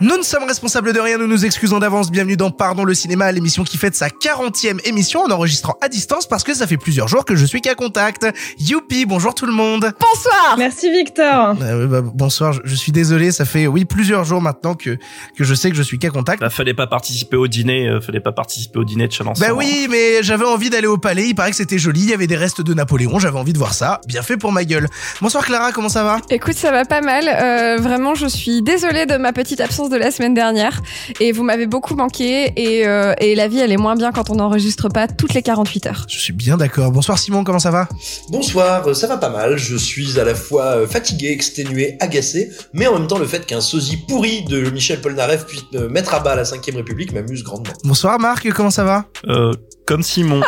Nous 0.00 0.16
ne 0.16 0.22
sommes 0.22 0.44
responsables 0.44 0.92
de 0.92 1.00
rien, 1.00 1.18
nous 1.18 1.26
nous 1.26 1.44
excusons 1.44 1.80
d'avance. 1.80 2.12
Bienvenue 2.12 2.36
dans 2.36 2.52
Pardon 2.52 2.84
le 2.84 2.94
cinéma, 2.94 3.32
l'émission 3.32 3.64
qui 3.64 3.76
fête 3.78 3.96
sa 3.96 4.06
40e 4.06 4.78
émission 4.86 5.22
en 5.22 5.30
enregistrant 5.32 5.76
à 5.80 5.88
distance 5.88 6.28
parce 6.28 6.44
que 6.44 6.54
ça 6.54 6.68
fait 6.68 6.76
plusieurs 6.76 7.08
jours 7.08 7.24
que 7.24 7.34
je 7.34 7.44
suis 7.44 7.60
qu'à 7.60 7.74
contact. 7.74 8.24
Youpi, 8.60 9.06
bonjour 9.06 9.34
tout 9.34 9.44
le 9.44 9.52
monde. 9.52 9.92
Bonsoir. 9.98 10.54
Merci 10.56 10.92
Victor. 10.92 11.56
Euh, 11.60 11.88
bah, 11.88 12.00
bonsoir, 12.00 12.52
je, 12.52 12.60
je 12.62 12.74
suis 12.76 12.92
désolé, 12.92 13.32
ça 13.32 13.44
fait 13.44 13.66
oui 13.66 13.86
plusieurs 13.86 14.22
jours 14.22 14.40
maintenant 14.40 14.76
que 14.76 14.98
que 15.36 15.42
je 15.42 15.52
sais 15.52 15.68
que 15.68 15.76
je 15.76 15.82
suis 15.82 15.98
qu'à 15.98 16.10
contact. 16.10 16.40
Bah, 16.40 16.48
fallait 16.48 16.74
pas 16.74 16.86
participer 16.86 17.36
au 17.36 17.48
dîner, 17.48 17.88
euh, 17.88 18.00
fallait 18.00 18.20
pas 18.20 18.30
participer 18.30 18.78
au 18.78 18.84
dîner 18.84 19.08
de 19.08 19.12
Challenge. 19.12 19.40
Bah 19.40 19.52
oui, 19.52 19.88
mais 19.90 20.22
j'avais 20.22 20.44
envie 20.46 20.70
d'aller 20.70 20.86
au 20.86 20.98
palais, 20.98 21.26
il 21.26 21.34
paraît 21.34 21.50
que 21.50 21.56
c'était 21.56 21.78
joli, 21.78 22.02
il 22.02 22.10
y 22.10 22.14
avait 22.14 22.28
des 22.28 22.36
restes 22.36 22.60
de 22.60 22.72
Napoléon, 22.72 23.18
j'avais 23.18 23.38
envie 23.38 23.52
de 23.52 23.58
voir 23.58 23.74
ça. 23.74 24.00
Bien 24.06 24.22
fait 24.22 24.36
pour 24.36 24.52
ma 24.52 24.64
gueule. 24.64 24.86
Bonsoir 25.20 25.44
Clara, 25.44 25.72
comment 25.72 25.88
ça 25.88 26.04
va? 26.04 26.18
Écoute, 26.30 26.54
ça 26.54 26.70
va 26.70 26.84
pas 26.84 27.00
mal. 27.00 27.24
Euh, 27.28 27.82
vraiment, 27.82 28.14
je 28.14 28.28
suis 28.28 28.62
désolée 28.62 29.04
de 29.04 29.16
ma 29.16 29.32
petite 29.32 29.60
absence 29.60 29.87
de 29.88 29.96
la 29.96 30.10
semaine 30.10 30.34
dernière. 30.34 30.82
Et 31.20 31.32
vous 31.32 31.42
m'avez 31.42 31.66
beaucoup 31.66 31.94
manqué. 31.94 32.52
Et, 32.56 32.86
euh, 32.86 33.14
et 33.20 33.34
la 33.34 33.48
vie, 33.48 33.58
elle 33.58 33.72
est 33.72 33.76
moins 33.76 33.94
bien 33.94 34.12
quand 34.12 34.30
on 34.30 34.36
n'enregistre 34.36 34.88
pas 34.88 35.08
toutes 35.08 35.34
les 35.34 35.42
48 35.42 35.86
heures. 35.86 36.06
Je 36.08 36.18
suis 36.18 36.32
bien 36.32 36.56
d'accord. 36.56 36.90
Bonsoir 36.92 37.18
Simon, 37.18 37.44
comment 37.44 37.58
ça 37.58 37.70
va? 37.70 37.88
Bonsoir, 38.30 38.86
euh, 38.88 38.94
ça 38.94 39.06
va 39.06 39.16
pas 39.16 39.30
mal. 39.30 39.56
Je 39.56 39.76
suis 39.76 40.18
à 40.18 40.24
la 40.24 40.34
fois 40.34 40.64
euh, 40.64 40.86
fatigué, 40.86 41.30
exténué, 41.30 41.96
agacé, 42.00 42.50
mais 42.72 42.86
en 42.86 42.98
même 42.98 43.08
temps 43.08 43.18
le 43.18 43.26
fait 43.26 43.46
qu'un 43.46 43.60
sosie 43.60 43.98
pourri 44.08 44.44
de 44.44 44.70
Michel 44.70 45.00
Polnareff 45.00 45.46
puisse 45.46 45.64
me 45.72 45.88
mettre 45.88 46.14
à 46.14 46.20
bas 46.20 46.34
la 46.34 46.44
5ème 46.44 46.76
République 46.76 47.12
m'amuse 47.12 47.42
grandement. 47.42 47.72
Bonsoir 47.84 48.18
Marc, 48.18 48.50
comment 48.52 48.70
ça 48.70 48.84
va? 48.84 49.06
Euh, 49.26 49.52
comme 49.88 50.02
Simon. 50.02 50.42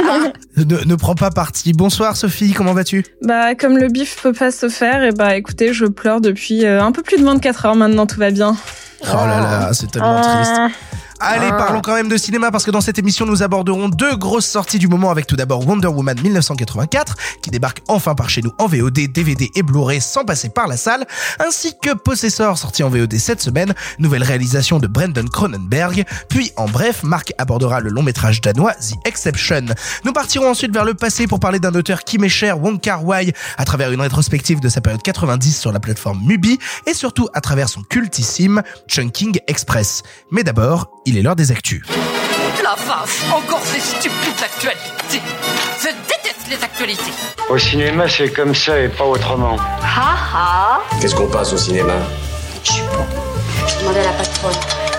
ne, 0.56 0.84
ne 0.84 0.94
prends 0.96 1.14
pas 1.14 1.30
parti. 1.30 1.72
Bonsoir 1.72 2.16
Sophie, 2.16 2.52
comment 2.52 2.72
vas-tu? 2.72 3.06
Bah, 3.22 3.54
comme 3.54 3.78
le 3.78 3.86
bif 3.86 4.20
peut 4.20 4.32
pas 4.32 4.50
se 4.50 4.68
faire, 4.68 5.04
et 5.04 5.12
bah, 5.12 5.36
écoutez, 5.36 5.72
je 5.72 5.86
pleure 5.86 6.20
depuis 6.20 6.66
euh, 6.66 6.82
un 6.82 6.90
peu 6.90 7.02
plus 7.02 7.16
de 7.16 7.24
24 7.24 7.66
heures 7.66 7.76
maintenant, 7.76 8.06
tout 8.06 8.18
va 8.18 8.32
bien. 8.32 8.56
Oh 9.02 9.14
là 9.14 9.40
là, 9.40 9.70
c'est 9.72 9.88
tellement 9.92 10.20
triste. 10.20 10.76
Allez, 11.22 11.48
Ah. 11.50 11.52
parlons 11.52 11.80
quand 11.82 11.94
même 11.94 12.08
de 12.08 12.16
cinéma 12.16 12.50
parce 12.50 12.64
que 12.64 12.70
dans 12.70 12.80
cette 12.80 12.98
émission, 12.98 13.26
nous 13.26 13.42
aborderons 13.42 13.88
deux 13.90 14.16
grosses 14.16 14.46
sorties 14.46 14.78
du 14.78 14.88
moment 14.88 15.10
avec 15.10 15.26
tout 15.26 15.36
d'abord 15.36 15.66
Wonder 15.66 15.88
Woman 15.88 16.18
1984 16.20 17.14
qui 17.42 17.50
débarque 17.50 17.82
enfin 17.88 18.14
par 18.14 18.30
chez 18.30 18.40
nous 18.40 18.52
en 18.58 18.66
VOD, 18.66 19.06
DVD 19.12 19.50
et 19.54 19.62
Blu-ray 19.62 20.00
sans 20.00 20.24
passer 20.24 20.48
par 20.48 20.66
la 20.66 20.76
salle, 20.78 21.06
ainsi 21.38 21.74
que 21.82 21.92
Possessor 21.94 22.56
sorti 22.56 22.82
en 22.82 22.88
VOD 22.88 23.18
cette 23.18 23.42
semaine, 23.42 23.74
nouvelle 23.98 24.22
réalisation 24.22 24.78
de 24.78 24.86
Brendan 24.86 25.28
Cronenberg. 25.28 26.04
Puis 26.30 26.52
en 26.56 26.66
bref, 26.66 27.02
Marc 27.02 27.32
abordera 27.38 27.80
le 27.80 27.90
long 27.90 28.02
métrage 28.02 28.40
danois 28.40 28.72
The 28.74 28.94
Exception. 29.06 29.66
Nous 30.04 30.12
partirons 30.12 30.48
ensuite 30.50 30.72
vers 30.72 30.84
le 30.86 30.94
passé 30.94 31.26
pour 31.26 31.38
parler 31.38 31.58
d'un 31.60 31.74
auteur 31.74 32.04
qui 32.04 32.16
m'est 32.18 32.28
cher, 32.30 32.62
Wong 32.62 32.80
Kar 32.80 33.04
Wai, 33.04 33.32
à 33.58 33.64
travers 33.66 33.92
une 33.92 34.00
rétrospective 34.00 34.60
de 34.60 34.68
sa 34.70 34.80
période 34.80 35.02
90 35.02 35.52
sur 35.58 35.70
la 35.72 35.80
plateforme 35.80 36.20
Mubi 36.24 36.58
et 36.86 36.94
surtout 36.94 37.28
à 37.34 37.40
travers 37.42 37.68
son 37.68 37.82
cultissime 37.82 38.62
Chunking 38.88 39.38
Express. 39.48 40.02
Mais 40.30 40.42
d'abord, 40.44 40.90
il 41.10 41.18
est 41.18 41.22
l'heure 41.22 41.34
des 41.34 41.50
actus. 41.50 41.82
La 42.62 42.76
vache, 42.76 43.18
encore 43.32 43.60
ces 43.64 43.80
stupides 43.80 44.44
actualités. 44.44 45.20
Je 45.80 45.88
déteste 46.06 46.46
les 46.48 46.62
actualités. 46.62 47.10
Au 47.48 47.58
cinéma, 47.58 48.08
c'est 48.08 48.30
comme 48.30 48.54
ça 48.54 48.78
et 48.78 48.88
pas 48.88 49.04
autrement. 49.04 49.56
Ha 49.82 50.14
ha 50.32 50.80
Qu'est-ce 51.00 51.16
qu'on 51.16 51.26
passe 51.26 51.52
au 51.52 51.58
cinéma? 51.58 51.94
Je 52.62 52.72
suis 52.72 52.82
bon. 52.82 53.04
Je 53.66 53.80
demandais 53.80 54.00
à 54.00 54.04
la 54.04 54.12
patronne. 54.12 54.89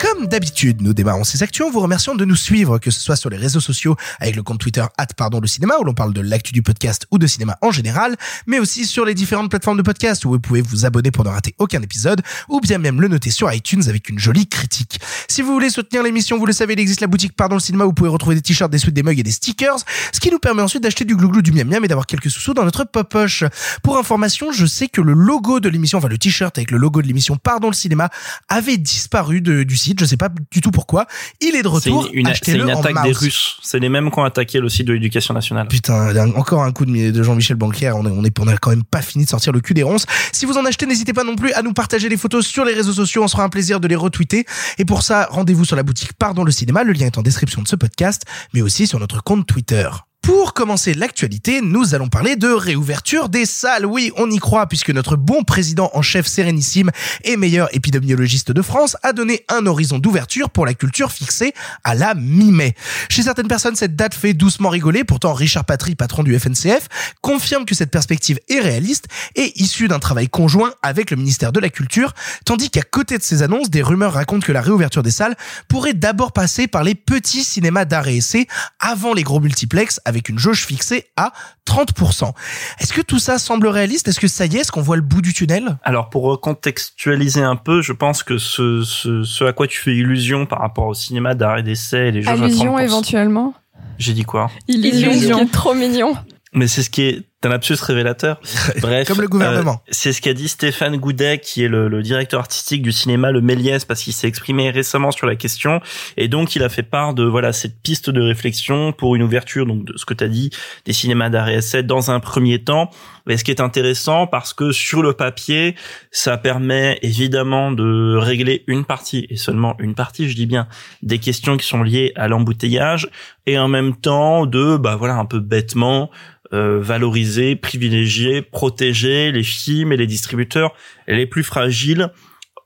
Comme 0.00 0.28
d'habitude, 0.28 0.80
nous 0.80 0.94
démarrons 0.94 1.24
ces 1.24 1.42
actions 1.42 1.66
en 1.66 1.70
vous 1.70 1.80
remerciant 1.80 2.14
de 2.14 2.24
nous 2.24 2.36
suivre, 2.36 2.78
que 2.78 2.90
ce 2.90 2.98
soit 2.98 3.16
sur 3.16 3.28
les 3.28 3.36
réseaux 3.36 3.60
sociaux 3.60 3.96
avec 4.18 4.34
le 4.34 4.42
compte 4.42 4.58
Twitter 4.58 4.82
pardon 5.14 5.40
le 5.40 5.46
cinéma 5.46 5.74
où 5.78 5.84
l'on 5.84 5.92
parle 5.92 6.14
de 6.14 6.22
l'actu 6.22 6.52
du 6.52 6.62
podcast 6.62 7.06
ou 7.10 7.18
de 7.18 7.26
cinéma 7.26 7.58
en 7.60 7.70
général, 7.70 8.16
mais 8.46 8.58
aussi 8.58 8.86
sur 8.86 9.04
les 9.04 9.12
différentes 9.12 9.50
plateformes 9.50 9.76
de 9.76 9.82
podcast 9.82 10.24
où 10.24 10.30
vous 10.30 10.40
pouvez 10.40 10.62
vous 10.62 10.86
abonner 10.86 11.10
pour 11.10 11.24
ne 11.24 11.28
rater 11.28 11.54
aucun 11.58 11.82
épisode 11.82 12.22
ou 12.48 12.60
bien 12.60 12.78
même 12.78 13.02
le 13.02 13.08
noter 13.08 13.30
sur 13.30 13.52
iTunes 13.52 13.82
avec 13.88 14.08
une 14.08 14.18
jolie 14.18 14.46
critique. 14.46 15.00
Si 15.28 15.42
vous 15.42 15.52
voulez 15.52 15.68
soutenir 15.68 16.02
l'émission, 16.02 16.38
vous 16.38 16.46
le 16.46 16.54
savez, 16.54 16.72
il 16.72 16.80
existe 16.80 17.02
la 17.02 17.06
boutique 17.06 17.34
Pardon 17.36 17.56
le 17.56 17.60
cinéma 17.60 17.84
où 17.84 17.88
vous 17.88 17.94
pouvez 17.94 18.08
retrouver 18.08 18.36
des 18.36 18.42
t-shirts, 18.42 18.70
des 18.70 18.78
suites, 18.78 18.94
des 18.94 19.02
mugs 19.02 19.18
et 19.18 19.22
des 19.22 19.32
stickers, 19.32 19.76
ce 20.12 20.20
qui 20.20 20.30
nous 20.30 20.38
permet 20.38 20.62
ensuite 20.62 20.82
d'acheter 20.82 21.04
du 21.04 21.16
glouglou, 21.16 21.42
du 21.42 21.52
miam 21.52 21.68
miam 21.68 21.84
et 21.84 21.88
d'avoir 21.88 22.06
quelques 22.06 22.30
sous 22.30 22.54
dans 22.54 22.64
notre 22.64 22.84
poche. 22.84 23.44
Pour 23.82 23.98
information, 23.98 24.50
je 24.52 24.64
sais 24.64 24.88
que 24.88 25.02
le 25.02 25.12
logo 25.12 25.60
de 25.60 25.68
l'émission, 25.68 25.98
enfin 25.98 26.08
le 26.08 26.18
t-shirt 26.18 26.56
avec 26.56 26.70
le 26.70 26.78
logo 26.78 27.02
de 27.02 27.06
l'émission 27.06 27.36
Pardon 27.36 27.68
le 27.68 27.74
cinéma 27.74 28.08
avait 28.48 28.78
disparu 28.78 29.42
du 29.42 29.76
site, 29.76 29.89
je 29.98 30.04
sais 30.04 30.16
pas 30.16 30.28
du 30.50 30.60
tout 30.60 30.70
pourquoi. 30.70 31.06
Il 31.40 31.56
est 31.56 31.62
de 31.62 31.68
C'est 31.68 31.90
retour. 31.90 32.08
une, 32.12 32.28
une, 32.28 32.34
c'est 32.42 32.52
une 32.52 32.70
en 32.70 32.80
attaque 32.80 33.02
des. 33.02 33.12
Russes. 33.12 33.56
C'est 33.62 33.78
les 33.78 33.88
mêmes 33.88 34.10
qui 34.10 34.18
ont 34.18 34.24
attaqué 34.24 34.60
le 34.60 34.68
site 34.68 34.86
de 34.86 34.92
l'éducation 34.92 35.34
nationale. 35.34 35.68
Putain, 35.68 36.14
encore 36.36 36.62
un 36.62 36.72
coup 36.72 36.84
de, 36.84 37.10
de 37.10 37.22
Jean-Michel 37.22 37.56
Blanquer. 37.56 37.92
On 37.94 38.06
est, 38.06 38.10
on 38.10 38.24
est, 38.24 38.38
on 38.38 38.46
a 38.46 38.56
quand 38.56 38.70
même 38.70 38.84
pas 38.84 39.02
fini 39.02 39.24
de 39.24 39.30
sortir 39.30 39.52
le 39.52 39.60
cul 39.60 39.74
des 39.74 39.82
ronces. 39.82 40.06
Si 40.32 40.46
vous 40.46 40.56
en 40.58 40.64
achetez, 40.64 40.86
n'hésitez 40.86 41.12
pas 41.12 41.24
non 41.24 41.36
plus 41.36 41.52
à 41.52 41.62
nous 41.62 41.72
partager 41.72 42.08
les 42.08 42.16
photos 42.16 42.46
sur 42.46 42.64
les 42.64 42.74
réseaux 42.74 42.92
sociaux. 42.92 43.22
On 43.24 43.28
sera 43.28 43.42
un 43.44 43.48
plaisir 43.48 43.80
de 43.80 43.88
les 43.88 43.96
retweeter. 43.96 44.44
Et 44.78 44.84
pour 44.84 45.02
ça, 45.02 45.28
rendez-vous 45.30 45.64
sur 45.64 45.76
la 45.76 45.82
boutique 45.82 46.12
Pardon 46.14 46.44
le 46.44 46.52
cinéma. 46.52 46.84
Le 46.84 46.92
lien 46.92 47.06
est 47.06 47.18
en 47.18 47.22
description 47.22 47.62
de 47.62 47.68
ce 47.68 47.76
podcast, 47.76 48.22
mais 48.54 48.62
aussi 48.62 48.86
sur 48.86 48.98
notre 49.00 49.22
compte 49.22 49.46
Twitter. 49.46 49.88
Pour 50.22 50.52
commencer 50.52 50.92
l'actualité, 50.92 51.62
nous 51.62 51.94
allons 51.94 52.08
parler 52.08 52.36
de 52.36 52.48
réouverture 52.48 53.30
des 53.30 53.46
salles. 53.46 53.86
Oui, 53.86 54.12
on 54.16 54.30
y 54.30 54.38
croit 54.38 54.66
puisque 54.66 54.90
notre 54.90 55.16
bon 55.16 55.44
président 55.44 55.90
en 55.94 56.02
chef 56.02 56.26
sérénissime 56.26 56.90
et 57.24 57.38
meilleur 57.38 57.74
épidémiologiste 57.74 58.52
de 58.52 58.60
France 58.60 58.98
a 59.02 59.14
donné 59.14 59.44
un 59.48 59.64
horizon 59.66 59.98
d'ouverture 59.98 60.50
pour 60.50 60.66
la 60.66 60.74
culture 60.74 61.10
fixé 61.10 61.54
à 61.84 61.94
la 61.94 62.14
mi-mai. 62.14 62.74
Chez 63.08 63.22
certaines 63.22 63.48
personnes, 63.48 63.76
cette 63.76 63.96
date 63.96 64.14
fait 64.14 64.34
doucement 64.34 64.68
rigoler. 64.68 65.04
Pourtant, 65.04 65.32
Richard 65.32 65.64
Patry, 65.64 65.94
patron 65.94 66.22
du 66.22 66.38
FNCF, 66.38 66.88
confirme 67.22 67.64
que 67.64 67.74
cette 67.74 67.90
perspective 67.90 68.38
est 68.50 68.60
réaliste 68.60 69.06
et 69.36 69.58
issue 69.60 69.88
d'un 69.88 70.00
travail 70.00 70.28
conjoint 70.28 70.72
avec 70.82 71.10
le 71.10 71.16
ministère 71.16 71.52
de 71.52 71.60
la 71.60 71.70
Culture, 71.70 72.12
tandis 72.44 72.68
qu'à 72.68 72.82
côté 72.82 73.16
de 73.16 73.22
ces 73.22 73.42
annonces, 73.42 73.70
des 73.70 73.82
rumeurs 73.82 74.12
racontent 74.12 74.46
que 74.46 74.52
la 74.52 74.60
réouverture 74.60 75.02
des 75.02 75.10
salles 75.10 75.36
pourrait 75.68 75.94
d'abord 75.94 76.32
passer 76.32 76.66
par 76.66 76.84
les 76.84 76.94
petits 76.94 77.44
cinémas 77.44 77.86
d'art 77.86 78.08
et 78.08 78.16
essai 78.16 78.46
avant 78.80 79.14
les 79.14 79.22
gros 79.22 79.40
multiplex 79.40 79.98
avec 80.10 80.28
une 80.28 80.38
jauge 80.38 80.66
fixée 80.66 81.06
à 81.16 81.32
30%. 81.66 82.32
Est-ce 82.78 82.92
que 82.92 83.00
tout 83.00 83.18
ça 83.18 83.38
semble 83.38 83.66
réaliste? 83.68 84.06
Est-ce 84.08 84.20
que 84.20 84.28
ça 84.28 84.44
y 84.44 84.56
est 84.56 84.60
Est-ce 84.60 84.72
qu'on 84.72 84.82
voit 84.82 84.96
le 84.96 85.02
bout 85.02 85.22
du 85.22 85.32
tunnel? 85.32 85.78
Alors 85.82 86.10
pour 86.10 86.38
contextualiser 86.40 87.42
un 87.42 87.56
peu, 87.56 87.80
je 87.80 87.92
pense 87.94 88.22
que 88.22 88.36
ce, 88.38 88.82
ce, 88.84 89.22
ce 89.24 89.44
à 89.44 89.52
quoi 89.52 89.66
tu 89.66 89.78
fais 89.80 89.94
illusion 89.96 90.44
par 90.46 90.60
rapport 90.60 90.86
au 90.86 90.94
cinéma 90.94 91.34
d'art 91.34 91.58
et 91.58 91.62
d'essai 91.62 92.08
et 92.08 92.12
les 92.12 92.22
jauges 92.22 92.40
à 92.40 92.44
Allusion 92.44 92.76
30%. 92.76 92.82
éventuellement. 92.82 93.54
J'ai 93.98 94.12
dit 94.12 94.24
quoi? 94.24 94.50
Illusion, 94.68 95.10
Illusion. 95.10 95.36
qui 95.38 95.42
est 95.44 95.52
trop 95.52 95.74
mignon. 95.74 96.14
Mais 96.52 96.66
c'est 96.66 96.82
ce 96.82 96.90
qui 96.90 97.02
est 97.02 97.22
un 97.42 97.48
lapsus 97.48 97.76
révélateur. 97.80 98.38
Bref, 98.80 99.08
Comme 99.08 99.22
le 99.22 99.28
gouvernement. 99.28 99.82
euh, 99.86 99.90
c'est 99.90 100.12
ce 100.12 100.20
qu'a 100.20 100.34
dit 100.34 100.48
Stéphane 100.48 100.96
Goudet, 100.98 101.38
qui 101.38 101.64
est 101.64 101.68
le, 101.68 101.88
le 101.88 102.02
directeur 102.02 102.40
artistique 102.40 102.82
du 102.82 102.92
cinéma 102.92 103.30
Le 103.30 103.40
Méliès, 103.40 103.84
parce 103.86 104.02
qu'il 104.02 104.12
s'est 104.12 104.28
exprimé 104.28 104.70
récemment 104.70 105.10
sur 105.10 105.26
la 105.26 105.36
question, 105.36 105.80
et 106.18 106.28
donc 106.28 106.54
il 106.54 106.62
a 106.62 106.68
fait 106.68 106.82
part 106.82 107.14
de 107.14 107.24
voilà 107.24 107.52
cette 107.52 107.80
piste 107.82 108.10
de 108.10 108.20
réflexion 108.20 108.92
pour 108.92 109.16
une 109.16 109.22
ouverture, 109.22 109.64
donc 109.64 109.84
de 109.84 109.96
ce 109.96 110.04
que 110.04 110.12
tu 110.14 110.24
as 110.24 110.28
dit, 110.28 110.50
des 110.84 110.92
cinémas 110.92 111.30
d'art 111.30 111.48
et 111.48 111.54
essai 111.54 111.82
dans 111.82 112.10
un 112.10 112.20
premier 112.20 112.62
temps. 112.62 112.90
Et 113.28 113.36
ce 113.36 113.44
qui 113.44 113.52
est 113.52 113.60
intéressant, 113.60 114.26
parce 114.26 114.52
que 114.52 114.72
sur 114.72 115.02
le 115.02 115.12
papier, 115.12 115.76
ça 116.10 116.36
permet 116.36 116.98
évidemment 117.02 117.70
de 117.70 118.16
régler 118.16 118.64
une 118.66 118.84
partie, 118.84 119.26
et 119.30 119.36
seulement 119.36 119.76
une 119.78 119.94
partie, 119.94 120.28
je 120.28 120.34
dis 120.34 120.46
bien, 120.46 120.66
des 121.02 121.18
questions 121.18 121.56
qui 121.56 121.66
sont 121.66 121.82
liées 121.82 122.12
à 122.16 122.28
l'embouteillage, 122.28 123.08
et 123.46 123.58
en 123.58 123.68
même 123.68 123.94
temps 123.94 124.46
de, 124.46 124.76
bah 124.76 124.96
voilà, 124.96 125.14
un 125.14 125.26
peu 125.26 125.38
bêtement, 125.38 126.10
euh, 126.52 126.80
valoriser, 126.80 127.56
privilégier, 127.56 128.42
protéger 128.42 129.32
les 129.32 129.42
films 129.42 129.92
et 129.92 129.96
les 129.96 130.06
distributeurs 130.06 130.74
les 131.06 131.26
plus 131.26 131.44
fragiles, 131.44 132.10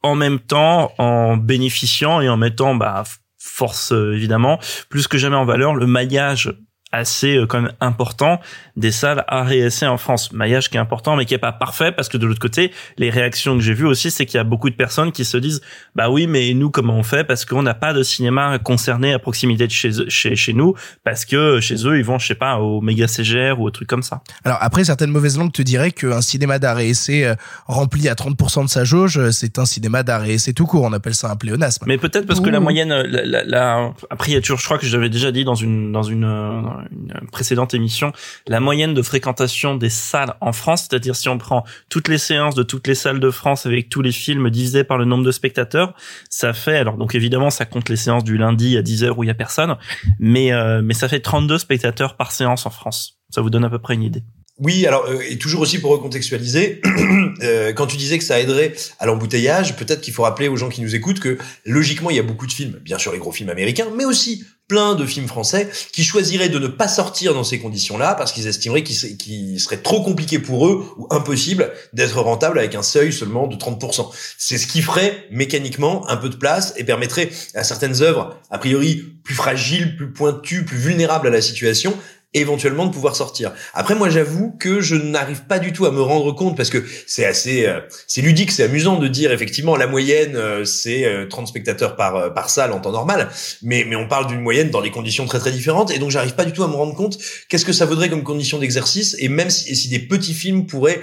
en 0.03 0.15
même 0.15 0.41
temps 0.41 0.93
en 0.99 1.37
bénéficiant 1.37 2.21
et 2.21 2.29
en 2.29 2.37
mettant, 2.37 2.75
bah, 2.75 3.05
force 3.39 3.93
euh, 3.93 4.15
évidemment, 4.15 4.59
plus 4.89 5.07
que 5.07 5.19
jamais 5.19 5.37
en 5.37 5.45
valeur 5.45 5.75
le 5.75 5.87
maillage 5.87 6.53
assez 6.95 7.37
euh, 7.37 7.47
quand 7.47 7.61
même 7.61 7.73
important 7.81 8.41
des 8.77 8.91
salles 8.93 9.25
et 9.51 9.59
essai 9.59 9.87
en 9.87 9.99
France. 9.99 10.33
Maillage 10.33 10.71
qui 10.71 10.77
est 10.77 10.81
important 10.81 11.17
mais 11.17 11.25
qui 11.25 11.35
est 11.35 11.39
pas 11.39 11.53
parfait 11.53 11.93
parce 11.93 12.09
que 12.09 12.17
de 12.17 12.27
l'autre 12.27 12.41
côté, 12.41 12.73
les 12.99 13.11
réactions 13.11 13.55
que 13.57 13.63
j'ai 13.63 13.75
vues 13.75 13.87
aussi, 13.87 14.11
c'est 14.11 14.27
qu'il 14.27 14.39
y 14.39 14.41
a 14.41 14.45
beaucoup 14.45 14.71
de 14.71 14.75
personnes 14.75 15.13
qui 15.13 15.25
se 15.25 15.37
disent 15.37 15.61
bah 15.95 16.11
oui 16.11 16.27
mais 16.27 16.53
nous 16.55 16.71
comment 16.71 16.95
on 16.97 17.03
fait? 17.03 17.25
Parce 17.25 17.45
qu'on 17.45 17.63
n'a 17.63 17.75
pas 17.75 17.93
de 17.93 18.03
cinéma 18.03 18.59
concerné 18.59 19.13
à 19.13 19.19
proximité 19.19 19.67
de 19.67 19.73
chez 19.73 19.91
chez 20.09 20.37
chez 20.37 20.53
nous 20.53 20.75
parce 21.05 21.25
que 21.25 21.61
chez 21.61 21.87
eux 21.87 21.99
ils 21.99 22.05
vont 22.05 22.19
je 22.19 22.27
sais 22.29 22.35
pas 22.35 22.59
au 22.59 22.81
méga 22.81 23.07
CGR 23.09 23.59
ou 23.59 23.65
au 23.67 23.71
truc 23.71 23.89
comme 23.89 24.03
ça. 24.03 24.23
Alors 24.45 24.59
après, 24.61 24.85
certaines 24.85 25.11
mauvaises 25.11 25.37
langues 25.39 25.53
te 25.53 25.63
diraient 25.63 25.93
qu'un 25.93 26.21
cinéma 26.21 26.59
d'art 26.59 26.79
et 26.81 26.89
essai 26.91 27.25
euh, 27.25 27.35
rempli 27.67 28.09
à 28.09 28.15
30% 28.15 28.65
de 28.65 28.69
sa 28.69 28.85
jauge, 28.85 29.19
euh, 29.19 29.31
c'est 29.31 29.59
un 29.59 29.65
cinéma 29.67 30.03
d'art 30.03 30.25
et 30.25 30.35
essai 30.35 30.53
tout 30.53 30.67
court. 30.67 30.83
On 30.85 30.93
appelle 30.93 31.15
ça 31.15 31.31
un 31.31 31.37
pléonasme. 31.37 31.85
Mais 31.87 31.99
peut-être 31.99 32.27
parce 32.27 32.41
que 32.41 32.51
la 32.51 32.59
Ouh. 32.59 32.63
moyenne, 32.63 32.89
la, 32.91 33.25
la- 33.25 33.45
la- 33.45 33.93
après 34.11 34.41
je 34.43 34.53
crois 34.65 34.79
que 34.79 34.87
j'avais 34.87 35.09
déjà 35.11 35.33
dit 35.33 35.45
dans 35.45 35.55
une 35.55 35.93
dans 35.93 36.03
une 36.03 36.25
euh, 36.25 36.61
une 36.91 37.13
précédente 37.31 37.75
émission, 37.75 38.13
la 38.47 38.61
moyenne 38.61 38.95
de 38.95 39.03
fréquentation 39.03 39.77
des 39.77 39.91
salles 39.91 40.35
en 40.41 40.53
France, 40.53 40.89
c'est-à-dire 40.89 41.17
si 41.17 41.29
on 41.29 41.39
prend 41.39 41.65
toutes 41.89 42.09
les 42.09 42.19
séances 42.19 42.55
de 42.55 42.63
toutes 42.63 42.87
les 42.87 42.95
salles 42.95 43.21
de 43.21 43.31
France 43.31 43.67
avec 43.67 43.89
tous 43.89 44.03
les 44.03 44.13
films 44.13 44.51
divisés 44.51 44.85
par 44.85 44.99
le 44.99 45.05
nombre 45.05 45.25
de 45.25 45.33
spectateurs, 45.33 45.95
ça 46.31 46.53
fait 46.53 46.77
alors 46.77 46.97
donc 46.97 47.15
évidemment 47.15 47.51
ça 47.51 47.65
compte 47.65 47.89
les 47.89 47.97
séances 47.97 48.25
du 48.25 48.37
lundi 48.37 48.77
à 48.77 48.83
10h 48.83 49.15
où 49.17 49.25
il 49.25 49.29
y 49.29 49.31
a 49.31 49.35
personne, 49.35 49.77
mais 50.19 50.53
euh, 50.53 50.83
mais 50.83 50.95
ça 50.95 51.09
fait 51.09 51.21
32 51.21 51.59
spectateurs 51.59 52.17
par 52.17 52.33
séance 52.33 52.67
en 52.67 52.71
France. 52.71 53.19
Ça 53.31 53.41
vous 53.41 53.51
donne 53.51 53.65
à 53.65 53.71
peu 53.71 53.79
près 53.79 53.95
une 53.95 54.03
idée. 54.03 54.23
Oui, 54.61 54.87
alors 54.87 55.07
euh, 55.07 55.21
et 55.29 55.37
toujours 55.37 55.63
aussi 55.63 55.81
pour 55.81 55.91
recontextualiser, 55.91 56.81
euh, 57.43 57.73
quand 57.73 57.89
tu 57.89 57.97
disais 57.97 58.19
que 58.19 58.25
ça 58.25 58.39
aiderait 58.39 58.73
à 59.01 59.07
l'embouteillage, 59.07 59.75
peut-être 59.75 60.01
qu'il 60.01 60.15
faut 60.15 60.23
rappeler 60.23 60.47
aux 60.47 60.57
gens 60.57 60.69
qui 60.69 60.81
nous 60.81 60.95
écoutent 60.95 61.19
que 61.19 61.39
logiquement 61.65 62.11
il 62.11 62.17
y 62.17 62.21
a 62.21 62.23
beaucoup 62.23 62.47
de 62.47 62.53
films, 62.53 62.79
bien 62.81 62.99
sûr 62.99 63.13
les 63.13 63.19
gros 63.19 63.33
films 63.33 63.49
américains, 63.49 63.89
mais 63.97 64.05
aussi 64.05 64.45
plein 64.69 64.95
de 64.95 65.05
films 65.05 65.27
français 65.27 65.71
qui 65.93 66.05
choisiraient 66.05 66.49
de 66.49 66.59
ne 66.59 66.69
pas 66.69 66.89
sortir 66.89 67.35
dans 67.35 67.45
ces 67.45 67.59
conditions-là 67.59 68.15
parce 68.15 68.33
qu'ils 68.33 68.47
estimeraient 68.47 68.83
qu'il 68.83 69.61
serait 69.61 69.83
trop 69.83 70.03
compliqué 70.03 70.39
pour 70.39 70.67
eux 70.67 70.87
ou 70.97 71.07
impossible 71.11 71.73
d'être 71.93 72.19
rentable 72.21 72.59
avec 72.59 72.75
un 72.75 72.83
seuil 72.83 73.13
seulement 73.13 73.47
de 73.47 73.57
30%. 73.57 74.11
C'est 74.39 74.59
ce 74.59 74.67
qui 74.67 74.81
ferait 74.81 75.27
mécaniquement 75.31 76.09
un 76.09 76.17
peu 76.17 76.29
de 76.29 76.37
place 76.37 76.73
et 76.77 76.85
permettrait 76.85 77.31
à 77.55 77.65
certaines 77.65 78.03
œuvres, 78.03 78.39
a 78.51 78.59
priori 78.59 79.05
plus 79.23 79.35
fragiles, 79.35 79.97
plus 79.97 80.13
pointues, 80.13 80.65
plus 80.65 80.79
vulnérables 80.79 81.27
à 81.27 81.31
la 81.31 81.41
situation, 81.41 81.97
éventuellement 82.35 82.87
de 82.87 82.93
pouvoir 82.93 83.17
sortir. 83.17 83.53
Après 83.73 83.95
moi 83.95 84.11
j'avoue 84.11 84.53
que 84.59 84.81
je 84.81 84.97
n'arrive 84.97 85.45
pas 85.45 85.59
du 85.59 85.73
tout 85.73 85.87
à 85.87 85.91
me 85.91 86.01
rendre 86.01 86.33
compte 86.33 86.57
parce 86.57 86.71
que 86.71 86.85
c'est 87.07 87.25
assez 87.25 87.67
euh, 87.67 87.81
c'est 88.07 88.21
ludique, 88.21 88.51
c'est 88.51 88.65
amusant 88.65 88.99
de 88.99 89.09
dire 89.09 89.33
effectivement 89.33 89.77
la 89.77 89.87
moyenne 89.87 90.37
euh, 90.37 90.65
c'est 90.65 91.09
30 91.31 91.45
euh, 91.45 91.47
spectateurs 91.47 91.97
par 91.97 92.35
par 92.35 92.51
salle 92.51 92.73
en 92.73 92.81
temps 92.81 92.93
normal, 92.93 93.29
mais 93.63 93.85
mais 93.89 93.97
on 93.97 94.09
parle 94.09 94.27
d'une 94.27 94.41
moyenne 94.41 94.71
dans 94.71 94.83
des 94.83 94.91
conditions 94.91 95.27
très 95.27 95.39
très 95.39 95.53
différentes 95.53 95.91
et 95.91 95.99
donc 95.99 96.11
j'arrive 96.11 96.35
pas 96.35 96.45
du 96.45 96.53
tout 96.53 96.65
à 96.65 96.69
me 96.69 96.75
rendre 96.75 96.95
compte 96.95 97.19
qu'est-ce 97.49 97.65
que 97.65 97.73
ça 97.73 97.87
vaudrait 97.87 98.11
comme 98.11 98.25
condition 98.25 98.59
d'exercice 98.59 99.17
et 99.19 99.29
même 99.29 99.51
si, 99.51 99.75
si 99.77 99.89
des 99.89 100.01
petits 100.01 100.35
films 100.35 100.67
pourraient 100.67 101.01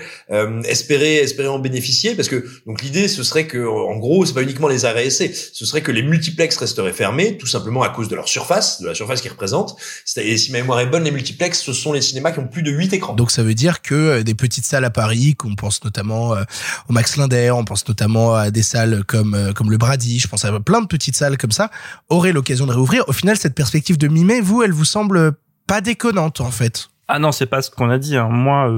espérer 0.66 1.18
espérer 1.18 1.48
en 1.48 1.60
bénéficier 1.60 2.16
parce 2.16 2.27
que 2.27 2.45
donc 2.66 2.81
l'idée 2.81 3.07
ce 3.07 3.24
serait 3.24 3.48
que 3.48 3.66
en 3.66 3.98
gros 3.98 4.25
c'est 4.25 4.34
pas 4.34 4.44
uniquement 4.44 4.68
les 4.68 4.86
arrêts 4.86 5.07
essais, 5.07 5.31
ce 5.34 5.66
serait 5.66 5.81
que 5.81 5.92
les 5.92 6.04
multiplex 6.04 6.57
resteraient 6.57 6.94
fermés 6.94 7.38
tout 7.38 7.48
simplement 7.48 7.84
à 7.84 7.89
cause 7.89 8.10
de 8.10 8.16
leur 8.16 8.27
surface, 8.27 8.81
de 8.81 8.88
la 8.88 8.95
surface 8.95 9.22
qu'ils 9.22 9.31
représentent. 9.31 9.75
Et 10.18 10.38
si 10.38 10.51
ma 10.51 10.60
mémoire 10.60 10.80
est 10.80 10.86
bonne 10.86 11.04
les 11.04 11.12
ce 11.53 11.73
sont 11.73 11.94
les 11.94 12.01
cinémas 12.01 12.31
qui 12.31 12.39
ont 12.39 12.47
plus 12.47 12.63
de 12.63 12.71
8 12.71 12.94
écrans. 12.94 13.13
Donc 13.13 13.31
ça 13.31 13.44
veut 13.44 13.53
dire 13.53 13.81
que 13.81 13.95
euh, 13.95 14.23
des 14.23 14.35
petites 14.35 14.65
salles 14.65 14.85
à 14.85 14.89
Paris, 14.89 15.35
qu'on 15.35 15.56
pense 15.56 15.83
notamment 15.83 16.33
euh, 16.33 16.44
au 16.89 16.94
Max 16.94 17.18
Linder, 17.18 17.51
on 17.51 17.65
pense 17.65 17.88
notamment 17.88 18.35
à 18.35 18.51
des 18.51 18.63
salles 18.63 19.03
comme 19.06 19.33
euh, 19.33 19.53
comme 19.53 19.71
le 19.71 19.77
Brady, 19.77 20.19
je 20.19 20.27
pense 20.27 20.45
à 20.45 20.59
plein 20.59 20.81
de 20.81 20.88
petites 20.88 21.15
salles 21.15 21.38
comme 21.38 21.51
ça, 21.51 21.71
auraient 22.09 22.33
l'occasion 22.33 22.65
de 22.65 22.71
réouvrir. 22.71 23.03
Au 23.07 23.13
final, 23.13 23.38
cette 23.38 23.56
perspective 23.56 23.97
de 23.97 24.07
mi-mai, 24.07 24.41
vous, 24.41 24.63
elle 24.63 24.71
vous 24.71 24.85
semble 24.85 25.33
pas 25.68 25.81
déconnante 25.81 26.41
en 26.41 26.51
fait 26.51 26.90
Ah 27.13 27.19
non, 27.19 27.31
c'est 27.31 27.46
pas 27.46 27.62
ce 27.62 27.69
qu'on 27.69 27.90
a 27.90 27.98
dit. 27.98 28.16
Hein. 28.16 28.30
Moi, 28.30 28.72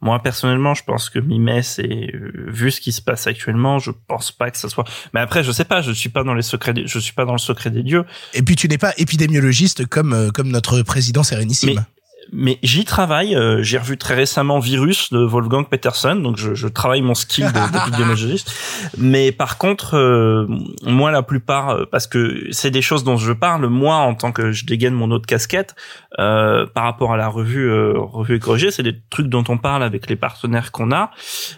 moi 0.00 0.20
personnellement, 0.22 0.74
je 0.74 0.82
pense 0.84 1.10
que 1.10 1.18
mi-mai, 1.18 1.62
c'est 1.62 2.10
vu 2.12 2.70
ce 2.70 2.80
qui 2.80 2.92
se 2.92 3.00
passe 3.00 3.26
actuellement, 3.26 3.78
je 3.78 3.92
pense 4.08 4.32
pas 4.32 4.50
que 4.50 4.58
ça 4.58 4.68
soit. 4.68 4.84
Mais 5.14 5.20
après, 5.20 5.44
je 5.44 5.52
sais 5.52 5.64
pas, 5.64 5.80
je 5.80 5.92
suis 5.92 6.08
pas 6.08 6.24
dans 6.24 6.34
les 6.34 6.42
secrets, 6.42 6.74
des... 6.74 6.86
je 6.86 6.98
suis 6.98 7.12
pas 7.12 7.24
dans 7.24 7.32
le 7.32 7.38
secret 7.38 7.70
des 7.70 7.82
dieux. 7.82 8.04
Et 8.34 8.42
puis 8.42 8.56
tu 8.56 8.68
n'es 8.68 8.78
pas 8.78 8.92
épidémiologiste 8.96 9.86
comme 9.86 10.32
comme 10.32 10.48
notre 10.48 10.82
président 10.82 11.22
Sérénissime 11.22 11.84
mais 12.32 12.58
j'y 12.62 12.84
travaille. 12.84 13.34
Euh, 13.34 13.62
j'ai 13.62 13.78
revu 13.78 13.96
très 13.96 14.14
récemment 14.14 14.58
Virus 14.58 15.12
de 15.12 15.18
Wolfgang 15.18 15.66
Peterson, 15.68 16.16
donc 16.16 16.36
je, 16.36 16.54
je 16.54 16.68
travaille 16.68 17.02
mon 17.02 17.14
skill 17.14 17.50
d'épidémiologiste. 17.52 18.52
mais 18.98 19.32
par 19.32 19.58
contre, 19.58 19.96
euh, 19.96 20.46
moi 20.84 21.10
la 21.10 21.22
plupart, 21.22 21.70
euh, 21.70 21.84
parce 21.90 22.06
que 22.06 22.46
c'est 22.50 22.70
des 22.70 22.82
choses 22.82 23.04
dont 23.04 23.16
je 23.16 23.32
parle, 23.32 23.66
moi 23.68 23.96
en 23.96 24.14
tant 24.14 24.32
que 24.32 24.52
je 24.52 24.66
dégaine 24.66 24.94
mon 24.94 25.10
autre 25.10 25.26
casquette, 25.26 25.74
euh, 26.18 26.66
par 26.66 26.84
rapport 26.84 27.12
à 27.12 27.16
la 27.16 27.28
revue 27.28 27.70
revue 27.70 28.36
écorigée, 28.36 28.70
c'est 28.70 28.82
des 28.82 28.96
trucs 29.10 29.28
dont 29.28 29.44
on 29.48 29.58
parle 29.58 29.82
avec 29.82 30.08
les 30.08 30.16
partenaires 30.16 30.72
qu'on 30.72 30.92
a, 30.92 31.10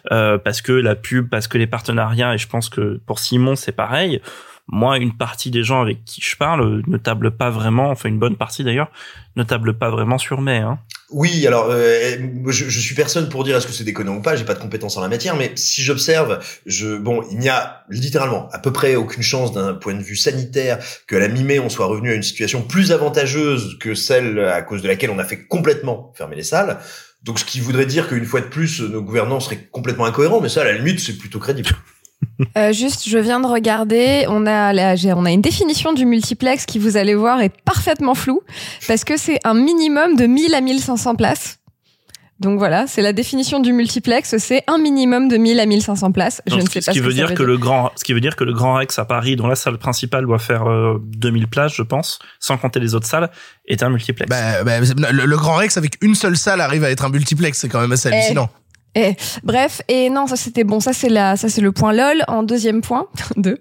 parce 0.08 0.62
que 0.62 0.72
la 0.72 0.94
pub, 0.94 1.28
parce 1.28 1.48
que 1.48 1.58
les 1.58 1.66
partenariats, 1.66 2.34
et 2.34 2.38
je 2.38 2.48
pense 2.48 2.68
que 2.68 3.00
pour 3.06 3.18
Simon 3.18 3.56
c'est 3.56 3.72
pareil 3.72 4.20
moi, 4.72 4.98
une 4.98 5.16
partie 5.16 5.50
des 5.50 5.64
gens 5.64 5.82
avec 5.82 6.04
qui 6.04 6.20
je 6.20 6.36
parle 6.36 6.82
ne 6.86 6.96
table 6.96 7.32
pas 7.32 7.50
vraiment, 7.50 7.90
enfin 7.90 8.08
une 8.08 8.18
bonne 8.18 8.36
partie 8.36 8.62
d'ailleurs, 8.64 8.90
ne 9.36 9.42
table 9.42 9.76
pas 9.76 9.90
vraiment 9.90 10.18
sur 10.18 10.40
mai. 10.40 10.58
Hein. 10.58 10.78
Oui, 11.10 11.44
alors 11.46 11.66
euh, 11.70 12.16
je, 12.46 12.68
je, 12.68 12.80
suis 12.80 12.94
personne 12.94 13.28
pour 13.28 13.42
dire 13.42 13.56
est-ce 13.56 13.66
que 13.66 13.72
c'est 13.72 13.82
déconnant 13.82 14.14
ou 14.16 14.22
pas, 14.22 14.36
j'ai 14.36 14.44
pas 14.44 14.54
de 14.54 14.60
compétences 14.60 14.96
en 14.96 15.00
la 15.00 15.08
matière, 15.08 15.34
mais 15.34 15.50
si 15.56 15.82
j'observe, 15.82 16.38
je 16.66 16.96
bon, 16.96 17.24
il 17.32 17.38
n'y 17.38 17.48
a 17.48 17.84
littéralement 17.88 18.48
à 18.52 18.60
peu 18.60 18.72
près 18.72 18.94
aucune 18.94 19.24
chance 19.24 19.52
d'un 19.52 19.74
point 19.74 19.94
de 19.94 20.02
vue 20.02 20.14
sanitaire 20.14 20.78
que 21.08 21.16
à 21.16 21.18
la 21.18 21.26
mi-mai 21.26 21.58
on 21.58 21.68
soit 21.68 21.86
revenu 21.86 22.12
à 22.12 22.14
une 22.14 22.22
situation 22.22 22.62
plus 22.62 22.92
avantageuse 22.92 23.76
que 23.80 23.94
celle 23.94 24.38
à 24.38 24.62
cause 24.62 24.82
de 24.82 24.88
laquelle 24.88 25.10
on 25.10 25.18
a 25.18 25.24
fait 25.24 25.46
complètement 25.46 26.12
fermer 26.16 26.36
les 26.36 26.44
salles. 26.44 26.78
Donc 27.24 27.40
ce 27.40 27.44
qui 27.44 27.58
voudrait 27.58 27.86
dire 27.86 28.08
qu'une 28.08 28.24
fois 28.24 28.40
de 28.40 28.46
plus 28.46 28.80
nos 28.80 29.02
gouvernants 29.02 29.40
seraient 29.40 29.68
complètement 29.72 30.04
incohérents, 30.04 30.40
mais 30.40 30.48
ça 30.48 30.60
à 30.60 30.64
la 30.64 30.72
limite 30.74 31.00
c'est 31.00 31.18
plutôt 31.18 31.40
crédible. 31.40 31.70
Euh, 32.56 32.72
juste, 32.72 33.08
je 33.08 33.18
viens 33.18 33.40
de 33.40 33.46
regarder. 33.46 34.24
On 34.28 34.46
a, 34.46 34.94
on 35.14 35.24
a 35.24 35.30
une 35.30 35.40
définition 35.40 35.92
du 35.92 36.06
multiplex 36.06 36.66
qui, 36.66 36.78
vous 36.78 36.96
allez 36.96 37.14
voir, 37.14 37.40
est 37.40 37.52
parfaitement 37.64 38.14
floue 38.14 38.42
parce 38.88 39.04
que 39.04 39.16
c'est 39.16 39.38
un 39.44 39.54
minimum 39.54 40.16
de 40.16 40.26
1000 40.26 40.54
à 40.54 40.60
1500 40.60 41.16
places. 41.16 41.60
Donc 42.40 42.58
voilà, 42.58 42.86
c'est 42.86 43.02
la 43.02 43.12
définition 43.12 43.60
du 43.60 43.74
multiplex, 43.74 44.38
c'est 44.38 44.64
un 44.66 44.78
minimum 44.78 45.28
de 45.28 45.36
1000 45.36 45.60
à 45.60 45.66
1500 45.66 46.10
places. 46.10 46.40
Je 46.46 46.54
ne 46.54 46.60
sais 46.62 46.80
pas 46.80 46.80
ce 46.80 46.90
qui 46.92 47.00
veut 47.00 47.12
dire 47.12 47.34
que, 47.34 47.42
le 47.42 47.58
grand, 47.58 47.92
ce 47.96 48.02
qui 48.02 48.14
veut 48.14 48.20
dire 48.20 48.34
que 48.34 48.44
le 48.44 48.54
Grand 48.54 48.76
Rex 48.76 48.98
à 48.98 49.04
Paris, 49.04 49.36
dont 49.36 49.46
la 49.46 49.56
salle 49.56 49.76
principale 49.76 50.24
doit 50.24 50.38
faire 50.38 50.64
2000 51.00 51.42
euh, 51.42 51.46
places, 51.46 51.74
je 51.74 51.82
pense, 51.82 52.18
sans 52.38 52.56
compter 52.56 52.80
les 52.80 52.94
autres 52.94 53.06
salles, 53.06 53.28
est 53.66 53.82
un 53.82 53.90
multiplex. 53.90 54.30
Bah, 54.30 54.64
bah, 54.64 54.80
le, 54.80 55.36
Grand 55.36 55.56
Rex 55.56 55.76
avec 55.76 55.98
une 56.02 56.14
seule 56.14 56.38
salle 56.38 56.62
arrive 56.62 56.82
à 56.82 56.90
être 56.90 57.04
un 57.04 57.10
multiplex, 57.10 57.58
c'est 57.58 57.68
quand 57.68 57.82
même 57.82 57.92
assez 57.92 58.08
eh, 58.08 58.14
hallucinant. 58.14 58.48
Et, 58.96 59.14
bref, 59.44 59.82
et 59.86 60.10
non, 60.10 60.26
ça 60.26 60.34
c'était 60.34 60.64
bon, 60.64 60.80
ça 60.80 60.92
c'est 60.92 61.08
la, 61.08 61.36
ça 61.36 61.48
c'est 61.48 61.60
le 61.60 61.70
point 61.70 61.92
lol. 61.92 62.24
En 62.26 62.42
deuxième 62.42 62.80
point, 62.80 63.06
deux. 63.36 63.58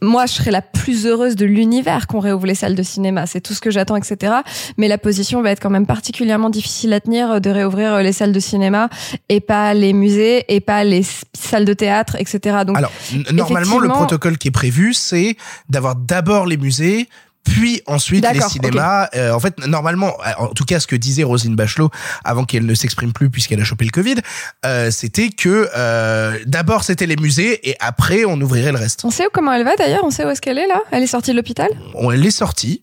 Moi, 0.00 0.26
je 0.26 0.32
serais 0.32 0.50
la 0.50 0.62
plus 0.62 1.06
heureuse 1.06 1.36
de 1.36 1.46
l'univers 1.46 2.06
qu'on 2.08 2.18
réouvre 2.18 2.46
les 2.46 2.56
salles 2.56 2.74
de 2.74 2.82
cinéma. 2.82 3.26
C'est 3.26 3.40
tout 3.40 3.54
ce 3.54 3.60
que 3.60 3.70
j'attends, 3.70 3.96
etc. 3.96 4.34
Mais 4.78 4.88
la 4.88 4.98
position 4.98 5.40
va 5.40 5.52
être 5.52 5.60
quand 5.60 5.70
même 5.70 5.86
particulièrement 5.86 6.50
difficile 6.50 6.92
à 6.92 7.00
tenir 7.00 7.30
euh, 7.30 7.38
de 7.38 7.50
réouvrir 7.50 7.94
euh, 7.94 8.02
les 8.02 8.12
salles 8.12 8.32
de 8.32 8.40
cinéma 8.40 8.88
et 9.28 9.40
pas 9.40 9.72
les 9.74 9.92
musées 9.92 10.44
et 10.48 10.60
pas 10.60 10.82
les 10.82 11.04
salles 11.32 11.64
de 11.64 11.74
théâtre, 11.74 12.16
etc. 12.18 12.58
Donc, 12.66 12.76
alors 12.76 12.92
normalement, 13.32 13.78
le 13.78 13.88
protocole 13.88 14.38
qui 14.38 14.48
est 14.48 14.52
prévu, 14.52 14.94
c'est 14.94 15.36
d'avoir 15.68 15.94
d'abord 15.94 16.46
les 16.46 16.56
musées, 16.56 17.08
puis 17.44 17.82
ensuite 17.86 18.26
les 18.32 18.40
cinémas. 18.40 19.08
Euh, 19.14 19.32
en 19.32 19.40
fait, 19.40 19.58
normalement, 19.66 20.12
en 20.38 20.48
tout 20.48 20.64
cas, 20.64 20.80
ce 20.80 20.86
que 20.86 20.96
disait 20.96 21.22
Roselyne 21.22 21.56
Bachelot 21.56 21.90
avant 22.24 22.44
qu'elle 22.44 22.66
ne 22.66 22.74
s'exprime 22.74 23.12
plus 23.12 23.30
puisqu'elle 23.30 23.60
a 23.60 23.64
chopé 23.64 23.84
le 23.84 23.90
Covid, 23.90 24.16
euh, 24.64 24.90
c'était 24.90 25.30
que 25.30 25.68
euh, 25.76 26.38
d'abord 26.46 26.84
c'était 26.84 27.06
les 27.06 27.16
musées 27.16 27.68
et 27.68 27.76
après 27.80 28.24
on 28.24 28.40
ouvrirait 28.40 28.72
le 28.72 28.78
reste. 28.78 29.04
On 29.04 29.10
sait 29.10 29.26
comment 29.32 29.52
elle 29.52 29.64
va 29.64 29.76
d'ailleurs? 29.76 30.04
On 30.04 30.10
sait 30.10 30.24
où 30.24 30.28
est-ce 30.28 30.40
qu'elle 30.40 30.58
est 30.58 30.66
là? 30.66 30.80
Elle 30.90 31.02
est 31.02 31.08
sortie 31.08 31.32
de 31.32 31.36
l'hôpital? 31.36 31.68
Elle 32.12 32.26
est 32.26 32.30
sortie 32.30 32.82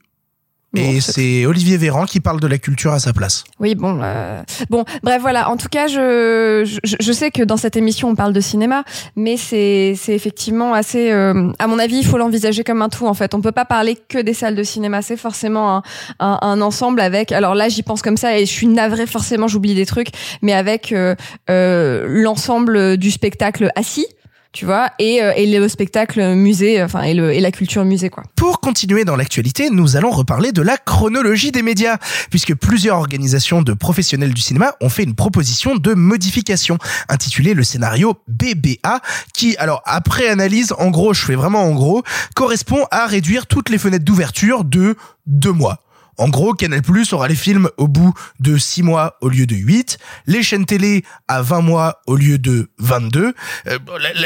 et 0.76 1.02
c'est 1.02 1.46
Olivier 1.46 1.78
Véran 1.78 2.06
qui 2.06 2.20
parle 2.20 2.40
de 2.40 2.48
la 2.48 2.58
culture 2.58 2.94
à 2.94 3.00
sa 3.00 3.12
place. 3.12 3.44
Oui, 3.60 3.74
bon, 3.74 4.00
euh... 4.04 4.42
bon, 4.70 4.86
bref, 5.02 5.20
voilà. 5.22 5.50
En 5.50 5.58
tout 5.58 5.68
cas, 5.68 5.88
je, 5.88 6.64
je, 6.84 6.96
je 7.00 7.12
sais 7.12 7.32
que 7.32 7.42
dans 7.42 7.58
cette 7.58 7.76
émission 7.76 8.10
on 8.10 8.16
parle 8.16 8.34
de 8.34 8.40
cinéma, 8.40 8.84
mais 9.16 9.36
c'est 9.38 9.96
c'est 9.98 10.14
effectivement 10.14 10.74
assez. 10.74 11.12
Euh... 11.12 11.52
À 11.58 11.68
mon 11.68 11.80
avis, 11.80 11.98
il 11.98 12.06
faut 12.06 12.18
l'envisager 12.18 12.64
comme 12.64 12.82
un 12.82 12.90
tout. 12.90 13.08
En 13.08 13.14
fait, 13.14 13.34
on 13.34 13.42
peut 13.42 13.52
pas 13.52 13.66
parler 13.66 13.98
que 14.08 14.20
des 14.20 14.34
salles 14.34 14.56
de 14.56 14.64
cinéma. 14.64 15.02
C'est 15.02 15.18
forcément 15.18 15.78
un, 15.78 15.84
un, 16.20 16.38
un, 16.42 16.62
ensemble 16.62 17.02
avec. 17.02 17.32
Alors 17.32 17.56
là, 17.56 17.68
j'y 17.70 17.82
pense 17.82 18.02
comme 18.02 18.18
ça 18.18 18.38
et 18.38 18.46
je 18.46 18.52
suis 18.52 18.68
navrée. 18.68 19.08
Forcément, 19.08 19.48
j'oublie 19.48 19.76
des 19.76 19.86
trucs, 19.86 20.10
mais 20.42 20.54
avec 20.54 20.92
euh, 20.92 21.16
euh 21.50 22.06
l'ensemble 22.08 22.98
du 22.98 23.12
spectacle 23.12 23.72
assis 23.76 24.06
tu 24.52 24.66
vois, 24.66 24.92
et, 24.98 25.22
euh, 25.22 25.32
et 25.36 25.46
le 25.46 25.68
spectacle 25.68 26.34
musée, 26.34 26.82
enfin, 26.82 27.04
et, 27.04 27.14
le, 27.14 27.32
et 27.34 27.40
la 27.40 27.52
culture 27.52 27.86
musée, 27.86 28.10
quoi. 28.10 28.24
Pour 28.36 28.60
continuer 28.60 29.06
dans 29.06 29.16
l'actualité, 29.16 29.70
nous 29.70 29.96
allons 29.96 30.10
reparler 30.10 30.52
de 30.52 30.64
la 30.64 30.78
chronologie 30.78 31.52
des 31.52 31.62
médias, 31.62 31.98
puisque 32.32 32.56
plusieurs 32.56 32.98
organisations 32.98 33.62
de 33.62 33.74
professionnels 33.74 34.34
du 34.34 34.42
cinéma 34.42 34.74
ont 34.82 34.90
fait 34.90 35.04
une 35.04 35.14
proposition 35.14 35.76
de 35.76 35.94
modification 35.94 36.80
intitulée 37.10 37.54
le 37.54 37.64
scénario 37.64 38.16
BBA, 38.28 39.02
qui, 39.34 39.56
alors, 39.58 39.84
après 39.86 40.28
analyse, 40.28 40.74
en 40.80 40.90
gros, 40.90 41.14
je 41.14 41.24
fais 41.24 41.36
vraiment 41.36 41.64
en 41.64 41.76
gros, 41.76 42.04
correspond 42.36 42.86
à 42.90 43.06
réduire 43.06 43.46
toutes 43.46 43.70
les 43.70 43.78
fenêtres 43.78 44.06
d'ouverture 44.06 44.64
de 44.64 44.96
deux 45.28 45.54
mois. 45.54 45.84
En 46.20 46.28
gros, 46.28 46.54
Canal 46.54 46.82
Plus 46.82 47.14
aura 47.14 47.30
les 47.30 47.36
films 47.36 47.70
au 47.78 47.88
bout 47.88 48.14
de 48.42 48.58
6 48.58 48.84
mois 48.84 49.16
au 49.22 49.30
lieu 49.30 49.46
de 49.46 49.56
8, 49.56 49.98
les 50.28 50.44
chaînes 50.44 50.66
télé 50.66 51.06
à 51.30 51.42
20 51.42 51.62
mois 51.62 52.02
au 52.08 52.18
lieu 52.18 52.38
de 52.38 52.68
22. 52.80 53.34
Euh, 53.68 53.80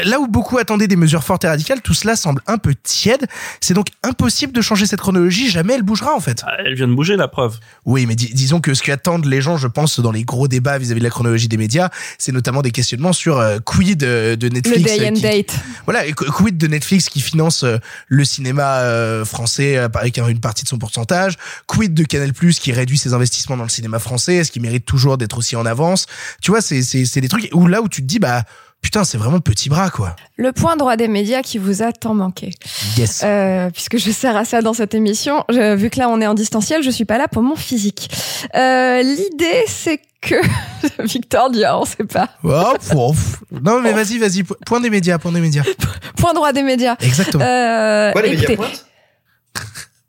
là 0.04 0.18
où 0.18 0.26
beaucoup 0.26 0.58
attendaient 0.58 0.88
des 0.88 0.96
mesures 0.96 1.22
fortes 1.22 1.44
et 1.44 1.48
radicales, 1.48 1.82
tout 1.82 1.94
cela 1.94 2.16
semble 2.16 2.42
un 2.48 2.58
peu 2.58 2.74
tiède. 2.74 3.28
C'est 3.60 3.74
donc 3.74 3.86
impossible 4.02 4.52
de 4.52 4.60
changer 4.60 4.86
cette 4.86 5.00
chronologie, 5.00 5.48
jamais 5.48 5.74
elle 5.74 5.84
bougera 5.84 6.16
en 6.16 6.20
fait. 6.20 6.42
Ah, 6.44 6.56
elle 6.66 6.74
vient 6.74 6.88
de 6.88 6.94
bouger 6.94 7.14
la 7.14 7.28
preuve. 7.28 7.60
Oui, 7.84 8.06
mais 8.06 8.16
disons 8.16 8.60
que 8.60 8.74
ce 8.74 8.82
qu'attendent 8.82 9.26
les 9.26 9.40
gens, 9.40 9.56
je 9.56 9.68
pense, 9.68 10.00
dans 10.00 10.12
les 10.12 10.24
gros 10.24 10.48
débats 10.48 10.78
vis-à-vis 10.78 11.00
de 11.00 11.04
la 11.04 11.10
chronologie 11.10 11.46
des 11.46 11.58
médias, 11.58 11.90
c'est 12.18 12.32
notamment 12.32 12.62
des 12.62 12.72
questionnements 12.72 13.12
sur 13.12 13.38
euh, 13.38 13.58
quid 13.64 14.00
de, 14.00 14.48
Netflix. 14.48 14.78
Le 14.78 14.98
day 14.98 15.08
and 15.08 15.20
date. 15.20 15.54
Voilà, 15.84 16.10
quid 16.12 16.58
de 16.58 16.66
Netflix 16.66 17.08
qui 17.08 17.20
finance 17.20 17.62
euh, 17.62 17.78
le 18.08 18.24
cinéma 18.24 18.82
français 19.24 19.76
avec 19.76 20.18
une 20.18 20.40
partie 20.40 20.64
de 20.64 20.68
son 20.68 20.78
pourcentage, 20.78 21.36
quid 21.68 21.83
quid 21.84 21.94
de 21.94 22.04
Canal 22.04 22.32
Plus 22.32 22.58
qui 22.58 22.72
réduit 22.72 22.98
ses 22.98 23.12
investissements 23.14 23.56
dans 23.56 23.62
le 23.64 23.68
cinéma 23.68 23.98
français? 23.98 24.36
Est-ce 24.36 24.50
qu'il 24.52 24.62
mérite 24.62 24.84
toujours 24.86 25.18
d'être 25.18 25.38
aussi 25.38 25.56
en 25.56 25.66
avance? 25.66 26.06
Tu 26.42 26.50
vois, 26.50 26.60
c'est 26.60 26.82
c'est 26.82 27.04
c'est 27.04 27.20
des 27.20 27.28
trucs 27.28 27.48
où 27.52 27.66
là 27.66 27.80
où 27.82 27.88
tu 27.88 28.00
te 28.02 28.06
dis 28.06 28.18
bah 28.18 28.42
putain 28.80 29.04
c'est 29.04 29.16
vraiment 29.18 29.40
petit 29.40 29.68
bras 29.68 29.88
quoi. 29.90 30.14
Le 30.36 30.52
point 30.52 30.76
droit 30.76 30.96
des 30.96 31.08
médias 31.08 31.42
qui 31.42 31.58
vous 31.58 31.82
a 31.82 31.92
tant 31.92 32.14
manqué. 32.14 32.50
Yes. 32.98 33.22
Euh, 33.24 33.70
puisque 33.70 33.96
je 33.98 34.10
sers 34.10 34.36
à 34.36 34.44
ça 34.44 34.60
dans 34.62 34.74
cette 34.74 34.94
émission, 34.94 35.44
je- 35.48 35.74
vu 35.74 35.88
que 35.90 35.98
là 35.98 36.08
on 36.08 36.20
est 36.20 36.26
en 36.26 36.34
distanciel, 36.34 36.82
je 36.82 36.90
suis 36.90 37.04
pas 37.06 37.16
là 37.18 37.28
pour 37.28 37.42
mon 37.42 37.56
physique. 37.56 38.10
Euh, 38.54 39.02
L'idée 39.02 39.64
c'est 39.68 40.00
que 40.20 40.34
Victor 41.02 41.50
dit 41.50 41.64
ah, 41.64 41.78
on 41.78 41.84
sait 41.84 42.04
pas. 42.04 42.28
Oh, 42.42 42.74
pouf. 42.90 43.42
Non 43.50 43.80
mais 43.80 43.92
vas-y 43.92 44.18
vas-y 44.18 44.42
po- 44.42 44.56
point 44.66 44.80
des 44.80 44.90
médias 44.90 45.18
point 45.18 45.32
des 45.32 45.40
médias. 45.40 45.64
Point 46.16 46.32
droit 46.34 46.52
des 46.52 46.62
médias. 46.62 46.96
Exactement. 47.00 47.44
Euh, 47.44 48.12
Quoi, 48.12 48.22
les 48.22 48.30
médias 48.30 48.42
écoutez, 48.44 48.56
pointent? 48.56 48.86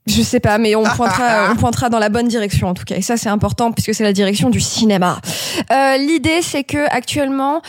Je 0.08 0.22
sais 0.22 0.40
pas, 0.40 0.58
mais 0.58 0.76
on 0.76 0.84
pointera, 0.84 1.50
on 1.52 1.56
pointera 1.56 1.90
dans 1.90 2.00
la 2.00 2.10
bonne 2.10 2.28
direction 2.28 2.68
en 2.68 2.74
tout 2.74 2.84
cas. 2.84 2.96
Et 2.96 3.02
ça, 3.02 3.18
c'est 3.18 3.30
important 3.30 3.72
puisque 3.72 3.94
c'est 3.94 4.04
la 4.04 4.14
direction 4.14 4.50
du 4.50 4.60
cinéma. 4.62 5.20
Euh, 5.72 5.98
L'idée, 5.98 6.42
c'est 6.42 6.64
que 6.64 6.86
actuellement. 6.90 7.62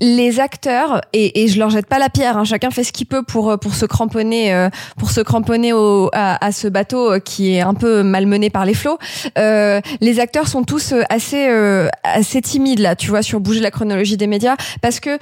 Les 0.00 0.38
acteurs 0.38 1.00
et, 1.12 1.42
et 1.42 1.48
je 1.48 1.58
leur 1.58 1.70
jette 1.70 1.86
pas 1.86 1.98
la 1.98 2.08
pierre. 2.08 2.36
Hein, 2.36 2.44
chacun 2.44 2.70
fait 2.70 2.84
ce 2.84 2.92
qu'il 2.92 3.08
peut 3.08 3.24
pour 3.24 3.58
pour 3.58 3.74
se 3.74 3.84
cramponner 3.84 4.54
euh, 4.54 4.70
pour 4.96 5.10
se 5.10 5.20
cramponner 5.20 5.72
au, 5.72 6.08
à, 6.12 6.44
à 6.46 6.52
ce 6.52 6.68
bateau 6.68 7.14
euh, 7.14 7.18
qui 7.18 7.56
est 7.56 7.62
un 7.62 7.74
peu 7.74 8.04
malmené 8.04 8.48
par 8.48 8.64
les 8.64 8.74
flots. 8.74 8.98
Euh, 9.38 9.80
les 10.00 10.20
acteurs 10.20 10.46
sont 10.46 10.62
tous 10.62 10.92
euh, 10.92 11.02
assez 11.10 11.48
euh, 11.48 11.88
assez 12.04 12.40
timides 12.40 12.78
là, 12.78 12.94
tu 12.94 13.08
vois, 13.08 13.22
sur 13.22 13.40
bouger 13.40 13.58
la 13.58 13.72
chronologie 13.72 14.16
des 14.16 14.28
médias 14.28 14.54
parce 14.82 15.00
que 15.00 15.18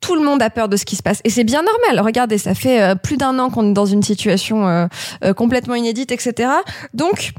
tout 0.00 0.14
le 0.14 0.22
monde 0.22 0.42
a 0.42 0.50
peur 0.50 0.68
de 0.68 0.76
ce 0.76 0.84
qui 0.84 0.96
se 0.96 1.02
passe 1.02 1.20
et 1.24 1.30
c'est 1.30 1.44
bien 1.44 1.62
normal. 1.62 2.04
Regardez, 2.04 2.38
ça 2.38 2.54
fait 2.54 2.82
euh, 2.82 2.94
plus 2.94 3.16
d'un 3.16 3.38
an 3.38 3.50
qu'on 3.50 3.70
est 3.70 3.74
dans 3.74 3.86
une 3.86 4.02
situation 4.02 4.66
euh, 4.66 4.86
euh, 5.24 5.34
complètement 5.34 5.74
inédite, 5.74 6.12
etc. 6.12 6.50
Donc, 6.94 7.32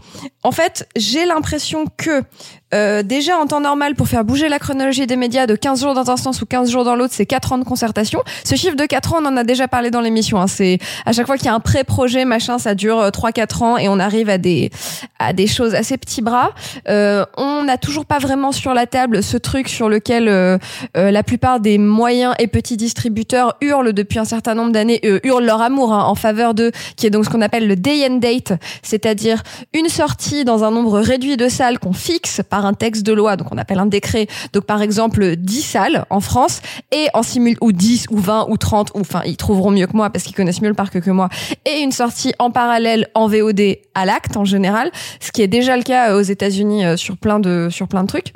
en 0.44 0.52
fait, 0.52 0.88
j'ai 0.96 1.26
l'impression 1.26 1.86
que 1.98 2.24
euh, 2.74 3.04
déjà 3.04 3.38
en 3.38 3.46
temps 3.46 3.62
normal, 3.62 3.96
pour 3.96 4.08
faire 4.08 4.24
bouger 4.24 4.50
la 4.50 4.60
chronologie 4.60 5.08
des 5.08 5.16
médias 5.16 5.48
de 5.48 5.56
15 5.56 5.82
jours 5.82 5.94
dans 5.94 6.10
un 6.10 6.18
sens 6.18 6.42
ou 6.42 6.46
15 6.46 6.70
jours 6.70 6.84
dans 6.84 6.96
l'autre, 6.96 7.14
c'est 7.16 7.26
4 7.26 7.54
ans 7.54 7.58
de 7.58 7.64
concertation. 7.64 8.22
Ce 8.44 8.56
chiffre 8.56 8.76
de 8.76 8.86
4 8.86 9.14
ans, 9.14 9.18
on 9.22 9.26
en 9.26 9.38
a 9.38 9.44
déjà 9.44 9.68
parlé 9.68 9.92
dans 9.92 10.02
l'émission. 10.02 10.40
Hein. 10.40 10.48
C'est 10.48 10.80
à 11.06 11.12
chaque 11.12 11.28
fois 11.28 11.38
qu'il 11.38 11.46
y 11.46 11.50
a 11.50 11.54
un 11.54 11.60
pré-projet, 11.60 12.26
machin, 12.26 12.60
ça 12.60 12.76
dure 12.76 13.10
3-4 13.10 13.64
ans 13.64 13.78
et 13.78 13.90
on 13.90 14.00
arrive 14.00 14.30
à 14.30 14.38
des 14.38 14.72
à 15.20 15.34
des 15.34 15.48
choses 15.48 15.76
assez 15.76 15.98
petits 15.98 16.22
bras. 16.22 16.52
Euh, 16.90 17.26
on 17.38 17.64
n'a 17.64 17.78
toujours 17.78 18.06
pas 18.06 18.18
vraiment 18.18 18.52
sur 18.52 18.74
la 18.74 18.88
table 18.88 19.24
ce 19.24 19.38
truc 19.38 19.70
sur 19.70 19.90
lequel 19.90 20.28
euh, 20.28 20.58
euh, 20.98 21.12
la 21.12 21.24
plupart 21.24 21.60
des 21.60 21.78
moyens 21.78 22.34
et 22.40 22.48
petits 22.48 22.78
distributeurs 22.78 23.56
hurlent 23.62 23.94
depuis 23.94 24.20
un 24.20 24.26
certain 24.26 24.56
nombre 24.56 24.72
d'années, 24.72 25.00
euh, 25.06 25.20
hurlent 25.24 25.46
leur 25.46 25.62
amour 25.62 25.94
hein, 25.94 26.04
en 26.06 26.16
faveur 26.16 26.54
de, 26.54 26.72
qui 26.96 27.08
est 27.08 27.10
donc 27.10 27.26
ce 27.26 27.30
qu'on 27.30 27.42
appelle 27.42 27.68
le 27.68 27.76
day 27.76 28.08
and 28.10 28.18
date, 28.18 28.54
c'est-à-dire 28.82 29.44
une 29.74 29.90
sortie 29.90 30.44
dans 30.44 30.64
un 30.64 30.72
nombre 30.72 31.00
réduit 31.00 31.38
de 31.38 31.48
salles 31.48 31.80
qu'on 31.80 31.94
fixe 31.94 32.42
par 32.50 32.61
un 32.66 32.74
texte 32.74 33.06
de 33.06 33.14
loi, 33.14 33.36
donc 33.38 33.48
on 33.52 33.58
appelle 33.58 33.80
un 33.80 33.86
décret. 33.86 34.28
Donc 34.54 34.66
par 34.66 34.82
exemple 34.82 35.36
10 35.36 35.62
salles 35.62 36.06
en 36.10 36.20
France 36.20 36.62
et 36.92 37.08
en 37.14 37.24
simul 37.24 37.58
ou 37.62 37.72
10 37.72 38.08
ou 38.12 38.18
20 38.18 38.48
ou 38.50 38.58
30 38.58 38.92
ou 38.96 39.00
enfin 39.00 39.22
ils 39.26 39.38
trouveront 39.38 39.72
mieux 39.72 39.88
que 39.88 39.96
moi 39.96 40.10
parce 40.10 40.24
qu'ils 40.24 40.36
connaissent 40.36 40.62
mieux 40.62 40.70
le 40.70 40.76
parc 40.76 41.00
que 41.00 41.12
moi 41.12 41.30
et 41.66 41.80
une 41.80 41.92
sortie 41.92 42.34
en 42.40 42.52
parallèle 42.52 43.08
en 43.16 43.28
VOD 43.28 43.78
à 43.96 44.06
l'acte 44.06 44.38
en 44.38 44.46
général, 44.46 44.92
ce 45.20 45.32
qui 45.32 45.42
est 45.42 45.48
déjà 45.48 45.78
le 45.78 45.84
cas 45.84 46.12
euh, 46.12 46.20
aux 46.20 46.24
États-Unis 46.24 46.86
euh, 46.86 46.98
sur 46.98 47.18
plein 47.18 47.40
de 47.40 47.70
sur 47.70 47.88
plein 47.88 48.04
de 48.04 48.08
trucs. 48.08 48.34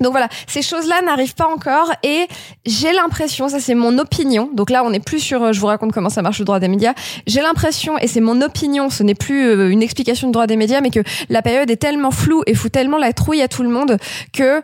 Donc 0.00 0.12
voilà, 0.12 0.28
ces 0.46 0.62
choses-là 0.62 1.02
n'arrivent 1.02 1.34
pas 1.34 1.46
encore 1.46 1.92
et 2.02 2.26
j'ai 2.64 2.92
l'impression, 2.92 3.48
ça 3.48 3.60
c'est 3.60 3.74
mon 3.74 3.98
opinion, 3.98 4.50
donc 4.52 4.70
là 4.70 4.84
on 4.84 4.90
n'est 4.90 5.00
plus 5.00 5.20
sur, 5.20 5.42
euh, 5.42 5.52
je 5.52 5.60
vous 5.60 5.66
raconte 5.66 5.92
comment 5.92 6.08
ça 6.08 6.22
marche 6.22 6.38
le 6.38 6.44
droit 6.44 6.60
des 6.60 6.68
médias, 6.68 6.94
j'ai 7.26 7.40
l'impression, 7.40 7.98
et 7.98 8.06
c'est 8.06 8.20
mon 8.20 8.40
opinion, 8.40 8.90
ce 8.90 9.02
n'est 9.02 9.14
plus 9.14 9.46
euh, 9.46 9.70
une 9.70 9.82
explication 9.82 10.28
du 10.28 10.32
droit 10.32 10.46
des 10.46 10.56
médias, 10.56 10.80
mais 10.80 10.90
que 10.90 11.00
la 11.28 11.42
période 11.42 11.70
est 11.70 11.76
tellement 11.76 12.10
floue 12.10 12.42
et 12.46 12.54
fout 12.54 12.72
tellement 12.72 12.98
la 12.98 13.12
trouille 13.12 13.42
à 13.42 13.48
tout 13.48 13.62
le 13.62 13.68
monde 13.68 13.98
que 14.32 14.62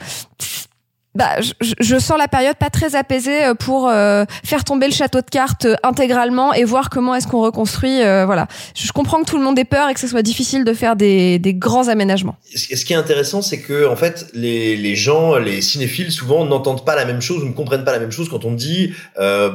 bah, 1.18 1.40
je, 1.40 1.52
je- 1.80 1.98
sens 1.98 2.16
la 2.16 2.28
période 2.28 2.56
pas 2.56 2.70
très 2.70 2.94
apaisée 2.94 3.44
euh, 3.44 3.54
pour 3.54 3.88
euh, 3.88 4.24
faire 4.44 4.62
tomber 4.62 4.86
le 4.86 4.92
château 4.92 5.20
de 5.20 5.26
cartes 5.28 5.64
euh, 5.64 5.74
intégralement 5.82 6.54
et 6.54 6.62
voir 6.64 6.90
comment 6.90 7.14
est-ce 7.16 7.26
qu'on 7.26 7.42
reconstruit. 7.42 8.02
euh, 8.02 8.24
voilà, 8.24 8.46
je, 8.76 8.90
comprends 8.92 9.20
que 9.22 9.28
tout 9.28 9.36
le 9.36 9.42
monde 9.42 9.58
ait 9.58 9.64
peur 9.64 9.88
et 9.88 9.94
que 9.94 10.00
ce 10.00 10.06
soit 10.06 10.22
difficile 10.22 10.64
de 10.64 10.72
faire 10.72 10.94
des, 10.94 11.38
des 11.40 11.54
grands 11.54 11.88
aménagements. 11.88 12.36
Ce 12.54 12.84
qui 12.84 12.92
est 12.92 12.96
intéressant, 12.96 13.42
c'est 13.42 13.60
que 13.60 13.86
en 13.88 13.96
fait, 13.96 14.28
les, 14.32 14.76
les 14.76 14.94
gens, 14.94 15.36
les 15.36 15.60
cinéphiles, 15.60 16.12
souvent 16.12 16.44
n'entendent 16.44 16.84
pas 16.84 16.94
la 16.94 17.04
même 17.04 17.20
chose 17.20 17.42
ou 17.42 17.48
ne 17.48 17.52
comprennent 17.52 17.84
pas 17.84 17.92
la 17.92 17.98
même 17.98 18.12
chose 18.12 18.28
quand 18.28 18.44
on 18.44 18.52
dit 18.52 18.92
euh, 19.18 19.50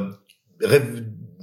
ré- 0.62 0.82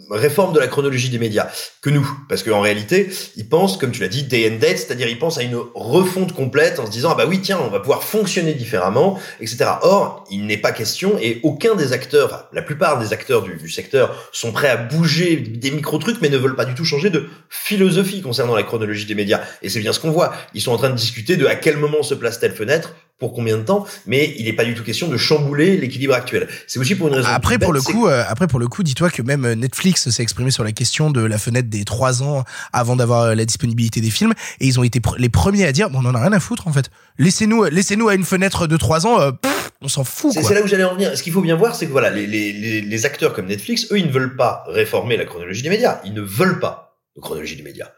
réforme 0.10 0.54
de 0.54 0.60
la 0.60 0.68
chronologie 0.68 1.10
des 1.10 1.20
médias 1.20 1.48
que 1.82 1.90
nous, 1.90 2.08
parce 2.28 2.44
qu'en 2.44 2.62
réalité, 2.62 3.10
ils 3.38 3.48
pensent, 3.48 3.78
comme 3.78 3.92
tu 3.92 4.02
l'as 4.02 4.08
dit, 4.08 4.24
day 4.24 4.50
and 4.50 4.60
date, 4.60 4.78
c'est-à-dire 4.78 5.08
ils 5.08 5.18
pensent 5.18 5.38
à 5.38 5.44
une 5.44 5.58
refonte 5.74 6.34
complète 6.34 6.80
en 6.80 6.86
se 6.86 6.92
disant 6.92 7.12
ah 7.12 7.16
bah 7.16 7.26
oui 7.28 7.40
tiens, 7.42 7.60
on 7.64 7.70
va 7.70 7.80
pouvoir 7.80 8.04
fonctionner 8.04 8.54
différemment, 8.54 9.20
etc. 9.40 9.66
Or, 9.84 10.26
il 10.30 10.46
n'est 10.46 10.58
pas 10.58 10.72
question 10.72 11.18
et 11.22 11.40
aucun 11.44 11.76
des 11.76 11.94
acteurs, 11.94 12.50
la 12.54 12.62
plupart 12.62 13.00
des 13.00 13.14
acteurs 13.14 13.42
du, 13.42 13.56
du 13.56 13.70
secteur 13.70 14.30
sont 14.32 14.52
prêts 14.52 14.70
à 14.70 14.78
bouger 14.78 15.38
des 15.38 15.72
micro 15.72 15.98
trucs, 15.98 16.22
mais 16.22 16.30
ne 16.30 16.38
veulent 16.38 16.56
pas 16.56 16.66
du 16.66 16.76
tout 16.76 16.86
changer 16.86 17.10
de 17.10 17.28
philosophie 17.50 18.22
concernant 18.22 18.56
la 18.56 18.64
chronologie 18.64 19.06
des 19.06 19.16
médias. 19.16 19.42
Et 19.62 19.70
c'est 19.70 19.80
bien 19.80 19.94
ce 19.94 20.00
qu'on 20.00 20.12
voit. 20.12 20.34
Ils 20.54 20.62
sont 20.62 20.72
en 20.72 20.78
train 20.78 20.90
de 20.90 20.96
discuter 20.96 21.38
de 21.38 21.46
à 21.46 21.56
quel 21.56 21.78
moment 21.78 22.04
se 22.04 22.14
place 22.14 22.40
telle 22.40 22.54
fenêtre, 22.54 22.96
pour 23.22 23.34
combien 23.34 23.56
de 23.58 23.62
temps, 23.64 23.86
mais 24.08 24.34
il 24.38 24.46
n'est 24.46 24.54
pas 24.54 24.66
du 24.66 24.74
tout 24.74 24.84
question 24.84 25.08
de 25.08 25.16
chambouler 25.16 25.78
l'équilibre 25.78 26.16
actuel. 26.16 26.50
C'est 26.66 26.80
aussi 26.80 26.96
pour 26.96 27.08
une 27.08 27.14
raison. 27.14 27.28
Après 27.30 27.60
pour 27.60 27.72
le 27.72 27.80
bête, 27.80 27.88
coup, 27.88 28.08
euh, 28.08 28.24
après 28.28 28.48
pour 28.48 28.60
le 28.60 28.68
coup, 28.68 28.82
dis-toi 28.82 29.12
que 29.12 29.22
même 29.22 29.46
euh, 29.46 29.54
Netflix 29.54 30.10
s'est 30.10 30.24
exprimé 30.24 30.50
sur 30.50 30.64
la 30.64 30.72
question 30.72 31.12
de 31.12 31.22
la 31.24 31.38
fenêtre 31.38 31.70
des 31.70 31.86
trois 31.86 32.24
ans 32.24 32.44
avant 32.74 32.96
d'avoir 32.96 33.22
euh, 33.22 33.36
la 33.36 33.46
disponibilité 33.46 34.02
des 34.02 34.10
films, 34.10 34.34
et 34.60 34.66
ils 34.66 34.80
ont 34.80 34.84
été 34.84 35.00
pr- 35.00 35.20
les 35.20 35.30
premiers 35.30 35.66
à 35.66 35.72
dire 35.72 35.92
bon, 35.92 36.00
on 36.04 36.10
en 36.10 36.16
a 36.16 36.20
rien 36.22 36.34
à 36.34 36.40
foutre 36.40 36.68
en 36.68 36.74
fait. 36.74 36.90
Laissez-nous, 37.20 37.66
laissez-nous 37.66 38.10
à 38.10 38.16
une 38.16 38.26
fenêtre 38.26 38.66
de 38.66 38.76
trois 38.76 39.06
ans, 39.06 39.22
euh, 39.22 39.32
pff, 39.32 39.72
on 39.84 39.88
s'en 39.88 40.04
fout 40.04 40.34
C'est 40.34 40.54
là 40.56 40.64
où 40.64 40.68
j'allais 40.68 40.84
en 40.84 40.96
venir. 40.96 41.16
Ce 41.16 41.22
qu'il 41.22 41.32
faut 41.32 41.42
bien 41.42 41.56
voir, 41.56 41.76
c'est 41.76 41.86
que 41.86 41.92
voilà, 41.92 42.10
les, 42.10 42.26
les, 42.26 42.52
les, 42.54 42.82
les 42.82 43.06
acteurs 43.06 43.34
comme 43.34 43.46
Netflix, 43.46 43.86
eux, 43.92 44.00
ils 44.00 44.08
ne 44.08 44.12
veulent 44.12 44.36
pas 44.36 44.64
réformer 44.68 45.16
la 45.16 45.26
chronologie 45.26 45.62
des 45.62 45.70
médias. 45.70 46.02
Ils 46.06 46.14
ne 46.16 46.22
veulent 46.22 46.60
pas 46.60 46.98
de 47.16 47.22
chronologie 47.22 47.56
des 47.56 47.64
médias. 47.64 47.90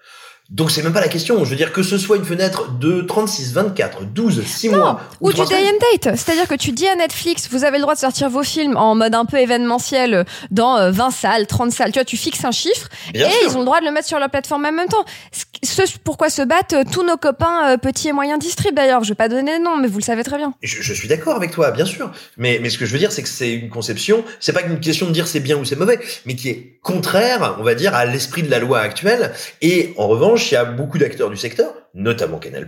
Donc 0.49 0.71
c'est 0.71 0.83
même 0.83 0.93
pas 0.93 1.01
la 1.01 1.07
question. 1.07 1.43
Je 1.45 1.49
veux 1.49 1.55
dire 1.55 1.71
que 1.71 1.83
ce 1.83 1.97
soit 1.97 2.17
une 2.17 2.25
fenêtre 2.25 2.71
de 2.73 3.01
36, 3.01 3.53
24, 3.53 4.05
12, 4.13 4.43
6 4.45 4.69
mois 4.69 4.99
Ou 5.21 5.31
du 5.31 5.41
day 5.45 5.55
and 5.55 5.79
date. 6.03 6.15
C'est-à-dire 6.17 6.47
que 6.47 6.55
tu 6.55 6.73
dis 6.73 6.87
à 6.87 6.95
Netflix, 6.95 7.47
vous 7.49 7.63
avez 7.63 7.77
le 7.77 7.83
droit 7.83 7.95
de 7.95 7.99
sortir 7.99 8.29
vos 8.29 8.43
films 8.43 8.75
en 8.75 8.93
mode 8.93 9.15
un 9.15 9.25
peu 9.25 9.37
événementiel 9.37 10.13
euh, 10.13 10.23
dans 10.51 10.77
euh, 10.77 10.91
20 10.91 11.11
salles, 11.11 11.47
30 11.47 11.71
salles. 11.71 11.91
Tu 11.91 11.99
vois, 11.99 12.05
tu 12.05 12.17
fixes 12.17 12.43
un 12.43 12.51
chiffre 12.51 12.89
Bien 13.13 13.27
et 13.27 13.31
sûr. 13.31 13.41
ils 13.49 13.55
ont 13.55 13.59
le 13.59 13.65
droit 13.65 13.79
de 13.79 13.85
le 13.85 13.91
mettre 13.91 14.07
sur 14.07 14.19
leur 14.19 14.29
plateforme 14.29 14.65
en 14.65 14.71
même 14.71 14.89
temps. 14.89 15.05
Ce, 15.63 15.81
pourquoi 16.03 16.29
se 16.29 16.41
battent 16.41 16.73
euh, 16.73 16.83
tous 16.91 17.03
nos 17.03 17.17
copains 17.17 17.71
euh, 17.71 17.77
petits 17.77 18.09
et 18.09 18.13
moyens 18.13 18.37
distrib 18.37 18.75
d'ailleurs. 18.75 19.03
Je 19.05 19.09
vais 19.09 19.15
pas 19.15 19.29
donner 19.29 19.59
de 19.59 19.63
nom, 19.63 19.77
mais 19.77 19.87
vous 19.87 19.99
le 19.99 20.03
savez 20.03 20.23
très 20.23 20.37
bien. 20.37 20.53
Je, 20.61 20.81
je 20.81 20.93
suis 20.93 21.07
d'accord 21.07 21.37
avec 21.37 21.51
toi, 21.51 21.71
bien 21.71 21.85
sûr. 21.85 22.11
Mais, 22.37 22.59
mais 22.61 22.69
ce 22.69 22.77
que 22.77 22.85
je 22.85 22.91
veux 22.91 22.99
dire, 22.99 23.13
c'est 23.13 23.23
que 23.23 23.29
c'est 23.29 23.53
une 23.53 23.69
conception, 23.69 24.25
c'est 24.41 24.53
pas 24.53 24.61
une 24.61 24.79
question 24.81 25.07
de 25.07 25.11
dire 25.11 25.25
c'est 25.25 25.39
bien 25.39 25.55
ou 25.57 25.63
c'est 25.63 25.77
mauvais, 25.77 25.99
mais 26.25 26.35
qui 26.35 26.49
est 26.49 26.73
contraire, 26.81 27.55
on 27.59 27.63
va 27.63 27.75
dire, 27.75 27.95
à 27.95 28.05
l'esprit 28.05 28.43
de 28.43 28.51
la 28.51 28.59
loi 28.59 28.79
actuelle. 28.81 29.31
Et 29.61 29.93
en 29.97 30.07
revanche, 30.09 30.32
il 30.35 30.53
y 30.53 30.57
a 30.57 30.65
beaucoup 30.65 30.97
d'acteurs 30.97 31.29
du 31.29 31.37
secteur, 31.37 31.73
notamment 31.93 32.39
Canal+, 32.39 32.67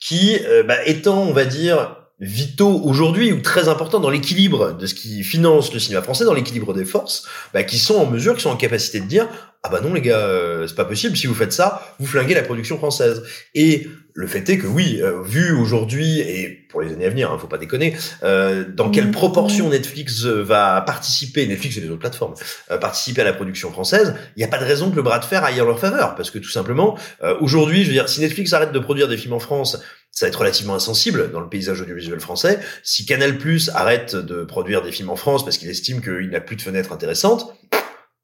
qui, 0.00 0.38
euh, 0.44 0.62
bah, 0.62 0.84
étant, 0.86 1.22
on 1.22 1.32
va 1.32 1.44
dire, 1.44 2.03
vitaux 2.24 2.80
aujourd'hui 2.84 3.32
ou 3.32 3.40
très 3.40 3.68
importants 3.68 4.00
dans 4.00 4.10
l'équilibre 4.10 4.72
de 4.72 4.86
ce 4.86 4.94
qui 4.94 5.22
finance 5.22 5.72
le 5.72 5.78
cinéma 5.78 6.02
français, 6.02 6.24
dans 6.24 6.34
l'équilibre 6.34 6.74
des 6.74 6.84
forces, 6.84 7.26
bah, 7.52 7.62
qui 7.62 7.78
sont 7.78 7.96
en 7.96 8.06
mesure, 8.06 8.34
qui 8.34 8.42
sont 8.42 8.50
en 8.50 8.56
capacité 8.56 9.00
de 9.00 9.06
dire 9.06 9.28
ah 9.66 9.70
bah 9.70 9.80
non 9.82 9.94
les 9.94 10.02
gars, 10.02 10.18
euh, 10.18 10.66
c'est 10.66 10.74
pas 10.74 10.84
possible. 10.84 11.16
Si 11.16 11.26
vous 11.26 11.34
faites 11.34 11.52
ça, 11.52 11.96
vous 11.98 12.06
flinguez 12.06 12.34
la 12.34 12.42
production 12.42 12.76
française. 12.76 13.22
Et 13.54 13.88
le 14.12 14.26
fait 14.26 14.46
est 14.50 14.58
que 14.58 14.66
oui, 14.66 15.00
euh, 15.00 15.22
vu 15.22 15.52
aujourd'hui 15.52 16.20
et 16.20 16.64
pour 16.68 16.82
les 16.82 16.92
années 16.92 17.06
à 17.06 17.10
venir, 17.10 17.32
hein, 17.32 17.38
faut 17.40 17.46
pas 17.46 17.56
déconner, 17.56 17.96
euh, 18.24 18.64
dans 18.68 18.90
quelle 18.90 19.10
proportion 19.10 19.70
Netflix 19.70 20.24
euh, 20.24 20.42
va 20.42 20.82
participer, 20.82 21.46
Netflix 21.46 21.78
et 21.78 21.80
les 21.80 21.88
autres 21.88 22.00
plateformes, 22.00 22.34
euh, 22.70 22.78
participer 22.78 23.22
à 23.22 23.24
la 23.24 23.32
production 23.32 23.72
française, 23.72 24.14
il 24.36 24.40
n'y 24.40 24.44
a 24.44 24.48
pas 24.48 24.58
de 24.58 24.64
raison 24.64 24.90
que 24.90 24.96
le 24.96 25.02
bras 25.02 25.18
de 25.18 25.24
fer 25.24 25.42
aille 25.44 25.60
en 25.60 25.64
leur 25.64 25.78
faveur, 25.78 26.14
parce 26.14 26.30
que 26.30 26.38
tout 26.38 26.50
simplement, 26.50 26.98
euh, 27.22 27.36
aujourd'hui, 27.40 27.84
je 27.84 27.88
veux 27.88 27.94
dire, 27.94 28.08
si 28.08 28.20
Netflix 28.20 28.52
arrête 28.52 28.72
de 28.72 28.78
produire 28.78 29.08
des 29.08 29.16
films 29.16 29.34
en 29.34 29.38
France, 29.38 29.80
ça 30.14 30.26
va 30.26 30.28
être 30.28 30.38
relativement 30.38 30.74
insensible 30.74 31.32
dans 31.32 31.40
le 31.40 31.48
paysage 31.48 31.80
audiovisuel 31.80 32.20
français. 32.20 32.60
Si 32.84 33.04
Canal 33.04 33.36
Plus 33.36 33.70
arrête 33.70 34.14
de 34.14 34.44
produire 34.44 34.80
des 34.82 34.92
films 34.92 35.10
en 35.10 35.16
France 35.16 35.44
parce 35.44 35.58
qu'il 35.58 35.68
estime 35.68 36.00
qu'il 36.00 36.30
n'a 36.30 36.40
plus 36.40 36.54
de 36.54 36.62
fenêtres 36.62 36.92
intéressantes, 36.92 37.52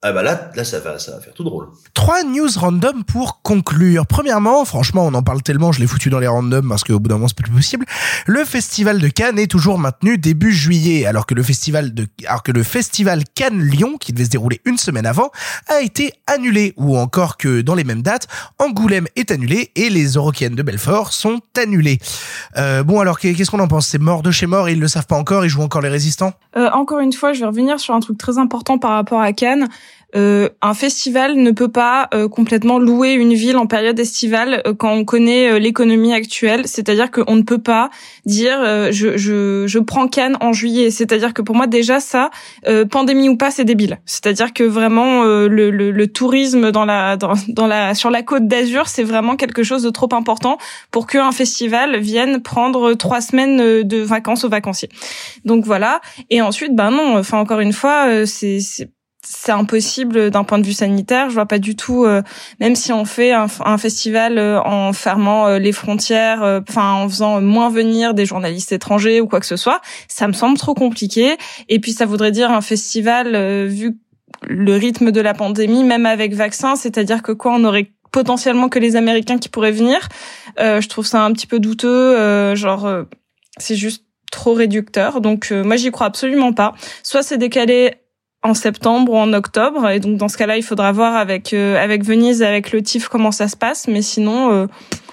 ah 0.03 0.13
bah 0.13 0.23
là, 0.23 0.51
là 0.55 0.65
ça 0.65 0.81
va, 0.81 0.99
ça 0.99 1.13
va 1.13 1.21
faire 1.21 1.35
tout 1.35 1.45
drôle. 1.45 1.69
Trois 1.93 2.25
news 2.25 2.49
random 2.57 3.05
pour 3.05 3.43
conclure. 3.43 4.07
Premièrement, 4.07 4.65
franchement, 4.65 5.05
on 5.05 5.13
en 5.13 5.23
parle 5.23 5.43
tellement, 5.43 5.73
je 5.73 5.81
l'ai 5.81 5.87
foutu 5.87 6.09
dans 6.09 6.19
les 6.19 6.27
randoms 6.27 6.67
parce 6.67 6.85
qu'au 6.85 6.99
bout 6.99 7.11
d'un 7.11 7.17
moment, 7.17 7.29
c'est 7.29 7.37
plus 7.37 7.53
possible. 7.53 7.85
Le 8.27 8.47
festival 8.47 8.99
de 8.99 9.09
Cannes 9.09 9.39
est 9.39 9.51
toujours 9.51 9.79
maintenu 9.79 10.17
début 10.17 10.55
juillet, 10.55 11.05
alors 11.05 11.27
que 11.27 11.35
le 11.35 11.43
festival 11.43 11.93
de, 11.93 12.07
alors 12.27 12.43
que 12.43 12.51
le 12.51 12.63
festival 12.63 13.25
Cannes-Lyon, 13.35 13.99
qui 13.99 14.15
devait 14.15 14.25
se 14.25 14.31
dérouler 14.31 14.63
une 14.65 14.79
semaine 14.79 15.05
avant, 15.05 15.31
a 15.69 15.83
été 15.83 16.15
annulé. 16.27 16.73
Ou 16.79 16.97
encore 16.97 17.37
que 17.37 17.61
dans 17.61 17.75
les 17.75 17.85
mêmes 17.85 18.01
dates, 18.01 18.27
Angoulême 18.59 19.07
est 19.17 19.31
annulé 19.31 19.71
et 19.77 19.91
les 19.91 20.13
Eurokéennes 20.13 20.55
de 20.55 20.63
Belfort 20.63 21.13
sont 21.13 21.41
annulées. 21.59 21.99
Euh, 22.57 22.83
bon, 22.83 23.01
alors 23.01 23.19
qu'est-ce 23.19 23.51
qu'on 23.51 23.61
en 23.61 23.69
pense? 23.69 23.89
C'est 23.89 23.99
mort 23.99 24.23
de 24.23 24.31
chez 24.31 24.47
mort, 24.47 24.71
ils 24.71 24.81
le 24.81 24.89
savent 24.89 25.07
pas 25.07 25.17
encore, 25.17 25.45
ils 25.45 25.51
jouent 25.51 25.61
encore 25.61 25.83
les 25.83 25.91
résistants? 25.91 26.33
Euh, 26.57 26.71
encore 26.71 27.01
une 27.01 27.13
fois, 27.13 27.35
je 27.35 27.41
vais 27.41 27.47
revenir 27.47 27.79
sur 27.79 27.95
un 27.95 28.01
truc 28.01 28.17
très 28.17 28.39
important 28.39 28.79
par 28.79 28.93
rapport 28.93 29.21
à 29.21 29.35
Cannes. 29.35 29.69
Euh, 30.17 30.49
un 30.61 30.75
festival 30.75 31.37
ne 31.37 31.51
peut 31.51 31.71
pas 31.71 32.09
euh, 32.15 32.29
complètement 32.29 32.79
louer 32.79 33.13
une 33.13 33.35
ville 33.35 33.57
en 33.57 33.67
période 33.67 33.99
estivale 33.99 34.63
euh, 34.67 34.75
quand 34.75 34.93
on 34.93 35.05
connaît 35.05 35.53
euh, 35.53 35.59
l'économie 35.59 36.13
actuelle. 36.13 36.67
C'est-à-dire 36.67 37.11
qu'on 37.11 37.37
ne 37.37 37.43
peut 37.43 37.63
pas 37.63 37.91
dire 38.27 38.59
euh, 38.61 38.91
je, 38.91 39.17
je, 39.17 39.65
je 39.67 39.79
prends 39.79 40.09
Cannes 40.09 40.37
en 40.41 40.53
juillet. 40.53 40.91
C'est-à-dire 40.91 41.33
que 41.33 41.43
pour 41.43 41.55
moi 41.55 41.67
déjà 41.67 42.01
ça, 42.01 42.31
euh, 42.67 42.85
pandémie 42.85 43.29
ou 43.29 43.37
pas, 43.37 43.51
c'est 43.51 43.65
débile. 43.65 43.99
C'est-à-dire 44.05 44.53
que 44.53 44.65
vraiment 44.65 45.23
le, 45.23 45.71
le, 45.71 45.91
le, 45.91 46.07
tourisme 46.09 46.73
dans 46.73 46.85
la, 46.85 47.17
dans, 47.17 47.35
dans 47.49 47.67
la, 47.67 47.95
sur 47.95 48.11
la 48.11 48.23
côte 48.23 48.47
d'Azur, 48.49 48.89
c'est 48.89 49.05
vraiment 49.05 49.37
quelque 49.37 49.63
chose 49.63 49.83
de 49.83 49.91
trop 49.91 50.09
important 50.13 50.59
pour 50.91 51.07
qu'un 51.07 51.31
festival 51.33 51.99
vienne 51.99 52.43
prendre 52.43 52.95
trois 52.95 53.21
semaines 53.21 53.83
de 53.83 53.99
vacances 53.99 54.45
aux 54.45 54.49
vacanciers. 54.49 54.89
Donc 55.45 55.65
voilà. 55.65 56.01
Et 56.31 56.43
ensuite, 56.43 56.75
ben 56.75 56.91
non. 56.91 57.19
Enfin 57.19 57.39
encore 57.39 57.61
une 57.61 57.73
fois, 57.73 58.27
c'est 58.27 58.59
c'est 59.23 59.53
impossible 59.53 60.31
d'un 60.31 60.45
point 60.45 60.59
de 60.59 60.67
vue 60.67 60.73
sanitaire. 60.73 61.29
Je 61.29 61.35
vois 61.35 61.47
pas 61.47 61.59
du 61.59 61.77
tout, 61.77 62.05
euh, 62.05 62.23
même 62.59 62.75
si 62.75 62.93
on 62.93 63.05
fait 63.05 63.33
un, 63.33 63.49
festival 63.79 64.39
euh, 64.39 64.61
en 64.63 64.93
fermant 64.93 65.47
euh, 65.47 65.59
les 65.59 65.73
frontières, 65.73 66.63
enfin 66.69 66.93
en 66.93 67.09
faisant 67.09 67.41
moins 67.41 67.71
venir 67.71 68.15
des 68.15 68.25
journalistes 68.25 68.73
étrangers 68.73 69.21
ou 69.21 69.27
quoi 69.27 69.41
que 69.41 69.47
ce 69.47 69.57
soit, 69.57 69.81
ça 70.09 70.27
me 70.27 70.33
semble 70.33 70.57
trop 70.57 70.75
compliqué. 70.75 71.37
Et 71.69 71.81
puis 71.81 71.93
ça 71.93 72.07
voudrait 72.07 72.33
dire 72.33 72.51
un 72.51 72.61
festival 72.61 73.67
vu 73.67 73.99
le 74.49 74.77
rythme 74.77 75.11
de 75.11 75.21
la 75.21 75.35
pandémie, 75.35 75.85
même 75.85 76.07
avec 76.07 76.35
vaccin, 76.35 76.77
c'est-à-dire 76.77 77.23
que 77.23 77.33
quoi, 77.33 77.53
on 77.55 77.65
aurait 77.65 77.91
potentiellement 78.13 78.69
que 78.69 78.79
les 78.79 78.97
Américains 78.97 79.39
qui 79.39 79.49
pourraient 79.49 79.73
venir. 79.73 80.09
je 80.59 80.87
trouve 80.89 81.07
ça 81.07 81.23
un 81.25 81.33
petit 81.33 81.47
peu 81.47 81.59
douteux, 81.59 82.55
genre 82.55 82.89
c'est 83.59 83.77
juste 83.77 84.05
trop 84.33 84.55
réducteur. 84.55 85.21
Donc 85.21 85.51
moi 85.51 85.77
j'y 85.77 85.91
crois 85.91 86.07
absolument 86.07 86.53
pas. 86.53 86.75
Soit 87.03 87.23
c'est 87.23 87.39
décalé 87.39 88.00
en 88.43 88.55
septembre 88.55 89.13
ou 89.13 89.17
en 89.17 89.33
octobre. 89.33 89.89
Et 89.91 90.01
donc 90.01 90.17
dans 90.17 90.29
ce 90.29 90.37
cas-là, 90.37 90.57
il 90.57 90.63
faudra 90.63 90.93
voir 90.93 91.15
avec 91.15 91.53
euh, 91.53 91.83
avec 91.83 92.05
Venise, 92.05 92.43
avec 92.43 92.73
le 92.73 92.83
TIF 92.83 93.09
comment 93.09 93.33
ça 93.33 93.49
se 93.49 93.57
passe. 93.57 93.87
Mais 93.87 94.01
sinon, 94.01 94.53
euh, 94.53 94.67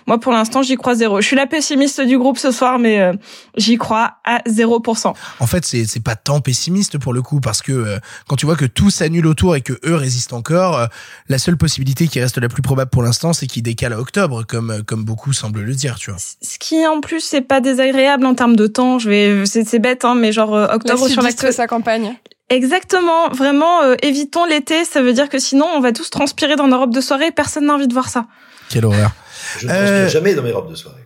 moi 0.05 0.17
pour 0.17 0.31
l'instant, 0.31 0.61
j'y 0.61 0.77
crois 0.77 0.95
zéro. 0.95 1.19
Je 1.19 1.27
suis 1.27 1.35
la 1.35 1.45
pessimiste 1.45 1.99
du 1.99 2.17
groupe 2.17 2.37
ce 2.37 2.51
soir, 2.51 2.79
mais 2.79 3.01
euh, 3.01 3.11
j'y 3.57 3.77
crois 3.77 4.13
à 4.23 4.39
0%. 4.47 5.13
En 5.39 5.47
fait, 5.47 5.65
c'est 5.65 5.83
c'est 5.85 5.99
pas 5.99 6.15
tant 6.15 6.39
pessimiste 6.39 6.97
pour 6.97 7.11
le 7.11 7.21
coup 7.21 7.41
parce 7.41 7.61
que 7.61 7.99
quand 8.29 8.37
tu 8.37 8.45
vois 8.45 8.55
que 8.55 8.65
tout 8.65 8.89
s'annule 8.89 9.27
autour 9.27 9.57
et 9.57 9.61
que 9.61 9.73
eux 9.85 9.95
résistent 9.95 10.33
encore, 10.33 10.87
la 11.27 11.37
seule 11.37 11.57
possibilité 11.57 12.07
qui 12.07 12.21
reste 12.21 12.37
la 12.37 12.47
plus 12.47 12.61
probable 12.61 12.89
pour 12.89 13.03
l'instant, 13.03 13.33
c'est 13.33 13.47
qu'ils 13.47 13.63
décalent 13.63 13.93
à 13.93 13.99
octobre, 13.99 14.43
comme 14.47 14.83
comme 14.85 15.03
beaucoup 15.03 15.33
semblent 15.33 15.63
le 15.63 15.73
dire, 15.73 15.95
tu 15.95 16.11
vois. 16.11 16.19
Ce 16.19 16.57
qui 16.59 16.87
en 16.87 17.01
plus 17.01 17.19
c'est 17.19 17.41
pas 17.41 17.59
désagréable 17.59 18.25
en 18.25 18.35
termes 18.35 18.55
de 18.55 18.67
temps. 18.67 18.99
Je 18.99 19.09
vais 19.09 19.45
c'est 19.45 19.79
bête 19.79 20.05
hein, 20.05 20.15
mais 20.15 20.31
genre 20.31 20.53
octobre 20.53 21.09
sur 21.09 21.21
la 21.21 21.31
sa 21.31 21.67
campagne. 21.67 22.15
Exactement, 22.49 23.29
vraiment, 23.29 23.83
euh, 23.83 23.95
évitons 24.01 24.45
l'été, 24.45 24.85
ça 24.85 25.01
veut 25.01 25.11
dire 25.11 25.27
que 25.27 25.37
sinon 25.37 25.65
on 25.75 25.81
va 25.81 25.91
tous 25.91 26.09
transpirer 26.09 26.55
dans 26.55 26.67
nos 26.67 26.79
robes 26.79 26.93
de 26.93 27.01
soirée, 27.01 27.31
personne 27.31 27.65
n'a 27.65 27.73
envie 27.73 27.87
de 27.87 27.93
voir 27.93 28.07
ça. 28.07 28.25
Quelle 28.69 28.85
horreur. 28.85 29.11
Je 29.59 29.67
ne 29.67 29.71
transpire 29.71 29.91
euh... 29.91 30.09
jamais 30.09 30.33
dans 30.33 30.43
mes 30.43 30.51
robes 30.51 30.69
de 30.69 30.75
soirée. 30.75 31.01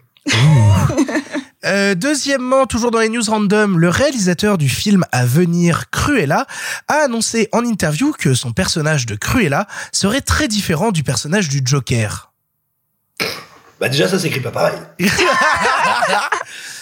Euh, 1.63 1.93
deuxièmement, 1.93 2.65
toujours 2.65 2.89
dans 2.89 2.99
les 2.99 3.09
news 3.09 3.21
random, 3.27 3.77
le 3.77 3.89
réalisateur 3.89 4.57
du 4.57 4.67
film 4.67 5.05
à 5.11 5.27
venir 5.27 5.91
Cruella 5.91 6.47
a 6.87 7.03
annoncé 7.05 7.49
en 7.51 7.63
interview 7.63 8.13
que 8.13 8.33
son 8.33 8.51
personnage 8.51 9.05
de 9.05 9.13
Cruella 9.13 9.67
serait 9.91 10.21
très 10.21 10.47
différent 10.47 10.91
du 10.91 11.03
personnage 11.03 11.49
du 11.49 11.61
Joker. 11.63 12.31
Bah 13.79 13.89
déjà 13.89 14.07
ça 14.07 14.17
s'écrit 14.17 14.39
pas 14.39 14.49
pareil. 14.49 14.79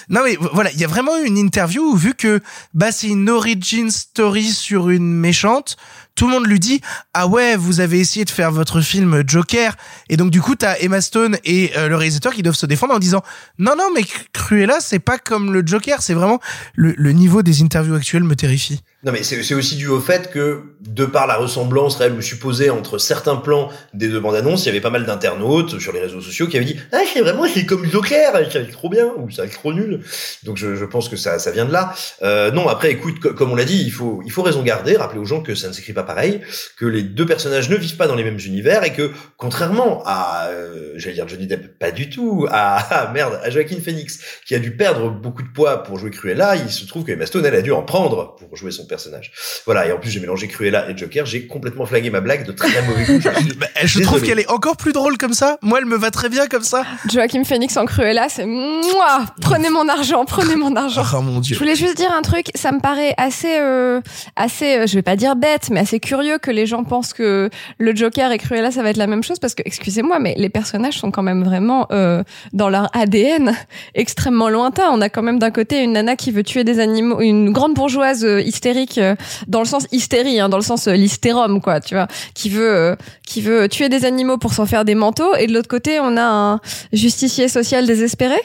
Non 0.09 0.21
mais 0.23 0.37
voilà, 0.53 0.71
il 0.71 0.79
y 0.79 0.83
a 0.83 0.87
vraiment 0.87 1.17
eu 1.17 1.25
une 1.25 1.37
interview 1.37 1.83
où 1.83 1.95
vu 1.95 2.15
que 2.15 2.41
bah 2.73 2.91
c'est 2.91 3.07
une 3.07 3.29
origin 3.29 3.91
story 3.91 4.45
sur 4.45 4.89
une 4.89 5.13
méchante, 5.13 5.77
tout 6.15 6.25
le 6.25 6.33
monde 6.33 6.47
lui 6.47 6.59
dit 6.59 6.81
ah 7.13 7.27
ouais 7.27 7.55
vous 7.55 7.79
avez 7.79 7.99
essayé 7.99 8.25
de 8.25 8.29
faire 8.29 8.51
votre 8.51 8.81
film 8.81 9.23
Joker 9.25 9.75
et 10.09 10.17
donc 10.17 10.31
du 10.31 10.41
coup 10.41 10.55
t'as 10.55 10.77
Emma 10.79 10.99
Stone 10.99 11.37
et 11.45 11.71
euh, 11.77 11.87
le 11.87 11.95
réalisateur 11.95 12.33
qui 12.33 12.41
doivent 12.43 12.55
se 12.55 12.65
défendre 12.65 12.93
en 12.93 12.99
disant 12.99 13.21
non 13.59 13.75
non 13.77 13.89
mais 13.93 14.01
Cruella 14.33 14.79
c'est 14.81 14.99
pas 14.99 15.17
comme 15.17 15.53
le 15.53 15.63
Joker 15.65 16.01
c'est 16.01 16.15
vraiment 16.15 16.39
le, 16.73 16.93
le 16.97 17.11
niveau 17.11 17.43
des 17.43 17.61
interviews 17.61 17.95
actuelles 17.95 18.23
me 18.23 18.35
terrifie. 18.35 18.81
Non 19.01 19.13
mais 19.13 19.23
c'est 19.23 19.53
aussi 19.53 19.77
dû 19.77 19.87
au 19.87 20.01
fait 20.01 20.29
que 20.29 20.63
de 20.81 21.05
par 21.05 21.25
la 21.25 21.37
ressemblance 21.37 21.95
réelle 21.95 22.15
ou 22.15 22.21
supposée 22.21 22.69
entre 22.69 22.97
certains 22.97 23.37
plans 23.37 23.69
des 23.93 24.09
deux 24.09 24.19
bandes 24.19 24.35
annonces, 24.35 24.63
il 24.63 24.65
y 24.65 24.69
avait 24.71 24.81
pas 24.81 24.89
mal 24.89 25.05
d'internautes 25.05 25.79
sur 25.79 25.93
les 25.93 26.01
réseaux 26.01 26.19
sociaux 26.19 26.47
qui 26.47 26.57
avaient 26.57 26.65
dit 26.65 26.75
ah 26.91 26.99
c'est 27.13 27.21
vraiment 27.21 27.45
c'est 27.47 27.65
comme 27.65 27.89
Joker, 27.89 28.33
ça 28.51 28.59
est 28.59 28.71
trop 28.71 28.89
bien 28.89 29.07
ou 29.15 29.29
ça 29.29 29.45
est 29.45 29.49
trop 29.49 29.71
nul. 29.71 30.01
Donc 30.43 30.57
je, 30.57 30.75
je 30.75 30.83
pense 30.83 31.07
que 31.07 31.15
ça 31.15 31.39
ça 31.39 31.51
vient 31.51 31.63
de 31.63 31.71
là. 31.71 31.93
Euh, 32.23 32.51
non 32.51 32.67
après 32.67 32.91
écoute 32.91 33.21
comme 33.21 33.53
on 33.53 33.55
l'a 33.55 33.63
dit 33.63 33.81
il 33.81 33.91
faut 33.91 34.21
il 34.25 34.33
faut 34.33 34.41
raison 34.41 34.63
garder, 34.63 34.97
rappeler 34.97 35.21
aux 35.21 35.25
gens 35.25 35.41
que 35.41 35.55
ça 35.55 35.69
ne 35.69 35.73
s'écrit 35.73 35.93
pas 35.93 36.03
pareil, 36.03 36.41
que 36.77 36.85
les 36.85 37.03
deux 37.03 37.25
personnages 37.25 37.69
ne 37.69 37.77
vivent 37.77 37.95
pas 37.95 38.07
dans 38.07 38.15
les 38.15 38.25
mêmes 38.25 38.39
univers 38.45 38.83
et 38.83 38.91
que 38.91 39.11
contrairement 39.37 40.03
à, 40.05 40.49
euh, 40.49 40.91
j'allais 40.97 41.15
dire 41.15 41.27
Johnny 41.29 41.47
Depp, 41.47 41.79
pas 41.79 41.91
du 41.91 42.09
tout, 42.09 42.47
à, 42.49 43.07
à, 43.07 43.11
merde, 43.13 43.39
à 43.41 43.49
Joaquin 43.49 43.77
Phoenix 43.81 44.19
qui 44.45 44.55
a 44.55 44.59
dû 44.59 44.75
perdre 44.75 45.09
beaucoup 45.09 45.41
de 45.41 45.53
poids 45.53 45.83
pour 45.83 45.97
jouer 45.97 46.11
Cruella, 46.11 46.57
il 46.57 46.69
se 46.69 46.85
trouve 46.85 47.05
que 47.05 47.13
Emma 47.13 47.25
Stone 47.25 47.45
elle 47.45 47.55
a 47.55 47.61
dû 47.61 47.71
en 47.71 47.83
prendre 47.83 48.35
pour 48.35 48.57
jouer 48.57 48.71
son 48.71 48.88
personnage. 48.89 49.31
Voilà 49.65 49.87
et 49.87 49.91
en 49.93 49.97
plus 49.97 50.09
j'ai 50.09 50.19
mélangé 50.19 50.47
Cruella 50.47 50.89
et 50.89 50.97
Joker, 50.97 51.25
j'ai 51.25 51.47
complètement 51.47 51.85
flagué 51.85 52.09
ma 52.09 52.19
blague 52.19 52.45
de 52.45 52.51
très 52.51 52.81
mauvais 52.81 53.05
goût. 53.05 53.21
Je, 53.21 53.87
je 53.87 53.99
trouve 54.01 54.21
qu'elle 54.21 54.39
est 54.39 54.49
encore 54.51 54.75
plus 54.75 54.91
drôle 54.91 55.17
comme 55.17 55.33
ça. 55.33 55.57
Moi 55.61 55.79
elle 55.79 55.85
me 55.85 55.95
va 55.95 56.11
très 56.11 56.29
bien 56.29 56.47
comme 56.47 56.63
ça. 56.63 56.83
Joaquin 57.11 57.43
Phoenix 57.43 57.77
en 57.77 57.85
Cruella, 57.85 58.27
c'est 58.27 58.45
moi. 58.45 59.25
Prenez 59.41 59.69
mon 59.69 59.87
argent, 59.87 60.25
prenez 60.25 60.55
mon 60.55 60.75
argent. 60.75 61.03
Oh 61.13 61.21
mon 61.21 61.39
dieu. 61.39 61.53
Je 61.53 61.59
voulais 61.59 61.75
juste 61.75 61.95
dire 61.95 62.11
un 62.11 62.21
truc, 62.21 62.47
ça 62.55 62.71
me 62.71 62.79
paraît 62.79 63.13
assez, 63.17 63.59
euh, 63.59 64.01
assez, 64.35 64.79
euh, 64.79 64.87
je 64.87 64.95
vais 64.95 65.01
pas 65.01 65.15
dire 65.15 65.35
bête, 65.35 65.69
mais 65.69 65.79
assez 65.79 65.99
curieux 65.99 66.37
que 66.37 66.51
les 66.51 66.65
gens 66.65 66.83
pensent 66.83 67.13
que 67.13 67.49
le 67.77 67.95
Joker 67.95 68.31
et 68.31 68.37
Cruella 68.37 68.71
ça 68.71 68.83
va 68.83 68.89
être 68.89 68.97
la 68.97 69.07
même 69.07 69.23
chose 69.23 69.39
parce 69.39 69.55
que 69.55 69.63
excusez-moi 69.65 70.19
mais 70.19 70.33
les 70.37 70.49
personnages 70.49 70.97
sont 70.97 71.11
quand 71.11 71.23
même 71.23 71.43
vraiment 71.43 71.87
euh, 71.91 72.23
dans 72.53 72.69
leur 72.69 72.89
ADN 72.95 73.55
extrêmement 73.95 74.49
lointain. 74.49 74.89
On 74.91 75.01
a 75.01 75.09
quand 75.09 75.21
même 75.21 75.39
d'un 75.39 75.51
côté 75.51 75.83
une 75.83 75.93
nana 75.93 76.15
qui 76.15 76.31
veut 76.31 76.43
tuer 76.43 76.63
des 76.63 76.79
animaux, 76.79 77.21
une 77.21 77.51
grande 77.51 77.73
bourgeoise 77.73 78.25
euh, 78.25 78.41
hystérique 78.79 78.97
euh, 78.97 79.15
dans 79.47 79.59
le 79.59 79.65
sens 79.65 79.87
hystérie, 79.91 80.39
hein, 80.39 80.49
dans 80.49 80.57
le 80.57 80.63
sens 80.63 80.87
euh, 80.87 80.93
l'hystérome 80.93 81.61
quoi, 81.61 81.79
tu 81.79 81.95
vois, 81.95 82.07
qui 82.33 82.49
veut 82.49 82.73
euh, 82.75 82.95
qui 83.25 83.41
veut 83.41 83.67
tuer 83.67 83.89
des 83.89 84.05
animaux 84.05 84.37
pour 84.37 84.53
s'en 84.53 84.65
faire 84.65 84.85
des 84.85 84.95
manteaux 84.95 85.35
et 85.35 85.47
de 85.47 85.53
l'autre 85.53 85.67
côté 85.67 85.99
on 85.99 86.17
a 86.17 86.23
un 86.23 86.59
justicier 86.93 87.47
social 87.47 87.85
désespéré. 87.85 88.39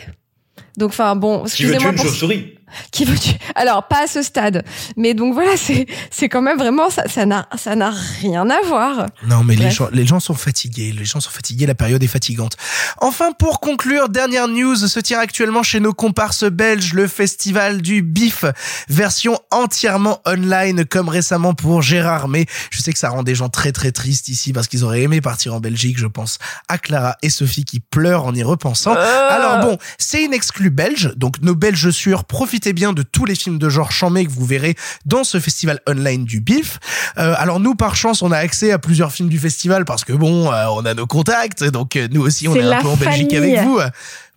Donc 0.77 0.91
enfin 0.91 1.17
bon, 1.17 1.45
excusez-moi 1.45 1.79
qui 1.79 1.85
veut 1.85 1.91
tuer 1.91 1.91
une 1.91 1.97
pour 1.97 2.05
chauve-souris 2.07 2.55
qui 2.91 3.05
veut 3.05 3.19
tuer. 3.19 3.39
Alors 3.55 3.89
pas 3.89 4.05
à 4.05 4.07
ce 4.07 4.23
stade, 4.23 4.65
mais 4.97 5.15
donc 5.15 5.35
voilà, 5.35 5.57
c'est 5.57 5.87
c'est 6.11 6.29
quand 6.29 6.43
même 6.43 6.59
vraiment 6.59 6.91
ça 6.91 7.09
ça 7.09 7.27
n'a 7.27 7.49
ça 7.57 7.77
n'a 7.77 7.91
rien 8.21 8.49
à 8.51 8.61
voir. 8.67 9.07
Non 9.27 9.45
mais 9.45 9.57
les 9.57 9.71
gens 9.71 9.89
les 9.93 10.07
gens 10.07 10.21
sont 10.21 10.35
fatigués, 10.35 10.93
les 10.97 11.05
gens 11.05 11.21
sont 11.21 11.31
fatigués, 11.31 11.67
la 11.67 11.75
période 11.75 12.03
est 12.03 12.09
fatigante. 12.09 12.57
Enfin 13.01 13.33
pour 13.33 13.61
conclure, 13.61 14.09
dernière 14.09 14.49
news 14.49 14.77
se 14.77 15.01
tient 15.01 15.19
actuellement 15.19 15.63
chez 15.63 15.81
nos 15.81 15.93
comparses 15.93 16.45
belges 16.45 16.93
le 16.93 17.07
festival 17.07 17.83
du 17.83 18.03
bif 18.03 18.45
version 18.89 19.39
entièrement 19.51 20.21
online 20.27 20.85
comme 20.85 21.09
récemment 21.09 21.55
pour 21.55 21.83
Gérard 21.83 22.29
mais 22.29 22.47
je 22.71 22.81
sais 22.81 22.93
que 22.93 22.99
ça 22.99 23.09
rend 23.09 23.23
des 23.23 23.35
gens 23.35 23.49
très 23.49 23.73
très 23.73 23.93
tristes 23.93 24.29
ici 24.29 24.53
parce 24.53 24.69
qu'ils 24.69 24.85
auraient 24.85 25.03
aimé 25.03 25.21
partir 25.21 25.55
en 25.55 25.61
Belgique, 25.61 25.99
je 25.99 26.07
pense 26.07 26.39
à 26.69 26.79
Clara 26.79 27.17
et 27.23 27.31
Sophie 27.31 27.65
qui 27.65 27.81
pleurent 27.81 28.25
en 28.25 28.35
y 28.35 28.43
repensant. 28.43 28.95
Alors 28.95 29.61
bon, 29.61 29.79
c'est 29.99 30.23
une 30.25 30.33
exclue 30.33 30.71
belge, 30.71 31.13
donc 31.17 31.41
nos 31.43 31.55
belges 31.55 31.91
sûrs 31.91 32.25
profitent 32.25 32.64
bien 32.73 32.93
de 32.93 33.03
tous 33.03 33.25
les 33.25 33.35
films 33.35 33.59
de 33.59 33.69
genre 33.69 33.93
chamé 33.93 34.25
que 34.25 34.31
vous 34.31 34.45
verrez 34.45 34.75
dans 35.05 35.25
ce 35.25 35.39
festival 35.41 35.81
online 35.89 36.25
du 36.25 36.41
BIF. 36.41 36.79
Euh, 37.19 37.35
alors 37.39 37.61
nous, 37.61 37.75
par 37.75 37.97
chance, 37.97 38.23
on 38.23 38.33
a 38.33 38.39
accès 38.39 38.73
à 38.73 38.79
plusieurs 38.79 39.13
films 39.13 39.29
du 39.29 39.39
festival 39.39 39.85
parce 39.85 40.05
que 40.05 40.13
bon, 40.13 40.53
euh, 40.53 40.67
on 40.73 40.85
a 40.85 40.95
nos 40.95 41.07
contacts, 41.07 41.65
donc 41.65 41.97
euh, 41.97 42.09
nous 42.11 42.23
aussi, 42.23 42.49
on 42.49 42.55
est, 42.55 42.61
est 42.61 42.73
un 42.73 42.81
peu 42.81 42.89
en 42.89 42.97
Belgique 42.97 43.35
avec 43.35 43.61
vous. 43.61 43.81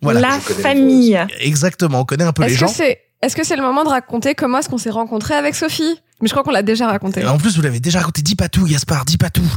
Voilà. 0.00 0.20
La 0.20 0.40
famille. 0.40 1.18
Exactement, 1.40 2.00
on 2.00 2.04
connaît 2.04 2.24
un 2.24 2.32
peu 2.32 2.44
les 2.44 2.54
gens. 2.54 2.72
Est-ce 3.20 3.34
que 3.34 3.44
c'est 3.44 3.56
le 3.56 3.62
moment 3.62 3.82
de 3.82 3.88
raconter 3.88 4.34
comment 4.34 4.58
est-ce 4.58 4.68
qu'on 4.68 4.78
s'est 4.78 4.90
rencontrés 4.90 5.34
avec 5.34 5.56
Sophie? 5.56 6.00
Mais 6.20 6.28
je 6.28 6.32
crois 6.32 6.42
qu'on 6.42 6.50
l'a 6.50 6.62
déjà 6.62 6.88
raconté. 6.88 7.24
En 7.24 7.38
plus, 7.38 7.56
vous 7.56 7.62
l'avez 7.62 7.78
déjà 7.78 8.00
raconté. 8.00 8.22
Dis 8.22 8.34
pas 8.34 8.48
tout, 8.48 8.64
Gaspard, 8.64 9.04
dis 9.04 9.18
pas 9.18 9.30
tout. 9.30 9.48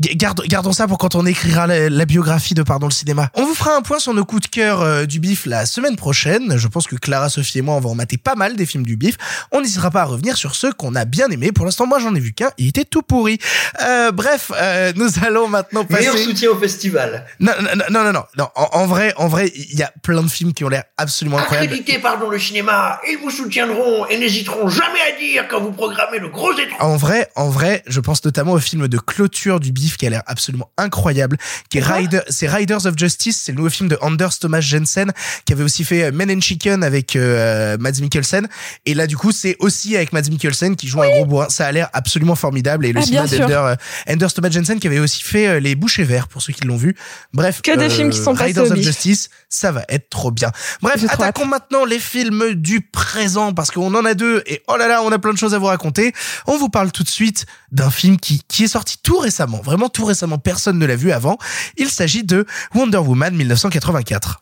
Garde, 0.00 0.42
gardons 0.46 0.72
ça 0.72 0.88
pour 0.88 0.96
quand 0.96 1.14
on 1.14 1.26
écrira 1.26 1.66
la, 1.66 1.90
la, 1.90 2.04
biographie 2.06 2.54
de 2.54 2.62
Pardon 2.62 2.86
le 2.86 2.92
cinéma. 2.92 3.30
On 3.34 3.44
vous 3.44 3.54
fera 3.54 3.76
un 3.76 3.82
point 3.82 3.98
sur 3.98 4.14
nos 4.14 4.24
coups 4.24 4.42
de 4.42 4.48
cœur 4.48 4.80
euh, 4.80 5.04
du 5.04 5.20
bif 5.20 5.44
la 5.44 5.66
semaine 5.66 5.96
prochaine. 5.96 6.56
Je 6.56 6.68
pense 6.68 6.86
que 6.86 6.96
Clara, 6.96 7.28
Sophie 7.28 7.58
et 7.58 7.62
moi, 7.62 7.74
on 7.74 7.80
va 7.80 7.90
en 7.90 7.94
mater 7.94 8.16
pas 8.16 8.34
mal 8.34 8.56
des 8.56 8.64
films 8.64 8.84
du 8.84 8.96
bif. 8.96 9.16
On 9.52 9.60
n'hésitera 9.60 9.90
pas 9.90 10.02
à 10.02 10.04
revenir 10.04 10.36
sur 10.36 10.54
ceux 10.54 10.72
qu'on 10.72 10.94
a 10.94 11.04
bien 11.04 11.28
aimés. 11.28 11.52
Pour 11.52 11.66
l'instant, 11.66 11.86
moi, 11.86 11.98
j'en 11.98 12.14
ai 12.14 12.20
vu 12.20 12.32
qu'un. 12.32 12.50
Il 12.56 12.68
était 12.68 12.84
tout 12.84 13.02
pourri. 13.02 13.38
Euh, 13.82 14.10
bref, 14.10 14.50
euh, 14.56 14.92
nous 14.96 15.10
allons 15.22 15.48
maintenant 15.48 15.84
passer... 15.84 16.08
Meilleur 16.08 16.18
soutien 16.18 16.50
au 16.50 16.56
festival. 16.58 17.26
Non, 17.40 17.52
non, 17.60 17.70
non, 17.90 18.04
non, 18.04 18.12
non. 18.12 18.22
non. 18.38 18.48
En, 18.54 18.68
en, 18.72 18.86
vrai, 18.86 19.12
en 19.18 19.28
vrai, 19.28 19.52
il 19.54 19.78
y 19.78 19.82
a 19.82 19.92
plein 20.02 20.22
de 20.22 20.28
films 20.28 20.54
qui 20.54 20.64
ont 20.64 20.68
l'air 20.70 20.84
absolument 20.96 21.38
incroyables. 21.38 21.66
Accrédité 21.66 21.98
Pardon 21.98 22.30
le 22.30 22.38
cinéma, 22.38 23.00
ils 23.10 23.18
vous 23.18 23.30
soutiendront 23.30 24.06
et 24.06 24.18
n'hésiteront 24.18 24.68
jamais 24.68 25.00
à 25.12 25.18
dire 25.18 25.46
quand 25.48 25.60
vous 25.60 25.72
programmez 25.72 26.05
le 26.20 26.28
gros. 26.28 26.50
En 26.80 26.96
vrai, 26.96 27.28
en 27.36 27.48
vrai, 27.50 27.82
je 27.86 28.00
pense 28.00 28.24
notamment 28.24 28.52
au 28.52 28.58
film 28.58 28.88
de 28.88 28.98
clôture 28.98 29.60
du 29.60 29.72
bif 29.72 29.96
qui 29.96 30.06
a 30.06 30.10
l'air 30.10 30.22
absolument 30.26 30.70
incroyable, 30.76 31.36
qui 31.68 31.78
est 31.78 31.82
Rider, 31.82 32.20
c'est 32.28 32.48
Riders 32.48 32.86
of 32.86 32.96
Justice, 32.96 33.40
c'est 33.44 33.52
le 33.52 33.56
nouveau 33.58 33.70
film 33.70 33.88
de 33.88 33.98
Anders 34.00 34.38
Thomas 34.38 34.60
Jensen 34.60 35.12
qui 35.44 35.52
avait 35.52 35.64
aussi 35.64 35.84
fait 35.84 36.04
euh, 36.04 36.12
Men 36.12 36.30
and 36.30 36.40
Chicken 36.40 36.82
avec 36.82 37.16
euh, 37.16 37.76
Mads 37.78 38.00
Mikkelsen 38.00 38.48
et 38.86 38.94
là 38.94 39.06
du 39.06 39.16
coup 39.16 39.32
c'est 39.32 39.56
aussi 39.60 39.96
avec 39.96 40.12
Mads 40.12 40.28
Mikkelsen 40.30 40.76
qui 40.76 40.88
joue 40.88 41.02
un 41.02 41.08
gros 41.08 41.26
bourrin. 41.26 41.48
Ça 41.48 41.66
a 41.66 41.72
l'air 41.72 41.88
absolument 41.92 42.34
formidable 42.34 42.86
et 42.86 42.92
le 42.92 43.00
Ah, 43.00 43.04
cinéma 43.04 43.26
d'Ender 43.26 43.52
euh, 43.54 43.76
Anders 44.08 44.32
Thomas 44.32 44.50
Jensen 44.50 44.78
qui 44.80 44.86
avait 44.86 44.98
aussi 44.98 45.22
fait 45.22 45.46
euh, 45.48 45.60
Les 45.60 45.74
Bouchers 45.74 46.04
Verts 46.04 46.28
pour 46.28 46.42
ceux 46.42 46.52
qui 46.52 46.64
l'ont 46.66 46.76
vu. 46.76 46.96
Bref, 47.32 47.62
Que 47.62 47.76
des 47.76 47.90
films 47.90 48.10
qui 48.10 48.18
sont 48.18 48.32
Riders 48.32 48.70
of. 48.70 48.80
Justice, 48.80 49.30
ça 49.48 49.72
va 49.72 49.84
être 49.88 50.10
trop 50.10 50.30
bien. 50.30 50.50
Bref, 50.82 51.04
attaquons 51.08 51.46
maintenant 51.46 51.84
les 51.84 51.98
films 51.98 52.54
du 52.54 52.80
présent 52.80 53.52
parce 53.52 53.70
qu'on 53.70 53.94
en 53.94 54.04
a 54.04 54.14
deux 54.14 54.42
et 54.46 54.62
oh 54.68 54.76
là 54.76 54.88
là, 54.88 55.02
on 55.02 55.12
a 55.12 55.18
plein 55.18 55.32
de 55.32 55.38
choses 55.38 55.54
à 55.54 55.58
vous 55.58 55.66
raconter. 55.66 56.12
On 56.46 56.56
vous 56.56 56.68
parle 56.68 56.92
tout 56.92 57.02
de 57.02 57.08
suite 57.08 57.46
d'un 57.72 57.90
film 57.90 58.18
qui, 58.18 58.42
qui 58.48 58.64
est 58.64 58.68
sorti 58.68 58.98
tout 59.02 59.18
récemment, 59.18 59.60
vraiment 59.62 59.88
tout 59.88 60.04
récemment, 60.04 60.38
personne 60.38 60.78
ne 60.78 60.86
l'a 60.86 60.96
vu 60.96 61.12
avant. 61.12 61.38
Il 61.76 61.90
s'agit 61.90 62.24
de 62.24 62.46
Wonder 62.74 62.98
Woman 62.98 63.34
1984. 63.34 64.40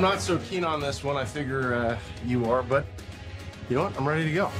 I'm 0.00 0.04
not 0.04 0.22
so 0.22 0.38
keen 0.38 0.64
on 0.64 0.80
this 0.80 1.04
one. 1.04 1.18
I 1.18 1.26
figure 1.26 1.74
uh, 1.74 1.98
you 2.24 2.50
are, 2.50 2.62
but 2.62 2.86
you 3.68 3.76
know 3.76 3.82
what? 3.82 3.98
I'm 3.98 4.08
ready 4.08 4.24
to 4.24 4.32
go. 4.32 4.50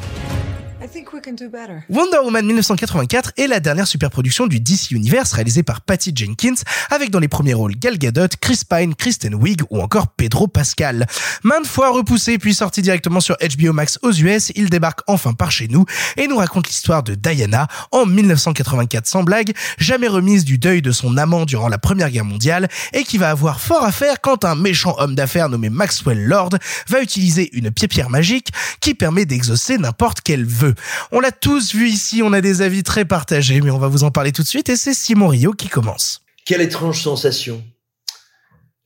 I 0.83 0.89
think 0.89 1.13
we 1.13 1.21
can 1.21 1.33
do 1.33 1.51
better. 1.51 1.83
Wonder 1.91 2.21
Woman 2.25 2.47
1984 2.47 3.33
est 3.37 3.47
la 3.47 3.61
dernière 3.61 3.87
superproduction 3.87 4.47
du 4.47 4.61
DC 4.61 4.93
Universe 4.93 5.31
réalisée 5.35 5.63
par 5.63 5.83
Patty 5.83 6.11
Jenkins 6.15 6.55
avec 6.89 7.11
dans 7.11 7.19
les 7.19 7.29
premiers 7.29 7.53
rôles 7.53 7.77
Gal 7.77 7.99
Gadot, 7.99 8.29
Chris 8.41 8.63
Pine, 8.69 8.95
Kristen 8.95 9.35
Wiig 9.35 9.61
ou 9.69 9.83
encore 9.83 10.09
Pedro 10.09 10.49
Pascal. 10.49 11.07
Maintes 11.45 11.67
fois 11.67 11.91
repoussé 11.91 12.39
puis 12.39 12.55
sorti 12.55 12.81
directement 12.81 13.21
sur 13.21 13.37
HBO 13.37 13.75
Max 13.75 13.99
aux 14.01 14.13
US, 14.13 14.53
il 14.57 14.71
débarque 14.71 15.01
enfin 15.07 15.35
par 15.35 15.51
chez 15.51 15.69
nous 15.69 15.85
et 16.17 16.27
nous 16.27 16.39
raconte 16.39 16.67
l'histoire 16.69 17.03
de 17.03 17.15
Diana 17.15 17.69
en 17.93 18.07
1984 18.07 19.07
sans 19.07 19.23
blague, 19.23 19.53
jamais 19.77 20.09
remise 20.09 20.47
du 20.47 20.57
deuil 20.57 20.81
de 20.81 20.93
son 20.93 21.19
amant 21.19 21.45
durant 21.45 21.69
la 21.69 21.79
Première 21.79 22.11
Guerre 22.11 22.25
mondiale 22.25 22.69
et 22.95 23.05
qui 23.05 23.19
va 23.19 23.29
avoir 23.29 23.61
fort 23.61 23.85
à 23.85 23.93
faire 23.93 24.23
quand 24.23 24.47
un 24.47 24.55
méchant 24.55 24.95
homme 24.99 25.15
d'affaires 25.15 25.51
nommé 25.51 25.69
Maxwell 25.69 26.25
Lord 26.25 26.51
va 26.89 27.03
utiliser 27.03 27.51
une 27.53 27.71
pierre 27.71 28.09
magique 28.09 28.49
qui 28.81 28.95
permet 28.95 29.27
d'exaucer 29.27 29.77
n'importe 29.77 30.23
quel 30.23 30.47
vœu. 30.47 30.70
On 31.13 31.21
l'a 31.21 31.33
tous 31.33 31.75
vu 31.75 31.89
ici, 31.89 32.23
on 32.23 32.33
a 32.33 32.41
des 32.41 32.63
avis 32.63 32.83
très 32.83 33.05
partagés, 33.05 33.61
mais 33.61 33.71
on 33.71 33.79
va 33.79 33.89
vous 33.89 34.05
en 34.05 34.11
parler 34.11 34.33
tout 34.33 34.43
de 34.43 34.49
suite 34.49 34.69
et 34.69 34.77
c'est 34.77 34.95
Simon 34.95 35.29
Rio 35.29 35.53
qui 35.53 35.69
commence. 35.69 36.23
Quelle 36.45 36.61
étrange 36.61 37.03
sensation. 37.03 37.63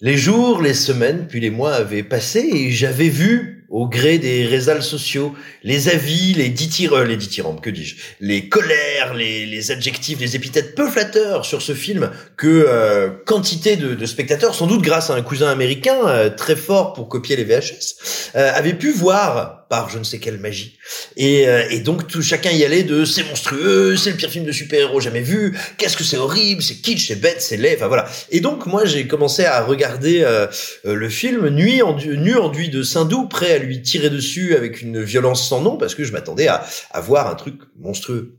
Les 0.01 0.18
jours, 0.18 0.61
les 0.61 0.75
semaines, 0.75 1.27
puis 1.29 1.40
les 1.40 1.51
mois 1.51 1.75
avaient 1.75 2.03
passé 2.03 2.40
et 2.40 2.70
j'avais 2.70 3.09
vu, 3.09 3.54
au 3.74 3.88
gré 3.88 4.18
des 4.18 4.46
réseaux 4.46 4.80
sociaux, 4.80 5.34
les 5.64 5.88
avis, 5.88 6.32
les 6.34 6.48
dithyrambes, 6.48 7.08
les 7.08 7.16
dithyrambes, 7.16 7.60
que 7.60 7.70
dis-je, 7.70 7.96
les 8.20 8.48
colères, 8.48 9.14
les, 9.14 9.46
les 9.46 9.72
adjectifs, 9.72 10.20
les 10.20 10.37
épithètes 10.37 10.76
peu 10.76 10.88
flatteurs 10.88 11.44
sur 11.44 11.60
ce 11.60 11.74
film 11.74 12.10
que 12.37 12.46
euh, 12.68 13.10
quantité 13.26 13.74
de, 13.74 13.94
de 13.94 14.06
spectateurs, 14.06 14.54
sans 14.54 14.68
doute 14.68 14.80
grâce 14.82 15.10
à 15.10 15.14
un 15.14 15.22
cousin 15.22 15.50
américain 15.50 16.06
euh, 16.06 16.30
très 16.30 16.54
fort 16.54 16.92
pour 16.92 17.08
copier 17.08 17.34
les 17.34 17.42
VHS, 17.42 17.96
euh, 18.37 18.52
avaient 18.54 18.74
pu 18.74 18.92
voir 18.92 19.62
par 19.68 19.88
je 19.90 19.98
ne 19.98 20.04
sais 20.04 20.18
quelle 20.18 20.38
magie. 20.38 20.78
Et, 21.16 21.48
euh, 21.48 21.64
et 21.70 21.80
donc 21.80 22.06
tout 22.06 22.22
chacun 22.22 22.50
y 22.50 22.62
allait 22.64 22.84
de 22.84 23.04
c'est 23.04 23.24
monstrueux, 23.24 23.96
c'est 23.96 24.10
le 24.10 24.16
pire 24.16 24.30
film 24.30 24.44
de 24.44 24.52
super-héros 24.52 25.00
jamais 25.00 25.22
vu, 25.22 25.58
qu'est-ce 25.78 25.96
que 25.96 26.04
c'est 26.04 26.18
horrible, 26.18 26.62
c'est 26.62 26.76
kitsch, 26.76 27.08
c'est 27.08 27.16
bête, 27.20 27.40
c'est 27.40 27.56
laid, 27.56 27.74
enfin 27.76 27.88
voilà. 27.88 28.08
Et 28.30 28.40
donc 28.40 28.66
moi 28.66 28.84
j'ai 28.84 29.08
commencé 29.08 29.44
à 29.44 29.64
regarder 29.64 30.20
euh, 30.22 30.46
euh, 30.87 30.94
le 30.94 31.08
film 31.08 31.48
nuit 31.48 31.82
endu- 31.82 32.16
nu 32.18 32.37
enduit 32.37 32.68
de 32.68 32.82
Saint-Doux, 32.82 33.26
prêt 33.26 33.52
à 33.54 33.58
lui 33.64 33.83
tirer 33.83 34.11
dessus 34.11 34.55
avec 34.57 34.81
une 34.83 35.03
violence 35.03 35.48
sans 35.48 35.61
nom 35.61 35.77
parce 35.77 35.94
que 35.94 36.05
je 36.05 36.12
m'attendais 36.12 36.48
à, 36.48 36.64
à 36.92 37.00
voir 37.00 37.29
un 37.29 37.35
truc 37.35 37.61
monstrueux. 37.79 38.38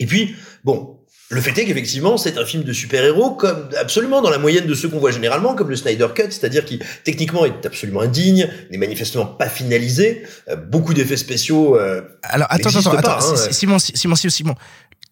Et 0.00 0.06
puis 0.06 0.34
bon. 0.64 0.92
Le 1.28 1.40
fait 1.40 1.50
est 1.58 1.64
qu'effectivement, 1.64 2.18
c'est 2.18 2.38
un 2.38 2.44
film 2.46 2.62
de 2.62 2.72
super-héros, 2.72 3.32
comme 3.32 3.68
absolument 3.80 4.22
dans 4.22 4.30
la 4.30 4.38
moyenne 4.38 4.68
de 4.68 4.74
ceux 4.74 4.88
qu'on 4.88 5.00
voit 5.00 5.10
généralement, 5.10 5.56
comme 5.56 5.68
le 5.68 5.74
Snyder 5.74 6.06
Cut, 6.14 6.30
c'est-à-dire 6.30 6.64
qui 6.64 6.78
techniquement 7.02 7.44
est 7.44 7.66
absolument 7.66 8.02
indigne, 8.02 8.48
n'est 8.70 8.78
manifestement 8.78 9.26
pas 9.26 9.48
finalisé, 9.48 10.22
euh, 10.48 10.54
beaucoup 10.54 10.94
d'effets 10.94 11.16
spéciaux. 11.16 11.76
euh, 11.80 12.02
Alors 12.22 12.46
attends, 12.48 12.68
attends, 12.68 12.90
pas, 12.92 12.98
attends, 12.98 13.32
hein. 13.32 13.48
Simon, 13.50 13.80
Si- 13.80 13.90
Simon, 13.96 14.14
Simon, 14.14 14.30
Simon, 14.30 14.54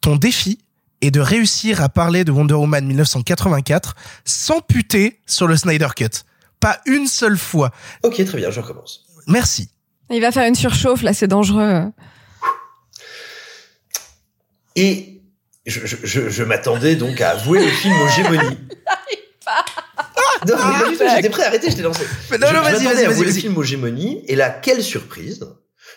ton 0.02 0.14
défi 0.14 0.60
est 1.00 1.10
de 1.10 1.18
réussir 1.18 1.82
à 1.82 1.88
parler 1.88 2.22
de 2.22 2.30
Wonder 2.30 2.54
Woman 2.54 2.86
1984 2.86 3.96
sans 4.24 4.60
puter 4.60 5.18
sur 5.26 5.48
le 5.48 5.56
Snyder 5.56 5.88
Cut. 5.96 6.06
Pas 6.60 6.78
une 6.86 7.08
seule 7.08 7.36
fois. 7.36 7.72
Ok, 8.04 8.24
très 8.24 8.38
bien, 8.38 8.52
je 8.52 8.60
recommence. 8.60 9.03
Merci. 9.26 9.70
Il 10.10 10.20
va 10.20 10.32
faire 10.32 10.46
une 10.46 10.54
surchauffe, 10.54 11.02
là, 11.02 11.12
c'est 11.14 11.26
dangereux. 11.26 11.90
Et 14.76 15.22
je, 15.66 15.86
je, 15.86 15.96
je, 16.02 16.28
je 16.28 16.42
m'attendais 16.42 16.96
donc 16.96 17.20
à 17.20 17.30
avouer 17.30 17.64
le 17.64 17.70
film 17.70 17.94
aux 18.00 18.08
gémonies. 18.08 18.58
Non, 20.46 20.56
mais 20.56 20.56
pas 20.56 20.90
du 20.90 20.96
tout, 20.96 21.04
j'étais 21.16 21.30
prêt 21.30 21.44
à 21.44 21.46
arrêter, 21.46 21.70
je 21.70 21.76
t'ai 21.76 21.82
lancé. 21.82 22.04
Mais 22.30 22.38
non, 22.38 22.48
je, 22.48 22.54
non, 22.54 22.58
je 22.58 22.64
vas-y, 22.64 22.72
m'attendais 22.72 22.84
vas-y, 22.84 23.04
à 23.04 23.08
vas-y, 23.08 23.12
avouer 23.14 23.26
le 23.26 23.32
film 23.32 23.56
aux 23.56 23.62
gémonies, 23.62 24.22
et 24.26 24.36
là, 24.36 24.50
quelle 24.50 24.82
surprise 24.82 25.46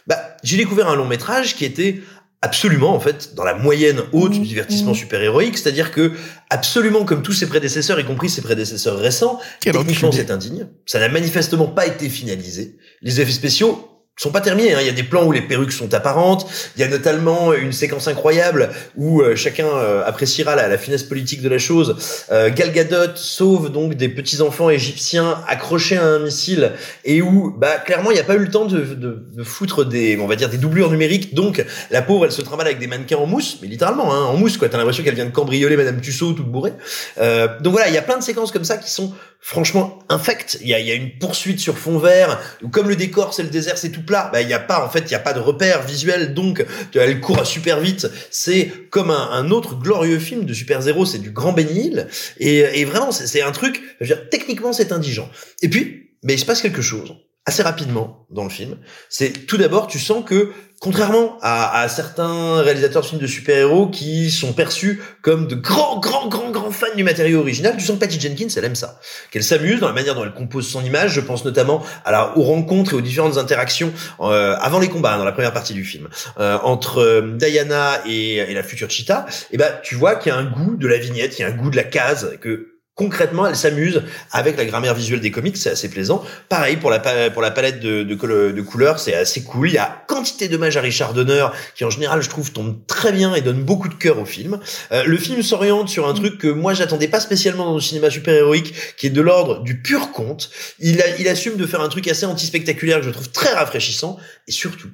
Bah, 0.05 0.37
j'ai 0.43 0.57
découvert 0.57 0.87
un 0.87 0.95
long 0.95 1.07
métrage 1.07 1.55
qui 1.55 1.65
était 1.65 2.01
absolument, 2.41 2.93
en 2.93 2.99
fait, 2.99 3.33
dans 3.35 3.43
la 3.43 3.55
moyenne 3.55 4.01
haute 4.13 4.31
du 4.31 4.39
divertissement 4.39 4.93
super-héroïque, 4.93 5.57
c'est-à-dire 5.57 5.91
que, 5.91 6.13
absolument 6.49 7.03
comme 7.03 7.23
tous 7.23 7.33
ses 7.33 7.47
prédécesseurs, 7.47 7.99
y 7.99 8.05
compris 8.05 8.29
ses 8.29 8.41
prédécesseurs 8.41 8.97
récents, 8.97 9.39
Quel 9.59 9.73
techniquement 9.73 10.11
c'est 10.11 10.31
indigne. 10.31 10.67
Ça 10.85 10.99
n'a 10.99 11.09
manifestement 11.09 11.67
pas 11.67 11.87
été 11.87 12.07
finalisé. 12.09 12.77
Les 13.01 13.21
effets 13.21 13.31
spéciaux 13.31 13.97
sont 14.17 14.31
pas 14.31 14.41
terminés. 14.41 14.73
hein. 14.73 14.79
Il 14.81 14.87
y 14.87 14.89
a 14.89 14.93
des 14.93 15.03
plans 15.03 15.25
où 15.25 15.31
les 15.31 15.41
perruques 15.41 15.71
sont 15.71 15.93
apparentes. 15.93 16.47
Il 16.75 16.81
y 16.81 16.83
a 16.83 16.87
notamment 16.87 17.53
une 17.53 17.71
séquence 17.71 18.07
incroyable 18.07 18.69
où 18.95 19.21
euh, 19.21 19.35
chacun 19.35 19.67
euh, 19.67 20.03
appréciera 20.05 20.55
la, 20.55 20.77
finesse 20.77 21.03
politique 21.03 21.41
de 21.41 21.49
la 21.49 21.59
chose. 21.59 22.25
Euh, 22.31 22.49
Gal 22.49 22.71
Gadot 22.71 23.15
sauve 23.15 23.71
donc 23.71 23.93
des 23.93 24.09
petits 24.09 24.41
enfants 24.41 24.71
égyptiens 24.71 25.43
accrochés 25.47 25.97
à 25.97 26.05
un 26.05 26.19
missile 26.19 26.71
et 27.05 27.21
où 27.21 27.53
bah 27.55 27.77
clairement 27.77 28.09
il 28.09 28.15
n'y 28.15 28.19
a 28.19 28.23
pas 28.23 28.35
eu 28.35 28.39
le 28.39 28.49
temps 28.49 28.65
de, 28.65 28.79
de, 28.79 29.27
de 29.31 29.43
foutre 29.43 29.85
des 29.85 30.17
on 30.19 30.27
va 30.27 30.35
dire 30.35 30.49
des 30.49 30.57
doublures 30.57 30.89
numériques. 30.89 31.35
Donc 31.35 31.63
la 31.91 32.01
pauvre 32.01 32.25
elle 32.25 32.31
se 32.31 32.41
trimballe 32.41 32.67
avec 32.67 32.79
des 32.79 32.87
mannequins 32.87 33.17
en 33.17 33.27
mousse, 33.27 33.59
mais 33.61 33.67
littéralement 33.67 34.13
hein, 34.13 34.25
en 34.25 34.35
mousse 34.35 34.57
quoi. 34.57 34.67
T'as 34.67 34.77
l'impression 34.77 35.03
qu'elle 35.03 35.15
vient 35.15 35.25
de 35.25 35.31
cambrioler 35.31 35.77
Madame 35.77 36.01
Tussaud 36.01 36.33
toute 36.33 36.47
bourrée. 36.47 36.73
Euh, 37.19 37.47
donc 37.61 37.73
voilà, 37.73 37.87
il 37.87 37.93
y 37.93 37.99
a 37.99 38.01
plein 38.01 38.17
de 38.17 38.23
séquences 38.23 38.51
comme 38.51 38.65
ça 38.65 38.77
qui 38.77 38.89
sont 38.89 39.13
franchement 39.39 39.99
infectes. 40.09 40.57
Il 40.61 40.67
y 40.67 40.73
a, 40.73 40.79
y 40.79 40.91
a 40.91 40.93
une 40.93 41.17
poursuite 41.17 41.59
sur 41.59 41.77
fond 41.77 41.99
vert 41.99 42.39
comme 42.71 42.89
le 42.89 42.95
décor 42.95 43.33
c'est 43.33 43.43
le 43.43 43.49
désert, 43.49 43.77
c'est 43.77 43.91
tout 43.91 44.03
plat. 44.03 44.29
Bah 44.31 44.41
il 44.41 44.49
y 44.49 44.53
a 44.53 44.59
pas 44.59 44.85
en 44.85 44.89
fait 44.89 45.03
il 45.07 45.11
y 45.11 45.15
a 45.15 45.19
pas 45.19 45.33
de 45.33 45.39
repère 45.39 45.83
visuel 45.83 46.33
donc 46.33 46.65
tu 46.91 46.97
vois, 46.97 47.07
elle 47.07 47.19
court 47.19 47.45
super 47.45 47.79
vite. 47.79 48.07
C'est 48.31 48.71
comme 48.89 49.11
un, 49.11 49.49
autre 49.51 49.75
glorieux 49.75 50.19
film 50.19 50.45
de 50.45 50.53
super 50.53 50.81
zéro, 50.81 51.05
c'est 51.05 51.19
du 51.19 51.31
Grand 51.31 51.53
Bénil 51.53 52.07
et, 52.37 52.59
et 52.81 52.85
vraiment 52.85 53.11
c'est 53.11 53.27
c'est 53.27 53.41
un 53.41 53.51
truc. 53.51 53.81
Je 53.99 54.05
veux 54.05 54.15
dire 54.15 54.29
techniquement 54.29 54.73
c'est 54.73 54.91
indigent. 54.91 55.29
Et 55.61 55.69
puis 55.69 56.11
mais 56.23 56.33
il 56.33 56.39
se 56.39 56.45
passe 56.45 56.61
quelque 56.61 56.81
chose 56.81 57.15
assez 57.47 57.63
rapidement 57.63 58.27
dans 58.29 58.43
le 58.43 58.49
film. 58.49 58.77
C'est 59.09 59.47
tout 59.47 59.55
d'abord, 59.57 59.87
tu 59.87 59.99
sens 59.99 60.23
que 60.25 60.51
contrairement 60.79 61.37
à, 61.41 61.81
à 61.81 61.89
certains 61.89 62.61
réalisateurs 62.61 63.01
de 63.01 63.07
films 63.07 63.21
de 63.21 63.27
super-héros 63.27 63.87
qui 63.87 64.29
sont 64.29 64.53
perçus 64.53 65.01
comme 65.21 65.47
de 65.47 65.55
grands, 65.55 65.99
grands, 65.99 66.27
grands, 66.27 66.51
grands 66.51 66.71
fans 66.71 66.95
du 66.95 67.03
matériau 67.03 67.39
original, 67.39 67.75
tu 67.77 67.83
sens 67.83 67.95
que 67.95 68.01
Patty 68.01 68.19
Jenkins, 68.19 68.47
elle 68.55 68.65
aime 68.65 68.75
ça. 68.75 68.99
Qu'elle 69.31 69.43
s'amuse 69.43 69.79
dans 69.79 69.87
la 69.87 69.93
manière 69.93 70.13
dont 70.15 70.23
elle 70.23 70.33
compose 70.33 70.67
son 70.67 70.83
image. 70.83 71.11
Je 71.13 71.21
pense 71.21 71.45
notamment 71.45 71.83
à 72.05 72.11
la, 72.11 72.37
aux 72.37 72.43
rencontres 72.43 72.93
et 72.93 72.95
aux 72.95 73.01
différentes 73.01 73.37
interactions 73.37 73.91
euh, 74.19 74.55
avant 74.59 74.79
les 74.79 74.89
combats, 74.89 75.15
hein, 75.15 75.17
dans 75.17 75.25
la 75.25 75.31
première 75.31 75.53
partie 75.53 75.73
du 75.73 75.83
film, 75.83 76.07
euh, 76.39 76.57
entre 76.63 76.99
euh, 76.99 77.35
Diana 77.37 78.01
et, 78.05 78.35
et 78.37 78.53
la 78.53 78.63
future 78.63 78.89
Cheetah. 78.89 79.25
Et 79.51 79.57
ben, 79.57 79.71
tu 79.83 79.95
vois 79.95 80.15
qu'il 80.15 80.31
y 80.31 80.35
a 80.35 80.37
un 80.37 80.45
goût 80.45 80.75
de 80.75 80.87
la 80.87 80.97
vignette, 80.97 81.39
il 81.39 81.41
y 81.41 81.45
a 81.45 81.47
un 81.47 81.51
goût 81.51 81.69
de 81.69 81.75
la 81.75 81.83
case 81.83 82.37
que 82.39 82.76
concrètement, 82.97 83.47
elle 83.47 83.55
s'amuse 83.55 84.03
avec 84.31 84.57
la 84.57 84.65
grammaire 84.65 84.95
visuelle 84.95 85.21
des 85.21 85.31
comics, 85.31 85.55
c'est 85.55 85.69
assez 85.69 85.89
plaisant. 85.89 86.25
Pareil 86.49 86.77
pour 86.77 86.89
la 86.89 86.99
palette 86.99 87.79
de, 87.79 88.61
couleurs, 88.61 88.99
c'est 88.99 89.13
assez 89.13 89.43
cool. 89.43 89.69
Il 89.69 89.75
y 89.75 89.77
a 89.77 90.03
quantité 90.07 90.49
d'hommages 90.49 90.75
à 90.75 90.81
Richard 90.81 91.13
Donner 91.13 91.47
qui 91.75 91.85
en 91.85 91.89
général, 91.89 92.21
je 92.21 92.29
trouve, 92.29 92.51
tombe 92.51 92.75
très 92.87 93.11
bien 93.11 93.35
et 93.35 93.41
donne 93.41 93.63
beaucoup 93.63 93.87
de 93.87 93.93
cœur 93.93 94.19
au 94.19 94.25
film. 94.25 94.59
Euh, 94.91 95.03
le 95.05 95.17
film 95.17 95.43
s'oriente 95.43 95.89
sur 95.89 96.09
un 96.09 96.13
truc 96.13 96.39
que 96.39 96.47
moi 96.47 96.73
j'attendais 96.73 97.07
pas 97.07 97.19
spécialement 97.19 97.65
dans 97.65 97.75
le 97.75 97.81
cinéma 97.81 98.09
super-héroïque, 98.09 98.73
qui 98.97 99.07
est 99.07 99.11
de 99.11 99.21
l'ordre 99.21 99.61
du 99.61 99.79
pur 99.79 100.11
conte. 100.11 100.49
Il, 100.79 101.01
il 101.19 101.27
assume 101.27 101.55
de 101.55 101.67
faire 101.67 101.81
un 101.81 101.89
truc 101.89 102.07
assez 102.07 102.25
anti-spectaculaire 102.25 102.99
que 102.99 103.05
je 103.05 103.11
trouve 103.11 103.29
très 103.29 103.53
rafraîchissant 103.53 104.17
et 104.47 104.51
surtout 104.51 104.89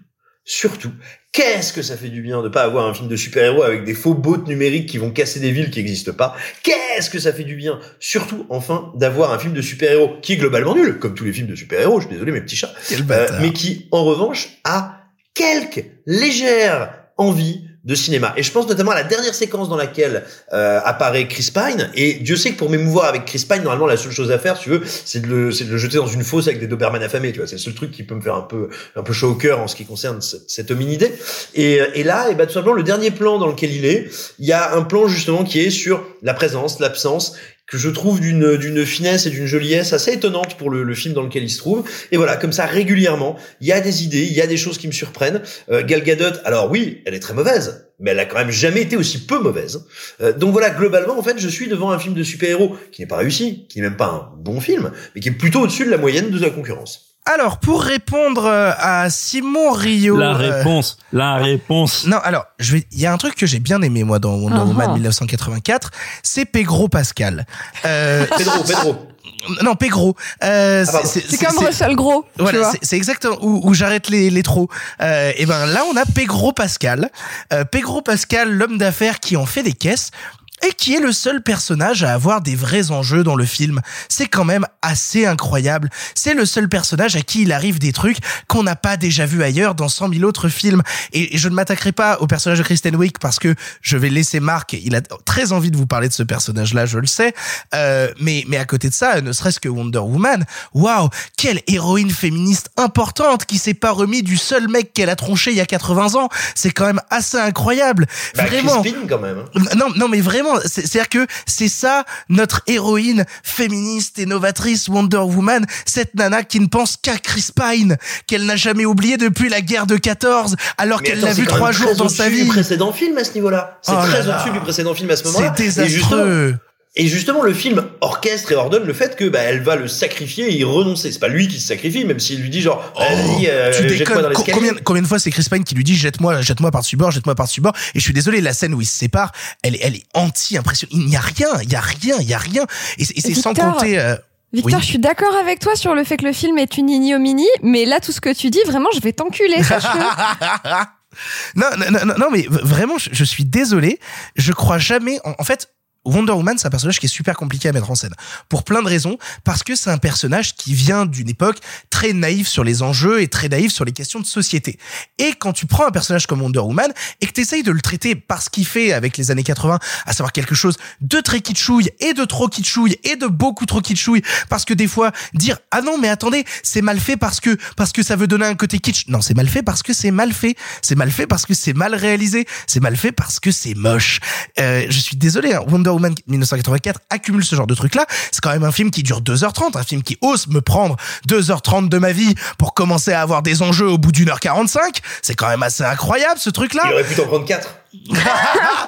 surtout, 0.46 0.92
qu'est-ce 1.32 1.74
que 1.74 1.82
ça 1.82 1.98
fait 1.98 2.10
du 2.10 2.22
bien 2.22 2.42
de 2.42 2.50
pas 2.50 2.64
avoir 2.64 2.88
un 2.88 2.94
film 2.94 3.08
de 3.08 3.16
super-héros 3.16 3.64
avec 3.64 3.84
des 3.84 3.94
faux 3.94 4.14
bots 4.14 4.38
numériques 4.38 4.90
qui 4.90 4.98
vont 4.98 5.12
casser 5.12 5.40
des 5.40 5.52
villes 5.52 5.72
qui 5.72 5.80
n'existent 5.80 6.14
pas. 6.14 6.36
Qu'est-ce 6.64 7.10
que 7.10 7.20
ça 7.20 7.34
fait 7.34 7.44
du 7.44 7.56
bien, 7.56 7.80
surtout, 8.00 8.46
enfin, 8.50 8.92
d'avoir 8.96 9.34
un 9.34 9.40
film 9.40 9.54
de 9.54 9.62
super-héros 9.62 10.18
qui 10.22 10.34
est 10.34 10.38
globalement 10.38 10.76
nul, 10.76 11.00
comme 11.00 11.16
tous 11.16 11.26
les 11.26 11.34
films 11.34 11.48
de 11.48 11.56
super-héros, 11.56 12.00
je 12.00 12.08
suis 12.08 12.14
désolé 12.14 12.32
mes 12.32 12.42
petits 12.42 12.56
chats, 12.56 12.74
euh, 13.10 13.28
mais 13.42 13.52
qui, 13.54 13.88
en 13.92 14.04
revanche, 14.04 14.50
a 14.64 15.00
quelques 15.34 15.86
légères 16.06 16.94
envies 17.18 17.68
de 17.84 17.96
cinéma. 17.96 18.34
Et 18.38 18.44
je 18.44 18.52
pense 18.52 18.68
notamment 18.68 18.92
à 18.92 18.96
la 18.96 19.04
dernière 19.04 19.36
séquence 19.36 19.68
dans 19.68 19.76
laquelle 19.76 20.24
euh, 20.54 20.80
apparaît 20.86 21.28
Chris 21.28 21.52
Pine. 21.54 21.90
Et 21.96 22.14
Dieu 22.14 22.38
sait 22.38 22.52
que 22.52 22.58
pour 22.58 22.70
m'émouvoir 22.70 23.06
avec 23.06 23.26
Chris 23.26 23.46
Pine, 23.48 23.64
normalement 23.64 23.88
la 23.88 23.98
seule 23.98 24.14
chose 24.14 24.32
à 24.32 24.40
faire, 24.40 24.56
si 24.56 24.64
tu 24.64 24.70
veux, 24.70 24.82
c'est 24.86 25.22
de 25.22 25.28
le, 25.28 25.52
c'est 25.52 25.66
de 25.66 25.72
le 25.72 25.78
jeter 25.78 25.98
dans 25.98 26.08
une 26.08 26.24
fosse 26.24 26.48
avec 26.48 26.60
des 26.60 26.68
Doberman 26.68 27.04
affamés. 27.04 27.34
Tu 27.34 27.40
vois, 27.40 27.48
c'est 27.48 27.56
le 27.56 27.62
seul 27.62 27.74
truc 27.74 27.92
qui 27.92 28.04
peut 28.04 28.16
me 28.16 28.22
faire 28.22 28.36
un 28.36 28.42
peu, 28.42 28.70
un 28.96 29.04
peu 29.04 29.12
chaud 29.12 29.32
au 29.32 29.36
cœur 29.36 29.60
en 29.60 29.68
ce 29.68 29.76
qui 29.76 29.86
concerne 29.86 30.22
cet, 30.22 30.50
cet 30.50 30.72
hominidé. 30.72 31.12
Et, 31.56 31.80
et 31.96 32.04
là, 32.04 32.30
et 32.30 32.36
ben 32.36 32.48
tout 32.48 32.54
simplement 32.54 32.76
le 32.76 32.84
dernier 32.84 33.12
plan 33.12 33.38
dans 33.38 33.48
lequel 33.48 33.74
il 33.74 33.86
est, 33.86 34.10
il 34.40 34.46
y 34.46 34.54
a 34.54 34.76
un 34.76 34.84
plan 34.84 35.08
justement 35.08 35.44
qui 35.44 35.60
est 35.60 35.70
sur 35.70 36.06
la 36.22 36.34
présence, 36.34 36.80
l'absence 36.80 37.34
que 37.68 37.78
je 37.78 37.90
trouve 37.90 38.20
d'une 38.20 38.58
d'une 38.58 38.86
finesse 38.86 39.26
et 39.26 39.30
d'une 39.30 39.46
joliesse 39.46 39.94
assez 39.94 40.12
étonnante 40.12 40.58
pour 40.58 40.70
le, 40.70 40.84
le, 40.84 40.94
film 40.94 41.14
dans 41.14 41.24
lequel 41.24 41.44
il 41.44 41.50
se 41.50 41.58
trouve. 41.58 41.88
Et 42.12 42.18
voilà, 42.18 42.36
comme 42.36 42.52
ça 42.52 42.66
régulièrement, 42.66 43.38
il 43.62 43.68
y 43.68 43.72
a 43.72 43.80
des 43.80 44.04
idées, 44.04 44.24
il 44.24 44.34
y 44.34 44.42
a 44.42 44.48
des 44.48 44.58
choses 44.58 44.78
qui 44.78 44.88
me 44.88 44.92
surprennent. 44.92 45.42
Euh, 45.72 45.84
Gal 45.84 46.04
Gadot, 46.04 46.38
alors 46.44 46.70
oui, 46.70 47.02
elle 47.06 47.14
est 47.14 47.20
très 47.20 47.34
mauvaise, 47.34 47.88
mais 48.00 48.12
elle 48.12 48.20
a 48.20 48.26
quand 48.26 48.38
même 48.38 48.52
jamais 48.52 48.82
été 48.82 48.98
aussi 48.98 49.26
peu 49.26 49.40
mauvaise. 49.40 49.86
Euh, 50.22 50.34
donc 50.34 50.52
voilà, 50.52 50.70
globalement, 50.72 51.18
en 51.18 51.24
fait, 51.24 51.40
je 51.40 51.48
suis 51.48 51.68
devant 51.68 51.92
un 51.92 52.00
film 52.00 52.14
de 52.14 52.24
super-héros 52.24 52.76
qui 52.92 53.02
n'est 53.02 53.08
pas 53.08 53.18
réussi, 53.18 53.66
qui 53.70 53.80
n'est 53.80 53.88
même 53.88 53.98
pas 53.98 54.08
un 54.08 54.38
bon 54.38 54.60
film, 54.60 54.92
mais 55.16 55.22
qui 55.22 55.30
est 55.30 55.34
plutôt 55.34 55.62
au-dessus 55.62 55.86
de 55.86 55.92
la 55.92 55.98
moyenne 55.98 56.30
de 56.32 56.40
la 56.40 56.50
concurrence. 56.50 57.13
Alors, 57.26 57.60
pour 57.60 57.82
répondre 57.82 58.46
euh, 58.46 58.72
à 58.78 59.10
Simon 59.10 59.72
Rio. 59.72 60.18
La 60.18 60.34
réponse, 60.34 60.98
euh... 61.14 61.18
la 61.18 61.36
réponse. 61.36 62.06
Non, 62.06 62.18
alors, 62.24 62.46
je 62.60 62.74
vais, 62.74 62.88
il 62.92 63.00
y 63.00 63.06
a 63.06 63.14
un 63.14 63.18
truc 63.18 63.36
que 63.36 63.46
j'ai 63.46 63.60
bien 63.60 63.82
aimé, 63.82 64.04
moi, 64.04 64.20
dans 64.20 64.34
Wonder 64.36 64.58
uh 64.58 64.60
-huh. 64.60 64.68
Woman 64.68 64.94
1984, 64.94 65.92
c'est 66.22 66.46
Pedro 66.46 66.90
Pascal. 66.90 67.46
Euh, 67.86 68.26
Pedro, 68.38 68.64
Pedro. 68.64 69.14
Non, 69.62 69.76
Pegro. 69.76 70.16
Euh, 70.44 70.86
ah, 70.88 71.00
c'est 71.04 71.38
comme 71.38 71.66
Russell 71.66 71.96
Gros. 71.96 72.26
Voilà, 72.38 72.72
c'est 72.82 72.96
exactement 72.96 73.38
où, 73.42 73.62
où 73.64 73.74
j'arrête 73.74 74.10
les, 74.10 74.30
les 74.30 74.44
trop. 74.44 74.70
Euh, 75.02 75.32
et 75.36 75.46
ben 75.46 75.66
là, 75.66 75.84
on 75.92 75.98
a 75.98 76.06
Pegro 76.06 76.54
Pascal. 76.54 77.10
Euh, 77.52 77.66
Pegro 77.66 78.02
Pascal, 78.02 78.52
l'homme 78.52 78.78
d'affaires 78.78 79.20
qui 79.20 79.36
en 79.36 79.46
fait 79.46 79.64
des 79.64 79.74
caisses 79.74 80.12
et 80.62 80.74
qui 80.74 80.96
est 80.96 81.00
le 81.00 81.12
seul 81.12 81.42
personnage 81.42 82.04
à 82.04 82.14
avoir 82.14 82.42
des 82.42 82.56
vrais 82.56 82.92
enjeux 82.92 83.24
dans 83.24 83.36
le 83.36 83.46
film. 83.46 83.82
C'est 84.08 84.28
quand 84.28 84.46
même 84.46 84.66
assez 84.82 85.26
incroyable. 85.26 85.90
C'est 86.16 86.34
le 86.34 86.46
seul 86.46 86.70
personnage 86.70 87.16
à 87.16 87.22
qui 87.22 87.42
il 87.42 87.52
arrive 87.52 87.80
des 87.80 87.92
trucs 87.92 88.18
qu'on 88.48 88.64
n'a 88.64 88.76
pas 88.76 88.98
déjà 88.98 89.26
vu 89.26 89.44
ailleurs 89.44 89.76
dans 89.76 89.90
100 89.90 90.14
000 90.14 90.24
autres 90.24 90.50
films. 90.50 90.82
Et, 91.12 91.38
je 91.38 91.50
ne 91.50 91.56
m'attaquerai 91.56 91.92
pas 91.92 92.18
au 92.20 92.28
personnage 92.28 92.60
de 92.60 92.64
Kristen 92.64 92.96
Wiig 92.96 93.18
parce 93.20 93.40
que 93.40 93.56
je 93.82 93.98
vais 93.98 94.10
laisser 94.10 94.40
Marc. 94.40 94.74
Il 94.74 94.96
a 94.96 95.02
très 95.02 95.52
envie 95.52 95.72
de 95.72 95.78
vous 95.78 95.88
parler 95.88 96.08
de 96.08 96.14
ce 96.14 96.24
personnage-là, 96.24 96.86
je 96.86 97.00
le 97.00 97.08
sais. 97.08 97.34
Euh, 97.74 98.10
mais, 98.20 98.46
mais 98.48 98.58
à 98.58 98.66
côté 98.66 98.90
de 98.90 98.94
ça, 98.94 99.22
ne 99.22 99.32
serait-ce 99.32 99.60
que 99.60 99.70
Wonder 99.70 100.00
Woman, 100.00 100.46
waouh, 100.74 101.10
quelle 101.38 101.62
héroïne 101.68 102.12
féministe 102.12 102.70
importante 102.78 103.46
qui 103.46 103.58
s'est 103.58 103.74
pas 103.74 103.92
remis 103.92 104.24
du 104.24 104.38
seul 104.38 104.68
mec 104.68 104.94
qu'elle 104.94 105.10
a 105.10 105.16
tronché 105.16 105.52
il 105.52 105.58
y 105.58 105.62
a 105.62 105.66
80 105.66 106.16
ans. 106.16 106.30
C'est 106.56 106.72
quand 106.72 106.86
même 106.86 107.02
assez 107.10 107.38
incroyable. 107.38 108.08
Bah, 108.36 108.46
vraiment. 108.46 108.84
Quand 109.10 109.20
même. 109.20 109.44
Hein. 109.56 109.62
Non, 109.76 109.88
non, 109.96 110.08
mais 110.08 110.22
vraiment, 110.22 110.53
c'est-à-dire 110.66 111.10
que 111.10 111.28
c'est 111.46 111.68
ça 111.68 112.06
notre 112.30 112.62
héroïne 112.68 113.26
féministe 113.44 114.20
et 114.20 114.26
novatrice 114.26 114.88
Wonder 114.88 115.18
Woman, 115.18 115.66
cette 115.86 116.16
nana 116.16 116.44
qui 116.44 116.60
ne 116.60 116.68
pense 116.68 116.98
qu'à 116.98 117.18
Chris 117.18 117.50
Pine, 117.56 117.98
qu'elle 118.28 118.46
n'a 118.46 118.56
jamais 118.56 118.86
oublié 118.86 119.18
depuis 119.18 119.50
la 119.50 119.62
guerre 119.62 119.88
de 119.88 119.98
14, 119.98 120.56
alors 120.78 121.02
qu'elle 121.02 121.20
l'a 121.20 121.34
vu 121.34 121.46
trois 121.46 121.72
jours 121.72 121.96
dans 121.96 122.10
sa 122.10 122.30
vie. 122.30 122.44
du 122.44 122.50
précédent 122.50 122.92
film 122.92 123.18
à 123.18 123.24
ce 123.24 123.34
niveau-là. 123.34 123.80
C'est 123.82 123.94
Oh 123.96 124.06
très 124.06 124.28
au-dessus 124.28 124.52
du 124.52 124.60
précédent 124.60 124.94
film 124.94 125.10
à 125.10 125.16
ce 125.16 125.24
moment-là. 125.26 125.54
C'est 125.56 125.64
désastreux. 125.64 126.56
Et 126.96 127.08
justement, 127.08 127.42
le 127.42 127.54
film 127.56 127.84
orchestre 128.02 128.52
et 128.52 128.56
ordonne 128.56 128.84
le 128.86 128.94
fait 128.94 129.16
que 129.16 129.26
bah, 129.28 129.40
elle 129.40 129.64
va 129.64 129.76
le 129.76 129.88
sacrifier 129.88 130.50
et 130.50 130.58
y 130.58 130.64
renoncer. 130.64 131.12
C'est 131.12 131.18
pas 131.18 131.28
lui 131.28 131.48
qui 131.48 131.60
se 131.60 131.68
sacrifie, 131.68 132.06
même 132.06 132.20
s'il 132.20 132.40
lui 132.40 132.52
dit 132.52 132.62
genre, 132.62 132.94
vas-y, 132.96 133.48
euh, 133.48 133.72
Oh, 133.74 133.78
tu 133.82 133.88
déconnes. 133.88 134.22
dans 134.22 134.32
Co-. 134.32 134.44
Combien, 134.54 134.74
combien 134.84 135.02
de 135.02 135.08
fois 135.08 135.18
c'est 135.18 135.32
Chris 135.32 135.46
Pine 135.52 135.64
qui 135.64 135.74
lui 135.74 135.84
dit 135.84 135.96
jette-moi, 135.96 136.42
jette-moi 136.42 136.70
par-dessus 136.70 136.96
bord, 136.96 137.10
jette-moi 137.10 137.34
par-dessus 137.34 137.62
bord? 137.62 137.74
Et 137.96 138.00
je 138.00 138.04
suis 138.04 138.14
désolé, 138.14 138.42
la 138.42 138.54
scène 138.54 138.76
où 138.76 138.82
ils 138.82 138.86
se 138.86 138.96
séparent, 138.96 139.32
elle, 139.64 139.74
est- 139.76 139.80
elle 139.82 139.96
est 139.96 140.04
anti-impressionnante. 140.14 140.94
Il 140.96 141.08
n'y 141.08 141.16
a 141.16 141.22
rien, 141.22 141.48
il 141.64 141.72
y 141.72 141.76
a 141.76 141.82
rien, 141.82 142.16
il 142.20 142.30
y 142.30 142.34
a 142.36 142.38
rien. 142.38 142.66
Et 143.00 143.06
c'est 143.06 143.18
et 143.18 143.22
c'est 143.22 143.34
sans 143.34 143.54
Victor, 143.54 143.74
compter. 143.74 143.98
euh, 144.00 144.16
Victor, 144.54 144.74
oui. 144.76 144.82
je 144.82 144.86
suis 144.86 145.00
d'accord 145.00 145.36
avec 145.36 145.58
toi 145.60 145.76
sur 145.76 145.96
le 145.96 146.04
fait 146.04 146.18
que 146.18 146.26
le 146.26 146.32
film 146.34 146.60
est 146.60 146.78
une 146.78 146.92
ignominie, 146.92 147.48
mais 147.64 147.86
là, 147.86 148.02
tout 148.02 148.12
ce 148.12 148.22
que 148.22 148.32
tu 148.36 148.52
dis, 148.52 148.62
vraiment, 148.68 148.90
je 148.94 149.00
vais 149.00 149.14
t'enculer, 149.14 149.64
sache-le. 149.64 150.00
non, 151.56 151.68
non, 151.78 152.06
non, 152.06 152.14
non, 152.20 152.28
mais 152.32 152.46
vraiment, 152.50 153.00
je, 153.00 153.10
je 153.12 153.24
suis 153.24 153.46
désolé. 153.46 154.00
Je 154.36 154.52
crois 154.52 154.78
jamais. 154.78 155.20
En, 155.26 155.34
en 155.40 155.44
fait, 155.44 155.70
Wonder 156.06 156.34
Woman, 156.34 156.58
c'est 156.58 156.68
un 156.68 156.72
personnage 156.72 157.00
qui 157.00 157.06
est 157.06 157.10
super 157.10 157.38
compliqué 157.38 157.70
à 157.70 157.72
mettre 157.72 157.90
en 157.90 157.96
scène. 157.96 158.14
Pour 158.50 158.64
plein 158.64 158.82
de 158.82 158.88
raisons. 158.88 159.18
Parce 159.44 159.64
que 159.64 159.76
c'est 159.76 159.90
un 159.90 159.98
personnage 159.98 160.56
qui 160.56 160.74
vient 160.74 161.06
d'une 161.06 161.30
époque 161.30 161.58
très 161.90 162.14
naïve 162.14 162.48
sur 162.48 162.64
les 162.64 162.82
enjeux 162.82 163.22
et 163.22 163.28
très 163.28 163.50
naïve 163.50 163.72
sur 163.72 163.86
les 163.86 163.92
questions 163.92 164.20
de 164.20 164.26
société. 164.26 164.78
Et 165.18 165.34
quand 165.34 165.54
tu 165.54 165.66
prends 165.66 165.88
un 165.88 165.92
personnage 165.92 166.28
comme 166.28 166.42
Wonder 166.42 166.60
Woman 166.60 166.92
et 167.22 167.28
que 167.28 167.32
tu 167.32 167.42
essayes 167.42 167.64
de 167.64 167.72
le 167.72 167.82
traiter 167.82 168.16
par 168.16 168.42
ce 168.42 168.50
qu'il 168.50 168.66
fait 168.66 168.94
avec 168.94 169.18
les 169.18 169.32
années 169.32 169.44
80, 169.44 169.80
à 170.06 170.14
savoir 170.14 170.32
quelque 170.32 170.56
chose 170.56 170.78
de 171.02 171.20
très 171.20 171.42
kitschouille 171.42 171.90
et 172.00 172.14
de 172.14 172.26
trop 172.26 172.48
kitschouille 172.48 172.98
et 173.04 173.16
de 173.16 173.28
beaucoup 173.28 173.66
trop 173.66 173.82
kitschouille, 173.82 174.24
parce 174.50 174.66
que 174.66 174.74
des 174.74 174.88
fois, 174.88 175.12
dire, 175.34 175.58
ah 175.72 175.82
non, 175.82 175.98
mais 175.98 176.10
attendez, 176.10 176.46
c'est 176.64 176.82
mal 176.82 177.00
fait 177.00 177.18
parce 177.18 177.40
que, 177.40 177.58
parce 177.76 177.92
que 177.92 178.04
ça 178.04 178.16
veut 178.16 178.28
donner 178.28 178.46
un 178.46 178.56
côté 178.56 178.80
kitsch. 178.80 179.08
Non, 179.08 179.22
c'est 179.22 179.36
mal 179.36 179.48
fait 179.48 179.64
parce 179.64 179.84
que 179.84 179.94
c'est 179.94 180.12
mal 180.12 180.34
fait. 180.34 180.56
C'est 180.82 180.96
mal 180.96 181.12
fait 181.12 181.28
parce 181.28 181.46
que 181.46 181.54
c'est 181.54 181.74
mal 181.74 181.96
réalisé. 181.96 182.46
C'est 182.68 182.80
mal 182.80 182.96
fait 182.98 183.12
parce 183.12 183.40
que 183.40 183.52
c'est 183.52 183.76
moche. 183.76 184.20
Euh, 184.60 184.86
je 184.90 185.00
suis 185.00 185.18
désolé, 185.18 185.54
hein, 185.54 185.62
Wonder 185.68 185.93
Woman 185.94 186.14
1984 186.28 187.00
accumule 187.10 187.44
ce 187.44 187.56
genre 187.56 187.68
de 187.68 187.76
trucs 187.76 187.96
là. 187.96 188.06
C'est 188.32 188.42
quand 188.42 188.52
même 188.52 188.64
un 188.64 188.72
film 188.72 188.92
qui 188.92 189.04
dure 189.04 189.22
2h30, 189.22 189.78
un 189.78 189.84
film 189.84 190.04
qui 190.04 190.18
ose 190.22 190.48
me 190.48 190.62
prendre 190.62 190.96
2h30 191.28 191.90
de 191.90 191.98
ma 191.98 192.12
vie 192.12 192.36
pour 192.58 192.74
commencer 192.74 193.14
à 193.14 193.22
avoir 193.22 193.42
des 193.42 193.62
enjeux 193.62 193.90
au 193.90 193.98
bout 193.98 194.12
d'une 194.12 194.30
heure 194.30 194.40
45. 194.40 195.00
C'est 195.22 195.36
quand 195.36 195.48
même 195.50 195.64
assez 195.64 195.84
incroyable 195.84 196.40
ce 196.40 196.50
truc 196.50 196.74
là. 196.74 196.84
Il 196.86 196.94
aurait 196.94 197.04
pu 197.04 197.16
t'en 197.16 197.26
prendre 197.26 197.46
4. 197.46 197.76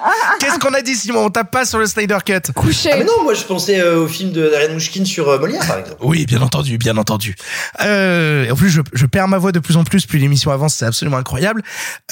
Qu'est-ce 0.40 0.60
qu'on 0.60 0.74
a 0.74 0.82
dit 0.82 0.96
Simon 0.96 1.26
On 1.26 1.30
tape 1.30 1.52
pas 1.52 1.66
sur 1.66 1.80
le 1.80 1.86
Snyder 1.86 2.18
Cut. 2.26 2.52
Couché. 2.54 2.90
Ah 2.94 2.98
mais 2.98 3.04
non, 3.06 3.24
moi 3.24 3.34
je 3.34 3.44
pensais 3.44 3.80
euh, 3.80 4.00
au 4.00 4.08
film 4.08 4.32
de 4.32 4.54
Ariane 4.54 4.74
Mouchkine 4.74 5.06
sur 5.06 5.30
euh, 5.30 5.40
Molière 5.40 5.66
par 5.66 5.80
exemple. 5.80 5.98
Oui, 6.02 6.26
bien 6.26 6.42
entendu, 6.42 6.78
bien 6.78 6.98
entendu. 6.98 7.36
Euh, 7.82 8.50
en 8.52 8.56
plus, 8.56 8.70
je, 8.70 8.82
je 8.94 9.06
perds 9.06 9.28
ma 9.28 9.38
voix 9.38 9.52
de 9.52 9.60
plus 9.60 9.78
en 9.78 9.84
plus, 9.84 10.06
plus 10.06 10.20
l'émission 10.20 10.52
avance, 10.52 10.76
c'est 10.76 10.86
absolument 10.86 11.18
incroyable. 11.18 11.64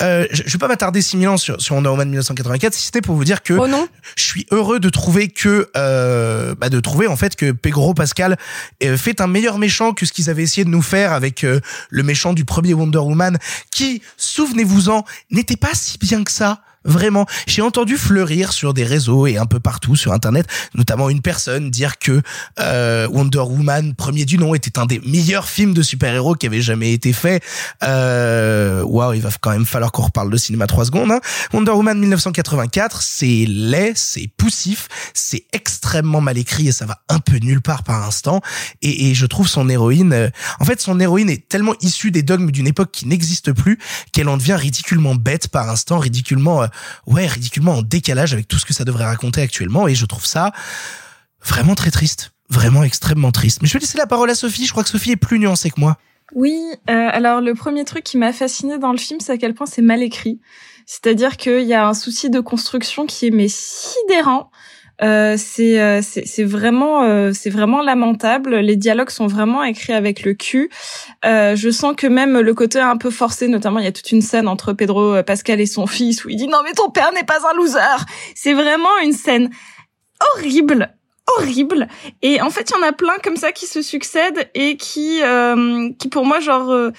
Euh, 0.02 0.26
je, 0.32 0.44
je 0.46 0.52
vais 0.54 0.60
pas 0.60 0.68
m'attarder 0.68 1.02
6000 1.02 1.28
ans 1.28 1.38
sur, 1.38 1.62
sur 1.62 1.76
Wonder 1.76 1.90
Woman 1.90 2.08
1984, 2.10 2.74
si 2.74 2.86
c'était 2.86 3.02
pour 3.02 3.16
vous 3.16 3.24
dire 3.26 3.44
que 3.44 3.54
Oh 3.54 3.68
non. 3.68 3.88
je 4.16 4.24
suis 4.24 4.46
heureux 4.52 4.80
de 4.80 4.90
trouver 4.90 5.28
que, 5.30 5.70
euh, 5.78 6.56
bah 6.58 6.70
de 6.70 6.80
trouver 6.80 7.08
en 7.08 7.16
fait 7.16 7.36
que 7.36 7.52
Pedro 7.52 7.94
Pascal 7.94 8.38
fait 8.82 9.22
un 9.22 9.28
meilleur 9.28 9.58
méchant 9.60 9.94
que 9.94 10.06
ce 10.06 10.14
qu'ils 10.14 10.30
avaient 10.30 10.44
essayé 10.44 10.66
de 10.66 10.70
nous 10.70 10.82
faire 10.82 11.14
avec 11.14 11.44
euh, 11.44 11.60
le 11.90 12.04
méchant 12.04 12.34
du 12.34 12.46
premier 12.46 12.74
Wonder 12.74 12.98
Woman, 13.00 13.38
qui, 13.72 14.02
souvenez-vous-en, 14.18 15.04
n'était 15.32 15.56
pas 15.56 15.74
si 15.74 15.98
bien 15.98 16.24
que 16.24 16.32
ça. 16.32 16.62
Vraiment, 16.86 17.26
j'ai 17.48 17.62
entendu 17.62 17.98
fleurir 17.98 18.52
sur 18.52 18.74
des 18.74 18.84
réseaux 18.84 19.28
et 19.28 19.38
un 19.38 19.46
peu 19.46 19.60
partout 19.60 19.96
sur 19.96 20.12
internet, 20.14 20.48
notamment 20.76 21.10
une 21.10 21.22
personne 21.22 21.72
dire 21.72 21.98
que 21.98 22.22
euh, 22.60 23.08
Wonder 23.08 23.40
Woman, 23.40 23.94
premier 23.96 24.26
du 24.26 24.38
nom, 24.38 24.54
était 24.54 24.78
un 24.80 24.86
des 24.86 25.00
meilleurs 25.06 25.48
films 25.48 25.74
de 25.74 25.82
super-héros 25.82 26.36
qui 26.36 26.46
avait 26.46 26.62
jamais 26.62 26.94
été 26.94 27.14
fait. 27.14 27.44
Euh, 27.84 28.84
Waouh, 28.84 29.14
il 29.14 29.22
va 29.22 29.30
quand 29.40 29.52
même 29.52 29.66
falloir 29.66 29.92
qu'on 29.92 30.04
reparle 30.04 30.30
de 30.30 30.38
cinéma 30.38 30.68
trois 30.68 30.86
secondes. 30.86 31.12
Hein. 31.12 31.22
Wonder 31.54 31.72
Woman 31.72 32.00
1984, 32.00 33.02
c'est 33.02 33.46
laid, 33.48 33.94
c'est 33.96 34.30
poussif, 34.38 34.88
c'est 35.14 35.46
extrêmement 35.54 36.22
mal 36.22 36.38
écrit 36.38 36.68
et 36.68 36.72
ça 36.72 36.86
va 36.86 37.00
un 37.10 37.20
peu 37.20 37.38
nulle 37.38 37.62
part 37.62 37.84
par 37.84 38.06
instant. 38.06 38.42
Et, 38.82 39.10
et 39.10 39.14
je 39.14 39.26
trouve 39.26 39.48
son 39.48 39.70
héroïne, 39.70 40.14
euh, 40.14 40.30
en 40.60 40.66
fait, 40.66 40.82
son 40.82 41.00
héroïne 41.00 41.30
est 41.30 41.48
tellement 41.48 41.76
issue 41.82 42.12
des 42.12 42.24
dogmes 42.24 42.52
d'une 42.52 42.68
époque 42.68 42.92
qui 42.92 43.08
n'existe 43.08 43.54
plus 43.54 43.80
qu'elle 44.12 44.28
en 44.28 44.38
devient 44.38 44.56
ridiculement 44.56 45.16
bête 45.16 45.48
par 45.48 45.70
instant, 45.70 46.00
ridiculement, 46.00 46.64
euh, 46.64 46.68
ouais, 47.08 47.28
ridiculement 47.28 47.76
en 47.78 47.82
décalage 47.82 48.34
avec 48.34 48.48
tout 48.48 48.58
ce 48.58 48.66
que 48.66 48.74
ça 48.74 48.86
devrait 48.86 49.06
raconter 49.06 49.42
actuellement. 49.42 49.88
Et 49.88 49.96
je 49.96 50.06
trouve 50.06 50.26
ça 50.26 50.52
vraiment 51.44 51.76
très 51.76 51.92
triste, 51.92 52.32
vraiment 52.50 52.84
extrêmement 52.84 53.32
triste. 53.32 53.62
Mais 53.62 53.68
je 53.68 53.74
vais 53.74 53.80
laisser 53.80 53.98
la 53.98 54.08
parole 54.08 54.30
à 54.30 54.36
Sophie. 54.36 54.66
Je 54.66 54.72
crois 54.72 54.84
que 54.84 54.90
Sophie 54.90 55.12
est 55.12 55.18
plus 55.18 55.40
nuancée 55.40 55.70
que 55.70 55.80
moi. 55.80 55.98
Oui, 56.36 56.58
euh, 56.90 57.10
alors 57.12 57.42
le 57.42 57.54
premier 57.54 57.86
truc 57.86 58.04
qui 58.04 58.18
m'a 58.18 58.34
fasciné 58.34 58.78
dans 58.78 58.92
le 58.92 58.98
film, 58.98 59.20
c'est 59.20 59.32
à 59.32 59.38
quel 59.38 59.54
point 59.54 59.68
c'est 59.68 59.82
mal 59.82 60.02
écrit. 60.02 60.40
C'est-à-dire 60.86 61.38
qu'il 61.38 61.64
y 61.64 61.74
a 61.74 61.88
un 61.88 61.94
souci 61.94 62.30
de 62.30 62.40
construction 62.40 63.06
qui 63.06 63.28
est 63.28 63.32
mais 63.32 63.48
sidérant. 63.48 64.50
Euh, 65.02 65.36
c'est 65.38 65.82
euh, 65.82 66.02
c'est 66.04 66.26
c'est 66.26 66.44
vraiment 66.44 67.04
euh, 67.04 67.32
c'est 67.34 67.50
vraiment 67.50 67.82
lamentable. 67.82 68.58
Les 68.58 68.76
dialogues 68.76 69.10
sont 69.10 69.28
vraiment 69.28 69.64
écrits 69.64 69.94
avec 69.94 70.24
le 70.24 70.34
cul. 70.34 70.70
Euh, 71.26 71.56
je 71.56 71.70
sens 71.72 71.96
que 71.96 72.06
même 72.06 72.40
le 72.40 72.54
côté 72.54 72.80
un 72.80 72.98
peu 72.98 73.10
forcé, 73.10 73.48
notamment 73.48 73.80
il 73.80 73.86
y 73.86 73.88
a 73.88 73.92
toute 73.92 74.12
une 74.12 74.22
scène 74.22 74.48
entre 74.48 74.74
Pedro 74.74 75.16
euh, 75.16 75.24
Pascal 75.24 75.60
et 75.60 75.66
son 75.66 75.88
fils 75.88 76.26
où 76.26 76.30
il 76.30 76.36
dit 76.36 76.48
non 76.48 76.60
mais 76.64 76.74
ton 76.74 76.90
père 76.90 77.12
n'est 77.14 77.24
pas 77.24 77.40
un 77.50 77.56
loser. 77.56 78.06
C'est 78.36 78.54
vraiment 78.54 78.98
une 79.04 79.14
scène 79.14 79.50
horrible 80.36 80.94
horrible 81.38 81.88
et 82.22 82.42
en 82.42 82.50
fait 82.50 82.70
il 82.70 82.74
y 82.74 82.84
en 82.84 82.88
a 82.88 82.92
plein 82.92 83.18
comme 83.24 83.38
ça 83.38 83.54
qui 83.54 83.66
se 83.66 83.82
succèdent 83.82 84.50
et 84.54 84.76
qui 84.76 85.22
euh, 85.24 85.90
qui 85.98 86.10
pour 86.10 86.26
moi 86.26 86.42
genre 86.42 86.92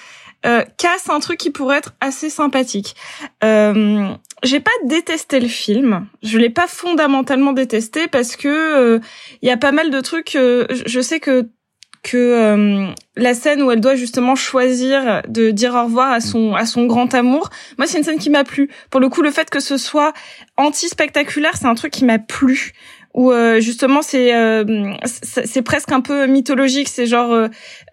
euh, 0.45 0.55
euh, 0.55 0.63
casse 0.77 1.09
un 1.09 1.19
truc 1.19 1.39
qui 1.39 1.49
pourrait 1.49 1.77
être 1.77 1.93
assez 2.01 2.29
sympathique. 2.29 2.95
Euh, 3.43 4.09
j'ai 4.43 4.59
pas 4.59 4.71
détesté 4.85 5.39
le 5.39 5.47
film. 5.47 6.07
Je 6.23 6.37
l'ai 6.37 6.49
pas 6.49 6.67
fondamentalement 6.67 7.53
détesté 7.53 8.07
parce 8.07 8.35
que 8.35 9.01
il 9.41 9.47
y 9.47 9.51
a 9.51 9.57
pas 9.57 9.71
mal 9.71 9.89
de 9.89 9.99
trucs. 10.01 10.33
je 10.33 11.01
sais 11.01 11.19
que 11.19 11.49
que 12.03 12.93
la 13.15 13.33
scène 13.33 13.63
où 13.63 13.71
elle 13.71 13.81
doit 13.81 13.95
justement 13.95 14.35
choisir 14.35 15.23
de 15.27 15.49
dire 15.49 15.73
au 15.73 15.85
revoir 15.85 16.11
à 16.11 16.19
son 16.19 16.53
à 16.53 16.67
son 16.67 16.85
grand 16.85 17.13
amour, 17.15 17.49
moi 17.79 17.87
c'est 17.87 17.97
une 17.97 18.03
scène 18.03 18.19
qui 18.19 18.29
m'a 18.29 18.43
plu. 18.43 18.69
Pour 18.91 18.99
le 18.99 19.09
coup, 19.09 19.23
le 19.23 19.31
fait 19.31 19.49
que 19.49 19.59
ce 19.59 19.77
soit 19.77 20.13
anti 20.57 20.87
spectaculaire, 20.87 21.57
c'est 21.57 21.65
un 21.65 21.75
truc 21.75 21.91
qui 21.91 22.05
m'a 22.05 22.19
plu 22.19 22.73
où 23.15 23.31
euh, 23.31 23.61
justement 23.61 24.01
c'est 24.01 24.35
euh, 24.35 24.93
c'est 25.05 25.61
presque 25.61 25.91
un 25.91 26.01
peu 26.01 26.27
mythologique. 26.27 26.89
C'est 26.89 27.07
genre 27.07 27.31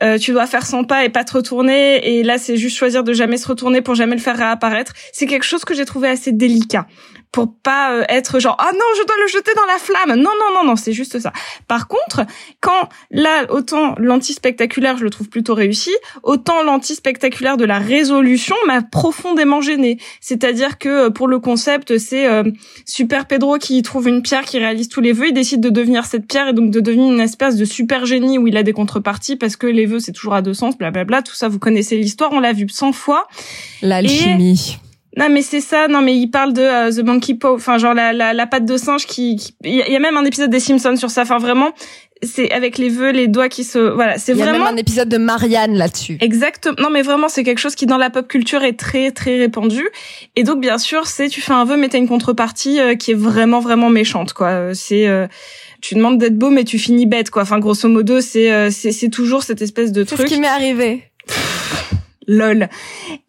euh, 0.03 0.19
tu 0.19 0.33
dois 0.33 0.47
faire 0.47 0.67
100 0.67 0.85
pas 0.85 1.05
et 1.05 1.09
pas 1.09 1.25
te 1.25 1.33
retourner. 1.33 2.19
Et 2.19 2.23
là 2.25 2.39
c'est 2.39 2.57
juste 2.57 2.77
choisir 2.77 3.05
de 3.05 3.13
jamais 3.13 3.37
se 3.37 3.47
retourner 3.49 3.81
pour 3.81 3.95
jamais 3.95 4.17
le 4.17 4.21
faire 4.21 4.37
réapparaître. 4.37 4.93
C'est 5.13 5.27
quelque 5.27 5.45
chose 5.45 5.65
que 5.65 5.75
j'ai 5.75 5.85
trouvé 5.85 6.09
assez 6.09 6.33
délicat 6.33 6.87
pour 7.33 7.55
pas 7.63 7.93
euh, 7.93 8.05
être 8.09 8.39
genre 8.39 8.57
ah 8.59 8.71
non 8.73 8.85
je 8.99 9.07
dois 9.07 9.17
le 9.21 9.27
jeter 9.27 9.53
dans 9.57 9.67
la 9.67 9.79
flamme. 9.79 10.21
Non 10.21 10.31
non 10.39 10.55
non 10.55 10.65
non 10.65 10.77
c'est 10.77 10.93
juste 10.93 11.19
ça. 11.19 11.33
Par 11.67 11.89
contre 11.89 12.27
quand 12.61 12.89
là 13.11 13.47
autant 13.51 13.95
l'anti 13.99 14.35
spectaculaire 14.35 14.99
je 14.99 15.05
le 15.05 15.11
trouve 15.11 15.29
plutôt 15.29 15.55
réussi 15.55 15.91
autant 16.23 16.63
l'anti 16.63 16.95
spectaculaire 16.95 17.57
de 17.57 17.65
la 17.65 17.79
résolution 17.79 18.55
m'a 18.67 18.83
profondément 18.83 19.61
gêné 19.61 19.99
c'est-à-dire 20.21 20.79
que 20.79 21.07
euh, 21.07 21.11
pour 21.11 21.29
le 21.29 21.39
concept 21.39 21.99
c'est 21.99 22.29
euh, 22.29 22.45
super 22.87 23.27
Pedro 23.27 23.59
qui 23.59 23.81
trouve 23.83 24.09
une 24.09 24.23
pierre 24.23 24.45
qui 24.45 24.59
réalise 24.59 24.89
tous 24.89 25.01
les 25.01 25.13
vœux 25.13 25.29
il 25.29 25.35
décide 25.35 25.61
de 25.61 25.71
devenir 25.71 26.05
cette 26.05 26.27
pierre 26.27 26.49
et 26.49 26.53
donc 26.53 26.71
de 26.71 26.81
devenir 26.81 27.13
une 27.13 27.21
espèce 27.21 27.57
de 27.57 27.65
super 27.65 28.05
génie 28.07 28.39
où 28.39 28.47
il 28.47 28.57
a 28.57 28.63
des 28.63 28.73
contreparties 28.73 29.37
parce 29.37 29.57
que 29.57 29.67
les 29.67 29.87
vœux 29.87 30.01
c'est 30.01 30.13
toujours 30.13 30.35
à 30.35 30.43
deux 30.43 30.55
sens 30.55 30.77
blablabla 30.77 31.23
tout 31.23 31.35
ça 31.35 31.49
vous 31.49 31.59
connaissez 31.59 31.97
l'histoire 31.97 32.33
on 32.33 32.41
l'a 32.41 32.53
vu 32.53 32.67
100 32.69 32.93
fois. 32.93 33.29
L'alchimie 33.83 34.79
non 35.17 35.29
mais 35.29 35.43
c'est 35.43 35.61
ça, 35.61 35.89
non 35.89 36.01
mais 36.01 36.17
il 36.17 36.29
parle 36.29 36.53
de 36.53 36.63
euh, 36.63 36.91
The 36.91 37.05
Monkey 37.05 37.35
Paw, 37.35 37.55
enfin 37.55 37.77
genre 37.79 37.95
la, 37.95 38.13
la, 38.13 38.33
la 38.33 38.47
patte 38.47 38.65
de 38.65 38.77
singe 38.77 39.07
qui, 39.07 39.55
il 39.63 39.75
y 39.75 39.97
a 39.97 39.99
même 39.99 40.17
un 40.17 40.25
épisode 40.25 40.51
des 40.51 40.61
Simpsons 40.61 40.97
sur 40.97 41.11
ça, 41.11 41.23
enfin 41.23 41.39
vraiment 41.39 41.73
c'est 42.25 42.53
avec 42.53 42.79
les 42.79 42.89
vœux, 42.89 43.11
les 43.11 43.27
doigts 43.27 43.49
qui 43.49 43.65
se 43.65 43.79
voilà, 43.79 44.17
c'est 44.17 44.33
vraiment 44.33 44.53
Il 44.53 44.59
y 44.59 44.63
a 44.63 44.65
même 44.65 44.75
un 44.75 44.77
épisode 44.77 45.09
de 45.09 45.19
Marianne 45.19 45.75
là-dessus. 45.75 46.19
Exactement. 46.21 46.77
Non 46.79 46.89
mais 46.89 47.03
vraiment 47.03 47.29
c'est 47.29 47.43
quelque 47.43 47.59
chose 47.59 47.75
qui 47.75 47.85
dans 47.85 47.99
la 47.99 48.11
pop 48.11 48.29
culture 48.29 48.63
est 48.63 48.79
très 48.79 49.11
très 49.11 49.39
répandu 49.39 49.89
et 50.37 50.45
donc 50.45 50.61
bien 50.61 50.79
sûr, 50.79 51.07
c'est 51.07 51.29
tu 51.29 51.41
fais 51.41 51.53
un 51.53 51.65
vœu 51.65 51.77
mais 51.77 51.89
t'as 51.89 51.99
une 51.99 52.09
contrepartie 52.09 52.81
euh, 52.81 52.95
qui 52.95 53.11
est 53.11 53.17
vraiment 53.17 53.61
vraiment 53.61 53.91
méchante 53.91 54.33
quoi. 54.33 54.49
Euh, 54.49 54.73
c'est 54.73 55.09
tu 55.81 55.97
demandes 55.97 56.19
d'être 56.19 56.39
beau 56.39 56.51
mais 56.51 56.63
tu 56.63 56.79
finis 56.79 57.07
bête 57.07 57.31
quoi. 57.31 57.43
Enfin 57.43 57.59
grosso 57.59 57.89
modo, 57.89 58.21
c'est 58.21 58.71
c'est 58.71 58.93
c'est 58.93 59.11
toujours 59.11 59.43
cette 59.43 59.61
espèce 59.61 59.91
de 59.91 60.05
truc. 60.05 60.21
C'est 60.21 60.29
ce 60.29 60.33
qui 60.33 60.41
m'est 60.41 60.47
arrivé 60.47 61.03
lol. 62.27 62.69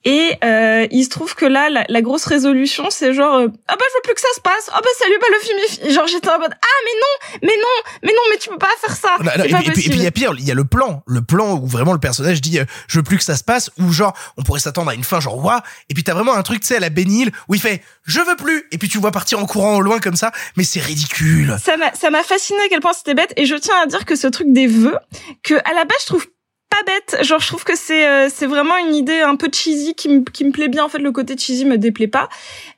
Et 0.06 0.34
euh, 0.44 0.88
il 0.92 1.04
se 1.06 1.10
trouve 1.10 1.36
que 1.36 1.46
là, 1.46 1.70
la, 1.70 2.02
grosse 2.02 2.26
résolution, 2.26 2.90
c'est 2.90 3.14
genre 3.14 3.36
euh, 3.36 3.48
ah 3.68 3.76
bah 3.78 3.86
je 3.90 3.96
veux 3.96 4.02
plus 4.04 4.14
que 4.14 4.22
ça 4.22 4.28
se 4.36 4.42
passe. 4.42 4.70
Ah 4.74 4.80
bah 4.82 4.90
salut, 5.00 5.18
bah 5.22 5.28
le 5.32 5.40
film 5.40 5.58
est 5.60 5.68
fini. 5.70 5.94
Genre 5.94 6.08
j'étais 6.08 6.30
en 6.30 6.40
mode 6.40 6.52
ah 6.54 6.68
mais 6.86 6.92
non, 7.00 7.40
mais 7.44 7.62
non, 7.62 7.92
mais 8.04 8.12
non, 8.12 8.22
mais 8.32 8.38
tu 8.38 8.50
peux 8.50 8.58
pas 8.58 8.68
faire 8.82 8.96
ça. 8.96 9.18
et, 9.46 9.72
puis, 9.72 9.86
il 9.86 10.04
y 10.04 10.08
a 10.08 10.12
pire, 10.12 10.34
il 10.38 10.46
y 10.46 10.52
a 10.52 10.54
le 10.54 10.66
plan, 10.66 11.04
le 11.08 11.22
plan 11.22 11.54
où 11.54 11.66
vraiment 11.66 11.94
le 11.94 12.00
personnage 12.00 12.42
dit 12.42 12.60
euh, 12.60 12.66
je 12.88 13.00
veux 13.00 13.04
plus 13.04 13.18
que 13.18 13.24
ça 13.24 13.36
se 13.38 13.44
passe, 13.44 13.72
ou 13.80 13.92
genre 13.92 14.14
on 14.38 14.44
pourrait 14.44 14.60
s'attendre 14.60 14.92
à 14.92 14.94
une 14.94 15.04
fin 15.04 15.20
genre 15.20 15.44
ouah, 15.44 15.64
et 15.90 15.94
puis 15.94 16.04
t'as 16.04 16.14
vraiment 16.14 16.34
un 16.34 16.44
truc 16.44 16.62
tu 16.62 16.68
sais 16.68 16.78
à 16.78 16.82
la 16.82 16.90
Benil 16.90 17.32
où 17.48 17.56
il 17.56 17.62
fait 17.62 17.82
je 18.06 18.20
veux 18.20 18.36
plus, 18.36 18.66
et 18.72 18.78
puis 18.78 18.90
tu 18.90 18.98
vois 18.98 19.12
partir 19.12 19.40
en 19.40 19.46
courant 19.46 19.78
au 19.78 19.82
loin 19.82 20.00
comme 20.00 20.16
ça, 20.16 20.32
mais 20.58 20.64
c'est 20.64 20.82
ridicule. 20.82 21.56
Ça 21.64 21.78
m'a 21.78 21.94
ça 21.94 22.10
m'a 22.10 22.24
fasciné 22.24 22.60
à 22.66 22.68
quel 22.70 22.82
point 22.82 22.94
c'était 22.94 23.14
bête, 23.14 23.34
et 23.38 23.46
je 23.46 23.56
tiens 23.56 23.76
à 23.82 23.86
dire 23.86 24.06
que 24.06 24.16
ce 24.16 24.28
truc 24.28 24.48
des 24.52 24.68
vœux, 24.68 24.98
que 25.44 25.56
à 25.56 25.74
la 25.74 25.86
base 25.86 25.98
je 26.02 26.08
trouve 26.08 26.26
pas 26.74 26.84
bête. 26.92 27.24
Genre, 27.24 27.40
je 27.40 27.48
trouve 27.48 27.64
que 27.64 27.76
c'est 27.76 28.08
euh, 28.08 28.30
c'est 28.34 28.48
vraiment 28.48 28.78
une 28.78 28.96
idée 28.96 29.20
un 29.20 29.36
peu 29.36 29.50
cheesy 29.52 29.94
qui 29.96 30.10
me 30.10 30.22
qui 30.22 30.44
me 30.44 30.52
plaît 30.52 30.70
bien. 30.70 30.84
En 30.84 30.90
fait, 30.90 31.00
le 31.00 31.12
côté 31.12 31.38
cheesy 31.38 31.66
me 31.66 31.78
déplaît 31.78 32.08
pas. 32.08 32.30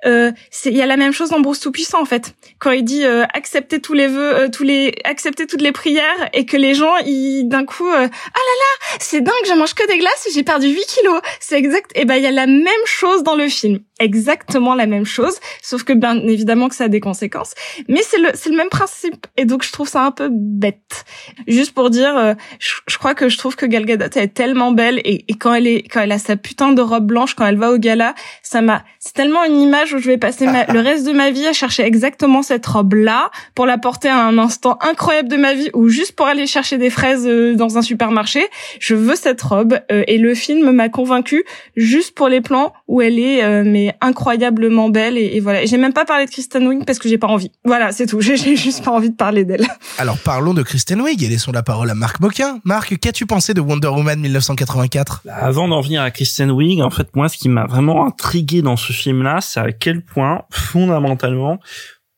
Euh, 0.06 0.32
c'est 0.52 0.70
il 0.70 0.78
y 0.78 0.82
a 0.82 0.86
la 0.86 0.98
même 0.98 1.14
chose 1.14 1.30
dans 1.30 1.40
Bruce 1.40 1.60
tout 1.60 1.72
puissant 1.72 2.02
en 2.02 2.06
fait. 2.06 2.36
Quand 2.60 2.72
il 2.72 2.84
dit 2.84 3.06
euh, 3.06 3.26
accepter 3.34 3.80
tous 3.80 3.94
les 3.94 4.08
vœux, 4.08 4.36
euh, 4.36 4.50
tous 4.50 4.64
les 4.64 4.94
accepter 5.04 5.48
toutes 5.48 5.62
les 5.62 5.72
prières 5.72 6.30
et 6.34 6.46
que 6.46 6.58
les 6.58 6.74
gens 6.74 6.96
ils 7.06 7.48
d'un 7.48 7.66
coup 7.66 7.88
ah 7.90 8.02
là 8.02 8.08
là, 8.08 8.98
c'est 9.00 9.22
dingue, 9.22 9.34
je 9.48 9.54
mange 9.54 9.74
que 9.74 9.88
des 9.88 9.98
glaces, 9.98 10.28
j'ai 10.34 10.44
perdu 10.44 10.68
8 10.68 10.86
kilos. 10.86 11.22
C'est 11.40 11.58
exact. 11.58 11.92
Et 11.96 12.06
ben 12.06 12.16
il 12.16 12.24
y 12.24 12.28
a 12.28 12.32
la 12.32 12.48
même 12.48 12.86
chose 12.86 13.24
dans 13.24 13.36
le 13.36 13.48
film. 13.48 13.80
Exactement 14.00 14.76
la 14.76 14.88
même 14.88 15.06
chose, 15.06 15.40
sauf 15.62 15.84
que 15.84 15.94
bien 15.94 16.16
évidemment 16.28 16.70
que 16.70 16.76
ça 16.76 16.86
a 16.86 16.88
des 16.90 17.00
conséquences. 17.00 17.54
Mais 17.88 18.02
c'est 18.02 18.20
le 18.20 18.30
c'est 18.34 18.50
le 18.50 18.58
même 18.58 18.70
principe 18.70 19.28
et 19.38 19.46
donc 19.46 19.64
je 19.64 19.72
trouve 19.72 19.88
ça 19.88 20.04
un 20.04 20.12
peu 20.12 20.30
bête. 20.32 21.06
Juste 21.48 21.74
pour 21.74 21.90
dire, 21.90 22.36
je, 22.60 22.74
je 22.88 22.98
crois 22.98 23.16
que 23.16 23.30
je 23.30 23.38
trouve 23.38 23.56
que 23.56 23.66
Gal 23.66 23.86
Gadot 23.86 24.20
est 24.20 24.34
tellement 24.34 24.72
belle 24.72 25.02
et, 25.06 25.26
quand 25.40 25.54
elle 25.54 25.68
est 25.68 25.84
quand 25.84 26.02
elle 26.02 26.12
a 26.12 26.20
sa 26.20 26.36
putain 26.36 26.72
de 26.72 26.82
robe 26.82 27.06
blanche 27.06 27.36
quand 27.36 27.46
elle 27.46 27.58
va 27.58 27.72
au 27.72 27.78
gala, 27.78 28.16
ça 28.44 28.62
m'a 28.62 28.84
c'est 29.00 29.14
tellement 29.14 29.44
une 29.44 29.62
image 29.62 29.94
où 29.94 29.98
je 29.98 30.08
vais 30.08 30.18
passer 30.18 30.46
le 30.46 30.80
reste 30.80 31.06
de 31.06 31.12
ma 31.12 31.32
vie 31.32 31.46
à 31.46 31.54
chercher 31.54 31.84
exactement 31.84 32.42
cette 32.42 32.66
robe 32.66 32.94
là 32.94 33.32
pour 33.54 33.66
la 33.66 33.78
porter 33.78 34.10
à 34.10 34.26
un 34.26 34.38
instant 34.38 34.78
incroyable 34.82 35.30
de 35.30 35.38
ma 35.38 35.54
vie 35.54 35.70
ou 35.74 35.88
juste 35.88 36.16
pour 36.16 36.28
aller 36.28 36.48
chercher 36.48 36.78
des 36.78 36.90
fraises 36.90 37.28
euh, 37.28 37.56
dans 37.56 37.78
un 37.78 37.82
supermarché. 37.82 38.46
Je 38.80 38.96
veux 38.96 39.16
cette 39.16 39.42
robe 39.42 39.80
euh, 39.92 40.04
et 40.08 40.18
le 40.18 40.34
film 40.36 40.72
m'a 40.72 40.90
convaincu 40.90 41.46
juste 41.76 42.16
pour 42.16 42.30
les 42.30 42.42
plans 42.42 42.74
où 42.88 43.02
elle 43.02 43.20
est 43.20 43.44
euh, 43.44 43.64
incroyablement 44.02 44.90
belle 44.90 45.18
et, 45.18 45.40
voilà. 45.40 45.66
J'ai 45.66 45.78
même 45.78 45.94
pas 45.94 46.06
parlé 46.06 46.26
de 46.26 46.32
Kristen 46.32 46.68
Wiig 46.68 46.86
parce 46.86 47.00
que 47.00 47.10
j'ai 47.10 47.18
pas 47.18 47.28
envie. 47.28 47.52
Voilà, 47.64 47.92
c'est 47.92 48.06
tout. 48.06 48.22
J'ai 48.36 48.56
juste 48.56 48.84
pas 48.84 48.92
envie 48.92 49.10
de 49.10 49.16
parler 49.16 49.46
d'elle. 49.46 49.66
Alors 49.98 50.18
parlons 50.18 50.54
de 50.54 50.64
Kristen 50.64 51.02
Wiig 51.02 51.24
et 51.24 51.28
laissons 51.28 51.52
la 51.52 51.64
parole 51.64 51.90
à 51.90 51.96
Marc 51.96 52.20
Moquin. 52.20 52.60
Marc, 52.64 52.98
qu'as-tu 52.98 53.26
pensé 53.26 53.54
de 53.54 53.62
Wonder 53.62 53.88
Woman 53.88 54.20
1984 54.20 55.24
Avant 55.30 55.68
d'en 55.68 55.82
venir 55.82 56.02
à 56.02 56.12
Kristen 56.12 56.52
Wiig, 56.52 56.82
en 56.82 56.90
fait, 56.90 57.16
moi, 57.16 57.30
ce 57.30 57.38
qui 57.38 57.50
m'a 57.50 57.66
vraiment 57.66 58.06
intrigué 58.06 58.62
dans 58.62 58.78
ce 58.78 58.94
film-là, 58.94 59.40
c'est 59.42 59.60
à 59.60 59.72
quel 59.72 60.04
point, 60.04 60.44
fondamentalement, 60.52 61.60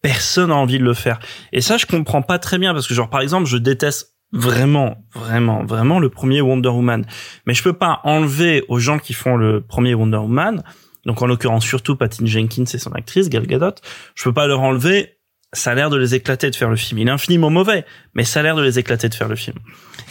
personne 0.01 0.49
n'a 0.49 0.56
envie 0.56 0.80
de 0.80 0.84
le 0.84 0.93
faire. 0.93 1.19
Et 1.53 1.62
ça, 1.62 1.77
je 1.77 1.86
comprends 1.86 2.21
pas 2.21 2.39
très 2.39 2.58
bien 2.58 2.73
parce 2.73 2.88
que, 2.88 2.93
genre, 2.93 3.10
par 3.10 3.21
exemple, 3.21 3.47
je 3.47 3.58
déteste 3.58 4.17
vraiment, 4.32 4.97
vraiment, 5.13 5.63
vraiment 5.63 5.99
le 5.99 6.10
premier 6.10 6.41
Wonder 6.41 6.69
Woman. 6.69 7.06
Mais 7.45 7.53
je 7.53 7.63
peux 7.63 7.73
pas 7.73 8.01
enlever 8.03 8.63
aux 8.67 8.80
gens 8.80 8.99
qui 8.99 9.13
font 9.13 9.36
le 9.36 9.62
premier 9.62 9.93
Wonder 9.93 10.17
Woman, 10.17 10.63
donc 11.08 11.22
en 11.22 11.26
l'occurrence 11.26 11.65
surtout 11.65 11.96
Patty 11.96 12.28
Jenkins 12.28 12.65
et 12.65 12.78
son 12.78 12.91
actrice 12.91 13.30
Gal 13.30 13.48
Gadot, 13.48 13.72
je 14.13 14.24
peux 14.26 14.34
pas 14.34 14.46
leur 14.46 14.60
enlever 14.60 15.16
ça 15.58 15.72
a 15.72 15.76
l'air 15.76 15.89
de 15.89 15.98
les 15.98 16.15
éclater 16.15 16.50
de 16.50 16.56
faire 16.56 16.70
le 16.70 16.76
film. 16.76 17.00
Il 17.00 17.08
est 17.08 17.12
infiniment 17.12 17.50
mauvais, 17.50 17.86
mais 18.13 18.24
ça 18.24 18.39
a 18.39 18.43
l'air 18.43 18.56
de 18.56 18.63
les 18.63 18.80
éclater 18.80 19.10
de 19.10 19.15
faire 19.15 19.28
le 19.28 19.36
film. 19.36 19.58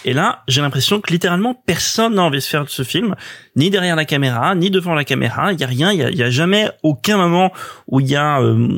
Et 0.05 0.13
là, 0.13 0.45
j'ai 0.47 0.61
l'impression 0.61 1.01
que 1.01 1.11
littéralement 1.13 1.55
personne 1.67 2.15
n'a 2.15 2.23
envie 2.23 2.39
de 2.39 2.45
faire 2.45 2.65
ce 2.69 2.85
film, 2.85 3.17
ni 3.57 3.71
derrière 3.71 3.97
la 3.97 4.05
caméra, 4.05 4.55
ni 4.55 4.71
devant 4.71 4.95
la 4.95 5.05
caméra. 5.05 5.53
Il 5.53 5.61
y 5.61 5.65
a 5.65 5.67
rien, 5.67 5.93
il 5.93 6.17
y 6.17 6.23
a, 6.23 6.31
jamais 6.31 6.71
aucun 6.85 7.17
moment 7.17 7.53
où 7.89 7.99
il 7.99 8.09
y 8.09 8.15
a. 8.15 8.41
Euh, 8.41 8.69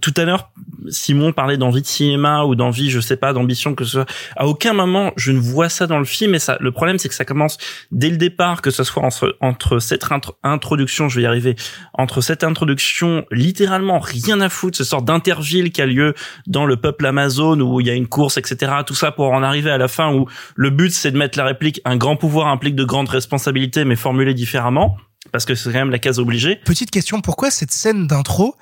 tout 0.00 0.12
à 0.16 0.24
l'heure, 0.24 0.50
Simon 0.88 1.32
parlait 1.32 1.56
d'envie 1.56 1.82
de 1.82 1.86
cinéma 1.86 2.44
ou 2.44 2.56
d'envie, 2.56 2.90
je 2.90 2.98
sais 2.98 3.16
pas, 3.16 3.32
d'ambition 3.32 3.74
que 3.74 3.84
ce 3.84 3.92
soit. 3.92 4.06
À 4.36 4.46
aucun 4.46 4.72
moment, 4.72 5.12
je 5.16 5.30
ne 5.30 5.38
vois 5.38 5.68
ça 5.68 5.86
dans 5.86 5.98
le 5.98 6.04
film. 6.04 6.34
Et 6.34 6.38
ça, 6.38 6.56
le 6.58 6.72
problème, 6.72 6.98
c'est 6.98 7.08
que 7.08 7.14
ça 7.14 7.24
commence 7.24 7.58
dès 7.92 8.10
le 8.10 8.16
départ, 8.16 8.62
que 8.62 8.70
ce 8.70 8.82
soit 8.82 9.02
entre, 9.40 9.78
cette 9.78 10.04
introduction, 10.42 11.08
je 11.08 11.16
vais 11.16 11.22
y 11.22 11.26
arriver, 11.26 11.54
entre 11.94 12.20
cette 12.20 12.42
introduction, 12.42 13.24
littéralement 13.30 14.00
rien 14.00 14.40
à 14.40 14.48
foutre, 14.48 14.76
ce 14.76 14.84
sort 14.84 15.02
d'interville 15.02 15.70
qui 15.70 15.80
a 15.80 15.86
lieu 15.86 16.11
dans 16.46 16.66
le 16.66 16.76
peuple 16.76 17.06
Amazon 17.06 17.60
où 17.60 17.80
il 17.80 17.86
y 17.86 17.90
a 17.90 17.94
une 17.94 18.08
course, 18.08 18.36
etc. 18.36 18.72
Tout 18.86 18.94
ça 18.94 19.12
pour 19.12 19.30
en 19.32 19.42
arriver 19.42 19.70
à 19.70 19.78
la 19.78 19.88
fin 19.88 20.12
où 20.12 20.26
le 20.56 20.70
but 20.70 20.92
c'est 20.92 21.10
de 21.10 21.18
mettre 21.18 21.38
la 21.38 21.44
réplique 21.44 21.80
un 21.84 21.96
grand 21.96 22.16
pouvoir 22.16 22.48
implique 22.48 22.74
de 22.74 22.84
grandes 22.84 23.08
responsabilités 23.08 23.84
mais 23.84 23.96
formulées 23.96 24.34
différemment 24.34 24.96
parce 25.30 25.44
que 25.44 25.54
c'est 25.54 25.70
quand 25.72 25.78
même 25.78 25.90
la 25.90 25.98
case 25.98 26.18
obligée. 26.18 26.56
Petite 26.64 26.90
question, 26.90 27.20
pourquoi 27.20 27.50
cette 27.50 27.70
scène 27.70 28.06
d'intro 28.06 28.56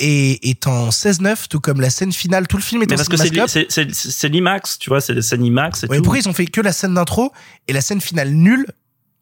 est, 0.00 0.44
est 0.44 0.66
en 0.66 0.88
16-9, 0.88 1.48
tout 1.48 1.60
comme 1.60 1.80
la 1.80 1.90
scène 1.90 2.12
finale, 2.12 2.48
tout 2.48 2.56
le 2.56 2.62
film 2.62 2.82
est 2.82 2.90
mais 2.90 2.96
parce 2.96 3.08
que 3.08 3.16
c'est 3.16 4.28
l'IMAX, 4.28 4.78
tu 4.78 4.90
vois, 4.90 5.00
c'est 5.00 5.14
des 5.14 5.22
scènes 5.22 5.44
IMAX 5.44 5.84
et 5.84 5.86
ouais, 5.88 5.98
Pourquoi 5.98 6.18
ils 6.18 6.28
ont 6.28 6.32
fait 6.32 6.46
que 6.46 6.60
la 6.60 6.72
scène 6.72 6.94
d'intro 6.94 7.32
et 7.68 7.72
la 7.72 7.80
scène 7.80 8.00
finale 8.00 8.30
nulle 8.30 8.66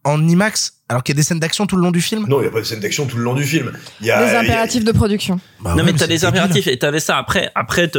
en 0.04 0.26
IMAX 0.26 0.77
alors 0.88 1.03
qu'il 1.03 1.14
y 1.14 1.16
a 1.16 1.20
des 1.20 1.22
scènes 1.22 1.40
d'action 1.40 1.66
tout 1.66 1.77
le 1.77 1.83
long 1.83 1.90
du 1.90 2.01
film? 2.01 2.27
Non, 2.29 2.38
il 2.38 2.42
n'y 2.42 2.48
a 2.48 2.51
pas 2.51 2.61
de 2.61 2.64
scènes 2.64 2.81
d'action 2.81 3.07
tout 3.07 3.16
le 3.16 3.22
long 3.22 3.35
du 3.35 3.44
film. 3.44 3.72
Il 4.01 4.07
y 4.07 4.11
a 4.11 4.24
des 4.24 4.35
impératifs 4.35 4.85
de 4.85 4.92
production. 4.92 5.38
Bah 5.61 5.74
non, 5.77 5.85
mais 5.85 5.92
t'as 5.92 6.07
des 6.07 6.24
impératifs 6.24 6.66
et 6.66 6.79
t'avais 6.79 7.01
ça 7.01 7.18
après. 7.18 7.51
Après, 7.55 7.90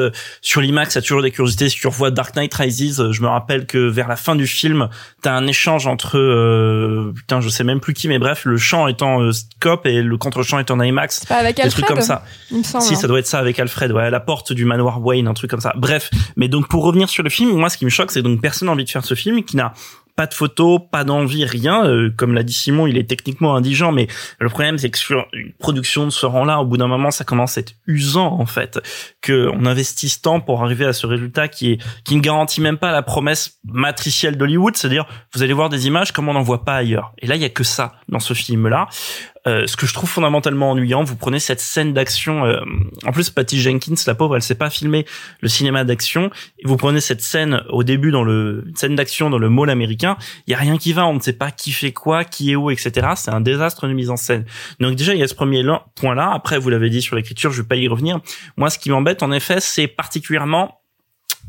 sur 0.41 0.61
l'IMAX, 0.61 0.93
t'as 0.93 1.01
toujours 1.01 1.21
des 1.21 1.31
curiosités. 1.31 1.69
Si 1.69 1.75
tu 1.75 1.87
revois 1.87 2.09
Dark 2.11 2.35
Knight 2.35 2.53
Rises, 2.53 2.99
euh, 2.99 3.11
je 3.11 3.21
me 3.21 3.27
rappelle 3.27 3.65
que 3.65 3.77
vers 3.77 4.07
la 4.07 4.15
fin 4.15 4.35
du 4.35 4.47
film, 4.47 4.89
t'as 5.21 5.33
un 5.33 5.45
échange 5.45 5.87
entre 5.87 6.17
euh, 6.17 7.13
putain, 7.15 7.41
je 7.41 7.49
sais 7.49 7.63
même 7.63 7.79
plus 7.79 7.93
qui, 7.93 8.07
mais 8.07 8.17
bref, 8.17 8.45
le 8.45 8.57
chant 8.57 8.87
étant 8.87 9.21
euh, 9.21 9.31
scope 9.31 9.85
et 9.85 10.01
le 10.01 10.17
contre-chant 10.17 10.59
étant 10.59 10.81
IMAX. 10.81 11.25
Pas 11.25 11.35
avec 11.35 11.59
Alfred. 11.59 11.65
Des 11.67 11.71
trucs 11.71 11.85
comme 11.85 12.01
ça. 12.01 12.23
Il 12.51 12.65
si, 12.65 12.77
hein. 12.77 12.81
ça 12.81 13.07
doit 13.07 13.19
être 13.19 13.27
ça 13.27 13.39
avec 13.39 13.59
Alfred. 13.59 13.91
Ouais, 13.91 14.03
à 14.03 14.09
la 14.09 14.19
porte 14.19 14.53
du 14.53 14.65
manoir 14.65 15.01
Wayne, 15.01 15.27
un 15.27 15.33
truc 15.33 15.51
comme 15.51 15.61
ça. 15.61 15.73
Bref, 15.75 16.09
mais 16.37 16.47
donc 16.47 16.67
pour 16.67 16.83
revenir 16.83 17.09
sur 17.09 17.23
le 17.23 17.29
film, 17.29 17.51
moi, 17.51 17.69
ce 17.69 17.77
qui 17.77 17.85
me 17.85 17.89
choque, 17.89 18.11
c'est 18.11 18.21
donc 18.21 18.41
personne 18.41 18.67
n'a 18.67 18.71
envie 18.71 18.85
de 18.85 18.89
faire 18.89 19.05
ce 19.05 19.13
film 19.13 19.43
qui 19.43 19.57
n'a 19.57 19.73
pas 20.19 20.27
de 20.27 20.33
photos, 20.33 20.81
pas 20.91 21.05
d'envie, 21.05 21.45
rien. 21.45 21.85
Euh, 21.85 22.09
comme 22.13 22.33
l'a 22.33 22.43
dit 22.43 22.51
Simon, 22.51 22.87
il 22.87 22.97
est 22.97 23.09
techniquement 23.09 23.55
indigent, 23.55 23.93
mais 23.93 24.07
le 24.41 24.49
problème 24.49 24.77
c'est 24.77 24.89
que 24.89 24.97
sur 24.97 25.25
une 25.31 25.53
production 25.53 26.03
de 26.03 26.09
ce 26.09 26.25
rang-là, 26.25 26.59
au 26.59 26.65
bout 26.65 26.75
d'un 26.75 26.89
moment, 26.89 27.09
ça 27.09 27.23
commence 27.23 27.57
à 27.57 27.61
être 27.61 27.75
usant 27.87 28.37
en 28.37 28.45
fait. 28.45 28.81
que 29.21 29.49
on 29.53 29.65
investisse 29.65 30.21
tant 30.21 30.41
pour 30.41 30.61
arriver 30.61 30.83
à 30.83 30.91
ce 30.91 31.07
résultat 31.07 31.47
qui 31.47 31.71
est 31.71 31.77
qui 32.03 32.17
ne 32.17 32.19
garantit 32.19 32.59
même 32.59 32.77
pas 32.77 32.91
la 32.91 33.01
promesse 33.01 33.59
matricielle 33.63 34.35
d'Hollywood, 34.35 34.75
c'est-à-dire 34.75 35.05
vous 35.33 35.41
allez 35.41 35.53
voir 35.53 35.69
des 35.69 35.87
images 35.87 36.11
comme 36.11 36.27
on 36.27 36.33
n'en 36.33 36.41
voit 36.41 36.65
pas 36.65 36.75
ailleurs. 36.75 37.13
Et 37.19 37.25
là, 37.25 37.35
il 37.37 37.41
y 37.41 37.45
a 37.45 37.49
que 37.49 37.63
ça 37.63 37.93
dans 38.09 38.19
ce 38.19 38.33
film-là. 38.33 38.89
Euh, 39.47 39.65
ce 39.67 39.77
que 39.77 39.87
je 39.87 39.93
trouve 39.93 40.09
fondamentalement 40.09 40.71
ennuyant, 40.71 41.03
vous 41.03 41.15
prenez 41.15 41.39
cette 41.39 41.61
scène 41.61 41.93
d'action. 41.93 42.45
euh, 42.45 42.59
en 43.05 43.11
plus, 43.11 43.29
Patty 43.29 43.59
Jenkins, 43.61 43.95
la 44.05 44.15
pauvre, 44.15 44.35
elle 44.35 44.41
sait 44.41 44.55
pas 44.55 44.69
filmer 44.69 45.05
le 45.39 45.47
cinéma 45.47 45.83
d'action. 45.85 46.29
Vous 46.65 46.75
prenez 46.75 46.99
cette 46.99 47.21
scène 47.21 47.63
au 47.69 47.83
début 47.83 48.11
dans 48.11 48.23
le 48.23 48.65
scène 48.75 48.95
d'action 48.95 49.29
dans 49.29 49.37
le 49.37 49.49
mall 49.49 49.69
américain. 49.69 50.17
Il 50.47 50.51
y 50.51 50.53
a 50.53 50.57
rien 50.57 50.77
qui 50.77 50.91
va. 50.93 51.05
On 51.07 51.13
ne 51.13 51.19
sait 51.21 51.33
pas 51.33 51.51
qui 51.51 51.71
fait 51.71 51.93
quoi, 51.93 52.25
qui 52.25 52.51
est 52.51 52.55
où, 52.55 52.69
etc. 52.69 53.07
C'est 53.15 53.31
un 53.31 53.41
désastre 53.41 53.87
de 53.87 53.93
mise 53.93 54.09
en 54.09 54.17
scène. 54.17 54.45
Donc 54.79 54.95
déjà, 54.95 55.13
il 55.13 55.19
y 55.19 55.23
a 55.23 55.27
ce 55.27 55.35
premier 55.35 55.63
là- 55.63 55.85
point-là. 55.95 56.31
Après, 56.33 56.57
vous 56.59 56.69
l'avez 56.69 56.89
dit 56.89 57.01
sur 57.01 57.15
l'écriture, 57.15 57.51
je 57.51 57.61
vais 57.61 57.67
pas 57.67 57.75
y 57.77 57.87
revenir. 57.87 58.19
Moi, 58.57 58.69
ce 58.69 58.77
qui 58.77 58.89
m'embête, 58.89 59.23
en 59.23 59.31
effet, 59.31 59.59
c'est 59.59 59.87
particulièrement 59.87 60.78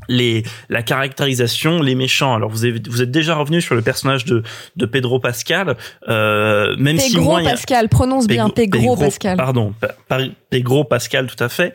les 0.08 0.42
la 0.68 0.82
caractérisation 0.82 1.82
les 1.82 1.94
méchants 1.94 2.34
alors 2.34 2.50
vous 2.50 2.64
avez 2.64 2.80
vous 2.88 3.02
êtes 3.02 3.10
déjà 3.10 3.34
revenu 3.34 3.60
sur 3.60 3.74
le 3.74 3.82
personnage 3.82 4.24
de 4.24 4.42
de 4.76 4.86
Pedro 4.86 5.20
Pascal 5.20 5.76
euh, 6.08 6.74
même 6.78 6.98
si 6.98 7.12
Pedro 7.12 7.24
moi 7.30 7.40
a- 7.40 7.44
Pascal, 7.44 7.88
prononce 7.88 8.26
bien, 8.26 8.48
Pedro 8.48 8.96
Pascal. 8.96 9.36
Pardon, 9.36 9.74
pa- 9.80 9.94
par- 10.08 10.20
Pedro 10.50 10.84
Pascal, 10.84 11.26
tout 11.26 11.42
à 11.42 11.48
fait. 11.48 11.72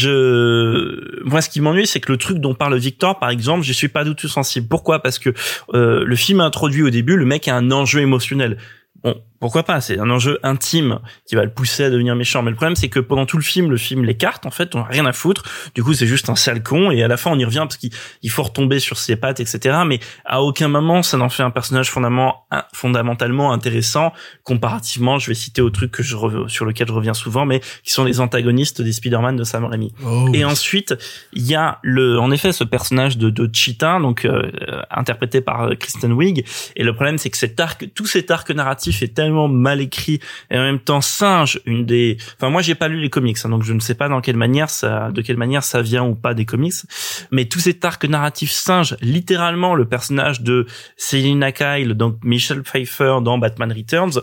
Je, 0.00 1.22
moi, 1.24 1.40
ce 1.40 1.48
qui 1.48 1.60
m'ennuie, 1.60 1.86
c'est 1.86 2.00
que 2.00 2.12
le 2.12 2.18
truc 2.18 2.38
dont 2.38 2.54
parle 2.54 2.76
Victor, 2.76 3.18
par 3.18 3.30
exemple, 3.30 3.64
je 3.64 3.72
suis 3.72 3.88
pas 3.88 4.04
du 4.04 4.14
tout 4.14 4.28
sensible. 4.28 4.68
Pourquoi? 4.68 5.02
Parce 5.02 5.18
que 5.18 5.30
euh, 5.74 6.04
le 6.04 6.16
film 6.16 6.40
introduit 6.40 6.82
au 6.82 6.90
début, 6.90 7.16
le 7.16 7.24
mec 7.24 7.48
a 7.48 7.56
un 7.56 7.70
enjeu 7.70 8.00
émotionnel. 8.00 8.58
Bon, 9.02 9.14
pourquoi 9.40 9.62
pas 9.62 9.80
C'est 9.80 9.98
un 9.98 10.10
enjeu 10.10 10.38
intime 10.42 10.98
qui 11.26 11.34
va 11.34 11.44
le 11.44 11.50
pousser 11.52 11.84
à 11.84 11.90
devenir 11.90 12.14
méchant. 12.16 12.42
Mais 12.42 12.50
le 12.50 12.56
problème, 12.56 12.76
c'est 12.76 12.88
que 12.88 13.00
pendant 13.00 13.26
tout 13.26 13.36
le 13.36 13.42
film, 13.42 13.70
le 13.70 13.76
film 13.76 14.04
l'écarte. 14.04 14.46
En 14.46 14.50
fait, 14.50 14.74
on 14.74 14.80
a 14.80 14.84
rien 14.84 15.06
à 15.06 15.12
foutre. 15.12 15.44
Du 15.74 15.82
coup, 15.82 15.94
c'est 15.94 16.06
juste 16.06 16.28
un 16.28 16.36
sale 16.36 16.62
con. 16.62 16.90
Et 16.90 17.02
à 17.02 17.08
la 17.08 17.16
fin, 17.16 17.30
on 17.30 17.38
y 17.38 17.44
revient 17.44 17.60
parce 17.60 17.76
qu'il 17.76 17.90
il 18.22 18.30
faut 18.30 18.42
retomber 18.42 18.78
sur 18.78 18.98
ses 18.98 19.16
pattes, 19.16 19.40
etc. 19.40 19.78
Mais 19.86 20.00
à 20.24 20.42
aucun 20.42 20.68
moment, 20.68 21.02
ça 21.02 21.16
n'en 21.16 21.28
fait 21.28 21.42
un 21.42 21.50
personnage 21.50 21.90
fondamentalement, 21.90 23.52
intéressant 23.52 24.12
comparativement. 24.42 25.18
Je 25.18 25.28
vais 25.28 25.34
citer 25.34 25.62
au 25.62 25.70
truc 25.70 25.92
que 25.92 26.02
je 26.02 26.16
sur 26.48 26.64
lequel 26.64 26.88
je 26.88 26.92
reviens 26.92 27.14
souvent, 27.14 27.46
mais 27.46 27.60
qui 27.82 27.92
sont 27.92 28.04
les 28.04 28.20
antagonistes 28.20 28.80
des 28.82 28.92
Spider-Man 28.92 29.36
de 29.36 29.44
Sam 29.44 29.64
Raimi. 29.64 29.92
Oh, 30.04 30.28
Et 30.32 30.38
oui. 30.38 30.44
ensuite, 30.44 30.94
il 31.32 31.46
y 31.46 31.54
a 31.54 31.78
le, 31.82 32.18
en 32.18 32.30
effet, 32.30 32.52
ce 32.52 32.64
personnage 32.64 33.18
de, 33.18 33.30
de 33.30 33.48
Cheetah, 33.52 33.98
donc 34.00 34.24
euh, 34.24 34.50
euh, 34.68 34.82
interprété 34.90 35.40
par 35.40 35.64
euh, 35.64 35.74
Kristen 35.74 36.12
Wiig. 36.12 36.44
Et 36.76 36.84
le 36.84 36.94
problème, 36.94 37.18
c'est 37.18 37.30
que 37.30 37.36
cet 37.36 37.60
arc, 37.60 37.88
tout 37.94 38.06
cet 38.06 38.30
arc 38.30 38.50
narratif 38.50 39.02
est 39.02 39.14
tellement 39.14 39.25
mal 39.48 39.80
écrit 39.80 40.20
et 40.50 40.58
en 40.58 40.62
même 40.62 40.78
temps 40.78 41.00
singe 41.00 41.60
une 41.66 41.86
des. 41.86 42.16
Enfin, 42.36 42.50
moi, 42.50 42.62
j'ai 42.62 42.74
pas 42.74 42.88
lu 42.88 43.00
les 43.00 43.10
comics, 43.10 43.36
hein, 43.44 43.48
donc 43.48 43.62
je 43.62 43.72
ne 43.72 43.80
sais 43.80 43.94
pas 43.94 44.08
dans 44.08 44.20
quelle 44.20 44.36
manière 44.36 44.70
ça, 44.70 45.10
de 45.10 45.22
quelle 45.22 45.36
manière 45.36 45.62
ça 45.62 45.82
vient 45.82 46.04
ou 46.04 46.14
pas 46.14 46.34
des 46.34 46.44
comics. 46.44 46.74
Mais 47.30 47.46
tout 47.46 47.60
cet 47.60 47.84
arc 47.84 48.04
narratif 48.04 48.50
singe 48.50 48.96
littéralement 49.00 49.74
le 49.74 49.84
personnage 49.84 50.40
de 50.42 50.66
Selina 50.96 51.52
Kyle, 51.52 51.94
donc 51.94 52.16
Michelle 52.24 52.62
Pfeiffer 52.62 53.18
dans 53.22 53.38
Batman 53.38 53.72
Returns. 53.72 54.20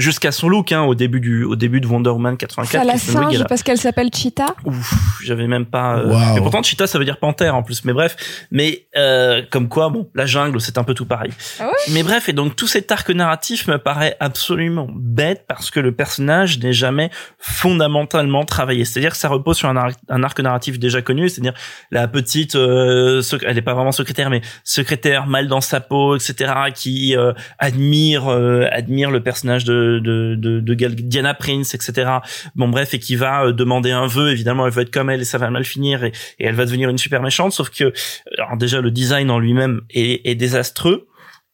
Jusqu'à 0.00 0.32
son 0.32 0.48
look, 0.48 0.72
hein, 0.72 0.82
au 0.82 0.94
début 0.94 1.20
du, 1.20 1.44
au 1.44 1.56
début 1.56 1.80
de 1.80 1.86
Wonder 1.86 2.10
Woman 2.10 2.36
84. 2.36 2.70
Ça 2.72 2.84
la 2.84 2.98
singe 2.98 3.44
parce 3.48 3.62
qu'elle 3.62 3.78
s'appelle 3.78 4.08
Cheetah. 4.14 4.54
Ouf, 4.64 4.94
j'avais 5.22 5.46
même 5.46 5.66
pas. 5.66 5.98
euh. 5.98 6.36
Et 6.36 6.40
pourtant, 6.40 6.62
cheetah, 6.62 6.86
ça 6.86 6.98
veut 6.98 7.04
dire 7.04 7.18
panthère 7.18 7.54
en 7.54 7.62
plus. 7.62 7.84
Mais 7.84 7.92
bref, 7.92 8.46
mais 8.50 8.86
euh, 8.96 9.42
comme 9.50 9.68
quoi, 9.68 9.90
bon, 9.90 10.08
la 10.14 10.26
jungle, 10.26 10.60
c'est 10.60 10.78
un 10.78 10.84
peu 10.84 10.94
tout 10.94 11.06
pareil. 11.06 11.30
Ah 11.58 11.66
ouais 11.66 11.92
mais 11.92 12.02
bref, 12.02 12.28
et 12.28 12.32
donc 12.32 12.56
tout 12.56 12.66
cet 12.66 12.90
arc 12.92 13.10
narratif 13.10 13.66
me 13.68 13.76
paraît 13.78 14.16
absolument 14.20 14.88
bête 14.92 15.44
parce 15.46 15.70
que 15.70 15.80
le 15.80 15.92
personnage 15.92 16.58
n'est 16.60 16.72
jamais 16.72 17.10
fondamentalement 17.38 18.44
travaillé. 18.44 18.84
C'est-à-dire 18.84 19.10
que 19.12 19.16
ça 19.16 19.28
repose 19.28 19.56
sur 19.56 19.68
un 19.68 19.76
arc, 19.76 19.98
un 20.08 20.22
arc 20.22 20.40
narratif 20.40 20.78
déjà 20.78 21.02
connu, 21.02 21.28
c'est-à-dire 21.28 21.54
la 21.90 22.08
petite, 22.08 22.54
euh, 22.54 23.22
elle 23.46 23.58
est 23.58 23.62
pas 23.62 23.74
vraiment 23.74 23.92
secrétaire, 23.92 24.30
mais 24.30 24.40
secrétaire 24.64 25.26
mal 25.26 25.46
dans 25.46 25.60
sa 25.60 25.80
peau, 25.80 26.16
etc., 26.16 26.52
qui 26.74 27.16
euh, 27.16 27.32
admire 27.58 28.28
euh, 28.28 28.66
admire 28.72 29.10
le 29.10 29.22
personnage 29.22 29.64
de 29.64 29.89
de, 29.98 30.34
de, 30.36 30.60
de 30.60 30.74
Diana 30.74 31.34
Prince, 31.34 31.74
etc. 31.74 32.10
Bon 32.54 32.68
bref, 32.68 32.94
et 32.94 32.98
qui 32.98 33.16
va 33.16 33.46
euh, 33.46 33.52
demander 33.52 33.90
un 33.90 34.06
vœu. 34.06 34.30
Évidemment, 34.30 34.66
elle 34.66 34.72
veut 34.72 34.82
être 34.82 34.92
comme 34.92 35.10
elle 35.10 35.22
et 35.22 35.24
ça 35.24 35.38
va 35.38 35.50
mal 35.50 35.64
finir 35.64 36.04
et, 36.04 36.12
et 36.38 36.46
elle 36.46 36.54
va 36.54 36.64
devenir 36.64 36.88
une 36.88 36.98
super 36.98 37.22
méchante. 37.22 37.52
Sauf 37.52 37.70
que 37.70 37.92
alors 38.38 38.56
déjà 38.56 38.80
le 38.80 38.90
design 38.90 39.30
en 39.30 39.38
lui-même 39.38 39.80
est, 39.90 40.28
est 40.28 40.34
désastreux. 40.34 41.08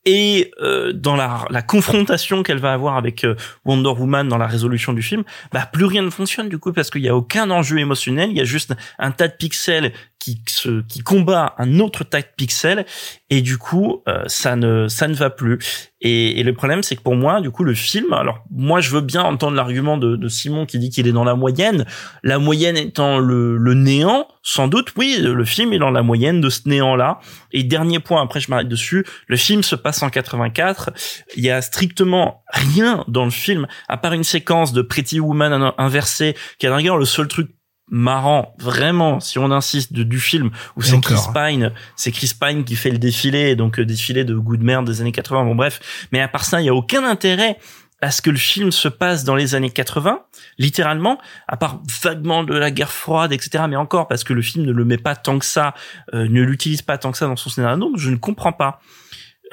Et 0.08 0.52
euh, 0.62 0.92
dans 0.92 1.16
la, 1.16 1.44
la 1.50 1.62
confrontation 1.62 2.44
qu'elle 2.44 2.60
va 2.60 2.72
avoir 2.72 2.96
avec 2.96 3.24
euh, 3.24 3.34
Wonder 3.64 3.88
Woman 3.88 4.28
dans 4.28 4.38
la 4.38 4.46
résolution 4.46 4.92
du 4.92 5.02
film, 5.02 5.24
bah 5.52 5.68
plus 5.70 5.84
rien 5.84 6.02
ne 6.02 6.10
fonctionne 6.10 6.48
du 6.48 6.58
coup 6.58 6.72
parce 6.72 6.90
qu'il 6.90 7.02
y 7.02 7.08
a 7.08 7.16
aucun 7.16 7.50
enjeu 7.50 7.78
émotionnel. 7.78 8.30
Il 8.30 8.36
y 8.36 8.40
a 8.40 8.44
juste 8.44 8.72
un 9.00 9.10
tas 9.10 9.26
de 9.26 9.34
pixels 9.34 9.92
qui 10.34 10.42
se 10.54 10.82
qui 10.82 11.00
combat 11.00 11.54
un 11.58 11.78
autre 11.78 12.02
tas 12.04 12.20
de 12.20 12.26
pixels 12.36 12.84
et 13.30 13.40
du 13.42 13.58
coup 13.58 14.02
euh, 14.08 14.24
ça 14.26 14.56
ne 14.56 14.88
ça 14.88 15.06
ne 15.08 15.14
va 15.14 15.30
plus. 15.30 15.58
Et, 16.02 16.38
et 16.40 16.42
le 16.42 16.52
problème 16.52 16.82
c'est 16.82 16.94
que 16.96 17.00
pour 17.02 17.16
moi 17.16 17.40
du 17.40 17.50
coup 17.50 17.64
le 17.64 17.74
film, 17.74 18.12
alors 18.12 18.44
moi 18.50 18.80
je 18.80 18.90
veux 18.90 19.00
bien 19.00 19.22
entendre 19.22 19.56
l'argument 19.56 19.96
de, 19.96 20.16
de 20.16 20.28
Simon 20.28 20.66
qui 20.66 20.78
dit 20.78 20.90
qu'il 20.90 21.06
est 21.08 21.12
dans 21.12 21.24
la 21.24 21.34
moyenne, 21.34 21.86
la 22.22 22.38
moyenne 22.38 22.76
étant 22.76 23.18
le, 23.18 23.56
le 23.56 23.74
néant, 23.74 24.28
sans 24.42 24.68
doute 24.68 24.92
oui 24.96 25.16
le 25.20 25.44
film 25.44 25.72
est 25.72 25.78
dans 25.78 25.90
la 25.90 26.02
moyenne 26.02 26.40
de 26.40 26.50
ce 26.50 26.68
néant 26.68 26.96
là. 26.96 27.18
Et 27.52 27.62
dernier 27.64 27.98
point 28.00 28.22
après 28.22 28.40
je 28.40 28.50
m'arrête 28.50 28.68
dessus, 28.68 29.04
le 29.26 29.36
film 29.36 29.62
se 29.62 29.74
passe 29.74 30.02
en 30.02 30.10
84, 30.10 30.90
il 31.36 31.44
y 31.44 31.50
a 31.50 31.62
strictement 31.62 32.42
rien 32.52 33.04
dans 33.08 33.24
le 33.24 33.30
film 33.30 33.66
à 33.88 33.96
part 33.96 34.12
une 34.12 34.24
séquence 34.24 34.72
de 34.72 34.82
Pretty 34.82 35.18
Woman 35.18 35.52
in- 35.52 35.74
inversée 35.78 36.36
qui 36.58 36.66
est 36.66 36.70
d'ailleurs 36.70 36.98
le 36.98 37.04
seul 37.06 37.26
truc 37.28 37.50
marrant 37.88 38.54
vraiment 38.58 39.20
si 39.20 39.38
on 39.38 39.50
insiste 39.50 39.92
de, 39.92 40.02
du 40.02 40.18
film 40.18 40.50
où 40.76 40.82
c'est 40.82 41.00
Chris 41.00 41.14
encore. 41.14 41.32
Pine 41.32 41.72
c'est 41.94 42.10
Chris 42.10 42.32
Pine 42.38 42.64
qui 42.64 42.74
fait 42.74 42.90
le 42.90 42.98
défilé 42.98 43.54
donc 43.54 43.78
euh, 43.78 43.84
défilé 43.84 44.24
de 44.24 44.34
goût 44.34 44.56
de 44.56 44.64
merde 44.64 44.86
des 44.86 45.00
années 45.00 45.12
80 45.12 45.44
bon 45.44 45.54
bref. 45.54 46.08
Mais 46.12 46.20
à 46.20 46.28
part 46.28 46.44
ça 46.44 46.60
il 46.60 46.64
y 46.64 46.68
a 46.68 46.74
aucun 46.74 47.04
intérêt 47.04 47.58
à 48.02 48.10
ce 48.10 48.20
que 48.20 48.30
le 48.30 48.38
film 48.38 48.72
se 48.72 48.88
passe 48.88 49.24
dans 49.24 49.36
les 49.36 49.54
années 49.54 49.70
80 49.70 50.20
littéralement 50.58 51.18
à 51.46 51.56
part 51.56 51.80
vaguement 52.02 52.42
de 52.42 52.54
la 52.54 52.72
guerre 52.72 52.90
froide 52.90 53.32
etc 53.32 53.64
mais 53.68 53.76
encore 53.76 54.08
parce 54.08 54.24
que 54.24 54.32
le 54.32 54.42
film 54.42 54.66
ne 54.66 54.72
le 54.72 54.84
met 54.84 54.98
pas 54.98 55.14
tant 55.14 55.38
que 55.38 55.46
ça 55.46 55.72
euh, 56.12 56.26
ne 56.28 56.42
l'utilise 56.42 56.82
pas 56.82 56.98
tant 56.98 57.12
que 57.12 57.18
ça 57.18 57.26
dans 57.26 57.36
son 57.36 57.50
scénario. 57.50 57.78
Donc 57.78 57.98
je 57.98 58.10
ne 58.10 58.16
comprends 58.16 58.52
pas. 58.52 58.80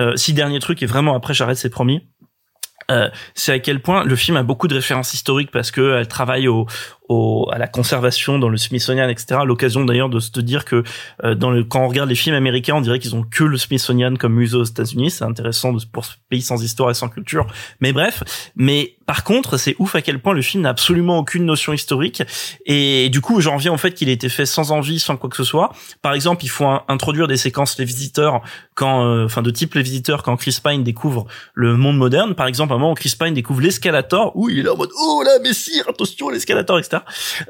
Euh, 0.02 0.16
si 0.16 0.34
dernier 0.34 0.58
truc 0.58 0.82
et 0.82 0.88
vraiment 0.88 1.16
après 1.16 1.36
j'arrête 1.36 1.58
c'est 1.58 1.70
promis. 1.70 2.02
Euh, 2.92 3.10
c'est 3.34 3.54
à 3.54 3.60
quel 3.60 3.82
point 3.82 4.04
le 4.04 4.16
film 4.16 4.38
a 4.38 4.44
beaucoup 4.44 4.68
de 4.68 4.76
références 4.76 5.14
historiques 5.14 5.52
parce 5.52 5.72
que 5.72 5.98
elle 5.98 6.08
travaille 6.08 6.48
au, 6.48 6.68
au 7.10 7.50
à 7.52 7.58
la 7.58 7.68
conservation 7.68 8.40
dans 8.40 8.50
le 8.50 8.58
Smithsonian 8.58 9.10
etc 9.10 9.42
l'occasion 9.46 9.84
d'ailleurs 9.86 10.10
de 10.10 10.20
se 10.20 10.40
dire 10.40 10.66
que 10.66 10.84
euh, 11.24 11.36
dans 11.36 11.52
le 11.52 11.64
quand 11.64 11.84
on 11.84 11.88
regarde 11.88 12.10
les 12.10 12.16
films 12.16 12.36
américains 12.36 12.76
on 12.76 12.82
dirait 12.82 13.00
qu'ils 13.00 13.16
ont 13.16 13.24
que 13.24 13.44
le 13.44 13.58
Smithsonian 13.58 14.16
comme 14.16 14.34
musée 14.34 14.58
aux 14.58 14.64
États-Unis. 14.64 15.12
C'est 15.12 15.24
intéressant 15.24 15.74
pour 15.92 16.06
ce 16.06 16.14
pays 16.30 16.42
sans 16.42 16.64
histoire 16.64 16.90
et 16.92 16.94
sans 16.94 17.10
culture. 17.10 17.48
Mais 17.80 17.94
bref. 17.94 18.24
Mais 18.56 18.96
par 19.06 19.24
contre 19.24 19.58
c'est 19.58 19.76
ouf 19.80 19.96
à 19.96 20.02
quel 20.02 20.20
point 20.22 20.34
le 20.34 20.42
film 20.42 20.64
n'a 20.64 20.70
absolument 20.70 21.20
aucune 21.20 21.46
notion 21.46 21.74
historique. 21.74 22.24
Et 22.66 23.10
du 23.10 23.22
coup 23.22 23.42
j'en 23.42 23.56
reviens 23.56 23.74
au 23.74 23.78
fait 23.78 23.94
qu'il 23.94 24.10
a 24.10 24.12
été 24.12 24.30
fait 24.30 24.46
sans 24.46 24.72
envie 24.72 25.00
sans 25.00 25.18
quoi 25.18 25.30
que 25.30 25.36
ce 25.36 25.44
soit. 25.44 25.74
Par 26.02 26.14
exemple 26.14 26.44
il 26.44 26.50
faut 26.50 26.68
introduire 26.88 27.28
des 27.28 27.38
séquences 27.38 27.78
les 27.80 27.86
visiteurs 27.86 28.42
quand 28.76 29.06
euh, 29.06 29.26
enfin 29.26 29.42
de 29.42 29.52
type 29.52 29.74
les 29.76 29.84
visiteurs 29.84 30.24
quand 30.24 30.36
Chris 30.38 30.58
Pine 30.64 30.84
découvre 30.84 31.26
le 31.54 31.76
monde 31.78 31.98
moderne. 31.98 32.36
Par 32.36 32.48
exemple 32.48 32.74
à 32.74 32.76
un 32.76 32.80
moment 32.80 32.92
où 32.92 32.96
Chris 32.96 33.16
Pine 33.20 33.34
découvre 33.34 33.62
l'escalator 33.62 34.32
où 34.36 34.50
il 34.50 34.66
est 34.66 34.70
en 34.70 34.78
mode 34.78 34.92
oh 35.00 35.24
là 35.26 35.40
messire 35.40 35.86
attention 35.90 36.30
l'escalator 36.30 36.80
etc 36.80 36.93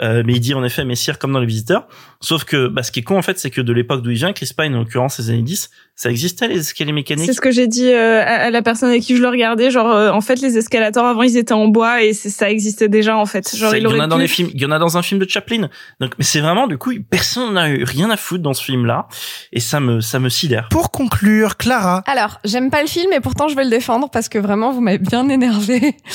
euh, 0.02 0.24
mais 0.26 0.34
il 0.34 0.40
dit 0.40 0.54
en 0.54 0.64
effet 0.64 0.86
messire 0.86 1.20
comme 1.20 1.34
dans 1.34 1.40
les 1.40 1.46
visiteurs. 1.46 1.88
Sauf 2.22 2.44
que 2.44 2.68
bah, 2.68 2.84
ce 2.84 2.92
qui 2.92 3.00
est 3.00 3.04
con 3.04 3.18
en 3.18 3.22
fait 3.22 3.40
c'est 3.40 3.50
que 3.50 3.62
de 3.62 3.74
l'époque 3.74 4.02
d'où 4.02 4.12
il 4.12 4.18
vient 4.18 4.34
Chris 4.34 4.52
Pine 4.58 4.76
en 4.76 4.80
l'occurrence 4.80 5.20
les 5.20 5.30
années 5.30 5.42
10 5.42 5.70
ça 5.96 6.10
existait 6.10 6.48
les 6.48 6.60
escaliers 6.60 6.92
mécaniques 6.92 7.26
C'est 7.28 7.34
ce 7.34 7.42
que 7.42 7.52
j'ai 7.52 7.68
dit 7.68 7.88
euh, 7.92 8.24
à 8.26 8.50
la 8.50 8.62
personne 8.64 8.90
avec 8.90 9.04
qui 9.04 9.16
je 9.16 9.22
le 9.22 9.30
regardais. 9.30 9.70
Genre, 9.70 9.90
euh, 9.92 10.10
en 10.12 10.22
fait, 10.22 10.42
les 10.42 10.58
escalators 10.58 11.06
avant, 11.06 11.22
ils 11.22 11.38
étaient 11.38 11.54
en 11.54 11.68
bois 11.68 12.02
et 12.02 12.14
c'est- 12.14 12.30
ça 12.32 12.50
existait 12.50 12.90
déjà 12.90 13.16
en 13.16 13.26
fait. 13.28 13.56
Genre, 13.56 13.70
Ça, 13.72 13.78
il 13.78 13.82
il 13.84 13.90
y 13.90 13.94
en 13.94 14.00
a 14.00 14.08
dans 14.08 14.16
pu- 14.16 14.22
les 14.24 14.28
films, 14.28 14.50
il 14.54 14.62
y 14.62 14.66
en 14.66 14.72
a 14.72 14.80
dans 14.80 14.98
un 14.98 15.02
film 15.04 15.20
de 15.20 15.30
Chaplin. 15.30 15.70
Donc, 16.00 16.14
mais 16.18 16.24
c'est 16.24 16.40
vraiment 16.40 16.66
du 16.68 16.78
coup, 16.80 16.92
personne 17.10 17.54
n'a 17.54 17.70
eu 17.70 17.84
rien 17.84 18.10
à 18.10 18.18
foutre 18.18 18.42
dans 18.44 18.54
ce 18.54 18.64
film-là, 18.64 19.08
et 19.52 19.60
ça 19.60 19.80
me, 19.80 20.02
ça 20.02 20.20
me 20.20 20.30
sidère. 20.30 20.68
Pour 20.72 20.90
conclure, 20.92 21.58
Clara. 21.58 22.02
Alors, 22.08 22.40
j'aime 22.44 22.70
pas 22.72 22.82
le 22.82 22.88
film 22.88 23.14
et 23.14 23.20
pourtant 23.20 23.48
je 23.48 23.56
vais 23.56 23.64
le 23.64 23.70
défendre 23.70 24.10
parce 24.10 24.30
que 24.30 24.40
vraiment 24.40 24.72
vous 24.72 24.82
m'avez 24.82 24.98
bien 24.98 25.30
énervé. 25.30 25.96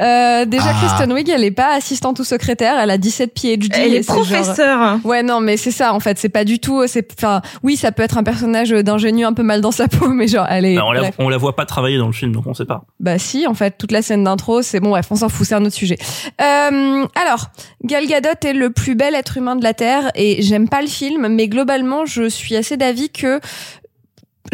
Euh, 0.00 0.44
déjà, 0.46 0.70
Ah. 0.70 0.74
Kristen 0.80 1.12
Wiig, 1.12 1.28
elle 1.28 1.44
est 1.44 1.50
pas 1.50 1.74
assistante 1.74 2.18
ou 2.18 2.24
secrétaire, 2.24 2.76
elle 2.80 2.90
a 2.90 2.96
17 2.98 3.32
PhD. 3.34 3.70
Elle 3.74 3.92
et 3.94 3.96
est 3.98 4.02
genre- 4.06 4.16
professeure. 4.16 4.98
Ouais, 5.04 5.22
non, 5.22 5.40
mais 5.40 5.56
c'est 5.58 5.70
ça 5.70 5.92
en 5.92 6.00
fait. 6.00 6.18
C'est 6.18 6.30
pas 6.30 6.44
du 6.44 6.58
tout. 6.58 6.82
C'est, 6.86 7.06
enfin, 7.18 7.42
oui, 7.62 7.76
ça 7.76 7.92
peut 7.92 8.02
être 8.02 8.16
un 8.16 8.22
personnage 8.22 8.70
d'ingénieux 8.70 9.23
un 9.24 9.32
peu 9.32 9.42
mal 9.42 9.60
dans 9.60 9.70
sa 9.70 9.88
peau, 9.88 10.08
mais 10.08 10.28
genre, 10.28 10.46
elle 10.48 10.64
est. 10.64 10.76
Bah, 10.76 10.84
on, 10.86 10.92
la, 10.92 11.10
on 11.18 11.28
la 11.28 11.36
voit 11.36 11.56
pas 11.56 11.66
travailler 11.66 11.98
dans 11.98 12.06
le 12.06 12.12
film, 12.12 12.32
donc 12.32 12.46
on 12.46 12.54
sait 12.54 12.64
pas. 12.64 12.84
Bah 13.00 13.18
si, 13.18 13.46
en 13.46 13.54
fait, 13.54 13.76
toute 13.78 13.92
la 13.92 14.02
scène 14.02 14.24
d'intro, 14.24 14.62
c'est 14.62 14.80
bon, 14.80 14.90
bref, 14.90 15.06
on 15.10 15.16
s'en 15.16 15.28
fout, 15.28 15.46
c'est 15.46 15.54
un 15.54 15.64
autre 15.64 15.74
sujet. 15.74 15.98
Euh, 16.40 17.06
alors, 17.14 17.48
Gal 17.84 18.06
Gadot 18.06 18.28
est 18.44 18.52
le 18.52 18.70
plus 18.70 18.94
bel 18.94 19.14
être 19.14 19.36
humain 19.36 19.56
de 19.56 19.62
la 19.62 19.74
Terre 19.74 20.10
et 20.14 20.42
j'aime 20.42 20.68
pas 20.68 20.80
le 20.80 20.88
film, 20.88 21.28
mais 21.28 21.48
globalement, 21.48 22.06
je 22.06 22.28
suis 22.28 22.56
assez 22.56 22.76
d'avis 22.76 23.10
que 23.10 23.40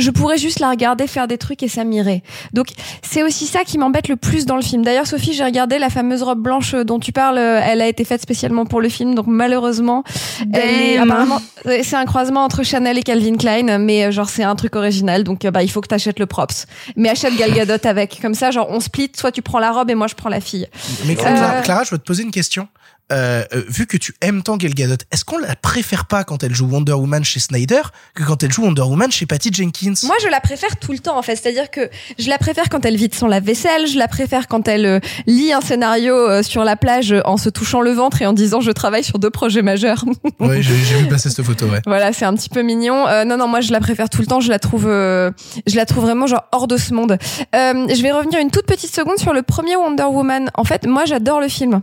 je 0.00 0.10
pourrais 0.10 0.38
juste 0.38 0.58
la 0.60 0.70
regarder 0.70 1.06
faire 1.06 1.28
des 1.28 1.38
trucs 1.38 1.62
et 1.62 1.68
ça 1.68 1.84
m'irait. 1.84 2.22
Donc 2.52 2.68
c'est 3.02 3.22
aussi 3.22 3.46
ça 3.46 3.64
qui 3.64 3.78
m'embête 3.78 4.08
le 4.08 4.16
plus 4.16 4.46
dans 4.46 4.56
le 4.56 4.62
film. 4.62 4.82
D'ailleurs 4.84 5.06
Sophie, 5.06 5.32
j'ai 5.32 5.44
regardé 5.44 5.78
la 5.78 5.90
fameuse 5.90 6.22
robe 6.22 6.40
blanche 6.40 6.74
dont 6.74 6.98
tu 6.98 7.12
parles, 7.12 7.38
euh, 7.38 7.60
elle 7.62 7.80
a 7.80 7.86
été 7.88 8.04
faite 8.04 8.20
spécialement 8.22 8.66
pour 8.66 8.80
le 8.80 8.88
film, 8.88 9.14
donc 9.14 9.26
malheureusement, 9.28 10.04
elle 10.52 10.70
est 10.70 10.98
apparemment 10.98 11.40
ouais, 11.64 11.82
c'est 11.82 11.96
un 11.96 12.04
croisement 12.06 12.44
entre 12.44 12.62
Chanel 12.62 12.98
et 12.98 13.02
Calvin 13.02 13.36
Klein, 13.36 13.78
mais 13.78 14.04
euh, 14.06 14.10
genre 14.10 14.28
c'est 14.28 14.42
un 14.44 14.56
truc 14.56 14.76
original, 14.76 15.24
donc 15.24 15.44
euh, 15.44 15.50
bah 15.50 15.62
il 15.62 15.70
faut 15.70 15.80
que 15.80 15.88
t'achètes 15.88 16.18
le 16.18 16.26
props. 16.26 16.66
Mais 16.96 17.08
achète 17.08 17.36
Gal 17.36 17.52
Gadot 17.52 17.86
avec, 17.86 18.18
comme 18.20 18.34
ça 18.34 18.50
genre 18.50 18.68
on 18.70 18.80
split, 18.80 19.12
soit 19.16 19.32
tu 19.32 19.42
prends 19.42 19.58
la 19.58 19.70
robe 19.72 19.90
et 19.90 19.94
moi 19.94 20.06
je 20.06 20.14
prends 20.14 20.30
la 20.30 20.40
fille. 20.40 20.66
Mais 21.06 21.14
Clara, 21.14 21.58
Euh, 21.58 21.62
Clara, 21.62 21.84
je 21.84 21.90
veux 21.90 21.98
te 21.98 22.04
poser 22.04 22.22
une 22.22 22.30
question. 22.30 22.68
Euh, 23.12 23.44
euh, 23.52 23.62
vu 23.68 23.86
que 23.86 23.96
tu 23.96 24.14
aimes 24.20 24.42
tant 24.42 24.56
Gal 24.56 24.74
Gadot, 24.74 24.96
est-ce 25.10 25.24
qu'on 25.24 25.38
la 25.38 25.56
préfère 25.56 26.06
pas 26.06 26.24
quand 26.24 26.42
elle 26.42 26.54
joue 26.54 26.66
Wonder 26.66 26.92
Woman 26.92 27.24
chez 27.24 27.40
Snyder 27.40 27.82
que 28.14 28.22
quand 28.22 28.42
elle 28.42 28.52
joue 28.52 28.62
Wonder 28.62 28.82
Woman 28.82 29.10
chez 29.10 29.26
Patty 29.26 29.50
Jenkins? 29.52 29.94
Moi, 30.04 30.16
je 30.22 30.28
la 30.28 30.40
préfère 30.40 30.76
tout 30.76 30.92
le 30.92 30.98
temps, 30.98 31.18
en 31.18 31.22
fait. 31.22 31.36
C'est-à-dire 31.36 31.70
que 31.70 31.90
je 32.18 32.28
la 32.28 32.38
préfère 32.38 32.68
quand 32.68 32.84
elle 32.84 32.96
vide 32.96 33.14
son 33.14 33.26
lave-vaisselle, 33.26 33.86
je 33.86 33.98
la 33.98 34.08
préfère 34.08 34.48
quand 34.48 34.68
elle 34.68 34.86
euh, 34.86 35.00
lit 35.26 35.52
un 35.52 35.60
scénario 35.60 36.14
euh, 36.14 36.42
sur 36.42 36.64
la 36.64 36.76
plage 36.76 37.14
en 37.24 37.36
se 37.36 37.48
touchant 37.48 37.80
le 37.80 37.92
ventre 37.92 38.22
et 38.22 38.26
en 38.26 38.32
disant 38.32 38.60
je 38.60 38.70
travaille 38.70 39.04
sur 39.04 39.18
deux 39.18 39.30
projets 39.30 39.62
majeurs. 39.62 40.04
Oui, 40.40 40.62
j'ai 40.62 40.74
j'ai 40.74 40.96
vu 40.96 41.08
passer 41.08 41.28
cette 41.28 41.44
photo, 41.44 41.66
ouais. 41.66 41.80
voilà, 41.86 42.12
c'est 42.12 42.24
un 42.24 42.34
petit 42.34 42.48
peu 42.48 42.62
mignon. 42.62 43.06
Euh, 43.06 43.24
non, 43.24 43.36
non, 43.36 43.46
moi 43.46 43.60
je 43.60 43.72
la 43.72 43.80
préfère 43.80 44.08
tout 44.08 44.20
le 44.20 44.26
temps. 44.26 44.40
Je 44.40 44.48
la 44.48 44.58
trouve, 44.58 44.86
euh, 44.86 45.30
je 45.66 45.76
la 45.76 45.84
trouve 45.86 46.04
vraiment 46.04 46.26
genre 46.26 46.44
hors 46.52 46.66
de 46.66 46.76
ce 46.76 46.94
monde. 46.94 47.18
Euh, 47.54 47.86
je 47.94 48.02
vais 48.02 48.10
revenir 48.10 48.40
une 48.40 48.50
toute 48.50 48.66
petite 48.66 48.94
seconde 48.94 49.18
sur 49.18 49.32
le 49.32 49.42
premier 49.42 49.76
Wonder 49.76 50.04
Woman. 50.04 50.50
En 50.54 50.64
fait, 50.64 50.86
moi 50.86 51.04
j'adore 51.04 51.40
le 51.40 51.48
film. 51.48 51.82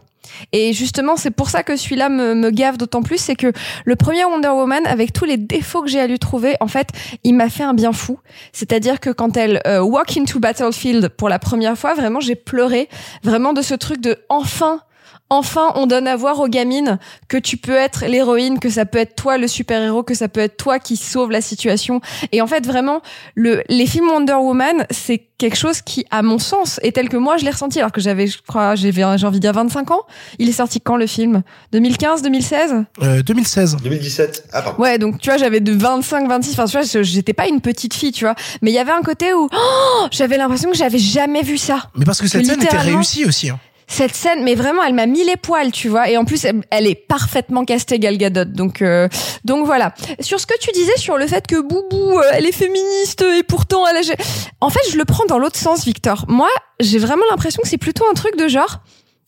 Et 0.51 0.73
justement, 0.73 1.15
c'est 1.15 1.31
pour 1.31 1.49
ça 1.49 1.63
que 1.63 1.75
celui-là 1.75 2.09
me, 2.09 2.33
me 2.33 2.49
gave 2.51 2.77
d'autant 2.77 3.01
plus, 3.01 3.17
c'est 3.17 3.35
que 3.35 3.51
le 3.85 3.95
premier 3.95 4.25
Wonder 4.25 4.49
Woman, 4.49 4.85
avec 4.85 5.13
tous 5.13 5.25
les 5.25 5.37
défauts 5.37 5.81
que 5.81 5.89
j'ai 5.89 5.99
à 5.99 6.07
lui 6.07 6.19
trouver, 6.19 6.55
en 6.59 6.67
fait, 6.67 6.89
il 7.23 7.33
m'a 7.33 7.49
fait 7.49 7.63
un 7.63 7.73
bien 7.73 7.93
fou. 7.93 8.19
C'est-à-dire 8.51 8.99
que 8.99 9.09
quand 9.09 9.37
elle 9.37 9.61
euh, 9.67 9.81
walk 9.81 10.17
into 10.17 10.39
battlefield 10.39 11.09
pour 11.09 11.29
la 11.29 11.39
première 11.39 11.77
fois, 11.77 11.93
vraiment, 11.93 12.19
j'ai 12.19 12.35
pleuré, 12.35 12.89
vraiment 13.23 13.53
de 13.53 13.61
ce 13.61 13.73
truc 13.73 14.01
de 14.01 14.17
enfin. 14.29 14.81
Enfin, 15.29 15.71
on 15.75 15.87
donne 15.87 16.07
à 16.07 16.15
voir 16.15 16.39
aux 16.39 16.47
gamines 16.47 16.99
que 17.27 17.35
tu 17.37 17.57
peux 17.57 17.75
être 17.75 18.05
l'héroïne, 18.05 18.59
que 18.59 18.69
ça 18.69 18.85
peut 18.85 18.97
être 18.99 19.15
toi 19.15 19.37
le 19.37 19.47
super-héros, 19.47 20.03
que 20.03 20.13
ça 20.13 20.29
peut 20.29 20.39
être 20.39 20.55
toi 20.57 20.79
qui 20.79 20.95
sauve 20.95 21.31
la 21.31 21.41
situation. 21.41 21.99
Et 22.31 22.41
en 22.41 22.47
fait, 22.47 22.65
vraiment, 22.65 23.01
le, 23.35 23.61
les 23.67 23.85
films 23.87 24.07
Wonder 24.09 24.33
Woman, 24.39 24.85
c'est 24.89 25.23
quelque 25.37 25.57
chose 25.57 25.81
qui, 25.81 26.05
à 26.11 26.21
mon 26.21 26.39
sens, 26.39 26.79
est 26.81 26.93
tel 26.93 27.09
que 27.09 27.17
moi 27.17 27.35
je 27.37 27.43
l'ai 27.43 27.51
ressenti, 27.51 27.77
alors 27.79 27.91
que 27.91 27.99
j'avais, 28.01 28.27
je 28.27 28.37
crois, 28.47 28.75
j'ai 28.75 28.91
j'ai 28.93 29.03
envie 29.03 29.37
de 29.37 29.39
dire 29.39 29.53
25 29.53 29.91
ans. 29.91 30.01
Il 30.39 30.47
est 30.47 30.53
sorti 30.53 30.79
quand 30.79 30.95
le 30.95 31.07
film? 31.07 31.43
2015, 31.73 32.21
2016 32.21 32.85
Euh, 33.03 33.21
2016. 33.21 33.77
2017. 33.83 34.45
Ah, 34.53 34.61
pardon. 34.61 34.81
Ouais, 34.81 34.97
donc 34.97 35.19
tu 35.19 35.29
vois, 35.29 35.37
j'avais 35.37 35.59
de 35.59 35.73
25, 35.73 36.27
26, 36.27 36.51
enfin 36.53 36.65
tu 36.65 36.77
vois, 36.77 37.03
j'étais 37.03 37.33
pas 37.33 37.47
une 37.47 37.59
petite 37.61 37.93
fille, 37.93 38.11
tu 38.13 38.23
vois. 38.23 38.35
Mais 38.61 38.71
il 38.71 38.73
y 38.73 38.79
avait 38.79 38.91
un 38.93 39.01
côté 39.01 39.33
où 39.33 39.49
oh, 39.53 40.07
j'avais 40.11 40.37
l'impression 40.37 40.71
que 40.71 40.77
j'avais 40.77 40.97
jamais 40.99 41.41
vu 41.43 41.57
ça. 41.57 41.89
Mais 41.95 42.05
parce 42.05 42.19
que 42.21 42.27
cette 42.27 42.45
scène 42.45 42.55
était 42.55 42.63
littéralement- 42.65 42.95
réussie 42.97 43.25
aussi. 43.25 43.49
Hein. 43.49 43.59
Cette 43.89 44.13
scène, 44.13 44.43
mais 44.43 44.53
vraiment, 44.53 44.83
elle 44.83 44.93
m'a 44.93 45.05
mis 45.05 45.23
les 45.23 45.37
poils, 45.37 45.71
tu 45.71 45.87
vois. 45.87 46.09
Et 46.09 46.17
en 46.17 46.25
plus, 46.25 46.45
elle, 46.45 46.87
est 46.87 46.95
parfaitement 46.95 47.63
castée, 47.63 47.99
Gal 47.99 48.17
Gadot. 48.17 48.43
Donc, 48.43 48.81
euh, 48.81 49.07
donc 49.45 49.65
voilà. 49.65 49.93
Sur 50.19 50.41
ce 50.41 50.45
que 50.45 50.57
tu 50.59 50.71
disais 50.71 50.97
sur 50.97 51.17
le 51.17 51.25
fait 51.25 51.47
que 51.47 51.61
Boubou, 51.61 52.19
euh, 52.19 52.23
elle 52.33 52.45
est 52.45 52.51
féministe 52.51 53.21
et 53.21 53.43
pourtant 53.43 53.87
elle 53.87 53.97
a... 53.97 54.15
En 54.59 54.69
fait, 54.69 54.81
je 54.91 54.97
le 54.97 55.05
prends 55.05 55.25
dans 55.25 55.39
l'autre 55.39 55.57
sens, 55.57 55.85
Victor. 55.85 56.25
Moi, 56.27 56.49
j'ai 56.81 56.99
vraiment 56.99 57.23
l'impression 57.29 57.61
que 57.61 57.69
c'est 57.69 57.77
plutôt 57.77 58.03
un 58.11 58.13
truc 58.13 58.35
de 58.37 58.49
genre, 58.49 58.81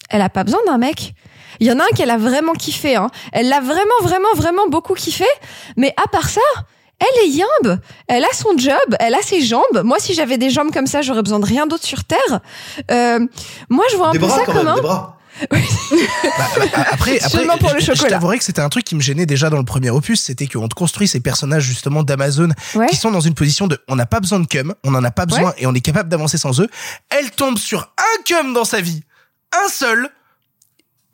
elle 0.09 0.21
a 0.21 0.29
pas 0.29 0.43
besoin 0.43 0.59
d'un 0.65 0.77
mec. 0.77 1.13
Il 1.61 1.67
y 1.67 1.71
en 1.71 1.79
a 1.79 1.83
un 1.83 1.95
qu'elle 1.95 2.11
a 2.11 2.17
vraiment 2.17 2.53
kiffé, 2.53 2.95
hein. 2.95 3.09
Elle 3.31 3.47
l'a 3.47 3.61
vraiment, 3.61 3.83
vraiment, 4.01 4.29
vraiment 4.35 4.67
beaucoup 4.67 4.93
kiffé. 4.93 5.25
Mais 5.77 5.93
à 5.95 6.07
part 6.07 6.29
ça, 6.29 6.41
elle 6.99 7.25
est 7.25 7.29
yimbe. 7.29 7.79
Elle 8.07 8.23
a 8.25 8.33
son 8.33 8.57
job, 8.57 8.75
elle 8.99 9.13
a 9.15 9.21
ses 9.21 9.41
jambes. 9.41 9.81
Moi, 9.83 9.97
si 9.99 10.13
j'avais 10.13 10.37
des 10.37 10.49
jambes 10.49 10.71
comme 10.71 10.87
ça, 10.87 11.01
j'aurais 11.01 11.23
besoin 11.23 11.39
de 11.39 11.45
rien 11.45 11.65
d'autre 11.67 11.85
sur 11.85 12.03
Terre. 12.03 12.39
Euh, 12.91 13.19
moi, 13.69 13.85
je 13.91 13.97
vois 13.97 14.09
un 14.09 14.11
Des 14.11 14.19
peu 14.19 14.25
bras 14.27 14.37
ça 14.39 14.45
quand 14.45 14.53
comme 14.53 14.65
même, 14.65 14.67
un... 14.73 14.75
des 14.75 14.81
bras. 14.81 15.15
Bah, 15.49 15.57
bah, 16.57 16.85
après, 16.91 17.17
après 17.23 17.57
pour 17.59 17.71
le 17.71 17.79
je- 17.79 17.85
je 17.85 17.93
chocolat. 17.93 18.09
t'avouerai 18.09 18.37
que 18.39 18.43
c'était 18.43 18.61
un 18.61 18.67
truc 18.67 18.83
qui 18.83 18.95
me 18.95 18.99
gênait 18.99 19.25
déjà 19.25 19.49
dans 19.49 19.57
le 19.57 19.63
premier 19.63 19.89
opus, 19.89 20.21
c'était 20.21 20.47
qu'on 20.47 20.67
te 20.67 20.75
construit 20.75 21.07
ces 21.07 21.21
personnages 21.21 21.63
justement 21.63 22.03
d'Amazon 22.03 22.49
Ouais. 22.75 22.87
qui 22.87 22.97
sont 22.97 23.09
dans 23.11 23.21
une 23.21 23.35
position 23.35 23.67
de 23.67 23.77
on 23.87 23.95
n'a 23.95 24.05
pas 24.05 24.19
besoin 24.19 24.39
de 24.41 24.47
cum, 24.47 24.73
on 24.83 24.93
en 24.95 25.03
a 25.03 25.11
pas 25.11 25.25
besoin 25.25 25.49
Ouais. 25.51 25.55
et 25.59 25.65
on 25.67 25.73
est 25.73 25.79
capable 25.81 26.09
d'avancer 26.09 26.37
sans 26.37 26.59
eux. 26.59 26.67
Elle 27.09 27.31
tombe 27.31 27.57
sur 27.57 27.79
un 27.97 28.23
cum 28.25 28.53
dans 28.53 28.65
sa 28.65 28.81
vie, 28.81 29.01
un 29.53 29.69
seul. 29.69 30.09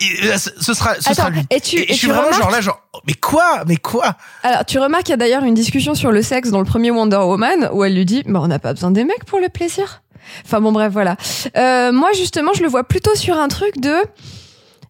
Et, 0.01 0.27
euh, 0.27 0.37
ce 0.37 0.73
sera, 0.73 0.95
ce 0.95 1.09
Attends, 1.09 1.13
sera 1.15 1.29
lui. 1.29 1.41
et 1.49 1.61
tu- 1.61 1.77
et 1.77 1.87
je 1.87 1.93
suis 1.93 1.99
tu 2.01 2.05
vraiment 2.07 2.23
remarques- 2.23 2.41
genre 2.41 2.51
là, 2.51 2.61
genre, 2.61 2.81
oh, 2.93 2.99
mais 3.07 3.13
quoi, 3.13 3.63
mais 3.67 3.77
quoi? 3.77 4.15
Alors, 4.43 4.65
tu 4.65 4.77
remarques 4.77 5.03
qu'il 5.03 5.11
y 5.11 5.13
a 5.13 5.17
d'ailleurs 5.17 5.43
une 5.43 5.53
discussion 5.53 5.95
sur 5.95 6.11
le 6.11 6.21
sexe 6.21 6.49
dans 6.49 6.59
le 6.59 6.65
premier 6.65 6.91
Wonder 6.91 7.15
Woman 7.17 7.69
où 7.71 7.83
elle 7.83 7.95
lui 7.95 8.05
dit, 8.05 8.23
bah, 8.27 8.39
on 8.43 8.47
n'a 8.47 8.59
pas 8.59 8.73
besoin 8.73 8.91
des 8.91 9.05
mecs 9.05 9.23
pour 9.25 9.39
le 9.39 9.47
plaisir. 9.49 10.01
Enfin 10.43 10.59
bon, 10.59 10.71
bref, 10.71 10.91
voilà. 10.91 11.15
Euh, 11.55 11.91
moi, 11.93 12.09
justement, 12.13 12.51
je 12.53 12.61
le 12.63 12.67
vois 12.67 12.83
plutôt 12.83 13.15
sur 13.15 13.37
un 13.37 13.47
truc 13.47 13.79
de, 13.79 13.95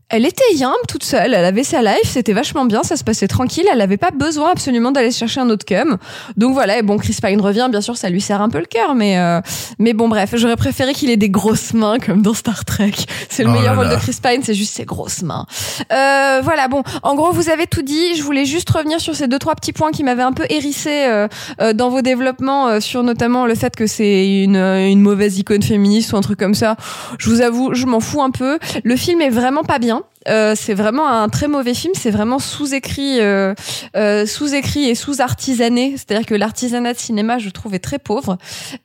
elle 0.09 0.25
était 0.25 0.53
yimbe 0.53 0.73
toute 0.87 1.03
seule, 1.03 1.33
elle 1.33 1.45
avait 1.45 1.63
sa 1.63 1.81
life, 1.81 2.05
c'était 2.05 2.33
vachement 2.33 2.65
bien, 2.65 2.83
ça 2.83 2.95
se 2.95 3.03
passait 3.03 3.27
tranquille, 3.27 3.65
elle 3.71 3.81
avait 3.81 3.97
pas 3.97 4.11
besoin 4.11 4.51
absolument 4.51 4.91
d'aller 4.91 5.11
chercher 5.11 5.41
un 5.41 5.49
autre 5.49 5.65
cum. 5.65 5.97
Donc 6.37 6.53
voilà, 6.53 6.77
et 6.77 6.83
bon, 6.83 6.97
Chris 6.97 7.17
Pine 7.21 7.41
revient, 7.41 7.67
bien 7.71 7.81
sûr, 7.81 7.97
ça 7.97 8.09
lui 8.09 8.21
serre 8.21 8.41
un 8.41 8.49
peu 8.49 8.59
le 8.59 8.65
cœur, 8.65 8.93
mais 8.93 9.17
euh, 9.17 9.41
mais 9.79 9.93
bon, 9.93 10.07
bref, 10.07 10.31
j'aurais 10.35 10.55
préféré 10.55 10.93
qu'il 10.93 11.09
ait 11.09 11.17
des 11.17 11.29
grosses 11.29 11.73
mains 11.73 11.97
comme 11.97 12.21
dans 12.21 12.33
Star 12.33 12.65
Trek. 12.65 12.93
C'est 13.29 13.43
le 13.43 13.49
Oh 13.49 13.53
meilleur 13.53 13.75
rôle 13.75 13.89
de 13.89 13.95
Chris 13.95 14.17
Pine, 14.21 14.41
c'est 14.43 14.53
juste 14.53 14.75
ses 14.75 14.85
grosses 14.85 15.23
mains. 15.23 15.45
Euh, 15.91 16.41
voilà, 16.43 16.67
bon, 16.67 16.83
en 17.03 17.15
gros, 17.15 17.31
vous 17.31 17.49
avez 17.49 17.65
tout 17.67 17.81
dit. 17.81 18.15
Je 18.15 18.21
voulais 18.21 18.45
juste 18.45 18.69
revenir 18.69 18.99
sur 19.01 19.15
ces 19.15 19.27
deux 19.27 19.39
trois 19.39 19.55
petits 19.55 19.73
points 19.73 19.91
qui 19.91 20.03
m'avaient 20.03 20.23
un 20.23 20.33
peu 20.33 20.45
hérissé 20.49 21.05
euh, 21.07 21.27
euh, 21.61 21.73
dans 21.73 21.89
vos 21.89 22.01
développements, 22.01 22.67
euh, 22.67 22.79
sur 22.79 23.03
notamment 23.03 23.45
le 23.45 23.55
fait 23.55 23.75
que 23.75 23.87
c'est 23.87 24.43
une 24.43 24.55
une 24.55 25.01
mauvaise 25.01 25.39
icône 25.39 25.63
féministe 25.63 26.13
ou 26.13 26.17
un 26.17 26.21
truc 26.21 26.39
comme 26.39 26.53
ça. 26.53 26.75
Je 27.17 27.29
vous 27.29 27.41
avoue, 27.41 27.73
je 27.73 27.85
m'en 27.85 27.99
fous 27.99 28.21
un 28.21 28.31
peu. 28.31 28.59
Le 28.83 28.95
film 28.95 29.21
est 29.21 29.29
vraiment 29.29 29.63
pas 29.63 29.79
bien. 29.79 29.94
Euh, 30.27 30.55
c'est 30.55 30.73
vraiment 30.73 31.07
un 31.07 31.29
très 31.29 31.47
mauvais 31.47 31.73
film. 31.73 31.93
C'est 31.95 32.09
vraiment 32.11 32.39
sous-écrit, 32.39 33.19
euh, 33.19 33.53
euh, 33.95 34.25
sous-écrit 34.25 34.89
et 34.89 34.95
sous-artisané. 34.95 35.95
C'est-à-dire 35.97 36.25
que 36.25 36.35
l'artisanat 36.35 36.93
de 36.93 36.97
cinéma, 36.99 37.37
je 37.37 37.49
trouve, 37.49 37.73
est 37.75 37.79
très 37.79 37.99
pauvre. 37.99 38.37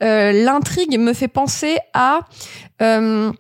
Euh, 0.03 0.33
L'intrigue 0.33 0.99
me 0.99 1.13
fait 1.13 1.29
penser 1.29 1.79
à 1.95 2.21
euh, 2.83 3.31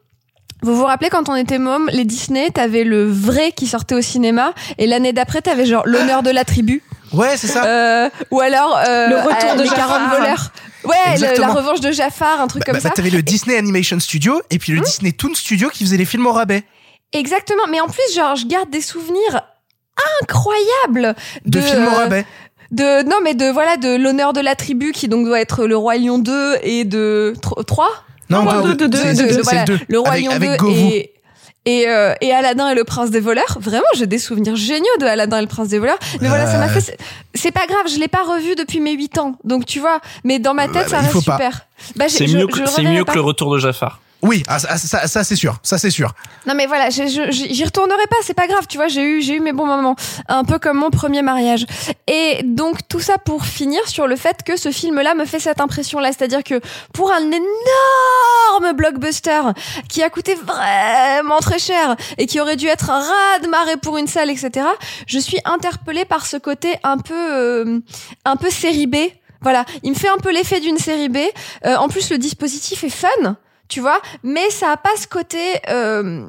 vous 0.62 0.76
vous 0.76 0.84
rappelez 0.84 1.08
quand 1.08 1.28
on 1.30 1.36
était 1.36 1.58
môme, 1.58 1.88
les 1.92 2.04
Disney, 2.04 2.50
t'avais 2.50 2.84
le 2.84 3.10
vrai 3.10 3.52
qui 3.52 3.66
sortait 3.66 3.94
au 3.94 4.02
cinéma, 4.02 4.52
et 4.76 4.86
l'année 4.86 5.14
d'après, 5.14 5.40
t'avais 5.40 5.64
genre 5.64 5.84
l'honneur 5.86 6.22
de 6.22 6.28
la 6.28 6.44
tribu. 6.44 6.82
Ouais, 7.14 7.38
c'est 7.38 7.46
ça. 7.46 7.64
Euh, 7.64 8.10
ou 8.30 8.40
alors 8.40 8.76
euh, 8.86 9.08
Le 9.08 9.16
retour 9.16 9.50
euh, 9.52 9.56
de 9.56 9.62
les 9.62 9.68
Jafar. 9.70 9.88
40 9.88 10.18
voleurs. 10.18 10.52
Ouais, 10.84 11.18
le- 11.18 11.40
la 11.40 11.48
revanche 11.48 11.80
de 11.80 11.90
Jafar, 11.92 12.40
un 12.42 12.46
truc 12.46 12.60
Bah, 12.60 12.72
comme 12.72 12.82
bah, 12.82 12.88
ça. 12.88 12.90
T'avais 12.90 13.08
le 13.10 13.22
Disney 13.22 13.56
Animation 13.56 13.98
Studio 14.00 14.40
et 14.50 14.58
puis 14.58 14.72
le 14.72 14.80
Disney 14.80 15.12
Toon 15.12 15.32
Studio 15.34 15.70
qui 15.70 15.84
faisait 15.84 15.96
les 15.96 16.04
films 16.04 16.26
au 16.26 16.32
rabais 16.32 16.62
Exactement. 17.12 17.62
Mais 17.70 17.80
en 17.80 17.86
plus, 17.88 18.14
genre, 18.14 18.36
je 18.36 18.46
garde 18.46 18.70
des 18.70 18.80
souvenirs 18.80 19.42
incroyables 20.22 21.14
de, 21.44 21.60
films 21.60 21.86
au 21.86 21.90
euh, 21.90 21.94
rabais. 21.96 22.26
de 22.70 23.02
non 23.08 23.16
mais 23.22 23.34
de 23.34 23.46
voilà 23.50 23.76
de 23.76 23.96
l'honneur 23.96 24.32
de 24.32 24.40
la 24.40 24.54
tribu 24.54 24.92
qui 24.92 25.08
donc 25.08 25.26
doit 25.26 25.40
être 25.40 25.66
le 25.66 25.76
roi 25.76 25.96
lion 25.96 26.18
2 26.18 26.56
et 26.62 26.84
de 26.84 27.34
3 27.66 27.88
Non, 28.30 28.42
non, 28.44 28.62
deux, 28.74 28.88
c'est 29.14 29.42
voilà, 29.42 29.64
le 29.66 29.76
deux. 29.76 29.84
le 29.88 29.98
roi 29.98 30.10
avec, 30.12 30.24
lion 30.24 30.30
avec 30.32 30.50
2 30.52 30.56
Govou. 30.56 30.88
et 30.92 31.12
et, 31.66 31.86
euh, 31.88 32.14
et 32.22 32.32
Aladdin 32.32 32.70
et 32.70 32.74
le 32.74 32.84
prince 32.84 33.10
des 33.10 33.20
voleurs. 33.20 33.58
Vraiment, 33.60 33.84
j'ai 33.94 34.06
des 34.06 34.18
souvenirs 34.18 34.56
géniaux 34.56 34.86
de 34.98 35.04
Aladdin 35.04 35.38
et 35.38 35.42
le 35.42 35.46
prince 35.46 35.68
des 35.68 35.78
voleurs. 35.78 35.98
Mais 36.22 36.28
voilà, 36.28 36.46
ça 36.46 36.56
m'a 36.56 36.68
fait. 36.68 36.96
c'est- 37.34 37.52
pas 37.52 37.66
grave, 37.66 37.82
je 37.86 37.98
l'ai 38.00 38.08
pas 38.08 38.22
revu 38.22 38.54
depuis 38.54 38.80
mes 38.80 38.92
8 38.92 39.18
ans. 39.18 39.36
Donc 39.44 39.66
tu 39.66 39.78
vois, 39.78 40.00
mais 40.24 40.38
dans 40.38 40.54
ma 40.54 40.68
tête, 40.68 40.88
ça 40.88 40.96
bah, 40.96 41.02
il 41.02 41.12
reste 41.12 41.20
super. 41.20 41.66
Bah, 41.96 42.08
j'ai- 42.08 42.16
C'est 42.16 42.26
je- 42.28 42.38
mieux, 42.38 42.46
je 42.48 42.54
que, 42.54 42.60
le 42.60 42.66
c'est 42.66 42.76
reverrai 42.78 42.94
mieux 42.96 43.04
que 43.04 43.12
le 43.12 43.20
retour 43.20 43.52
de 43.52 43.58
Jafar. 43.58 44.00
Oui, 44.22 44.42
ah, 44.48 44.58
ça, 44.58 44.76
ça, 44.76 45.06
ça, 45.08 45.24
c'est 45.24 45.36
sûr, 45.36 45.58
ça 45.62 45.78
c'est 45.78 45.90
sûr. 45.90 46.12
Non 46.46 46.54
mais 46.54 46.66
voilà, 46.66 46.90
j'y 46.90 47.64
retournerai 47.64 48.06
pas, 48.08 48.16
c'est 48.22 48.34
pas 48.34 48.46
grave, 48.46 48.66
tu 48.68 48.76
vois, 48.76 48.88
j'ai 48.88 49.02
eu 49.02 49.22
j'ai 49.22 49.36
eu 49.36 49.40
mes 49.40 49.52
bons 49.52 49.66
moments, 49.66 49.96
un 50.28 50.44
peu 50.44 50.58
comme 50.58 50.78
mon 50.78 50.90
premier 50.90 51.22
mariage. 51.22 51.64
Et 52.06 52.42
donc 52.44 52.86
tout 52.88 53.00
ça 53.00 53.16
pour 53.16 53.46
finir 53.46 53.86
sur 53.88 54.06
le 54.06 54.16
fait 54.16 54.42
que 54.44 54.56
ce 54.56 54.70
film-là 54.70 55.14
me 55.14 55.24
fait 55.24 55.40
cette 55.40 55.60
impression-là, 55.60 56.08
c'est-à-dire 56.12 56.44
que 56.44 56.60
pour 56.92 57.10
un 57.12 57.22
énorme 57.22 58.76
blockbuster 58.76 59.40
qui 59.88 60.02
a 60.02 60.10
coûté 60.10 60.34
vraiment 60.34 61.38
très 61.38 61.58
cher 61.58 61.96
et 62.18 62.26
qui 62.26 62.40
aurait 62.40 62.56
dû 62.56 62.66
être 62.66 62.90
un 62.90 63.00
raz-de-marée 63.00 63.78
pour 63.78 63.96
une 63.96 64.06
salle, 64.06 64.30
etc., 64.30 64.66
je 65.06 65.18
suis 65.18 65.38
interpellée 65.46 66.04
par 66.04 66.26
ce 66.26 66.36
côté 66.36 66.76
un 66.82 66.98
peu 66.98 67.14
euh, 67.14 67.80
un 68.26 68.36
peu 68.36 68.50
série 68.50 68.86
B. 68.86 68.96
Voilà, 69.42 69.64
il 69.82 69.92
me 69.92 69.96
fait 69.96 70.08
un 70.08 70.18
peu 70.18 70.30
l'effet 70.30 70.60
d'une 70.60 70.76
série 70.76 71.08
B. 71.08 71.16
Euh, 71.64 71.76
en 71.76 71.88
plus, 71.88 72.10
le 72.10 72.18
dispositif 72.18 72.84
est 72.84 72.90
fun 72.90 73.36
tu 73.70 73.80
vois 73.80 74.02
mais 74.22 74.50
ça 74.50 74.72
a 74.72 74.76
pas 74.76 74.94
ce 74.96 75.06
côté 75.06 75.38
euh, 75.70 76.26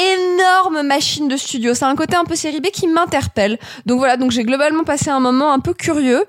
énorme 0.00 0.82
machine 0.86 1.28
de 1.28 1.36
studio. 1.36 1.74
C'est 1.74 1.84
un 1.84 1.94
côté 1.94 2.16
un 2.16 2.24
peu 2.24 2.34
série 2.34 2.60
B 2.60 2.66
qui 2.72 2.88
m'interpelle. 2.88 3.58
Donc 3.86 3.98
voilà, 3.98 4.16
donc 4.16 4.30
j'ai 4.30 4.44
globalement 4.44 4.84
passé 4.84 5.10
un 5.10 5.20
moment 5.20 5.52
un 5.52 5.58
peu 5.58 5.74
curieux 5.74 6.24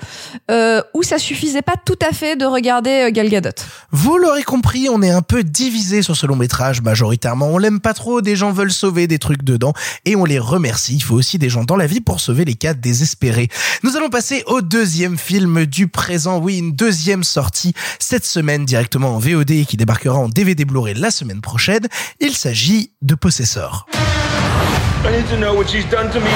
euh, 0.50 0.82
où 0.94 1.04
ça 1.04 1.18
suffisait 1.18 1.62
pas 1.62 1.76
tout 1.84 1.98
à 2.02 2.14
fait 2.14 2.36
de 2.36 2.46
regarder 2.46 3.08
euh, 3.08 3.12
Gal 3.12 3.30
Gadot. 3.30 3.50
Vous 3.92 4.18
l'aurez 4.18 4.44
compris, 4.44 4.90
on 4.90 5.02
est 5.02 5.10
un 5.10 5.22
peu 5.22 5.44
divisé 5.44 6.02
sur 6.02 6.16
ce 6.16 6.26
long 6.26 6.36
métrage 6.36 6.82
majoritairement. 6.82 7.48
On 7.48 7.58
l'aime 7.58 7.80
pas 7.80 7.94
trop, 7.94 8.22
des 8.22 8.36
gens 8.36 8.52
veulent 8.52 8.72
sauver 8.72 9.08
des 9.08 9.20
trucs 9.20 9.44
dedans 9.44 9.74
et 10.06 10.16
on 10.16 10.26
les 10.26 10.40
remercie. 10.40 10.96
Il 10.96 11.04
faut 11.04 11.16
aussi 11.16 11.38
des 11.38 11.50
gens 11.50 11.64
dans 11.64 11.78
la 11.78 11.88
vie 11.88 12.02
pour 12.02 12.20
sauver 12.20 12.46
les 12.46 12.56
cas 12.56 12.74
désespérés. 12.74 13.50
Nous 13.84 13.96
allons 13.96 14.10
passer 14.10 14.44
au 14.48 14.62
deuxième 14.62 15.18
film 15.18 15.66
du 15.66 15.88
présent. 15.88 16.40
Oui, 16.40 16.58
une 16.58 16.74
deuxième 16.74 17.24
sortie 17.24 17.74
cette 18.00 18.26
semaine 18.26 18.66
directement 18.66 19.16
en 19.16 19.20
VOD 19.20 19.52
et 19.52 19.66
qui 19.66 19.78
débarquera 19.78 20.18
en 20.18 20.30
DVD 20.30 20.66
Blu-ray 20.66 20.96
la 20.96 21.12
semaine 21.12 21.42
prochaine. 21.42 21.88
Il 22.20 22.36
s'agit 22.36 22.92
de 23.02 23.16
Possessor. 23.16 23.61
I 23.70 25.12
need 25.12 25.28
to 25.28 25.38
know 25.38 25.54
what 25.54 25.70
she's 25.70 25.86
done 25.86 26.12
to 26.12 26.20
me. 26.20 26.32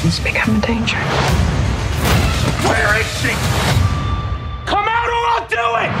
He's 0.00 0.18
become 0.20 0.56
a 0.56 0.60
danger. 0.66 0.98
Where 2.66 3.00
is 3.00 3.06
she? 3.20 3.30
Come 4.64 4.86
out 4.88 5.08
or 5.08 5.26
I'll 5.32 5.46
do 5.48 5.76
it! 5.84 5.92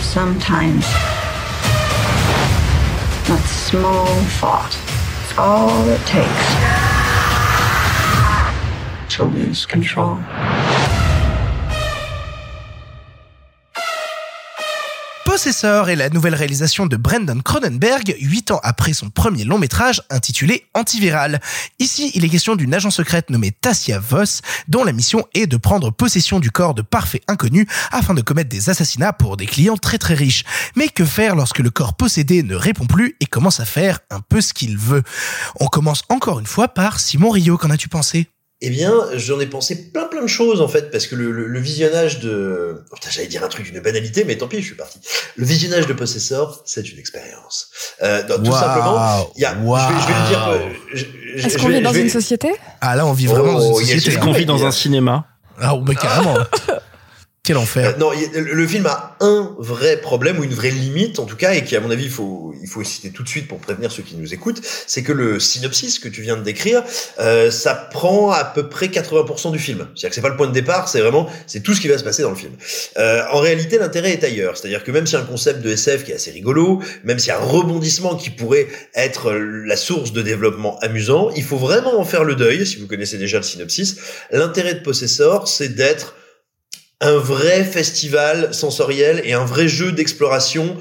Sometimes 0.00 0.84
that 3.28 3.44
small 3.46 4.06
thought 4.38 4.76
is 5.24 5.38
all 5.38 5.88
it 5.88 6.04
takes 6.06 6.54
to 9.16 9.24
lose 9.24 9.64
control. 9.66 10.18
Possessor 15.34 15.88
est 15.88 15.96
la 15.96 16.10
nouvelle 16.10 16.36
réalisation 16.36 16.86
de 16.86 16.96
Brendan 16.96 17.42
Cronenberg, 17.42 18.16
huit 18.20 18.52
ans 18.52 18.60
après 18.62 18.92
son 18.92 19.10
premier 19.10 19.42
long 19.42 19.58
métrage 19.58 20.00
intitulé 20.08 20.68
Antiviral. 20.74 21.40
Ici, 21.80 22.12
il 22.14 22.24
est 22.24 22.28
question 22.28 22.54
d'une 22.54 22.72
agent 22.72 22.92
secrète 22.92 23.30
nommée 23.30 23.50
Tassia 23.50 23.98
Voss, 23.98 24.42
dont 24.68 24.84
la 24.84 24.92
mission 24.92 25.26
est 25.34 25.48
de 25.48 25.56
prendre 25.56 25.90
possession 25.90 26.38
du 26.38 26.52
corps 26.52 26.72
de 26.72 26.82
parfaits 26.82 27.24
inconnus 27.26 27.66
afin 27.90 28.14
de 28.14 28.22
commettre 28.22 28.48
des 28.48 28.70
assassinats 28.70 29.12
pour 29.12 29.36
des 29.36 29.46
clients 29.46 29.76
très 29.76 29.98
très 29.98 30.14
riches. 30.14 30.44
Mais 30.76 30.86
que 30.86 31.04
faire 31.04 31.34
lorsque 31.34 31.58
le 31.58 31.70
corps 31.70 31.94
possédé 31.94 32.44
ne 32.44 32.54
répond 32.54 32.86
plus 32.86 33.16
et 33.18 33.26
commence 33.26 33.58
à 33.58 33.64
faire 33.64 33.98
un 34.10 34.20
peu 34.20 34.40
ce 34.40 34.54
qu'il 34.54 34.78
veut? 34.78 35.02
On 35.58 35.66
commence 35.66 36.04
encore 36.10 36.38
une 36.38 36.46
fois 36.46 36.68
par 36.68 37.00
Simon 37.00 37.30
Rio, 37.30 37.58
qu'en 37.58 37.70
as-tu 37.70 37.88
pensé? 37.88 38.28
Eh 38.60 38.70
bien, 38.70 38.92
j'en 39.16 39.40
ai 39.40 39.46
pensé 39.46 39.90
plein 39.90 40.04
plein 40.04 40.22
de 40.22 40.26
choses 40.26 40.60
en 40.60 40.68
fait, 40.68 40.90
parce 40.90 41.06
que 41.06 41.14
le, 41.16 41.30
le, 41.30 41.46
le 41.46 41.60
visionnage 41.60 42.20
de... 42.20 42.82
Oh, 42.90 42.94
putain, 42.94 43.10
J'allais 43.10 43.26
dire 43.26 43.44
un 43.44 43.48
truc 43.48 43.70
d'une 43.70 43.80
banalité, 43.80 44.24
mais 44.24 44.36
tant 44.38 44.48
pis, 44.48 44.60
je 44.60 44.66
suis 44.66 44.74
parti. 44.76 45.00
Le 45.36 45.44
visionnage 45.44 45.86
de 45.86 45.92
Possessor, 45.92 46.62
c'est 46.64 46.90
une 46.90 46.98
expérience. 46.98 47.68
Euh, 48.02 48.22
non, 48.28 48.36
tout 48.38 48.50
Wow. 48.50 48.58
simplement, 48.58 49.30
il 49.36 49.42
y 49.42 49.44
a... 49.44 49.54
Je, 49.54 49.58
vais, 49.58 50.00
je 50.00 50.06
vais 50.06 50.20
le 50.20 50.28
dire... 50.28 50.76
je- 50.92 51.04
je- 51.40 51.46
Est-ce 51.46 51.58
qu'on 51.58 51.68
vit 51.68 51.82
dans 51.82 51.90
vais- 51.92 52.00
une 52.02 52.08
société? 52.10 52.52
Ah 52.80 52.96
là, 52.96 53.04
on 53.06 53.12
vit 53.12 53.26
vraiment 53.26 53.54
Oh, 53.56 53.58
dans 53.58 53.78
une 53.80 53.86
société. 53.86 54.10
Est-ce 54.10 54.18
qu'on 54.18 54.32
vit 54.32 54.46
dans 54.46 54.64
un 54.64 54.70
cinéma 54.70 55.26
Ah, 55.60 55.74
mais 55.86 55.94
carrément. 55.96 56.36
Quel 57.44 57.58
enfer. 57.58 57.90
Euh, 57.90 57.98
non, 57.98 58.10
le 58.34 58.66
film 58.66 58.86
a 58.86 59.18
un 59.20 59.54
vrai 59.58 59.98
problème 59.98 60.38
ou 60.38 60.44
une 60.44 60.54
vraie 60.54 60.70
limite 60.70 61.18
en 61.18 61.26
tout 61.26 61.36
cas, 61.36 61.52
et 61.52 61.62
qui 61.62 61.76
à 61.76 61.80
mon 61.80 61.90
avis 61.90 62.04
il 62.04 62.10
faut 62.10 62.54
il 62.62 62.66
faut 62.66 62.82
citer 62.82 63.10
tout 63.10 63.22
de 63.22 63.28
suite 63.28 63.48
pour 63.48 63.58
prévenir 63.58 63.92
ceux 63.92 64.02
qui 64.02 64.16
nous 64.16 64.32
écoutent, 64.32 64.62
c'est 64.86 65.02
que 65.02 65.12
le 65.12 65.38
synopsis 65.38 65.98
que 65.98 66.08
tu 66.08 66.22
viens 66.22 66.38
de 66.38 66.42
décrire, 66.42 66.82
euh, 67.20 67.50
ça 67.50 67.74
prend 67.74 68.30
à 68.30 68.44
peu 68.44 68.70
près 68.70 68.86
80% 68.86 69.52
du 69.52 69.58
film. 69.58 69.86
C'est-à-dire 69.94 70.08
que 70.08 70.14
c'est 70.14 70.22
pas 70.22 70.30
le 70.30 70.38
point 70.38 70.46
de 70.46 70.54
départ, 70.54 70.88
c'est 70.88 71.02
vraiment 71.02 71.28
c'est 71.46 71.60
tout 71.60 71.74
ce 71.74 71.82
qui 71.82 71.88
va 71.88 71.98
se 71.98 72.04
passer 72.04 72.22
dans 72.22 72.30
le 72.30 72.36
film. 72.36 72.54
Euh, 72.96 73.22
en 73.30 73.40
réalité, 73.40 73.76
l'intérêt 73.76 74.12
est 74.12 74.24
ailleurs, 74.24 74.56
c'est-à-dire 74.56 74.82
que 74.82 74.90
même 74.90 75.04
a 75.12 75.18
un 75.18 75.24
concept 75.24 75.60
de 75.60 75.68
SF 75.68 76.04
qui 76.04 76.12
est 76.12 76.14
assez 76.14 76.30
rigolo, 76.30 76.80
même 77.04 77.18
a 77.28 77.34
un 77.34 77.44
rebondissement 77.44 78.16
qui 78.16 78.30
pourrait 78.30 78.68
être 78.94 79.34
la 79.34 79.76
source 79.76 80.14
de 80.14 80.22
développement 80.22 80.78
amusant, 80.78 81.28
il 81.36 81.44
faut 81.44 81.58
vraiment 81.58 82.00
en 82.00 82.06
faire 82.06 82.24
le 82.24 82.36
deuil. 82.36 82.66
Si 82.66 82.76
vous 82.76 82.86
connaissez 82.86 83.18
déjà 83.18 83.36
le 83.36 83.42
synopsis, 83.42 83.96
l'intérêt 84.30 84.72
de 84.72 84.80
Possessor, 84.80 85.46
c'est 85.46 85.74
d'être 85.74 86.14
un 87.04 87.18
vrai 87.18 87.64
festival 87.64 88.54
sensoriel 88.54 89.20
et 89.24 89.34
un 89.34 89.44
vrai 89.44 89.68
jeu 89.68 89.92
d'exploration 89.92 90.76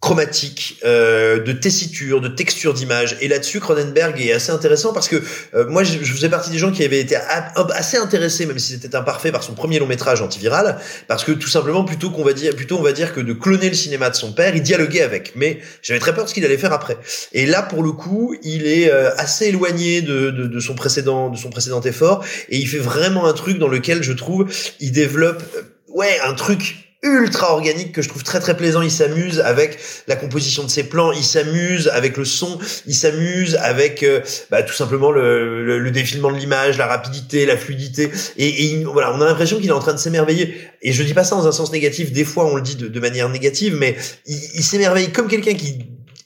chromatique, 0.00 0.78
euh, 0.84 1.40
de 1.40 1.50
tessiture, 1.50 2.20
de 2.20 2.28
texture 2.28 2.72
d'image. 2.72 3.16
Et 3.20 3.26
là-dessus, 3.26 3.58
Cronenberg 3.58 4.20
est 4.20 4.32
assez 4.32 4.52
intéressant 4.52 4.92
parce 4.92 5.08
que 5.08 5.20
euh, 5.54 5.66
moi, 5.68 5.82
je, 5.82 5.98
je 6.00 6.12
faisais 6.12 6.28
partie 6.28 6.50
des 6.50 6.58
gens 6.58 6.70
qui 6.70 6.84
avaient 6.84 7.00
été 7.00 7.16
assez 7.16 7.96
intéressés, 7.96 8.46
même 8.46 8.60
si 8.60 8.72
c'était 8.72 8.94
imparfait, 8.94 9.32
par 9.32 9.42
son 9.42 9.54
premier 9.54 9.80
long 9.80 9.86
métrage 9.86 10.22
antiviral, 10.22 10.78
parce 11.08 11.24
que 11.24 11.32
tout 11.32 11.48
simplement, 11.48 11.84
plutôt 11.84 12.10
qu'on 12.10 12.22
va 12.22 12.32
dire, 12.32 12.54
plutôt 12.54 12.78
on 12.78 12.82
va 12.82 12.92
dire 12.92 13.12
que 13.12 13.20
de 13.20 13.32
cloner 13.32 13.68
le 13.68 13.74
cinéma 13.74 14.08
de 14.08 14.14
son 14.14 14.32
père, 14.32 14.54
il 14.54 14.62
dialoguait 14.62 15.02
avec. 15.02 15.32
Mais 15.34 15.58
j'avais 15.82 16.00
très 16.00 16.14
peur 16.14 16.24
de 16.24 16.28
ce 16.28 16.34
qu'il 16.34 16.44
allait 16.44 16.58
faire 16.58 16.72
après. 16.72 16.96
Et 17.32 17.44
là, 17.44 17.62
pour 17.62 17.82
le 17.82 17.90
coup, 17.90 18.36
il 18.44 18.68
est 18.68 18.92
euh, 18.92 19.10
assez 19.16 19.46
éloigné 19.46 20.00
de, 20.00 20.30
de, 20.30 20.46
de 20.46 20.60
son 20.60 20.76
précédent, 20.76 21.28
de 21.28 21.36
son 21.36 21.50
précédent 21.50 21.80
effort, 21.80 22.24
et 22.50 22.56
il 22.56 22.68
fait 22.68 22.78
vraiment 22.78 23.26
un 23.26 23.32
truc 23.32 23.58
dans 23.58 23.68
lequel 23.68 24.04
je 24.04 24.12
trouve, 24.12 24.46
il 24.78 24.92
développe, 24.92 25.42
euh, 25.56 25.62
ouais, 25.88 26.20
un 26.24 26.34
truc 26.34 26.87
ultra 27.02 27.52
organique 27.52 27.92
que 27.92 28.02
je 28.02 28.08
trouve 28.08 28.24
très 28.24 28.40
très 28.40 28.56
plaisant. 28.56 28.82
Il 28.82 28.90
s'amuse 28.90 29.40
avec 29.40 29.78
la 30.08 30.16
composition 30.16 30.64
de 30.64 30.68
ses 30.70 30.82
plans, 30.84 31.12
il 31.12 31.22
s'amuse 31.22 31.88
avec 31.88 32.16
le 32.16 32.24
son, 32.24 32.58
il 32.86 32.94
s'amuse 32.94 33.56
avec 33.56 34.02
euh, 34.02 34.20
bah, 34.50 34.62
tout 34.62 34.74
simplement 34.74 35.10
le, 35.12 35.64
le, 35.64 35.78
le 35.78 35.90
défilement 35.90 36.32
de 36.32 36.36
l'image, 36.36 36.76
la 36.76 36.86
rapidité, 36.86 37.46
la 37.46 37.56
fluidité. 37.56 38.10
Et, 38.36 38.48
et 38.48 38.62
il- 38.64 38.84
voilà, 38.86 39.12
on 39.14 39.20
a 39.20 39.26
l'impression 39.26 39.58
qu'il 39.58 39.68
est 39.68 39.72
en 39.72 39.78
train 39.80 39.94
de 39.94 39.98
s'émerveiller. 39.98 40.54
Et 40.82 40.92
je 40.92 41.02
dis 41.02 41.14
pas 41.14 41.24
ça 41.24 41.36
dans 41.36 41.46
un 41.46 41.52
sens 41.52 41.70
négatif. 41.72 42.12
Des 42.12 42.24
fois, 42.24 42.46
on 42.46 42.56
le 42.56 42.62
dit 42.62 42.76
de, 42.76 42.88
de 42.88 43.00
manière 43.00 43.28
négative, 43.28 43.76
mais 43.78 43.96
il, 44.26 44.36
il 44.54 44.62
s'émerveille 44.64 45.12
comme 45.12 45.28
quelqu'un 45.28 45.54
qui 45.54 45.78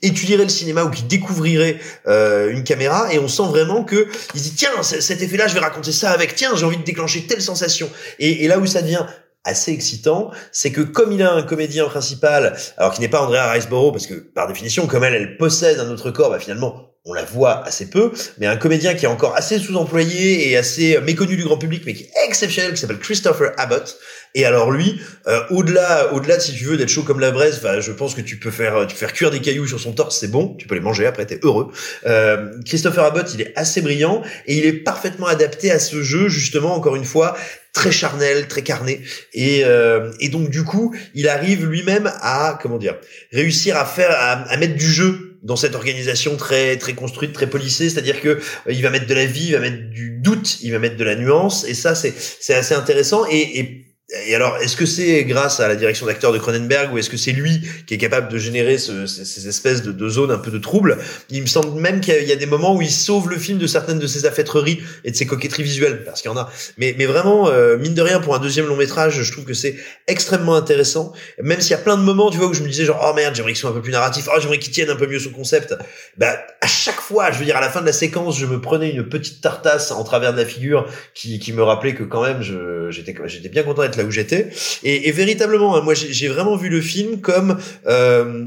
étudierait 0.05 0.43
le 0.43 0.49
cinéma 0.49 0.83
ou 0.83 0.91
qui 0.91 1.05
découvrirait 1.05 1.77
euh, 2.09 2.51
une 2.51 2.65
caméra 2.65 3.13
et 3.15 3.21
on 3.21 3.29
sent 3.29 3.45
vraiment 3.49 3.85
que 3.85 4.09
il 4.35 4.43
dit 4.43 4.53
tiens 4.57 4.83
cet 4.83 5.23
effet 5.23 5.37
là 5.37 5.47
je 5.47 5.55
vais 5.55 5.61
raconter 5.61 5.93
ça 5.93 6.11
avec 6.11 6.35
tiens 6.35 6.57
j'ai 6.57 6.65
envie 6.65 6.77
de 6.77 6.83
déclencher 6.83 7.23
telle 7.29 7.41
sensation 7.41 7.89
et, 8.19 8.45
et 8.45 8.49
là 8.49 8.59
où 8.59 8.67
ça 8.67 8.83
devient 8.83 9.07
assez 9.45 9.73
excitant, 9.73 10.31
c'est 10.53 10.71
que 10.71 10.81
comme 10.81 11.13
il 11.13 11.23
a 11.23 11.33
un 11.33 11.43
comédien 11.43 11.87
principal, 11.87 12.57
alors 12.77 12.93
qui 12.93 13.01
n'est 13.01 13.09
pas 13.09 13.23
Andrea 13.23 13.51
Riseborough, 13.51 13.93
parce 13.93 14.07
que 14.07 14.15
par 14.15 14.47
définition, 14.47 14.87
comme 14.87 15.05
elle, 15.05 15.15
elle 15.15 15.37
possède 15.37 15.81
un 15.81 15.91
autre 15.91 16.11
corps, 16.11 16.31
bah 16.31 16.39
finalement, 16.39 16.93
on 17.05 17.15
la 17.15 17.25
voit 17.25 17.65
assez 17.67 17.91
peu, 17.91 18.13
mais 18.39 18.47
un 18.47 18.57
comédien 18.57 18.95
qui 18.95 19.07
est 19.07 19.09
encore 19.09 19.35
assez 19.35 19.59
sous-employé 19.59 20.49
et 20.49 20.57
assez 20.57 20.99
méconnu 21.01 21.37
du 21.37 21.43
grand 21.43 21.59
public, 21.59 21.83
mais 21.85 21.95
qui 21.95 22.05
est 22.05 22.11
exceptionnel, 22.27 22.73
qui 22.75 22.81
s'appelle 22.81 23.01
Christopher 23.01 23.53
Abbott. 23.57 23.99
Et 24.35 24.45
alors 24.45 24.71
lui, 24.71 25.01
euh, 25.27 25.41
au-delà, 25.51 26.13
au-delà, 26.15 26.41
si 26.41 26.55
tu 26.55 26.65
veux, 26.65 26.77
d'être 26.77 26.89
chaud 26.89 27.03
comme 27.03 27.21
la 27.21 27.31
braise, 27.31 27.61
je 27.81 27.93
pense 27.93 28.15
que 28.15 28.21
tu 28.21 28.39
peux 28.39 28.51
faire, 28.51 28.87
tu 28.87 28.95
peux 28.95 28.99
faire 28.99 29.13
cuire 29.13 29.31
des 29.31 29.41
cailloux 29.41 29.67
sur 29.67 29.79
son 29.79 29.93
torse, 29.93 30.19
c'est 30.19 30.31
bon, 30.31 30.55
tu 30.59 30.67
peux 30.67 30.75
les 30.75 30.81
manger 30.81 31.07
après, 31.07 31.27
t'es 31.27 31.39
heureux. 31.43 31.71
Euh, 32.07 32.51
Christopher 32.65 33.05
Abbott, 33.05 33.33
il 33.35 33.43
est 33.43 33.53
assez 33.57 33.83
brillant 33.83 34.23
et 34.47 34.57
il 34.57 34.65
est 34.65 34.73
parfaitement 34.73 35.27
adapté 35.27 35.71
à 35.71 35.79
ce 35.79 36.03
jeu, 36.03 36.29
justement, 36.29 36.75
encore 36.75 36.97
une 36.97 37.05
fois, 37.05 37.37
très 37.73 37.93
charnel, 37.93 38.49
très 38.49 38.63
carné. 38.63 39.01
Et, 39.35 39.63
euh, 39.65 40.13
et 40.21 40.29
donc 40.29 40.51
du 40.51 40.65
coup, 40.65 40.95
il 41.15 41.29
arrive 41.29 41.67
lui-même 41.67 42.13
à 42.21 42.59
comment 42.61 42.79
dire 42.79 42.97
réussir 43.33 43.77
à 43.77 43.85
faire 43.85 44.11
à, 44.11 44.57
mettre 44.57 44.75
du 44.75 44.91
jeu 44.91 45.39
dans 45.43 45.57
cette 45.57 45.75
organisation 45.75 46.37
très 46.37 46.77
très 46.77 46.93
construite, 46.93 47.33
très 47.33 47.49
polissée. 47.49 47.89
C'est-à-dire 47.89 48.21
que 48.21 48.29
euh, 48.29 48.41
il 48.69 48.83
va 48.83 48.91
mettre 48.91 49.07
de 49.07 49.15
la 49.15 49.27
vie, 49.27 49.47
il 49.47 49.53
va 49.53 49.61
mettre 49.61 49.91
du 49.91 50.11
doute, 50.11 50.59
il 50.63 50.73
va 50.73 50.79
mettre 50.79 50.97
de 50.97 51.05
la 51.05 51.17
nuance. 51.17 51.65
Et 51.65 51.75
ça, 51.75 51.95
c'est 51.95 52.15
c'est 52.17 52.55
assez 52.55 52.75
intéressant. 52.75 53.25
Et 53.31 53.87
et 54.27 54.35
alors, 54.35 54.59
est-ce 54.59 54.77
que 54.77 54.85
c'est 54.87 55.25
grâce 55.25 55.61
à 55.61 55.69
la 55.69 55.75
direction 55.77 56.07
d'acteur 56.07 56.33
de 56.33 56.39
Cronenberg 56.39 56.93
ou 56.93 56.99
est-ce 56.99 57.09
que 57.09 57.17
c'est 57.17 57.33
lui 57.33 57.63
qui 57.87 57.95
est 57.95 57.99
capable 57.99 58.29
de 58.31 58.37
générer 58.39 58.77
ce- 58.79 59.07
ces, 59.07 59.25
ces 59.25 59.49
espèces 59.49 59.83
de, 59.83 59.91
de 59.93 60.09
zones 60.09 60.31
un 60.31 60.39
peu 60.39 60.51
de 60.51 60.59
trouble 60.59 60.99
Il 61.31 61.41
me 61.43 61.47
semble 61.47 61.81
même 61.81 62.01
qu'il 62.01 62.23
y 62.25 62.33
a- 62.33 62.37
des 62.37 62.47
moments 62.47 62.77
où 62.77 62.83
il 62.83 62.91
sauve 62.91 63.31
le 63.31 63.39
film 63.39 63.59
de 63.59 63.67
certaines 63.67 63.99
de 63.99 64.07
ses 64.07 64.27
affaîtreries 64.27 64.81
et 65.05 65.11
de 65.11 65.17
ses 65.17 65.27
coquetteries 65.27 65.63
visuelles, 65.63 66.05
parce 66.05 66.21
qu'il 66.23 66.31
y 66.31 66.35
en 66.35 66.37
a. 66.37 66.51
Mais, 66.79 66.95
mais 66.99 67.07
vraiment, 67.07 67.49
euh, 67.49 67.77
mine 67.79 67.95
de 67.95 68.03
rien, 68.03 68.21
pour 68.21 68.35
un 68.35 68.39
deuxième 68.39 68.67
long 68.67 68.77
métrage, 68.77 69.23
je 69.23 69.33
trouve 69.33 69.45
que 69.45 69.55
c'est 69.55 69.77
extrêmement 70.09 70.57
intéressant. 70.57 71.13
Même 71.43 71.61
s'il 71.61 71.71
y 71.71 71.75
a 71.75 71.79
plein 71.79 71.97
de 71.97 72.03
moments, 72.03 72.31
tu 72.31 72.39
vois, 72.39 72.49
où 72.49 72.55
je 72.55 72.63
me 72.63 72.69
disais 72.69 72.85
genre, 72.85 73.01
oh 73.11 73.15
merde, 73.15 73.35
j'aimerais 73.35 73.53
qu'ils 73.53 73.61
soient 73.61 73.71
un 73.71 73.75
peu 73.75 73.83
plus 73.83 73.93
narratifs, 73.93 74.29
oh 74.35 74.39
j'aimerais 74.41 74.59
qu'ils 74.59 74.73
tiennent 74.73 74.91
un 74.91 74.97
peu 74.97 75.07
mieux 75.07 75.19
son 75.21 75.31
concept. 75.31 75.75
Bah, 76.19 76.37
à 76.61 76.67
chaque 76.67 77.01
fois, 77.01 77.31
je 77.31 77.39
veux 77.39 77.45
dire, 77.45 77.57
à 77.57 77.61
la 77.61 77.71
fin 77.71 77.81
de 77.81 77.87
la 77.87 77.93
séquence, 77.93 78.39
je 78.39 78.47
me 78.47 78.61
prenais 78.61 78.91
une 78.91 79.09
petite 79.09 79.41
tartasse 79.41 79.91
en 79.91 80.05
travers 80.05 80.33
de 80.33 80.39
la 80.39 80.45
figure 80.47 80.87
qui, 81.15 81.39
qui 81.39 81.53
me 81.53 81.63
rappelait 81.63 81.95
que 81.95 82.03
quand 82.03 82.23
même, 82.23 82.43
j'étais 82.91 83.49
bien 83.49 83.63
content 83.63 83.83
d'être 83.83 83.97
là 83.97 84.02
où 84.05 84.11
j'étais. 84.11 84.51
Et, 84.83 85.11
véritablement, 85.13 85.77
hein, 85.77 85.83
moi, 85.83 85.95
j'ai, 85.95 86.29
vraiment 86.29 86.57
vu 86.57 86.69
le 86.69 86.81
film 86.81 87.21
comme, 87.21 87.59
euh, 87.87 88.47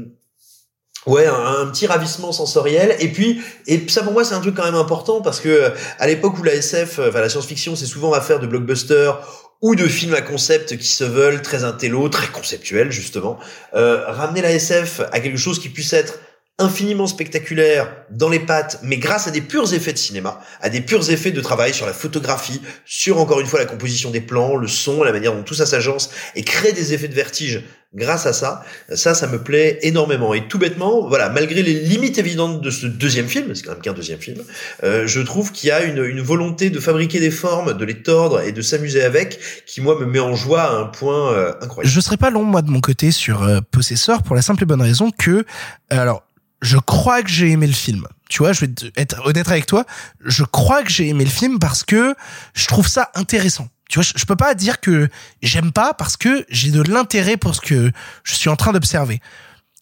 Ouais, 1.06 1.24
un, 1.26 1.66
petit 1.66 1.86
ravissement 1.86 2.32
sensoriel. 2.32 2.96
Et 2.98 3.12
puis, 3.12 3.40
et 3.68 3.80
ça 3.88 4.02
pour 4.02 4.12
moi 4.12 4.24
c'est 4.24 4.34
un 4.34 4.40
truc 4.40 4.56
quand 4.56 4.64
même 4.64 4.74
important 4.74 5.20
parce 5.20 5.38
que 5.38 5.48
euh, 5.48 5.70
à 6.00 6.08
l'époque 6.08 6.36
où 6.36 6.42
la 6.42 6.52
SF, 6.52 6.98
euh, 6.98 7.10
enfin 7.10 7.20
la 7.20 7.28
science-fiction, 7.28 7.76
c'est 7.76 7.86
souvent 7.86 8.12
affaire 8.12 8.40
de 8.40 8.46
blockbusters 8.48 9.16
ou 9.62 9.76
de 9.76 9.86
films 9.86 10.14
à 10.14 10.20
concept 10.20 10.76
qui 10.76 10.88
se 10.88 11.04
veulent 11.04 11.42
très 11.42 11.62
intello, 11.62 12.08
très 12.08 12.26
conceptuels 12.26 12.90
justement. 12.90 13.38
Ramener 13.72 14.42
la 14.42 14.50
SF 14.50 15.00
à 15.12 15.20
quelque 15.20 15.38
chose 15.38 15.60
qui 15.60 15.68
puisse 15.68 15.92
être 15.92 16.18
infiniment 16.58 17.06
spectaculaire 17.06 17.94
dans 18.10 18.30
les 18.30 18.38
pattes, 18.38 18.78
mais 18.82 18.96
grâce 18.96 19.28
à 19.28 19.30
des 19.30 19.42
purs 19.42 19.74
effets 19.74 19.92
de 19.92 19.98
cinéma, 19.98 20.40
à 20.60 20.70
des 20.70 20.80
purs 20.80 21.10
effets 21.10 21.30
de 21.30 21.40
travail 21.40 21.74
sur 21.74 21.84
la 21.84 21.92
photographie, 21.92 22.62
sur 22.86 23.18
encore 23.18 23.40
une 23.40 23.46
fois 23.46 23.58
la 23.58 23.66
composition 23.66 24.10
des 24.10 24.22
plans, 24.22 24.56
le 24.56 24.66
son, 24.66 25.02
la 25.02 25.12
manière 25.12 25.34
dont 25.34 25.42
tout 25.42 25.54
ça 25.54 25.66
s'agence 25.66 26.10
et 26.34 26.42
crée 26.42 26.72
des 26.72 26.94
effets 26.94 27.08
de 27.08 27.14
vertige 27.14 27.62
grâce 27.94 28.26
à 28.26 28.32
ça, 28.32 28.64
ça, 28.94 29.14
ça 29.14 29.26
me 29.26 29.42
plaît 29.42 29.78
énormément. 29.82 30.34
Et 30.34 30.48
tout 30.48 30.58
bêtement, 30.58 31.08
voilà, 31.08 31.28
malgré 31.30 31.62
les 31.62 31.72
limites 31.72 32.18
évidentes 32.18 32.60
de 32.60 32.70
ce 32.70 32.86
deuxième 32.86 33.28
film, 33.28 33.54
c'est 33.54 33.62
quand 33.62 33.72
même 33.72 33.80
qu'un 33.80 33.94
deuxième 33.94 34.18
film, 34.18 34.42
euh, 34.82 35.06
je 35.06 35.20
trouve 35.20 35.52
qu'il 35.52 35.68
y 35.68 35.72
a 35.72 35.82
une, 35.82 36.04
une 36.04 36.20
volonté 36.20 36.68
de 36.68 36.80
fabriquer 36.80 37.20
des 37.20 37.30
formes, 37.30 37.74
de 37.74 37.84
les 37.84 38.02
tordre 38.02 38.40
et 38.40 38.52
de 38.52 38.60
s'amuser 38.62 39.02
avec, 39.02 39.38
qui 39.66 39.80
moi 39.80 39.98
me 39.98 40.06
met 40.06 40.20
en 40.20 40.34
joie 40.34 40.62
à 40.62 40.74
un 40.74 40.84
point 40.84 41.32
euh, 41.32 41.52
incroyable. 41.62 41.92
Je 41.92 42.00
serais 42.00 42.16
pas 42.18 42.30
long 42.30 42.44
moi 42.44 42.62
de 42.62 42.70
mon 42.70 42.80
côté 42.80 43.10
sur 43.10 43.42
euh, 43.42 43.60
Possessor 43.70 44.22
pour 44.22 44.36
la 44.36 44.42
simple 44.42 44.62
et 44.62 44.66
bonne 44.66 44.82
raison 44.82 45.10
que 45.10 45.30
euh, 45.30 45.44
alors 45.88 46.22
je 46.62 46.78
crois 46.78 47.22
que 47.22 47.28
j'ai 47.28 47.50
aimé 47.50 47.66
le 47.66 47.72
film. 47.72 48.06
Tu 48.28 48.38
vois, 48.38 48.52
je 48.52 48.64
vais 48.64 48.72
être 48.96 49.24
honnête 49.24 49.48
avec 49.48 49.66
toi, 49.66 49.84
je 50.24 50.44
crois 50.44 50.82
que 50.82 50.90
j'ai 50.90 51.08
aimé 51.08 51.24
le 51.24 51.30
film 51.30 51.58
parce 51.58 51.84
que 51.84 52.14
je 52.54 52.66
trouve 52.66 52.88
ça 52.88 53.10
intéressant. 53.14 53.68
Tu 53.88 53.98
vois, 53.98 54.02
je, 54.04 54.12
je 54.16 54.24
peux 54.24 54.36
pas 54.36 54.54
dire 54.54 54.80
que 54.80 55.08
j'aime 55.42 55.70
pas 55.70 55.94
parce 55.94 56.16
que 56.16 56.44
j'ai 56.48 56.70
de 56.72 56.82
l'intérêt 56.82 57.36
pour 57.36 57.54
ce 57.54 57.60
que 57.60 57.92
je 58.24 58.34
suis 58.34 58.48
en 58.48 58.56
train 58.56 58.72
d'observer. 58.72 59.20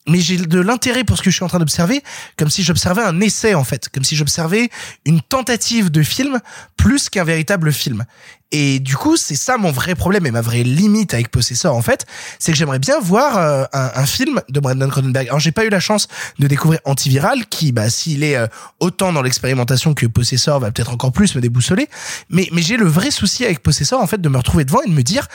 Mais 0.07 0.21
j'ai 0.21 0.37
de 0.37 0.61
l'intérêt 0.61 1.03
pour 1.03 1.17
ce 1.17 1.23
que 1.23 1.31
je 1.31 1.37
suis 1.37 1.45
en 1.45 1.49
train 1.49 1.59
d'observer, 1.59 2.03
comme 2.37 2.51
si 2.51 2.63
j'observais 2.63 3.03
un 3.03 3.21
essai 3.21 3.55
en 3.55 3.65
fait, 3.65 3.89
comme 3.89 4.05
si 4.05 4.17
j'observais 4.17 4.69
une 5.07 5.23
tentative 5.23 5.91
de 5.91 6.03
film 6.03 6.41
plus 6.77 7.09
qu'un 7.09 7.25
véritable 7.25 7.73
film. 7.73 8.05
Et 8.57 8.79
du 8.79 8.97
coup, 8.97 9.17
c'est 9.17 9.35
ça 9.35 9.57
mon 9.57 9.73
vrai 9.73 9.97
problème 9.97 10.27
et 10.27 10.31
ma 10.31 10.41
vraie 10.41 10.63
limite 10.63 11.13
avec 11.13 11.29
Possessor 11.31 11.75
en 11.75 11.83
fait, 11.83 12.07
c'est 12.39 12.53
que 12.53 12.59
j'aimerais 12.59 12.79
bien 12.79 13.01
voir 13.01 13.37
euh, 13.37 13.65
un, 13.73 14.07
film 14.07 14.41
de 14.49 14.61
Brandon 14.61 14.89
Cronenberg. 14.89 15.27
Alors 15.27 15.41
j'ai 15.41 15.51
pas 15.51 15.65
eu 15.65 15.71
la 15.71 15.81
chance 15.81 16.07
de 16.39 16.47
découvrir 16.47 16.79
Antiviral, 16.85 17.47
qui, 17.47 17.73
bah, 17.73 17.91
s'il 17.91 18.23
est 18.23 18.37
euh, 18.37 18.47
autant 18.79 19.13
dans 19.13 19.23
l'expérimentation 19.23 19.93
que 19.95 20.07
Possessor, 20.07 20.61
va 20.61 20.71
peut-être 20.71 20.93
encore 20.93 21.11
plus 21.11 21.35
me 21.35 21.41
déboussoler. 21.41 21.89
Mais 22.31 22.49
j'ai 22.59 22.77
le 22.77 22.87
vrai 22.87 23.11
souci 23.11 23.45
avec 23.45 23.61
Possessor 23.61 24.01
en 24.01 24.07
fait 24.07 24.21
de 24.21 24.29
me 24.29 24.37
retrouver 24.37 24.65
devant 24.65 24.83
et 24.83 24.89
de 24.89 24.95
me 24.95 25.03
dire, 25.03 25.27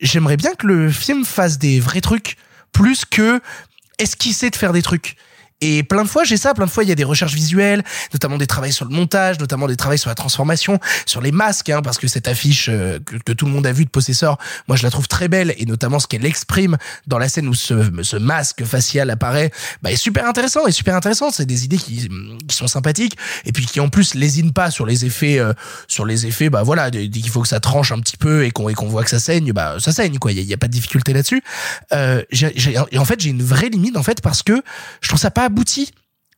j'aimerais 0.00 0.36
bien 0.36 0.54
que 0.54 0.68
le 0.68 0.90
film 0.90 1.24
fasse 1.24 1.58
des 1.58 1.80
vrais 1.80 2.00
trucs 2.00 2.36
plus 2.70 3.04
que 3.04 3.40
esquisser 3.98 4.50
de 4.50 4.56
faire 4.56 4.72
des 4.72 4.82
trucs? 4.82 5.16
Et 5.60 5.82
plein 5.82 6.04
de 6.04 6.08
fois, 6.08 6.24
j'ai 6.24 6.36
ça. 6.36 6.54
Plein 6.54 6.66
de 6.66 6.70
fois, 6.70 6.84
il 6.84 6.88
y 6.88 6.92
a 6.92 6.94
des 6.94 7.04
recherches 7.04 7.34
visuelles, 7.34 7.82
notamment 8.12 8.36
des 8.38 8.46
travails 8.46 8.72
sur 8.72 8.84
le 8.84 8.94
montage, 8.94 9.38
notamment 9.38 9.66
des 9.66 9.76
travails 9.76 9.98
sur 9.98 10.08
la 10.08 10.14
transformation, 10.14 10.78
sur 11.06 11.20
les 11.20 11.32
masques, 11.32 11.70
hein, 11.70 11.82
parce 11.82 11.98
que 11.98 12.06
cette 12.06 12.28
affiche 12.28 12.68
euh, 12.68 12.98
que, 13.24 13.32
tout 13.32 13.46
le 13.46 13.52
monde 13.52 13.66
a 13.66 13.72
vue 13.72 13.84
de 13.84 13.90
Possessor, 13.90 14.38
moi, 14.68 14.76
je 14.76 14.82
la 14.82 14.90
trouve 14.90 15.08
très 15.08 15.28
belle, 15.28 15.54
et 15.58 15.66
notamment 15.66 15.98
ce 15.98 16.06
qu'elle 16.06 16.24
exprime 16.24 16.76
dans 17.06 17.18
la 17.18 17.28
scène 17.28 17.48
où 17.48 17.54
ce, 17.54 18.16
masque 18.18 18.64
facial 18.64 19.10
apparaît, 19.10 19.50
bah, 19.82 19.90
est 19.90 19.96
super 19.96 20.26
intéressant, 20.26 20.66
et 20.66 20.72
super 20.72 20.94
intéressant. 20.94 21.30
C'est 21.30 21.46
des 21.46 21.64
idées 21.64 21.78
qui, 21.78 22.08
qui 22.46 22.56
sont 22.56 22.68
sympathiques, 22.68 23.16
et 23.44 23.52
puis 23.52 23.66
qui 23.66 23.80
en 23.80 23.88
plus 23.88 24.14
lésinent 24.14 24.52
pas 24.52 24.70
sur 24.70 24.86
les 24.86 25.04
effets, 25.04 25.38
euh, 25.38 25.52
sur 25.88 26.06
les 26.06 26.26
effets, 26.26 26.50
bah 26.50 26.62
voilà, 26.62 26.90
dès 26.90 27.08
qu'il 27.08 27.30
faut 27.30 27.42
que 27.42 27.48
ça 27.48 27.60
tranche 27.60 27.92
un 27.92 27.98
petit 28.00 28.16
peu 28.16 28.44
et 28.44 28.50
qu'on 28.50 28.72
qu'on 28.74 28.88
voit 28.88 29.02
que 29.02 29.10
ça 29.10 29.18
saigne, 29.18 29.52
bah 29.52 29.76
ça 29.80 29.92
saigne, 29.92 30.18
quoi. 30.18 30.30
Il 30.30 30.40
y, 30.40 30.54
a- 30.54 30.56
pas 30.58 30.66
de 30.66 30.72
difficulté 30.72 31.12
là-dessus. 31.12 31.42
Euh, 31.92 32.22
en 32.96 33.04
fait, 33.04 33.20
j'ai 33.20 33.30
une 33.30 33.42
vraie 33.42 33.68
limite, 33.68 33.96
en 33.96 34.02
fait, 34.02 34.20
parce 34.20 34.42
que 34.42 34.62
je 35.00 35.08
trouve 35.08 35.20
ça 35.20 35.30
pas 35.30 35.47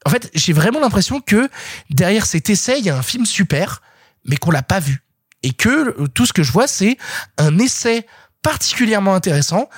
En 0.06 0.10
fait, 0.10 0.30
j'ai 0.34 0.52
vraiment 0.52 0.80
l'impression 0.80 1.20
que 1.20 1.48
derrière 1.90 2.26
cet 2.26 2.50
essai, 2.50 2.78
il 2.78 2.84
y 2.84 2.90
a 2.90 2.96
un 2.96 3.02
film 3.02 3.26
super, 3.26 3.82
mais 4.24 4.36
qu'on 4.36 4.50
l'a 4.50 4.62
pas 4.62 4.80
vu. 4.80 5.02
Et 5.42 5.52
que 5.52 5.68
euh, 6.00 6.06
tout 6.08 6.26
ce 6.26 6.32
que 6.32 6.42
je 6.42 6.52
vois, 6.52 6.66
c'est 6.66 6.96
un 7.38 7.58
essai 7.58 8.06
particulièrement 8.42 9.14
intéressant 9.14 9.68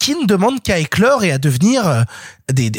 qui 0.00 0.16
ne 0.16 0.26
demande 0.26 0.60
qu'à 0.62 0.78
éclore 0.80 1.22
et 1.22 1.30
à 1.30 1.38
devenir 1.38 1.86
euh, 1.86 2.02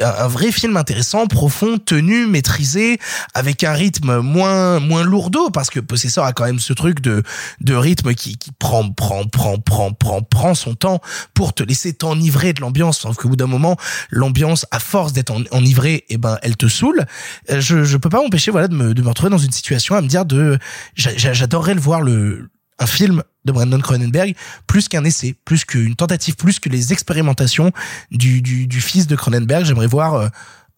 un 0.03 0.27
vrai 0.27 0.51
film 0.51 0.75
intéressant, 0.75 1.27
profond, 1.27 1.77
tenu, 1.77 2.25
maîtrisé, 2.27 2.99
avec 3.33 3.63
un 3.63 3.71
rythme 3.71 4.19
moins 4.19 4.81
moins 4.81 5.03
lourdeau, 5.03 5.49
parce 5.49 5.69
que 5.69 5.79
Possessor 5.79 6.25
a 6.25 6.33
quand 6.33 6.43
même 6.43 6.59
ce 6.59 6.73
truc 6.73 6.99
de 6.99 7.23
de 7.61 7.73
rythme 7.73 8.13
qui, 8.13 8.37
qui 8.37 8.51
prend 8.51 8.89
prend 8.91 9.23
prend 9.27 9.57
prend 9.59 9.91
prend 9.93 10.21
prend 10.23 10.55
son 10.55 10.75
temps 10.75 10.99
pour 11.33 11.53
te 11.53 11.63
laisser 11.63 11.93
t'enivrer 11.93 12.51
de 12.51 12.59
l'ambiance, 12.59 12.99
sauf 12.99 13.15
qu'au 13.15 13.29
bout 13.29 13.37
d'un 13.37 13.47
moment, 13.47 13.77
l'ambiance, 14.09 14.65
à 14.71 14.79
force 14.79 15.13
d'être 15.13 15.31
en- 15.31 15.43
enivrée, 15.51 16.03
eh 16.09 16.17
ben 16.17 16.37
elle 16.41 16.57
te 16.57 16.67
saoule. 16.67 17.05
Euh, 17.49 17.61
Je 17.61 17.83
je 17.85 17.97
peux 17.97 18.09
pas 18.09 18.21
m'empêcher 18.21 18.51
voilà 18.51 18.67
de 18.67 18.75
me 18.75 18.93
de 18.93 19.01
me 19.01 19.07
retrouver 19.07 19.29
dans 19.29 19.37
une 19.37 19.51
situation 19.51 19.95
à 19.95 20.01
me 20.01 20.07
dire 20.07 20.25
de 20.25 20.57
j'a- 20.95 21.15
j'a- 21.15 21.33
j'adorerais 21.33 21.75
le 21.75 21.81
voir 21.81 22.01
le 22.01 22.49
un 22.81 22.87
film 22.87 23.23
de 23.45 23.51
Brandon 23.51 23.79
Cronenberg 23.79 24.35
plus 24.67 24.87
qu'un 24.87 25.03
essai, 25.03 25.35
plus 25.45 25.65
qu'une 25.65 25.95
tentative, 25.95 26.35
plus 26.35 26.59
que 26.59 26.67
les 26.67 26.91
expérimentations 26.91 27.71
du, 28.11 28.41
du, 28.41 28.81
fils 28.81 29.07
de 29.07 29.15
Cronenberg. 29.15 29.65
J'aimerais 29.65 29.87
voir 29.87 30.15
euh, 30.15 30.27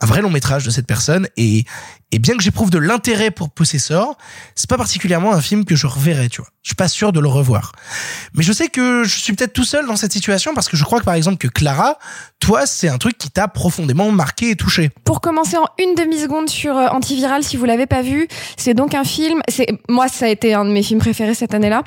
un 0.03 0.05
vrai 0.05 0.21
long 0.21 0.29
métrage 0.29 0.65
de 0.65 0.69
cette 0.69 0.85
personne 0.85 1.29
et, 1.37 1.63
et 2.11 2.19
bien 2.19 2.35
que 2.35 2.43
j'éprouve 2.43 2.69
de 2.69 2.77
l'intérêt 2.77 3.31
pour 3.31 3.49
Possessor, 3.49 4.17
c'est 4.53 4.69
pas 4.69 4.75
particulièrement 4.75 5.31
un 5.31 5.39
film 5.39 5.63
que 5.63 5.77
je 5.77 5.87
reverrai, 5.87 6.27
tu 6.27 6.41
vois. 6.41 6.49
Je 6.61 6.69
suis 6.69 6.75
pas 6.75 6.89
sûr 6.89 7.13
de 7.13 7.21
le 7.21 7.29
revoir. 7.29 7.71
Mais 8.33 8.43
je 8.43 8.51
sais 8.51 8.67
que 8.67 9.05
je 9.05 9.17
suis 9.17 9.31
peut-être 9.31 9.53
tout 9.53 9.63
seul 9.63 9.87
dans 9.87 9.95
cette 9.95 10.11
situation 10.11 10.53
parce 10.53 10.67
que 10.67 10.75
je 10.75 10.83
crois 10.83 10.99
que 10.99 11.05
par 11.05 11.13
exemple 11.13 11.37
que 11.37 11.47
Clara, 11.47 11.97
toi, 12.41 12.65
c'est 12.65 12.89
un 12.89 12.97
truc 12.97 13.17
qui 13.17 13.29
t'a 13.29 13.47
profondément 13.47 14.11
marqué 14.11 14.49
et 14.49 14.55
touché. 14.57 14.91
Pour 15.05 15.21
commencer 15.21 15.55
en 15.55 15.67
une 15.79 15.95
demi-seconde 15.95 16.49
sur 16.49 16.75
euh, 16.75 16.89
Antiviral, 16.89 17.41
si 17.41 17.55
vous 17.55 17.65
l'avez 17.65 17.85
pas 17.85 18.01
vu, 18.01 18.27
c'est 18.57 18.73
donc 18.73 18.95
un 18.95 19.05
film. 19.05 19.41
C'est 19.47 19.67
moi, 19.87 20.09
ça 20.09 20.25
a 20.25 20.27
été 20.27 20.53
un 20.53 20.65
de 20.65 20.71
mes 20.71 20.83
films 20.83 20.99
préférés 20.99 21.33
cette 21.33 21.53
année-là. 21.53 21.83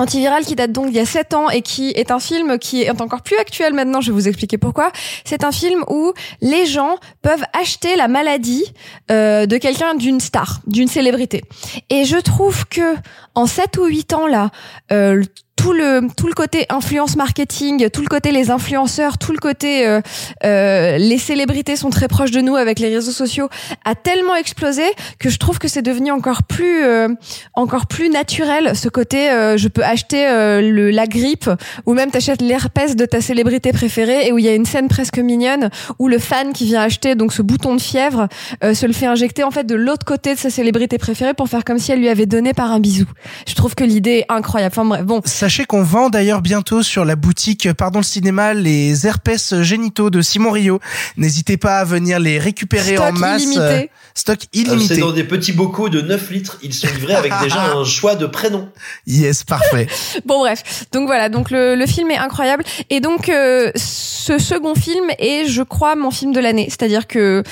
Antiviral 0.00 0.46
qui 0.46 0.56
date 0.56 0.72
donc 0.72 0.86
d'il 0.86 0.96
y 0.96 1.00
a 1.00 1.04
7 1.04 1.34
ans 1.34 1.50
et 1.50 1.60
qui 1.60 1.90
est 1.90 2.10
un 2.10 2.18
film 2.18 2.58
qui 2.58 2.82
est 2.82 3.02
encore 3.02 3.20
plus 3.20 3.36
actuel 3.36 3.74
maintenant, 3.74 4.00
je 4.00 4.10
vais 4.10 4.14
vous 4.14 4.28
expliquer 4.28 4.56
pourquoi. 4.56 4.92
C'est 5.26 5.44
un 5.44 5.52
film 5.52 5.84
où 5.88 6.14
les 6.40 6.64
gens 6.64 6.96
peuvent 7.20 7.44
acheter 7.52 7.96
la 7.96 8.08
maladie 8.08 8.64
euh, 9.10 9.44
de 9.44 9.58
quelqu'un 9.58 9.94
d'une 9.94 10.18
star, 10.18 10.60
d'une 10.66 10.88
célébrité. 10.88 11.42
Et 11.90 12.06
je 12.06 12.16
trouve 12.16 12.66
que 12.66 12.96
en 13.34 13.44
7 13.44 13.76
ou 13.76 13.84
8 13.84 14.14
ans 14.14 14.26
là, 14.26 14.50
euh, 14.90 15.22
tout 15.60 15.74
le 15.74 16.08
tout 16.16 16.26
le 16.26 16.32
côté 16.32 16.64
influence 16.70 17.16
marketing, 17.16 17.90
tout 17.90 18.00
le 18.00 18.06
côté 18.06 18.32
les 18.32 18.50
influenceurs, 18.50 19.18
tout 19.18 19.32
le 19.32 19.38
côté 19.38 19.86
euh, 19.86 20.00
euh, 20.42 20.96
les 20.96 21.18
célébrités 21.18 21.76
sont 21.76 21.90
très 21.90 22.08
proches 22.08 22.30
de 22.30 22.40
nous 22.40 22.56
avec 22.56 22.78
les 22.78 22.88
réseaux 22.88 23.10
sociaux 23.10 23.50
a 23.84 23.94
tellement 23.94 24.34
explosé 24.36 24.84
que 25.18 25.28
je 25.28 25.38
trouve 25.38 25.58
que 25.58 25.68
c'est 25.68 25.82
devenu 25.82 26.12
encore 26.12 26.44
plus 26.44 26.82
euh, 26.82 27.08
encore 27.52 27.86
plus 27.86 28.08
naturel 28.08 28.74
ce 28.74 28.88
côté 28.88 29.30
euh, 29.30 29.58
je 29.58 29.68
peux 29.68 29.84
acheter 29.84 30.26
euh, 30.26 30.62
le 30.62 30.90
la 30.90 31.06
grippe 31.06 31.50
ou 31.84 31.92
même 31.92 32.10
t'achètes 32.10 32.40
l'herpès 32.40 32.96
de 32.96 33.04
ta 33.04 33.20
célébrité 33.20 33.72
préférée 33.72 34.28
et 34.28 34.32
où 34.32 34.38
il 34.38 34.46
y 34.46 34.48
a 34.48 34.54
une 34.54 34.64
scène 34.64 34.88
presque 34.88 35.18
mignonne 35.18 35.68
où 35.98 36.08
le 36.08 36.18
fan 36.18 36.54
qui 36.54 36.64
vient 36.64 36.80
acheter 36.80 37.16
donc 37.16 37.34
ce 37.34 37.42
bouton 37.42 37.76
de 37.76 37.82
fièvre 37.82 38.28
euh, 38.64 38.72
se 38.72 38.86
le 38.86 38.94
fait 38.94 39.06
injecter 39.06 39.44
en 39.44 39.50
fait 39.50 39.64
de 39.64 39.74
l'autre 39.74 40.06
côté 40.06 40.34
de 40.34 40.38
sa 40.38 40.48
célébrité 40.48 40.96
préférée 40.96 41.34
pour 41.34 41.48
faire 41.48 41.64
comme 41.64 41.78
si 41.78 41.92
elle 41.92 42.00
lui 42.00 42.08
avait 42.08 42.24
donné 42.24 42.54
par 42.54 42.72
un 42.72 42.80
bisou. 42.80 43.04
Je 43.46 43.54
trouve 43.54 43.74
que 43.74 43.84
l'idée 43.84 44.24
est 44.24 44.26
incroyable. 44.30 44.72
Enfin 44.72 44.86
bref, 44.86 45.04
bon. 45.04 45.20
Sachez 45.50 45.64
qu'on 45.64 45.82
vend 45.82 46.10
d'ailleurs 46.10 46.42
bientôt 46.42 46.84
sur 46.84 47.04
la 47.04 47.16
boutique 47.16 47.72
Pardon 47.72 47.98
le 47.98 48.04
cinéma 48.04 48.54
les 48.54 49.04
herpès 49.08 49.62
génitaux 49.62 50.08
de 50.08 50.22
Simon 50.22 50.52
Rio. 50.52 50.78
N'hésitez 51.16 51.56
pas 51.56 51.78
à 51.80 51.84
venir 51.84 52.20
les 52.20 52.38
récupérer 52.38 52.94
Stock 52.94 53.08
en 53.08 53.12
masse. 53.14 53.42
illimité. 53.42 53.60
euh, 53.60 53.82
Stock 54.14 54.38
Euh, 54.38 54.46
C'est 54.52 54.60
illimité. 54.60 54.96
dans 54.98 55.10
des 55.10 55.24
petits 55.24 55.50
bocaux 55.50 55.88
de 55.88 56.02
9 56.02 56.30
litres. 56.30 56.58
Ils 56.62 56.72
sont 56.72 56.86
livrés 56.94 57.16
avec 57.16 57.32
déjà 57.42 57.64
un 57.74 57.84
choix 57.84 58.14
de 58.14 58.26
prénoms. 58.26 58.68
Yes, 59.08 59.42
parfait. 59.42 59.88
Bon 60.24 60.38
bref, 60.38 60.84
donc 60.92 61.08
voilà, 61.08 61.28
donc 61.28 61.50
le, 61.50 61.74
le 61.74 61.86
film 61.86 62.12
est 62.12 62.16
incroyable 62.18 62.62
et 62.88 63.00
donc 63.00 63.28
euh, 63.28 63.72
ce 64.20 64.38
second 64.38 64.74
film 64.74 65.06
est, 65.18 65.46
je 65.46 65.62
crois, 65.62 65.96
mon 65.96 66.10
film 66.10 66.32
de 66.32 66.40
l'année. 66.40 66.66
C'est-à-dire 66.68 67.06
que 67.06 67.42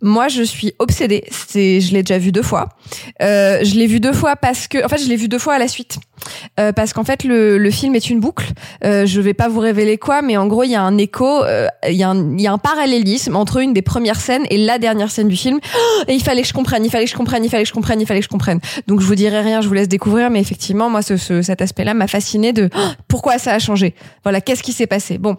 moi, 0.00 0.28
je 0.28 0.42
suis 0.42 0.72
obsédée. 0.78 1.24
C'est, 1.30 1.80
je 1.80 1.92
l'ai 1.92 2.02
déjà 2.02 2.18
vu 2.18 2.32
deux 2.32 2.42
fois. 2.42 2.68
Euh, 3.22 3.60
je 3.62 3.74
l'ai 3.74 3.86
vu 3.86 4.00
deux 4.00 4.12
fois 4.12 4.36
parce 4.36 4.66
que, 4.68 4.84
en 4.84 4.88
fait, 4.88 4.98
je 4.98 5.08
l'ai 5.08 5.16
vu 5.16 5.28
deux 5.28 5.38
fois 5.38 5.54
à 5.54 5.58
la 5.58 5.68
suite. 5.68 5.98
Euh, 6.58 6.72
parce 6.72 6.94
qu'en 6.94 7.04
fait, 7.04 7.24
le, 7.24 7.58
le 7.58 7.70
film 7.70 7.94
est 7.94 8.08
une 8.08 8.18
boucle. 8.20 8.46
Euh, 8.84 9.04
je 9.04 9.20
vais 9.20 9.34
pas 9.34 9.48
vous 9.48 9.60
révéler 9.60 9.98
quoi, 9.98 10.22
mais 10.22 10.38
en 10.38 10.46
gros, 10.46 10.62
il 10.64 10.70
y 10.70 10.74
a 10.74 10.80
un 10.82 10.96
écho, 10.96 11.42
euh, 11.44 11.66
il 11.86 11.92
y, 11.94 11.98
y 11.98 12.02
a 12.46 12.52
un 12.52 12.58
parallélisme 12.58 13.36
entre 13.36 13.58
une 13.58 13.74
des 13.74 13.82
premières 13.82 14.18
scènes 14.20 14.46
et 14.48 14.56
la 14.56 14.78
dernière 14.78 15.10
scène 15.10 15.28
du 15.28 15.36
film. 15.36 15.58
Et 16.08 16.14
il 16.14 16.22
fallait 16.22 16.42
que 16.42 16.48
je 16.48 16.52
comprenne, 16.54 16.84
il 16.84 16.90
fallait 16.90 17.04
que 17.04 17.10
je 17.10 17.16
comprenne, 17.16 17.44
il 17.44 17.50
fallait 17.50 17.64
que 17.64 17.68
je 17.68 17.74
comprenne, 17.74 18.00
il 18.00 18.06
fallait 18.06 18.20
que 18.20 18.24
je 18.24 18.30
comprenne. 18.30 18.60
Donc 18.86 19.00
je 19.00 19.06
vous 19.06 19.14
dirai 19.14 19.40
rien, 19.40 19.60
je 19.60 19.68
vous 19.68 19.74
laisse 19.74 19.88
découvrir, 19.88 20.30
mais 20.30 20.40
effectivement, 20.40 20.88
moi, 20.88 21.02
ce, 21.02 21.16
ce- 21.18 21.42
cet 21.42 21.60
aspect-là 21.60 21.92
m'a 21.92 22.06
fasciné 22.06 22.52
de 22.54 22.70
pourquoi 23.08 23.38
ça 23.38 23.52
a 23.52 23.58
changé? 23.58 23.94
Voilà, 24.22 24.40
qu'est-ce 24.40 24.62
qui 24.62 24.72
s'est 24.72 24.86
passé? 24.86 25.18
Bon, 25.18 25.36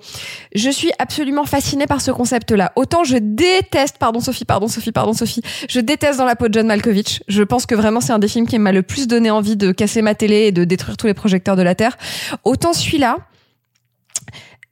je 0.53 0.69
suis 0.76 0.91
absolument 0.99 1.45
fascinée 1.45 1.88
par 1.88 2.01
ce 2.01 2.11
concept-là. 2.11 2.71
Autant 2.76 3.03
je 3.03 3.17
déteste, 3.17 3.97
pardon 3.97 4.19
Sophie, 4.19 4.45
pardon 4.45 4.67
Sophie, 4.67 4.91
pardon 4.91 5.13
Sophie, 5.13 5.41
je 5.69 5.80
déteste 5.80 6.19
dans 6.19 6.26
la 6.26 6.36
peau 6.36 6.47
de 6.47 6.53
John 6.53 6.67
Malkovich. 6.67 7.23
Je 7.28 7.43
pense 7.43 7.65
que 7.65 7.76
vraiment 7.76 8.01
c'est 8.01 8.13
un 8.13 8.19
des 8.19 8.28
films 8.28 8.47
qui 8.47 8.59
m'a 8.59 8.71
le 8.71 8.84
plus 8.84 9.07
donné 9.07 9.32
envie 9.32 9.55
de 9.55 9.71
casser 9.71 10.01
ma 10.01 10.15
télé 10.15 10.47
et 10.47 10.51
de 10.51 10.63
détruire 10.63 10.97
tous 10.97 11.07
les 11.07 11.13
projecteurs 11.13 11.55
de 11.55 11.61
la 11.61 11.76
Terre. 11.76 11.97
Autant 12.43 12.73
celui-là, 12.73 13.17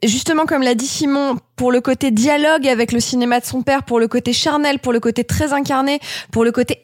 justement 0.04 0.46
comme 0.46 0.62
l'a 0.62 0.76
dit 0.76 0.88
Simon, 0.88 1.38
pour 1.64 1.72
le 1.72 1.80
côté 1.80 2.12
dialogue 2.12 2.68
avec 2.68 2.92
le 2.92 3.00
cinéma 3.00 3.40
de 3.40 3.46
son 3.46 3.62
père, 3.62 3.84
pour 3.84 3.98
le 3.98 4.10
côté 4.10 4.34
charnel, 4.34 4.80
pour 4.80 4.92
le 4.92 5.00
côté 5.00 5.24
très 5.24 5.54
incarné, 5.54 6.02
pour 6.30 6.44
le 6.44 6.52
côté 6.52 6.82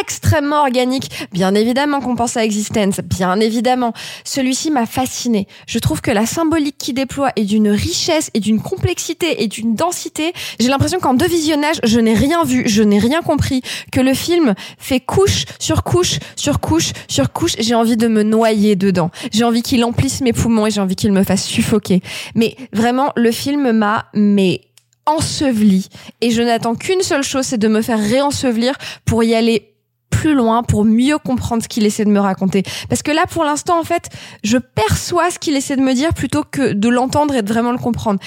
extrêmement 0.00 0.62
organique. 0.62 1.28
Bien 1.32 1.54
évidemment 1.54 2.00
qu'on 2.00 2.16
pense 2.16 2.38
à 2.38 2.42
Existence, 2.42 3.00
bien 3.04 3.38
évidemment. 3.40 3.92
Celui-ci 4.24 4.70
m'a 4.70 4.86
fasciné. 4.86 5.46
Je 5.66 5.78
trouve 5.78 6.00
que 6.00 6.10
la 6.10 6.24
symbolique 6.24 6.78
qu'il 6.78 6.94
déploie 6.94 7.30
est 7.36 7.44
d'une 7.44 7.68
richesse 7.68 8.30
et 8.32 8.40
d'une 8.40 8.62
complexité 8.62 9.42
et 9.42 9.48
d'une 9.48 9.74
densité. 9.74 10.32
J'ai 10.58 10.68
l'impression 10.68 10.98
qu'en 10.98 11.12
deux 11.12 11.28
visionnages, 11.28 11.80
je 11.84 12.00
n'ai 12.00 12.14
rien 12.14 12.42
vu, 12.42 12.62
je 12.64 12.82
n'ai 12.82 12.98
rien 12.98 13.20
compris, 13.20 13.60
que 13.92 14.00
le 14.00 14.14
film 14.14 14.54
fait 14.78 15.00
couche 15.00 15.44
sur 15.58 15.82
couche 15.82 16.20
sur 16.36 16.58
couche 16.58 16.92
sur 17.06 17.34
couche. 17.34 17.56
J'ai 17.58 17.74
envie 17.74 17.98
de 17.98 18.08
me 18.08 18.22
noyer 18.22 18.76
dedans. 18.76 19.10
J'ai 19.30 19.44
envie 19.44 19.60
qu'il 19.60 19.84
emplisse 19.84 20.22
mes 20.22 20.32
poumons 20.32 20.64
et 20.64 20.70
j'ai 20.70 20.80
envie 20.80 20.96
qu'il 20.96 21.12
me 21.12 21.22
fasse 21.22 21.44
suffoquer. 21.44 22.00
Mais 22.34 22.56
vraiment, 22.72 23.12
le 23.14 23.30
film 23.30 23.72
m'a 23.72 24.06
mais 24.22 24.62
enseveli 25.06 25.88
et 26.20 26.30
je 26.30 26.42
n'attends 26.42 26.74
qu'une 26.74 27.02
seule 27.02 27.24
chose, 27.24 27.46
c'est 27.46 27.58
de 27.58 27.68
me 27.68 27.82
faire 27.82 27.98
réensevelir 27.98 28.74
pour 29.04 29.24
y 29.24 29.34
aller 29.34 29.72
plus 30.10 30.34
loin 30.34 30.62
pour 30.62 30.84
mieux 30.84 31.18
comprendre 31.18 31.62
ce 31.64 31.68
qu'il 31.68 31.84
essaie 31.84 32.04
de 32.04 32.10
me 32.10 32.20
raconter. 32.20 32.62
Parce 32.88 33.02
que 33.02 33.10
là, 33.10 33.24
pour 33.28 33.42
l'instant, 33.44 33.80
en 33.80 33.82
fait, 33.82 34.08
je 34.44 34.58
perçois 34.58 35.30
ce 35.30 35.38
qu'il 35.38 35.56
essaie 35.56 35.74
de 35.74 35.80
me 35.80 35.94
dire 35.94 36.14
plutôt 36.14 36.44
que 36.48 36.72
de 36.72 36.88
l'entendre 36.88 37.34
et 37.34 37.42
de 37.42 37.52
vraiment 37.52 37.72
le 37.72 37.78
comprendre. 37.78 38.20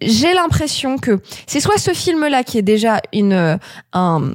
J'ai 0.00 0.32
l'impression 0.32 0.96
que 0.96 1.20
c'est 1.46 1.60
soit 1.60 1.76
ce 1.76 1.92
film-là 1.92 2.42
qui 2.44 2.56
est 2.56 2.62
déjà 2.62 3.00
une, 3.12 3.34
euh, 3.34 3.56
un, 3.92 4.32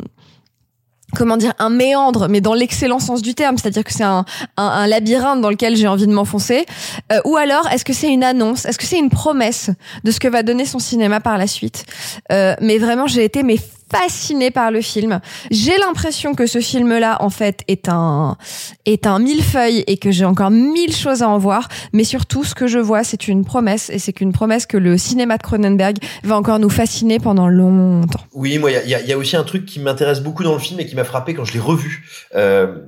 comment 1.16 1.38
dire 1.38 1.54
un 1.60 1.70
méandre 1.70 2.28
mais 2.28 2.42
dans 2.42 2.54
l'excellent 2.54 3.00
sens 3.00 3.22
du 3.22 3.34
terme 3.34 3.58
c'est-à-dire 3.58 3.84
que 3.84 3.94
c'est 3.94 4.04
un, 4.04 4.26
un, 4.58 4.64
un, 4.64 4.88
labyrinthe 4.88 5.42
dans 5.42 5.50
lequel 5.50 5.76
j'ai 5.76 5.88
envie 5.88 6.08
de 6.08 6.12
m'enfoncer. 6.12 6.66
Euh, 7.12 7.20
ou 7.26 7.38
alors 7.38 7.68
est-ce 7.70 7.86
que 7.86 7.94
c'est 7.94 8.12
une 8.12 8.24
annonce 8.24 8.66
est-ce 8.66 8.78
que 8.78 8.86
c'est 8.86 9.00
une 9.00 9.10
promesse 9.10 9.70
de 10.04 10.12
ce 10.12 10.20
que 10.20 10.28
va 10.28 10.44
donner 10.44 10.66
son 10.66 10.80
cinéma 10.80 11.20
par 11.20 11.38
la 11.38 11.48
suite? 11.48 11.86
Euh, 12.32 12.56
mais 12.62 12.78
vraiment 12.78 13.08
j'ai 13.08 13.24
été 13.24 13.44
mais 13.44 13.58
fascinée 13.92 14.52
par 14.52 14.72
le 14.72 14.82
film. 14.82 15.20
J'ai 15.52 15.78
l'impression 15.78 16.34
que 16.34 16.46
ce 16.46 16.60
film-là, 16.60 17.18
en 17.22 17.30
fait, 17.30 17.64
est 17.68 17.90
un 17.90 18.38
est 18.86 19.08
un 19.08 19.20
millefeuille 19.20 19.84
et 19.88 19.98
que 19.98 20.12
j'ai 20.12 20.26
encore 20.26 20.52
mille 20.52 20.96
choses 20.96 21.22
à 21.22 21.30
en 21.30 21.38
voir. 21.38 21.68
Mais 21.94 22.04
surtout, 22.04 22.44
ce 22.44 22.56
que 22.56 22.68
je 22.68 22.80
vois, 22.80 23.04
c'est 23.04 23.28
une 23.28 23.46
promesse 23.46 23.90
et 23.90 24.00
c'est 24.00 24.14
qu'une 24.14 24.34
promesse 24.34 24.66
que 24.66 24.78
le 24.78 24.98
cinéma 24.98 25.38
de 25.38 25.44
Cronenberg 25.44 25.98
va 26.24 26.38
encore 26.38 26.60
nous 26.60 26.70
fasciner 26.70 27.20
pendant 27.20 27.48
longtemps. 27.48 28.22
Oui, 28.34 28.58
moi, 28.58 28.72
il 28.72 28.90
y 28.90 28.96
a, 28.96 29.02
y 29.02 29.14
a, 29.14 29.18
aussi 29.18 29.36
un 29.36 29.44
truc 29.44 29.66
qui 29.66 29.80
m'intéresse 29.80 30.22
beaucoup 30.22 30.44
dans 30.44 30.54
le 30.54 30.60
film 30.60 30.80
et 30.80 30.86
qui 30.86 30.96
m'a 30.96 31.04
frappé 31.04 31.34
quand 31.34 31.46
je 31.46 31.54
l'ai 31.54 31.60
revu. 31.60 32.06
Euh, 32.36 32.80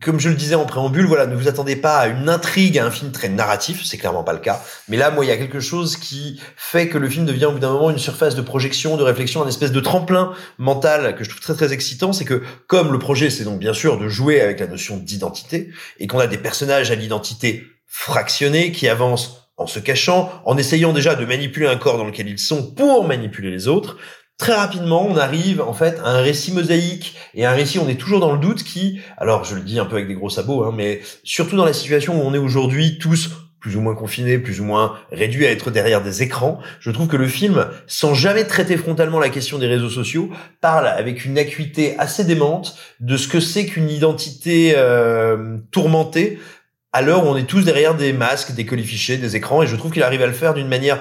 comme 0.00 0.18
je 0.18 0.30
le 0.30 0.34
disais 0.34 0.54
en 0.54 0.64
préambule, 0.64 1.06
voilà, 1.06 1.26
ne 1.26 1.36
vous 1.36 1.48
attendez 1.48 1.76
pas 1.76 1.98
à 1.98 2.06
une 2.08 2.28
intrigue, 2.28 2.78
à 2.78 2.86
un 2.86 2.90
film 2.90 3.12
très 3.12 3.28
narratif, 3.28 3.84
c'est 3.84 3.98
clairement 3.98 4.24
pas 4.24 4.32
le 4.32 4.38
cas. 4.38 4.62
Mais 4.88 4.96
là, 4.96 5.10
moi, 5.10 5.24
il 5.24 5.28
y 5.28 5.32
a 5.32 5.36
quelque 5.36 5.60
chose 5.60 5.96
qui 5.96 6.40
fait 6.56 6.88
que 6.88 6.96
le 6.96 7.08
film 7.10 7.26
devient 7.26 7.44
au 7.46 7.52
bout 7.52 7.58
d'un 7.58 7.72
moment 7.72 7.90
une 7.90 7.98
surface 7.98 8.34
de 8.34 8.40
projection, 8.40 8.96
de 8.96 9.02
réflexion, 9.02 9.42
un 9.42 9.48
espèce 9.48 9.72
de 9.72 9.80
tremplin 9.80 10.32
mental 10.56 11.14
que 11.14 11.24
je 11.24 11.30
trouve 11.30 11.42
très 11.42 11.54
très 11.54 11.72
excitant. 11.74 12.14
C'est 12.14 12.24
que 12.24 12.42
comme 12.68 12.90
le 12.90 12.98
projet, 12.98 13.28
c'est 13.28 13.44
donc 13.44 13.58
bien 13.58 13.74
sûr 13.74 13.98
de 13.98 14.08
jouer 14.08 14.40
avec 14.40 14.60
la 14.60 14.66
notion 14.66 14.96
d'identité 14.96 15.70
et 15.98 16.06
qu'on 16.06 16.18
a 16.18 16.26
des 16.26 16.38
personnages 16.38 16.90
à 16.90 16.94
l'identité 16.94 17.64
fractionnée 17.86 18.72
qui 18.72 18.88
avancent 18.88 19.42
en 19.58 19.66
se 19.66 19.78
cachant, 19.78 20.30
en 20.46 20.56
essayant 20.56 20.94
déjà 20.94 21.14
de 21.14 21.24
manipuler 21.26 21.66
un 21.66 21.76
corps 21.76 21.98
dans 21.98 22.06
lequel 22.06 22.28
ils 22.28 22.38
sont 22.38 22.72
pour 22.72 23.06
manipuler 23.06 23.50
les 23.50 23.68
autres, 23.68 23.98
très 24.38 24.54
rapidement, 24.54 25.06
on 25.08 25.16
arrive 25.16 25.60
en 25.60 25.72
fait 25.72 26.00
à 26.04 26.10
un 26.10 26.20
récit 26.20 26.52
mosaïque. 26.52 27.16
Et 27.34 27.44
un 27.44 27.52
récit, 27.52 27.78
on 27.78 27.88
est 27.88 28.00
toujours 28.00 28.20
dans 28.20 28.32
le 28.32 28.38
doute 28.38 28.64
qui, 28.64 29.00
alors 29.16 29.44
je 29.44 29.54
le 29.54 29.62
dis 29.62 29.78
un 29.78 29.84
peu 29.84 29.96
avec 29.96 30.08
des 30.08 30.14
gros 30.14 30.30
sabots, 30.30 30.64
hein, 30.64 30.72
mais 30.74 31.00
surtout 31.24 31.56
dans 31.56 31.64
la 31.64 31.72
situation 31.72 32.20
où 32.20 32.26
on 32.26 32.34
est 32.34 32.38
aujourd'hui 32.38 32.98
tous 32.98 33.30
plus 33.62 33.76
ou 33.76 33.80
moins 33.80 33.94
confinés, 33.94 34.38
plus 34.38 34.60
ou 34.60 34.64
moins 34.64 34.96
réduits 35.12 35.46
à 35.46 35.50
être 35.52 35.70
derrière 35.70 36.02
des 36.02 36.24
écrans, 36.24 36.58
je 36.80 36.90
trouve 36.90 37.06
que 37.06 37.16
le 37.16 37.28
film, 37.28 37.68
sans 37.86 38.12
jamais 38.12 38.44
traiter 38.44 38.76
frontalement 38.76 39.20
la 39.20 39.28
question 39.28 39.56
des 39.58 39.68
réseaux 39.68 39.88
sociaux, 39.88 40.30
parle 40.60 40.88
avec 40.88 41.24
une 41.24 41.38
acuité 41.38 41.94
assez 41.96 42.24
démente 42.24 42.76
de 42.98 43.16
ce 43.16 43.28
que 43.28 43.38
c'est 43.38 43.66
qu'une 43.66 43.88
identité 43.88 44.74
euh, 44.76 45.58
tourmentée 45.70 46.40
à 46.92 47.00
l'heure 47.00 47.24
où 47.24 47.28
on 47.28 47.36
est 47.36 47.46
tous 47.46 47.62
derrière 47.62 47.94
des 47.94 48.12
masques, 48.12 48.52
des 48.52 48.66
colifichets, 48.66 49.16
des 49.16 49.34
écrans, 49.34 49.62
et 49.62 49.66
je 49.66 49.76
trouve 49.76 49.92
qu'il 49.92 50.02
arrive 50.02 50.20
à 50.20 50.26
le 50.26 50.32
faire 50.32 50.52
d'une 50.52 50.68
manière 50.68 51.00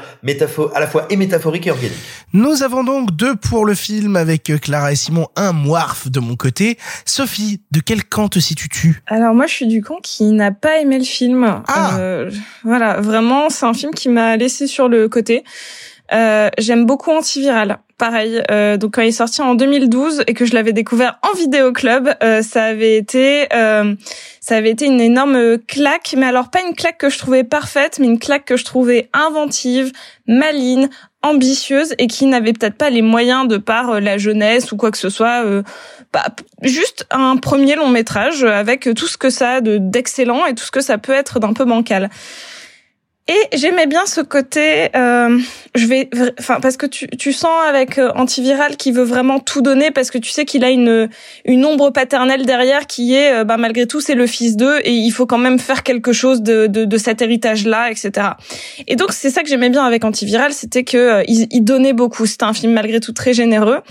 à 0.74 0.80
la 0.80 0.88
fois 0.88 1.06
et 1.10 1.18
métaphorique 1.18 1.68
et 1.68 1.72
organique. 1.72 1.98
Nous 2.34 2.64
avons 2.64 2.84
donc 2.84 3.12
deux 3.12 3.36
pour 3.36 3.66
le 3.66 3.74
film 3.74 4.16
avec 4.16 4.52
Clara 4.62 4.94
et 4.94 4.96
Simon, 4.96 5.28
un 5.36 5.52
moirf 5.52 6.10
de 6.10 6.22
mon 6.22 6.38
côté. 6.38 6.78
Sophie, 7.06 7.62
de 7.72 7.82
quel 7.82 8.06
camp 8.06 8.30
te 8.30 8.39
situes-tu? 8.39 9.04
Alors 9.08 9.34
moi, 9.34 9.48
je 9.48 9.54
suis 9.54 9.68
du 9.68 9.82
camp 9.82 9.98
qui 10.02 10.24
n'a 10.32 10.52
pas 10.52 10.80
aimé 10.80 10.98
le 10.98 11.04
film. 11.04 11.62
Ah. 11.68 11.98
Euh, 11.98 12.32
voilà, 12.64 13.02
vraiment, 13.02 13.50
c'est 13.50 13.66
un 13.66 13.74
film 13.74 13.94
qui 13.94 14.08
m'a 14.08 14.38
laissé 14.38 14.68
sur 14.68 14.88
le 14.88 15.10
côté. 15.10 15.44
Euh, 16.14 16.49
J'aime 16.57 16.86
beaucoup 16.86 17.12
Antiviral. 17.12 17.80
Pareil, 17.97 18.41
euh, 18.49 18.78
donc 18.78 18.95
quand 18.95 19.03
il 19.03 19.09
est 19.09 19.12
sorti 19.12 19.43
en 19.43 19.53
2012 19.53 20.24
et 20.26 20.34
que 20.34 20.43
je 20.43 20.55
l'avais 20.55 20.74
découvert 20.74 21.20
en 21.22 21.38
vidéo 21.38 21.72
club, 21.72 22.12
euh, 22.24 22.41
ça 22.41 22.64
avait 22.64 22.97
été 22.97 23.47
euh, 23.53 23.93
ça 24.39 24.55
avait 24.55 24.72
été 24.72 24.88
une 24.88 24.99
énorme 24.99 25.59
claque, 25.59 26.16
mais 26.18 26.26
alors 26.26 26.49
pas 26.49 26.62
une 26.68 26.74
claque 26.74 26.97
que 26.97 27.12
je 27.12 27.20
trouvais 27.20 27.43
parfaite, 27.43 27.99
mais 27.99 28.07
une 28.07 28.18
claque 28.18 28.45
que 28.45 28.57
je 28.57 28.66
trouvais 28.66 29.07
inventive, 29.14 29.91
maline, 30.28 30.89
ambitieuse 31.22 31.93
et 31.99 32.07
qui 32.07 32.26
n'avait 32.26 32.53
peut-être 32.53 32.76
pas 32.76 32.89
les 32.89 33.03
moyens 33.03 33.47
de 33.47 33.57
par 33.57 33.91
euh, 33.91 33.99
la 33.99 34.18
jeunesse 34.18 34.72
ou 34.72 34.78
quoi 34.78 34.89
que 34.89 34.97
ce 34.97 35.09
soit. 35.09 35.43
Bah, 36.12 36.26
juste 36.64 37.05
un 37.12 37.38
premier 37.38 37.76
long 37.76 37.89
métrage 37.89 38.43
avec 38.43 38.89
tout 38.95 39.07
ce 39.07 39.18
que 39.18 39.30
ça 39.30 39.51
a 39.51 39.62
de 39.62 39.78
d'excellent 39.78 40.47
et 40.47 40.55
tout 40.55 40.64
ce 40.66 40.72
que 40.72 40.82
ça 40.82 40.97
peut 40.97 41.14
être 41.14 41.39
d'un 41.39 41.53
peu 41.53 41.66
bancal. 41.66 42.09
Et 43.28 43.55
j'aimais 43.57 43.86
bien 43.86 44.05
ce 44.07 44.19
côté, 44.19 44.89
euh, 44.95 45.39
je 45.76 45.86
vais, 45.86 46.09
enfin 46.39 46.59
parce 46.59 46.76
que 46.76 46.88
tu, 46.88 47.07
tu 47.07 47.32
sens 47.32 47.51
avec 47.67 47.97
euh, 47.97 48.11
antiviral 48.15 48.78
qui 48.78 48.91
veut 48.91 49.03
vraiment 49.03 49.39
tout 49.39 49.61
donner 49.61 49.91
parce 49.91 50.09
que 50.09 50.17
tu 50.17 50.32
sais 50.32 50.43
qu'il 50.43 50.63
a 50.65 50.69
une 50.69 51.07
une 51.45 51.65
ombre 51.65 51.91
paternelle 51.91 52.45
derrière 52.45 52.88
qui 52.88 53.13
est, 53.15 53.45
bah 53.45 53.57
malgré 53.57 53.86
tout 53.86 54.01
c'est 54.01 54.15
le 54.15 54.26
fils 54.26 54.57
d'eux 54.57 54.80
et 54.84 54.91
il 54.91 55.11
faut 55.11 55.28
quand 55.28 55.38
même 55.38 55.59
faire 55.59 55.84
quelque 55.84 56.13
chose 56.13 56.41
de 56.41 56.65
de, 56.65 56.84
de 56.84 56.97
cet 56.97 57.22
héritage 57.22 57.65
là, 57.65 57.91
etc. 57.91 58.30
Et 58.88 58.95
donc 58.95 59.11
c'est 59.11 59.30
ça 59.30 59.43
que 59.43 59.49
j'aimais 59.49 59.69
bien 59.69 59.84
avec 59.86 60.03
antiviral, 60.03 60.51
c'était 60.51 60.84
que 60.84 60.97
euh, 60.97 61.24
il, 61.28 61.47
il 61.51 61.63
donnait 61.63 61.93
beaucoup. 61.93 62.26
C'était 62.26 62.45
un 62.45 62.53
film 62.53 62.74
malgré 62.74 62.99
tout 62.99 63.13
très 63.13 63.34
généreux. 63.34 63.82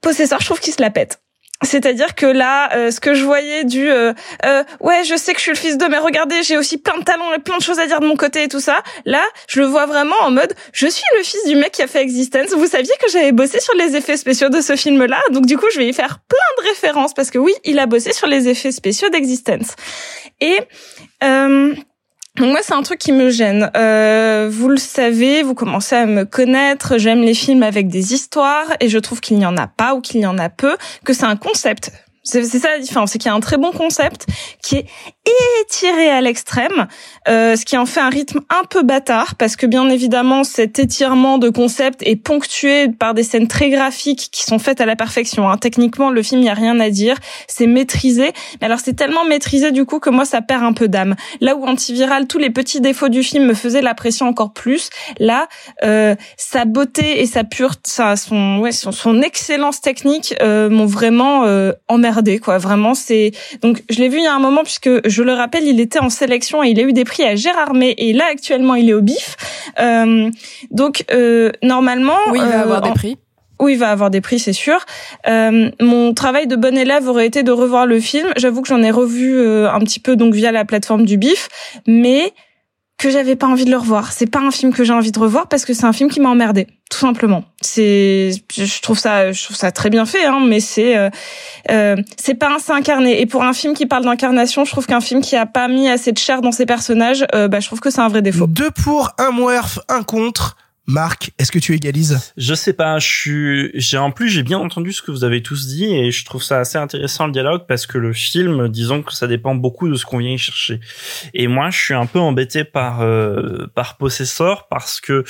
Possesseur, 0.00 0.40
je 0.40 0.46
trouve 0.46 0.58
qu'il 0.58 0.72
se 0.72 0.82
la 0.82 0.90
pète. 0.90 1.21
C'est-à-dire 1.62 2.14
que 2.14 2.26
là, 2.26 2.74
euh, 2.76 2.90
ce 2.90 3.00
que 3.00 3.14
je 3.14 3.24
voyais 3.24 3.64
du 3.64 3.90
euh, 3.90 4.12
euh, 4.44 4.64
ouais, 4.80 5.04
je 5.04 5.16
sais 5.16 5.32
que 5.32 5.38
je 5.38 5.44
suis 5.44 5.52
le 5.52 5.56
fils 5.56 5.78
d'eux, 5.78 5.88
mais 5.88 5.98
regardez, 5.98 6.42
j'ai 6.42 6.56
aussi 6.56 6.78
plein 6.78 6.98
de 6.98 7.04
talents 7.04 7.32
et 7.32 7.38
plein 7.38 7.56
de 7.56 7.62
choses 7.62 7.78
à 7.78 7.86
dire 7.86 8.00
de 8.00 8.06
mon 8.06 8.16
côté 8.16 8.44
et 8.44 8.48
tout 8.48 8.60
ça. 8.60 8.82
Là, 9.04 9.22
je 9.48 9.60
le 9.60 9.66
vois 9.66 9.86
vraiment 9.86 10.16
en 10.22 10.30
mode, 10.30 10.54
je 10.72 10.86
suis 10.86 11.04
le 11.16 11.22
fils 11.22 11.44
du 11.46 11.56
mec 11.56 11.72
qui 11.72 11.82
a 11.82 11.86
fait 11.86 12.02
Existence. 12.02 12.50
Vous 12.50 12.66
saviez 12.66 12.92
que 13.00 13.10
j'avais 13.10 13.32
bossé 13.32 13.60
sur 13.60 13.74
les 13.74 13.96
effets 13.96 14.16
spéciaux 14.16 14.48
de 14.48 14.60
ce 14.60 14.76
film-là, 14.76 15.20
donc 15.30 15.46
du 15.46 15.56
coup, 15.56 15.66
je 15.72 15.78
vais 15.78 15.88
y 15.88 15.92
faire 15.92 16.18
plein 16.28 16.62
de 16.62 16.68
références 16.68 17.14
parce 17.14 17.30
que 17.30 17.38
oui, 17.38 17.52
il 17.64 17.78
a 17.78 17.86
bossé 17.86 18.12
sur 18.12 18.26
les 18.26 18.48
effets 18.48 18.72
spéciaux 18.72 19.08
d'Existence. 19.10 19.76
Et 20.40 20.58
euh, 21.22 21.74
donc 22.36 22.50
moi, 22.50 22.60
c'est 22.62 22.72
un 22.72 22.82
truc 22.82 22.98
qui 22.98 23.12
me 23.12 23.28
gêne. 23.28 23.70
Euh, 23.76 24.48
vous 24.50 24.68
le 24.68 24.78
savez, 24.78 25.42
vous 25.42 25.54
commencez 25.54 25.94
à 25.94 26.06
me 26.06 26.24
connaître. 26.24 26.96
J'aime 26.96 27.20
les 27.20 27.34
films 27.34 27.62
avec 27.62 27.88
des 27.88 28.14
histoires 28.14 28.66
et 28.80 28.88
je 28.88 28.98
trouve 28.98 29.20
qu'il 29.20 29.36
n'y 29.36 29.44
en 29.44 29.56
a 29.58 29.66
pas 29.66 29.94
ou 29.94 30.00
qu'il 30.00 30.20
y 30.20 30.26
en 30.26 30.38
a 30.38 30.48
peu, 30.48 30.76
que 31.04 31.12
c'est 31.12 31.26
un 31.26 31.36
concept. 31.36 31.92
C'est 32.24 32.44
ça 32.44 32.68
la 32.70 32.78
différence, 32.78 33.10
c'est 33.10 33.18
qu'il 33.18 33.28
y 33.28 33.32
a 33.32 33.34
un 33.34 33.40
très 33.40 33.58
bon 33.58 33.72
concept 33.72 34.26
qui 34.62 34.76
est 34.76 34.86
étiré 35.62 36.10
à 36.10 36.20
l'extrême, 36.20 36.86
euh, 37.28 37.56
ce 37.56 37.64
qui 37.64 37.76
en 37.76 37.86
fait 37.86 38.00
un 38.00 38.08
rythme 38.08 38.40
un 38.50 38.64
peu 38.64 38.82
bâtard, 38.82 39.36
parce 39.36 39.56
que 39.56 39.66
bien 39.66 39.88
évidemment 39.88 40.44
cet 40.44 40.78
étirement 40.78 41.38
de 41.38 41.48
concept 41.48 42.02
est 42.02 42.16
ponctué 42.16 42.88
par 42.88 43.14
des 43.14 43.22
scènes 43.22 43.48
très 43.48 43.70
graphiques 43.70 44.28
qui 44.32 44.44
sont 44.44 44.58
faites 44.58 44.80
à 44.80 44.86
la 44.86 44.96
perfection. 44.96 45.48
Hein. 45.48 45.58
Techniquement, 45.58 46.10
le 46.10 46.22
film, 46.22 46.40
il 46.40 46.46
y 46.46 46.50
a 46.50 46.54
rien 46.54 46.78
à 46.80 46.90
dire, 46.90 47.16
c'est 47.46 47.66
maîtrisé, 47.66 48.32
mais 48.60 48.66
alors 48.66 48.80
c'est 48.80 48.94
tellement 48.94 49.24
maîtrisé 49.24 49.70
du 49.70 49.84
coup 49.84 50.00
que 50.00 50.10
moi 50.10 50.24
ça 50.24 50.42
perd 50.42 50.64
un 50.64 50.72
peu 50.72 50.88
d'âme. 50.88 51.14
Là 51.40 51.56
où 51.56 51.64
Antiviral, 51.64 52.26
tous 52.26 52.38
les 52.38 52.50
petits 52.50 52.80
défauts 52.80 53.08
du 53.08 53.22
film 53.22 53.46
me 53.46 53.54
faisaient 53.54 53.82
l'apprécier 53.82 54.26
encore 54.26 54.52
plus, 54.52 54.90
là, 55.18 55.48
euh, 55.84 56.14
sa 56.36 56.64
beauté 56.64 57.20
et 57.20 57.26
sa 57.26 57.44
pureté, 57.44 57.80
sa, 57.84 58.16
son, 58.16 58.58
ouais, 58.58 58.72
son, 58.72 58.92
son 58.92 59.22
excellence 59.22 59.80
technique 59.80 60.34
euh, 60.42 60.68
m'ont 60.68 60.86
vraiment 60.86 61.44
euh, 61.44 61.72
emmerdé, 61.88 62.38
quoi. 62.38 62.58
Vraiment, 62.58 62.94
c'est 62.94 63.32
donc 63.62 63.82
je 63.88 64.00
l'ai 64.00 64.08
vu 64.08 64.18
il 64.18 64.24
y 64.24 64.26
a 64.26 64.34
un 64.34 64.40
moment 64.40 64.62
puisque 64.62 64.90
je 65.12 65.22
le 65.22 65.32
rappelle, 65.32 65.64
il 65.64 65.78
était 65.80 66.00
en 66.00 66.10
sélection 66.10 66.62
et 66.64 66.70
il 66.70 66.80
a 66.80 66.82
eu 66.82 66.92
des 66.92 67.04
prix 67.04 67.22
à 67.24 67.36
Gérardmer 67.36 67.94
et 67.98 68.12
là 68.12 68.24
actuellement 68.30 68.74
il 68.74 68.88
est 68.90 68.94
au 68.94 69.00
BIF. 69.02 69.36
Euh, 69.78 70.30
donc 70.70 71.04
euh, 71.12 71.52
normalement, 71.62 72.16
oui, 72.30 72.38
il 72.42 72.48
va 72.48 72.58
euh, 72.58 72.62
avoir 72.62 72.80
des 72.82 72.90
en- 72.90 72.94
prix. 72.94 73.18
oui, 73.60 73.72
il 73.74 73.78
va 73.78 73.90
avoir 73.90 74.10
des 74.10 74.20
prix, 74.20 74.38
c'est 74.38 74.52
sûr. 74.52 74.78
Euh, 75.28 75.70
mon 75.80 76.14
travail 76.14 76.46
de 76.46 76.56
bon 76.56 76.76
élève 76.76 77.08
aurait 77.08 77.26
été 77.26 77.42
de 77.42 77.52
revoir 77.52 77.86
le 77.86 78.00
film. 78.00 78.28
J'avoue 78.36 78.62
que 78.62 78.68
j'en 78.68 78.82
ai 78.82 78.90
revu 78.90 79.36
euh, 79.36 79.70
un 79.70 79.78
petit 79.80 80.00
peu 80.00 80.16
donc 80.16 80.34
via 80.34 80.50
la 80.50 80.64
plateforme 80.64 81.04
du 81.04 81.16
BIF, 81.16 81.48
mais 81.86 82.32
que 83.02 83.10
j'avais 83.10 83.34
pas 83.34 83.48
envie 83.48 83.64
de 83.64 83.70
le 83.70 83.76
revoir. 83.76 84.12
C'est 84.12 84.30
pas 84.30 84.38
un 84.38 84.52
film 84.52 84.72
que 84.72 84.84
j'ai 84.84 84.92
envie 84.92 85.10
de 85.10 85.18
revoir 85.18 85.48
parce 85.48 85.64
que 85.64 85.74
c'est 85.74 85.84
un 85.86 85.92
film 85.92 86.08
qui 86.08 86.20
m'a 86.20 86.28
emmerdé, 86.28 86.68
tout 86.88 86.98
simplement. 86.98 87.42
C'est, 87.60 88.30
je 88.56 88.80
trouve 88.80 88.96
ça, 88.96 89.32
je 89.32 89.42
trouve 89.42 89.56
ça 89.56 89.72
très 89.72 89.90
bien 89.90 90.06
fait, 90.06 90.24
hein, 90.24 90.38
mais 90.46 90.60
c'est, 90.60 90.96
euh, 90.96 91.10
euh, 91.72 91.96
c'est 92.16 92.34
pas 92.34 92.54
assez 92.54 92.70
incarné. 92.70 93.20
Et 93.20 93.26
pour 93.26 93.42
un 93.42 93.54
film 93.54 93.74
qui 93.74 93.86
parle 93.86 94.04
d'incarnation, 94.04 94.64
je 94.64 94.70
trouve 94.70 94.86
qu'un 94.86 95.00
film 95.00 95.20
qui 95.20 95.34
a 95.34 95.46
pas 95.46 95.66
mis 95.66 95.88
assez 95.88 96.12
de 96.12 96.18
chair 96.18 96.42
dans 96.42 96.52
ses 96.52 96.64
personnages, 96.64 97.26
euh, 97.34 97.48
bah, 97.48 97.58
je 97.58 97.66
trouve 97.66 97.80
que 97.80 97.90
c'est 97.90 98.00
un 98.00 98.08
vrai 98.08 98.22
défaut. 98.22 98.46
Deux 98.46 98.70
pour, 98.70 99.10
un 99.18 99.32
moerf, 99.32 99.80
un 99.88 100.04
contre. 100.04 100.56
Marc, 100.86 101.30
est-ce 101.38 101.52
que 101.52 101.60
tu 101.60 101.74
égalises? 101.74 102.32
Je 102.36 102.54
sais 102.54 102.72
pas, 102.72 102.98
je 102.98 103.06
suis 103.06 103.70
j'ai 103.74 103.98
en 103.98 104.10
plus 104.10 104.28
j'ai 104.28 104.42
bien 104.42 104.58
entendu 104.58 104.92
ce 104.92 105.00
que 105.00 105.12
vous 105.12 105.22
avez 105.22 105.40
tous 105.40 105.68
dit 105.68 105.84
et 105.84 106.10
je 106.10 106.24
trouve 106.24 106.42
ça 106.42 106.58
assez 106.58 106.76
intéressant 106.76 107.26
le 107.26 107.32
dialogue 107.32 107.66
parce 107.68 107.86
que 107.86 107.98
le 107.98 108.12
film, 108.12 108.68
disons 108.68 109.02
que 109.02 109.12
ça 109.12 109.28
dépend 109.28 109.54
beaucoup 109.54 109.88
de 109.88 109.94
ce 109.94 110.04
qu'on 110.04 110.18
vient 110.18 110.32
y 110.32 110.38
chercher. 110.38 110.80
Et 111.34 111.46
moi, 111.46 111.70
je 111.70 111.78
suis 111.78 111.94
un 111.94 112.06
peu 112.06 112.18
embêté 112.18 112.64
par 112.64 113.02
euh, 113.02 113.68
par 113.76 113.96
Possessor 113.96 114.66
parce 114.68 115.00
que 115.00 115.22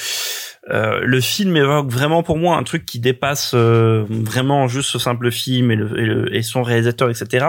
euh, 0.71 1.01
le 1.03 1.21
film 1.21 1.57
évoque 1.57 1.91
vraiment 1.91 2.23
pour 2.23 2.39
moi 2.39 2.57
un 2.57 2.63
truc 2.63 2.87
qui 2.87 3.01
dépasse 3.01 3.51
euh, 3.55 4.05
vraiment 4.09 4.69
juste 4.69 4.91
ce 4.91 4.99
simple 5.01 5.33
film 5.33 5.73
et, 5.73 5.77
le, 5.77 5.99
et, 5.99 6.05
le, 6.05 6.35
et 6.35 6.43
son 6.43 6.63
réalisateur, 6.63 7.11
etc. 7.11 7.47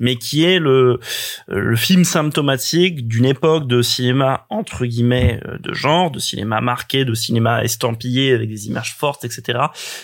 Mais 0.00 0.16
qui 0.16 0.44
est 0.44 0.58
le, 0.58 0.98
le 1.46 1.76
film 1.76 2.02
symptomatique 2.02 3.06
d'une 3.06 3.26
époque 3.26 3.68
de 3.68 3.80
cinéma 3.80 4.46
entre 4.50 4.86
guillemets 4.86 5.40
euh, 5.46 5.58
de 5.58 5.72
genre, 5.72 6.10
de 6.10 6.18
cinéma 6.18 6.60
marqué, 6.60 7.04
de 7.04 7.14
cinéma 7.14 7.62
estampillé 7.62 8.32
avec 8.32 8.48
des 8.48 8.66
images 8.66 8.96
fortes, 8.96 9.24
etc. 9.24 9.60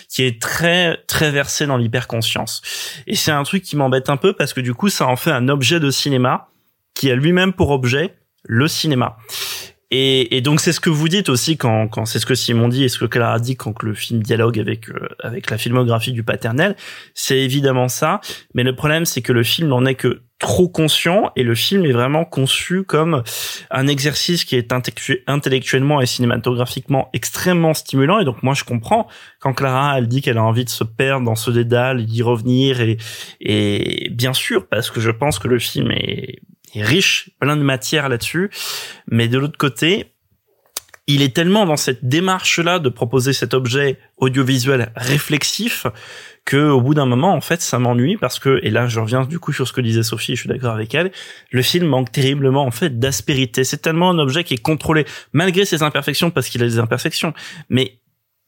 Qui 0.08 0.22
est 0.22 0.40
très 0.40 0.96
très 1.08 1.32
versé 1.32 1.66
dans 1.66 1.76
l'hyperconscience. 1.76 2.62
Et 3.08 3.16
c'est 3.16 3.32
un 3.32 3.42
truc 3.42 3.64
qui 3.64 3.76
m'embête 3.76 4.10
un 4.10 4.16
peu 4.16 4.32
parce 4.32 4.52
que 4.52 4.60
du 4.60 4.74
coup 4.74 4.90
ça 4.90 5.08
en 5.08 5.16
fait 5.16 5.32
un 5.32 5.48
objet 5.48 5.80
de 5.80 5.90
cinéma 5.90 6.48
qui 6.94 7.10
a 7.10 7.16
lui-même 7.16 7.52
pour 7.52 7.70
objet 7.70 8.14
le 8.44 8.68
cinéma. 8.68 9.16
Et, 9.96 10.36
et, 10.36 10.40
donc 10.40 10.58
c'est 10.58 10.72
ce 10.72 10.80
que 10.80 10.90
vous 10.90 11.08
dites 11.08 11.28
aussi 11.28 11.56
quand, 11.56 11.86
quand 11.86 12.04
c'est 12.04 12.18
ce 12.18 12.26
que 12.26 12.34
Simon 12.34 12.66
dit 12.66 12.82
et 12.82 12.88
ce 12.88 12.98
que 12.98 13.04
Clara 13.04 13.38
dit 13.38 13.54
quand 13.54 13.80
le 13.84 13.94
film 13.94 14.24
dialogue 14.24 14.58
avec 14.58 14.88
euh, 14.88 15.08
avec 15.22 15.50
la 15.50 15.56
filmographie 15.56 16.10
du 16.10 16.24
paternel, 16.24 16.74
c'est 17.14 17.38
évidemment 17.38 17.86
ça. 17.86 18.20
Mais 18.54 18.64
le 18.64 18.74
problème 18.74 19.04
c'est 19.04 19.22
que 19.22 19.32
le 19.32 19.44
film 19.44 19.68
n'en 19.68 19.86
est 19.86 19.94
que 19.94 20.22
trop 20.40 20.68
conscient 20.68 21.30
et 21.36 21.44
le 21.44 21.54
film 21.54 21.84
est 21.84 21.92
vraiment 21.92 22.24
conçu 22.24 22.82
comme 22.82 23.22
un 23.70 23.86
exercice 23.86 24.44
qui 24.44 24.56
est 24.56 24.74
intellectuellement 25.28 26.00
et 26.00 26.06
cinématographiquement 26.06 27.08
extrêmement 27.12 27.72
stimulant 27.72 28.18
et 28.18 28.24
donc 28.24 28.42
moi 28.42 28.54
je 28.54 28.64
comprends 28.64 29.06
quand 29.38 29.52
Clara 29.52 29.96
elle 29.96 30.08
dit 30.08 30.22
qu'elle 30.22 30.38
a 30.38 30.42
envie 30.42 30.64
de 30.64 30.70
se 30.70 30.82
perdre 30.82 31.24
dans 31.24 31.36
ce 31.36 31.52
dédale 31.52 32.04
d'y 32.04 32.22
revenir 32.22 32.80
et 32.80 32.98
et 33.40 34.10
bien 34.10 34.32
sûr 34.32 34.66
parce 34.66 34.90
que 34.90 35.00
je 35.00 35.12
pense 35.12 35.38
que 35.38 35.46
le 35.46 35.60
film 35.60 35.92
est 35.92 36.40
riche, 36.82 37.30
plein 37.40 37.56
de 37.56 37.62
matière 37.62 38.08
là-dessus. 38.08 38.50
Mais 39.08 39.28
de 39.28 39.38
l'autre 39.38 39.58
côté, 39.58 40.14
il 41.06 41.22
est 41.22 41.34
tellement 41.34 41.66
dans 41.66 41.76
cette 41.76 42.06
démarche-là 42.06 42.78
de 42.78 42.88
proposer 42.88 43.32
cet 43.32 43.52
objet 43.52 43.98
audiovisuel 44.16 44.92
réflexif 44.96 45.86
que 46.44 46.56
au 46.56 46.80
bout 46.80 46.94
d'un 46.94 47.06
moment, 47.06 47.34
en 47.34 47.40
fait, 47.40 47.60
ça 47.60 47.78
m'ennuie 47.78 48.16
parce 48.16 48.38
que, 48.38 48.60
et 48.62 48.70
là, 48.70 48.86
je 48.86 49.00
reviens 49.00 49.24
du 49.24 49.38
coup 49.38 49.52
sur 49.52 49.66
ce 49.66 49.72
que 49.72 49.80
disait 49.80 50.02
Sophie, 50.02 50.34
je 50.34 50.40
suis 50.40 50.48
d'accord 50.48 50.74
avec 50.74 50.94
elle, 50.94 51.10
le 51.50 51.62
film 51.62 51.86
manque 51.86 52.12
terriblement, 52.12 52.64
en 52.64 52.70
fait, 52.70 52.98
d'aspérité. 52.98 53.64
C'est 53.64 53.78
tellement 53.78 54.10
un 54.10 54.18
objet 54.18 54.44
qui 54.44 54.54
est 54.54 54.62
contrôlé, 54.62 55.06
malgré 55.32 55.64
ses 55.64 55.82
imperfections, 55.82 56.30
parce 56.30 56.48
qu'il 56.48 56.62
a 56.62 56.66
des 56.66 56.78
imperfections, 56.78 57.32
mais 57.68 57.98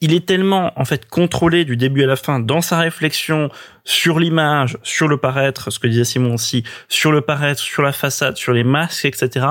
il 0.01 0.12
est 0.12 0.26
tellement 0.26 0.72
en 0.76 0.84
fait 0.84 1.09
contrôlé 1.09 1.64
du 1.64 1.76
début 1.76 2.03
à 2.05 2.07
la 2.07 2.16
fin 2.16 2.38
dans 2.38 2.61
sa 2.61 2.78
réflexion 2.78 3.51
sur 3.84 4.18
l'image, 4.18 4.78
sur 4.82 5.09
le 5.09 5.16
paraître, 5.16 5.70
ce 5.70 5.78
que 5.78 5.86
disait 5.86 6.05
Simon 6.05 6.34
aussi, 6.34 6.64
sur 6.88 7.12
le 7.12 7.22
paraître, 7.22 7.61
sur 7.61 7.82
la 7.82 7.92
façade, 7.92 8.36
sur 8.36 8.53
les 8.53 8.64
masques, 8.64 9.07
etc. 9.07 9.47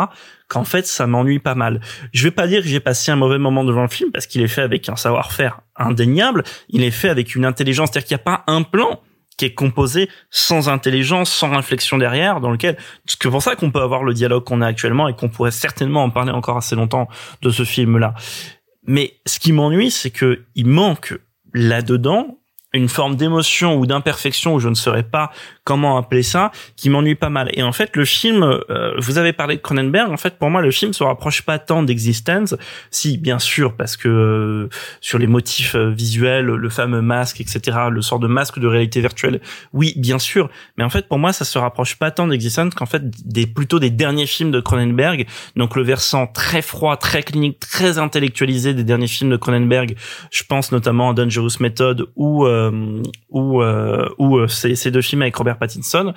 Qu'en 0.47 0.63
fait 0.63 0.85
ça 0.85 1.07
m'ennuie 1.07 1.39
pas 1.39 1.55
mal. 1.55 1.81
Je 2.13 2.23
vais 2.23 2.31
pas 2.31 2.47
dire 2.47 2.61
que 2.61 2.67
j'ai 2.67 2.79
passé 2.79 3.11
un 3.11 3.15
mauvais 3.15 3.39
moment 3.39 3.63
devant 3.63 3.81
le 3.81 3.87
film 3.87 4.11
parce 4.11 4.27
qu'il 4.27 4.41
est 4.41 4.47
fait 4.47 4.61
avec 4.61 4.87
un 4.89 4.95
savoir-faire 4.95 5.61
indéniable. 5.75 6.43
Il 6.69 6.83
est 6.83 6.91
fait 6.91 7.09
avec 7.09 7.35
une 7.35 7.45
intelligence, 7.45 7.89
c'est-à-dire 7.91 8.07
qu'il 8.07 8.17
n'y 8.17 8.21
a 8.21 8.37
pas 8.37 8.43
un 8.47 8.61
plan 8.61 9.01
qui 9.37 9.45
est 9.45 9.53
composé 9.53 10.09
sans 10.29 10.69
intelligence, 10.69 11.31
sans 11.31 11.55
réflexion 11.55 11.97
derrière, 11.97 12.39
dans 12.39 12.51
lequel 12.51 12.77
c'est 13.05 13.21
pour 13.21 13.41
ça 13.41 13.55
qu'on 13.55 13.71
peut 13.71 13.81
avoir 13.81 14.03
le 14.03 14.13
dialogue 14.13 14.43
qu'on 14.43 14.61
a 14.61 14.67
actuellement 14.67 15.07
et 15.07 15.15
qu'on 15.15 15.29
pourrait 15.29 15.51
certainement 15.51 16.03
en 16.03 16.09
parler 16.09 16.31
encore 16.31 16.57
assez 16.57 16.75
longtemps 16.75 17.09
de 17.41 17.49
ce 17.49 17.63
film-là. 17.63 18.13
Mais 18.88 19.13
ce 19.25 19.39
qui 19.39 19.51
m'ennuie, 19.51 19.91
c'est 19.91 20.11
que 20.11 20.45
il 20.55 20.67
manque 20.67 21.17
là-dedans 21.53 22.39
une 22.73 22.89
forme 22.89 23.15
d'émotion 23.15 23.77
ou 23.77 23.86
d'imperfection, 23.86 24.55
ou 24.55 24.59
je 24.59 24.67
ne 24.67 24.75
saurais 24.75 25.03
pas 25.03 25.31
comment 25.66 25.97
appeler 25.97 26.24
ça, 26.24 26.51
qui 26.78 26.89
m'ennuie 26.89 27.16
pas 27.16 27.30
mal. 27.30 27.49
Et 27.53 27.63
en 27.63 27.72
fait, 27.74 27.95
le 27.95 28.05
film, 28.05 28.43
euh, 28.43 28.93
vous 28.99 29.18
avez 29.18 29.34
parlé 29.34 29.55
de 29.55 29.61
Cronenberg, 29.61 30.11
en 30.11 30.18
fait, 30.18 30.38
pour 30.38 30.49
moi, 30.51 30.61
le 30.61 30.70
film 30.70 30.93
se 30.93 31.03
rapproche 31.03 31.41
pas 31.41 31.57
tant 31.57 31.82
d'Existence, 31.82 32.55
si, 32.91 33.18
bien 33.18 33.39
sûr, 33.39 33.76
parce 33.76 33.97
que 33.97 34.07
euh, 34.07 34.70
sur 35.01 35.18
les 35.18 35.26
motifs 35.26 35.76
euh, 35.76 35.89
visuels, 35.89 36.45
le 36.45 36.70
fameux 36.70 37.01
masque, 37.01 37.41
etc., 37.41 37.78
le 37.89 38.01
sort 38.03 38.20
de 38.20 38.28
masque 38.28 38.59
de 38.59 38.68
réalité 38.68 39.01
virtuelle, 39.01 39.41
oui, 39.74 39.93
bien 39.97 40.20
sûr, 40.20 40.49
mais 40.78 40.84
en 40.84 40.89
fait, 40.89 41.07
pour 41.07 41.18
moi, 41.18 41.34
ça 41.34 41.45
se 41.45 41.57
rapproche 41.57 41.95
pas 41.95 42.11
tant 42.11 42.28
d'Existence 42.28 42.76
qu'en 42.76 42.86
fait, 42.86 43.03
des 43.28 43.47
plutôt 43.47 43.80
des 43.80 43.89
derniers 43.89 44.28
films 44.28 44.51
de 44.51 44.59
Cronenberg, 44.59 45.26
donc 45.55 45.76
le 45.76 45.82
versant 45.82 46.28
très 46.28 46.61
froid, 46.61 46.95
très 46.95 47.24
clinique, 47.24 47.59
très 47.59 47.97
intellectualisé 47.97 48.76
des 48.76 48.84
derniers 48.84 49.07
films 49.07 49.32
de 49.32 49.38
Cronenberg, 49.38 49.95
je 50.30 50.43
pense 50.43 50.72
notamment 50.72 51.09
à 51.09 51.13
Dangerous 51.13 51.57
Method 51.59 52.05
ou 52.16 52.45
ou 53.30 53.63
ou 54.18 54.47
ces, 54.47 54.76
ces 54.76 54.91
deux 54.91 55.01
films 55.01 55.24
avec 55.24 55.36
Robert 55.36 55.54
Pattinson, 55.55 56.13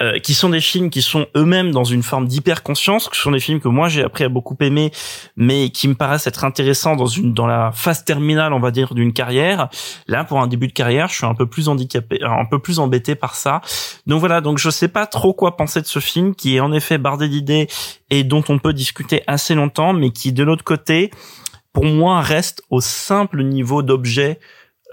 euh, 0.00 0.18
qui 0.18 0.34
sont 0.34 0.48
des 0.48 0.60
films 0.60 0.90
qui 0.90 1.02
sont 1.02 1.26
eux-mêmes 1.36 1.70
dans 1.70 1.84
une 1.84 2.02
forme 2.02 2.26
d'hyper 2.26 2.62
conscience, 2.62 3.08
qui 3.08 3.18
sont 3.18 3.30
des 3.30 3.40
films 3.40 3.60
que 3.60 3.68
moi 3.68 3.88
j'ai 3.88 4.02
appris 4.02 4.24
à 4.24 4.28
beaucoup 4.28 4.56
aimer, 4.60 4.90
mais 5.36 5.70
qui 5.70 5.88
me 5.88 5.94
paraissent 5.94 6.26
être 6.26 6.44
intéressants 6.44 6.96
dans 6.96 7.06
une 7.06 7.34
dans 7.34 7.46
la 7.46 7.72
phase 7.72 8.04
terminale, 8.04 8.52
on 8.52 8.60
va 8.60 8.70
dire, 8.70 8.94
d'une 8.94 9.12
carrière. 9.12 9.68
Là, 10.06 10.24
pour 10.24 10.40
un 10.40 10.46
début 10.46 10.68
de 10.68 10.72
carrière, 10.72 11.08
je 11.08 11.16
suis 11.16 11.26
un 11.26 11.34
peu 11.34 11.46
plus 11.46 11.68
handicapé, 11.68 12.20
un 12.22 12.44
peu 12.44 12.58
plus 12.58 12.78
embêté 12.78 13.14
par 13.14 13.34
ça. 13.34 13.60
Donc 14.06 14.20
voilà, 14.20 14.40
donc 14.40 14.58
je 14.58 14.70
sais 14.70 14.88
pas 14.88 15.06
trop 15.06 15.32
quoi 15.32 15.56
penser 15.56 15.80
de 15.80 15.86
ce 15.86 15.98
film, 15.98 16.34
qui 16.34 16.56
est 16.56 16.60
en 16.60 16.72
effet 16.72 16.98
bardé 16.98 17.28
d'idées 17.28 17.68
et 18.10 18.24
dont 18.24 18.44
on 18.48 18.58
peut 18.58 18.72
discuter 18.72 19.22
assez 19.26 19.54
longtemps, 19.54 19.92
mais 19.92 20.10
qui 20.10 20.32
de 20.32 20.42
l'autre 20.42 20.64
côté, 20.64 21.10
pour 21.72 21.84
moi, 21.84 22.20
reste 22.20 22.62
au 22.70 22.80
simple 22.80 23.42
niveau 23.42 23.82
d'objet 23.82 24.40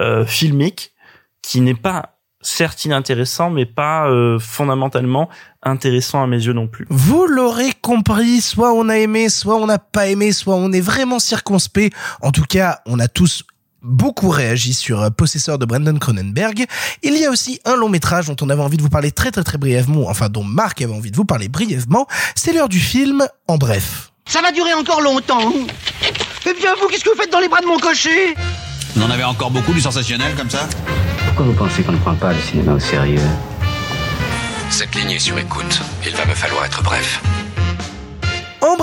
euh, 0.01 0.25
filmique, 0.25 0.93
qui 1.41 1.61
n'est 1.61 1.75
pas 1.75 2.14
certes 2.46 2.86
inintéressant, 2.86 3.50
mais 3.50 3.66
pas 3.66 4.08
euh, 4.08 4.39
fondamentalement 4.39 5.30
intéressant 5.64 6.24
à 6.24 6.28
mes 6.28 6.38
yeux 6.38 6.54
non 6.54 6.68
plus. 6.68 6.86
Vous 6.89 7.26
l'aurez 7.26 7.74
compris, 7.82 8.41
soit 8.41 8.74
on 8.74 8.89
a 8.89 8.98
aimé, 8.98 9.30
soit 9.30 9.56
on 9.56 9.66
n'a 9.66 9.80
pas 9.80 10.08
aimé, 10.08 10.32
soit 10.32 10.56
on 10.56 10.72
est 10.72 10.82
vraiment 10.82 11.20
circonspect. 11.20 11.96
En 12.22 12.32
tout 12.32 12.46
cas, 12.46 12.82
on 12.86 13.00
a 13.00 13.08
tous 13.08 13.43
beaucoup 13.82 14.30
réagi 14.30 14.74
sur 14.74 15.02
euh, 15.02 15.10
Possesseur 15.10 15.58
de 15.58 15.66
Brandon 15.66 15.98
Cronenberg. 15.98 16.66
Il 17.04 17.18
y 17.18 17.26
a 17.26 17.30
aussi 17.30 17.60
un 17.66 17.76
long 17.76 17.89
métrage 17.89 18.28
dont 18.28 18.36
on 18.41 18.50
avait 18.50 18.64
envie 18.64 18.78
de 18.78 18.82
vous 18.82 18.89
parler 18.89 19.12
très 19.12 19.32
très 19.32 19.43
très 19.43 19.58
brièvement, 19.58 20.10
enfin 20.10 20.30
dont 20.30 20.43
Marc 20.43 20.82
avait 20.82 20.93
envie 20.93 21.12
de 21.12 21.16
vous 21.16 21.26
parler 21.26 21.50
brièvement. 21.50 22.08
C'est 22.36 22.54
l'heure 22.54 22.70
du 22.70 22.80
film 22.80 23.26
En 23.48 23.58
bref. 23.58 24.12
Ça 24.28 24.41
va 24.41 24.52
durer 24.52 24.74
encore 24.74 25.02
longtemps. 25.02 25.54
Eh 26.48 26.54
bien, 26.54 26.74
vous, 26.82 26.88
qu'est-ce 26.88 27.04
que 27.04 27.10
vous 27.10 27.16
faites 27.16 27.32
dans 27.32 27.39
les 27.39 27.48
bras 27.48 27.62
de 27.62 27.68
mon 27.68 27.78
cocher? 27.78 28.36
On 28.98 29.04
en 29.04 29.12
avait 29.12 29.24
encore 29.24 29.52
beaucoup 29.52 29.74
du 29.74 29.82
sensationnel 29.82 30.34
comme 30.36 30.50
ça? 30.50 30.68
Pourquoi 31.36 31.51
vous 31.51 31.67
pensez 31.67 31.83
qu'on 31.83 31.91
ne 31.91 31.97
prend 31.97 32.15
pas 32.15 32.31
le 32.31 32.39
cinéma 32.39 32.71
au 32.71 32.79
sérieux? 32.79 33.19
Cette 34.69 34.95
ligne 34.95 35.11
est 35.11 35.19
sur 35.19 35.38
écoute. 35.38 35.81
Il 36.05 36.15
va 36.15 36.25
me 36.25 36.33
falloir 36.33 36.63
être 36.63 36.81
bref. 36.81 37.21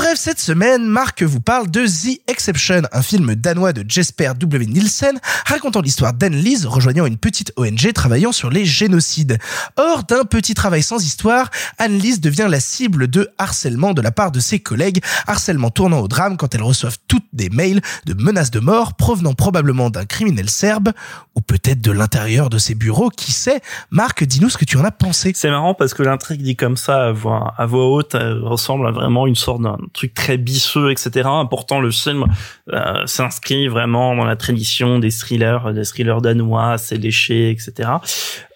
Bref, 0.05 0.19
cette 0.19 0.41
semaine, 0.41 0.85
Marc 0.85 1.23
vous 1.23 1.41
parle 1.41 1.71
de 1.71 1.87
The 1.87 2.21
Exception, 2.27 2.83
un 2.91 3.03
film 3.03 3.37
danois 3.37 3.73
de 3.73 3.89
Jesper 3.89 4.33
W. 4.37 4.67
Nielsen, 4.67 5.21
racontant 5.47 5.81
l'histoire 5.81 6.13
d'Anne-Lise 6.13 6.67
rejoignant 6.67 7.07
une 7.07 7.19
petite 7.19 7.53
ONG 7.57 7.93
travaillant 7.93 8.33
sur 8.33 8.51
les 8.51 8.65
génocides. 8.65 9.39
Or, 9.77 10.03
d'un 10.03 10.25
petit 10.25 10.55
travail 10.55 10.83
sans 10.83 11.07
histoire, 11.07 11.51
Anne-Lise 11.79 12.21
devient 12.21 12.49
la 12.51 12.59
cible 12.59 13.07
de 13.07 13.31
harcèlement 13.39 13.95
de 13.95 14.03
la 14.03 14.11
part 14.11 14.33
de 14.33 14.41
ses 14.41 14.59
collègues, 14.59 15.05
harcèlement 15.29 15.71
tournant 15.71 16.01
au 16.01 16.09
drame 16.09 16.37
quand 16.37 16.53
elles 16.57 16.65
reçoivent 16.65 16.99
toutes 17.07 17.29
des 17.33 17.49
mails 17.49 17.81
de 18.05 18.15
menaces 18.15 18.51
de 18.51 18.59
mort 18.59 18.95
provenant 18.95 19.35
probablement 19.35 19.89
d'un 19.89 20.05
criminel 20.05 20.51
serbe, 20.51 20.91
ou 21.37 21.43
peut-être 21.43 21.81
de 21.81 21.93
l'intérieur 21.93 22.51
de 22.51 22.59
ses 22.59 22.75
bureaux, 22.75 23.09
qui 23.09 23.31
sait? 23.31 23.61
Marc, 23.93 24.25
dis-nous 24.25 24.51
ce 24.51 24.59
que 24.59 24.65
tu 24.65 24.77
en 24.79 24.85
as 24.85 24.91
pensé. 24.91 25.31
C'est 25.37 25.51
marrant 25.51 25.75
parce 25.75 25.95
que 25.95 26.03
l'intrigue 26.03 26.43
dit 26.43 26.57
comme 26.57 26.77
ça 26.77 27.05
à 27.05 27.13
voix, 27.13 27.55
à 27.57 27.67
voix 27.67 27.89
haute 27.89 28.15
ressemble 28.15 28.89
à 28.89 28.91
vraiment 28.91 29.29
une 29.29 29.37
sorte 29.37 29.65
un 29.65 29.79
truc 29.93 30.15
très 30.15 30.37
bisseux, 30.37 30.91
etc. 30.91 31.29
Pourtant, 31.51 31.81
le 31.81 31.91
film 31.91 32.27
euh, 32.73 33.07
s'inscrit 33.07 33.69
vraiment 33.69 34.15
dans 34.17 34.25
la 34.25 34.37
tradition 34.37 34.99
des 34.99 35.11
thrillers, 35.11 35.73
des 35.73 35.85
thrillers 35.85 36.21
danois, 36.21 36.79
c'est 36.79 36.97
léché, 36.97 37.51
etc. 37.51 37.91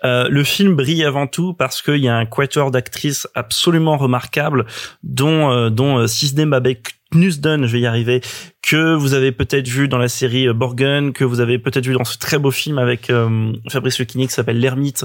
Euh, 0.04 0.28
le 0.28 0.44
film 0.44 0.74
brille 0.74 1.04
avant 1.04 1.26
tout 1.26 1.54
parce 1.54 1.82
qu'il 1.82 1.98
y 1.98 2.08
a 2.08 2.16
un 2.16 2.26
quatuor 2.26 2.70
d'actrices 2.70 3.28
absolument 3.34 3.96
remarquable, 3.96 4.66
dont 5.02 5.50
euh, 5.50 5.70
dont 5.70 6.06
Sisney 6.06 6.46
Babek 6.46 6.96
Knusden, 7.12 7.66
je 7.66 7.72
vais 7.72 7.80
y 7.80 7.86
arriver, 7.86 8.20
que 8.62 8.94
vous 8.96 9.14
avez 9.14 9.30
peut-être 9.30 9.68
vu 9.68 9.86
dans 9.86 9.98
la 9.98 10.08
série 10.08 10.52
Borgen, 10.52 11.12
que 11.12 11.22
vous 11.22 11.38
avez 11.38 11.58
peut-être 11.58 11.86
vu 11.86 11.92
dans 11.92 12.04
ce 12.04 12.18
très 12.18 12.36
beau 12.38 12.50
film 12.50 12.78
avec 12.78 13.10
euh, 13.10 13.52
Fabrice 13.70 14.00
Luchini 14.00 14.26
qui 14.26 14.32
s'appelle 14.32 14.58
L'Ermite, 14.58 15.04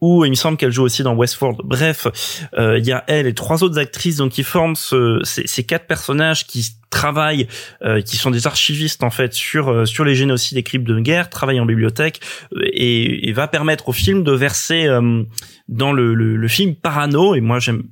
ou 0.00 0.24
il 0.24 0.30
me 0.30 0.34
semble 0.34 0.56
qu'elle 0.56 0.72
joue 0.72 0.84
aussi 0.84 1.02
dans 1.02 1.14
Westworld. 1.14 1.60
Bref, 1.64 2.06
euh, 2.56 2.78
il 2.78 2.86
y 2.86 2.92
a 2.92 3.04
elle 3.06 3.26
et 3.26 3.34
trois 3.34 3.62
autres 3.62 3.78
actrices 3.78 4.16
donc 4.16 4.32
qui 4.32 4.42
forment 4.42 4.74
ce, 4.74 5.20
ces, 5.22 5.64
quatre 5.64 5.86
personnages 5.86 6.46
qui 6.46 6.66
travaillent, 6.88 7.46
euh, 7.82 8.00
qui 8.00 8.16
sont 8.16 8.30
des 8.30 8.46
archivistes 8.46 9.02
en 9.02 9.10
fait 9.10 9.34
sur 9.34 9.86
sur 9.86 10.04
les 10.04 10.14
génocides 10.14 10.56
et 10.56 10.62
crimes 10.62 10.84
de 10.84 10.98
guerre, 10.98 11.28
travaillent 11.28 11.60
en 11.60 11.66
bibliothèque 11.66 12.20
et, 12.72 13.32
va 13.32 13.48
permettre 13.48 13.88
au 13.90 13.92
film 13.92 14.22
de 14.22 14.32
verser 14.32 14.88
dans 15.68 15.92
le, 15.92 16.48
film 16.48 16.74
Parano. 16.74 17.34
Et 17.34 17.40
moi 17.40 17.58
j'aime 17.58 17.82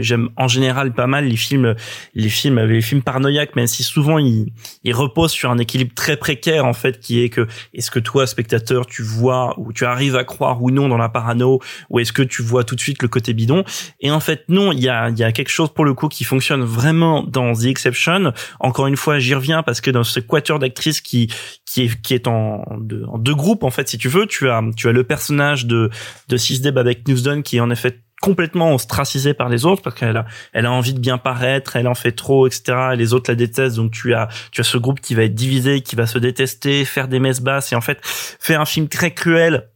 j'aime 0.00 0.28
en 0.36 0.48
général 0.48 0.92
pas 0.92 1.06
mal 1.06 1.26
les 1.26 1.36
films, 1.36 1.74
les 2.14 2.28
films, 2.28 2.60
les 2.60 2.82
films 2.82 3.02
paranoïaques, 3.02 3.56
même 3.56 3.66
si 3.66 3.82
souvent 3.82 4.18
ils, 4.18 4.52
reposent 4.92 5.32
sur 5.32 5.50
un 5.50 5.58
équilibre 5.58 5.94
très 5.94 6.16
précaire 6.16 6.66
en 6.66 6.72
fait, 6.72 7.00
qui 7.00 7.22
est 7.22 7.28
que 7.28 7.46
est-ce 7.72 7.90
que 7.90 7.98
toi 7.98 8.26
spectateur 8.26 8.86
tu 8.86 9.02
vois 9.02 9.54
ou 9.58 9.72
tu 9.72 9.84
arrives 9.84 10.16
à 10.16 10.24
croire 10.24 10.62
ou 10.62 10.70
non 10.70 10.88
dans 10.88 10.98
la 10.98 11.08
parano, 11.08 11.60
ou 11.90 11.98
est-ce 11.98 12.12
que 12.12 12.22
tu 12.22 12.42
vois 12.42 12.64
tout 12.64 12.74
de 12.74 12.80
suite 12.80 13.02
le 13.02 13.08
côté 13.08 13.32
bidon? 13.32 13.64
Et 14.00 14.10
en 14.10 14.20
fait 14.20 14.44
non, 14.48 14.72
il 14.72 14.80
y 14.80 14.88
a, 14.88 15.08
il 15.08 15.18
y 15.18 15.24
a 15.24 15.32
quelque 15.32 15.50
chose 15.50 15.72
pour 15.72 15.84
le 15.84 15.94
coup 15.94 16.08
qui 16.08 16.24
fonctionne 16.24 16.62
vraiment 16.62 17.22
dans 17.22 17.52
The 17.54 17.64
Exception. 17.64 18.32
Encore 18.60 18.86
une 18.86 18.96
fois, 18.96 19.18
j'y 19.18 19.34
reviens 19.34 19.62
parce 19.62 19.80
que 19.80 19.90
dans 19.90 20.04
ce 20.04 20.20
quatuor 20.20 20.58
d'actrices 20.58 21.00
qui 21.00 21.30
qui 21.66 21.82
est 21.82 22.00
qui 22.02 22.14
est 22.14 22.28
en 22.28 22.62
deux, 22.78 23.04
en 23.08 23.18
deux 23.18 23.34
groupes 23.34 23.64
en 23.64 23.70
fait, 23.70 23.88
si 23.88 23.98
tu 23.98 24.08
veux, 24.08 24.26
tu 24.26 24.48
as 24.48 24.62
tu 24.76 24.88
as 24.88 24.92
le 24.92 25.04
personnage 25.04 25.66
de 25.66 25.90
de 26.28 26.36
Sisdeb 26.36 26.78
avec 26.78 27.08
Newsdon 27.08 27.42
qui 27.42 27.56
est 27.56 27.60
en 27.60 27.70
effet 27.70 28.03
complètement 28.24 28.74
ostracisée 28.74 29.34
par 29.34 29.50
les 29.50 29.66
autres 29.66 29.82
parce 29.82 29.96
qu'elle 29.96 30.16
a, 30.16 30.24
elle 30.54 30.64
a 30.64 30.72
envie 30.72 30.94
de 30.94 30.98
bien 30.98 31.18
paraître, 31.18 31.76
elle 31.76 31.86
en 31.86 31.94
fait 31.94 32.12
trop, 32.12 32.46
etc. 32.46 32.62
Et 32.94 32.96
les 32.96 33.12
autres 33.12 33.30
la 33.30 33.34
détestent, 33.34 33.76
donc 33.76 33.92
tu 33.92 34.14
as, 34.14 34.28
tu 34.50 34.62
as 34.62 34.64
ce 34.64 34.78
groupe 34.78 35.00
qui 35.00 35.14
va 35.14 35.24
être 35.24 35.34
divisé, 35.34 35.82
qui 35.82 35.94
va 35.94 36.06
se 36.06 36.18
détester, 36.18 36.86
faire 36.86 37.06
des 37.06 37.20
messes 37.20 37.42
basses 37.42 37.72
et 37.72 37.76
en 37.76 37.82
fait 37.82 37.98
faire 38.02 38.62
un 38.62 38.64
film 38.64 38.88
très 38.88 39.12
cruel 39.12 39.68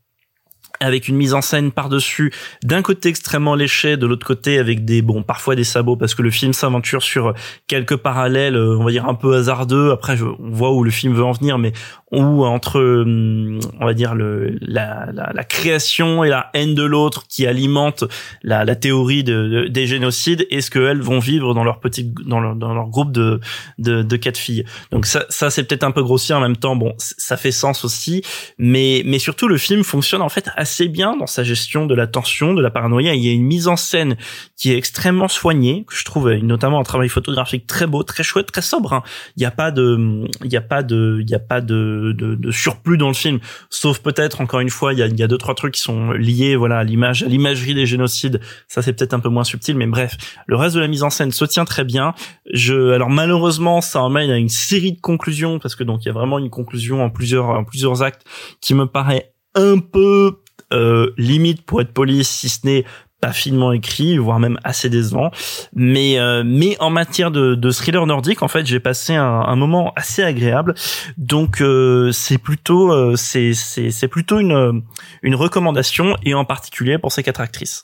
avec 0.81 1.09
une 1.09 1.17
mise 1.17 1.35
en 1.35 1.43
scène 1.43 1.73
par-dessus, 1.73 2.33
d'un 2.63 2.83
côté 2.83 3.09
extrêmement 3.09 3.55
léché, 3.55 3.97
de 3.97 4.07
l'autre 4.07 4.27
côté 4.27 4.59
avec 4.59 4.85
des 4.85 5.03
bon 5.03 5.23
parfois 5.23 5.57
des 5.57 5.65
sabots 5.65 5.97
parce 5.97 6.15
que 6.15 6.23
le 6.23 6.31
film 6.31 6.53
s'aventure 6.53 7.03
sur 7.03 7.35
quelques 7.67 7.97
parallèles, 7.97 8.57
euh, 8.57 8.79
on 8.79 8.85
va 8.85 8.91
dire 8.91 9.07
un 9.07 9.15
peu 9.15 9.35
hasardeux. 9.35 9.91
Après, 9.91 10.17
je, 10.17 10.25
on 10.25 10.51
voit 10.51 10.73
où 10.73 10.85
le 10.85 10.91
film 10.91 11.15
veut 11.15 11.25
en 11.25 11.33
venir, 11.33 11.59
mais 11.59 11.73
où 12.11 12.45
entre 12.45 12.81
hum, 12.81 13.59
on 13.81 13.85
va 13.85 13.93
dire 13.95 14.15
le 14.15 14.57
la, 14.63 15.09
la, 15.13 15.31
la 15.35 15.45
création 15.45 16.25
et 16.25 16.29
la 16.31 16.49
haine 16.55 16.75
de 16.75 16.83
l'autre 16.83 17.25
qui 17.29 17.47
alimente 17.47 18.05
la, 18.43 18.65
la 18.65 18.77
théorie 18.77 19.25
de, 19.25 19.49
de- 19.49 19.69
des 19.69 19.87
génocides 19.87 20.47
et 20.51 20.61
ce 20.63 20.71
qu'elles 20.71 21.03
vont 21.03 21.19
vivre 21.19 21.53
dans 21.53 21.65
leur 21.65 21.81
petit 21.81 22.11
dans 22.25 22.41
leur, 22.41 22.55
dans 22.57 22.73
leur 22.73 22.87
groupe 22.89 23.13
de 23.13 23.41
de, 23.79 24.03
de 24.03 24.17
quatre 24.17 24.39
filles. 24.39 24.65
Donc 24.91 25.05
ça 25.05 25.27
ça 25.29 25.51
c'est 25.51 25.65
peut-être 25.65 25.85
un 25.85 25.91
peu 25.91 26.03
grossier 26.03 26.35
en 26.35 26.41
même 26.41 26.57
temps. 26.57 26.77
Bon, 26.77 26.95
ça 26.99 27.37
fait 27.37 27.51
sens 27.53 27.85
aussi, 27.85 28.23
mais 28.57 29.03
mais 29.05 29.19
surtout 29.19 29.47
le 29.49 29.59
film 29.59 29.85
fonctionne 29.85 30.23
en 30.23 30.29
fait 30.31 30.49
assez 30.57 30.89
bien 30.89 31.17
dans 31.17 31.27
sa 31.27 31.45
gestion 31.45 31.85
de 31.87 31.95
la 31.95 32.07
tension, 32.07 32.55
de 32.55 32.63
la 32.63 32.71
paranoïa. 32.71 33.15
Il 33.15 33.23
y 33.23 33.29
a 33.29 33.33
une 33.33 33.45
mise 33.45 33.69
en 33.69 33.77
scène 33.77 34.17
qui 34.57 34.73
est 34.73 34.77
extrêmement 34.79 35.29
soignée, 35.29 35.85
que 35.87 35.95
je 35.95 36.05
trouve 36.05 36.31
notamment 36.33 36.81
un 36.81 36.85
travail 36.85 37.09
photographique 37.11 37.67
très 37.67 37.87
beau, 37.87 38.03
très 38.03 38.23
chouette, 38.23 38.51
très 38.51 38.63
sobre. 38.63 38.93
hein. 38.95 39.03
Il 39.37 39.41
n'y 39.41 39.47
a 39.47 39.51
pas 39.51 39.71
de 39.71 40.25
il 40.45 40.51
y 40.53 40.57
a 40.57 40.61
pas 40.63 40.83
de 40.83 41.19
il 41.21 41.29
y 41.31 41.35
a 41.35 41.39
pas 41.39 41.61
de, 41.61 41.98
de, 41.99 42.35
de 42.35 42.51
surplus 42.51 42.99
dans 42.99 43.09
le 43.09 43.15
film, 43.15 43.39
sauf 43.71 44.01
peut-être 44.01 44.41
encore 44.41 44.61
une 44.61 44.71
fois 44.71 44.93
il 44.93 44.99
y 44.99 45.03
a, 45.03 45.07
y 45.07 45.23
a 45.23 45.27
deux 45.27 45.39
trois 45.39 45.55
trucs 45.55 45.75
qui 45.75 45.81
sont 45.81 46.13
liés 46.13 46.57
voilà 46.57 46.79
à 46.79 46.85
l'image 46.85 47.23
à 47.23 47.27
l'imagerie 47.27 47.75
des 47.75 47.87
génocides. 47.87 48.41
Ça 48.69 48.83
c'est 48.83 48.93
peut-être 48.93 49.15
un 49.15 49.21
peu 49.21 49.29
moins 49.29 49.45
subtil, 49.45 49.77
mais 49.77 49.87
bref, 49.87 50.17
le 50.47 50.57
reste 50.57 50.75
de 50.75 50.81
la 50.81 50.89
mise 50.89 51.03
en 51.03 51.11
scène 51.11 51.33
se 51.33 51.45
tient 51.45 51.65
très 51.65 51.85
bien. 51.85 52.15
Je 52.53 52.93
alors 52.93 53.11
malheureusement 53.11 53.81
ça 53.81 54.01
emmène 54.03 54.31
à 54.31 54.37
une 54.37 54.49
série 54.49 54.93
de 54.93 55.01
conclusions 55.01 55.59
parce 55.59 55.75
que 55.75 55.85
donc 55.85 56.05
il 56.05 56.07
y 56.07 56.11
a 56.11 56.15
vraiment 56.15 56.39
une 56.39 56.51
conclusion 56.51 57.03
en 57.03 57.11
plusieurs 57.11 57.47
en 57.47 57.65
plusieurs 57.65 58.03
actes 58.03 58.25
qui 58.61 58.75
me 58.75 58.87
paraît 58.87 59.33
un 59.55 59.79
peu 59.79 60.39
euh, 60.73 61.13
limite 61.17 61.63
pour 61.63 61.81
être 61.81 61.93
poli 61.93 62.25
si 62.25 62.49
ce 62.49 62.67
n'est 62.67 62.85
pas 63.21 63.33
finement 63.33 63.73
écrit, 63.73 64.19
voire 64.19 64.39
même 64.39 64.59
assez 64.65 64.89
décevant. 64.89 65.31
Mais 65.75 66.19
euh, 66.19 66.43
mais 66.45 66.77
en 66.81 66.91
matière 66.91 67.31
de, 67.31 67.55
de 67.55 67.71
thriller 67.71 68.07
nordique, 68.07 68.43
en 68.43 68.49
fait, 68.49 68.67
j'ai 68.67 68.81
passé 68.81 69.15
un, 69.15 69.25
un 69.25 69.57
moment 69.57 69.93
assez 69.97 70.23
agréable. 70.23 70.75
Donc 71.17 71.61
euh, 71.61 72.13
c'est 72.13 72.39
plutôt 72.39 72.93
euh, 72.93 73.17
c'est 73.17 73.55
c'est 73.55 73.91
c'est 73.91 74.09
plutôt 74.09 74.39
une 74.39 74.83
une 75.23 75.35
recommandation 75.35 76.17
et 76.25 76.35
en 76.35 76.45
particulier 76.45 76.99
pour 76.99 77.13
ces 77.13 77.23
quatre 77.23 77.41
actrices. 77.41 77.83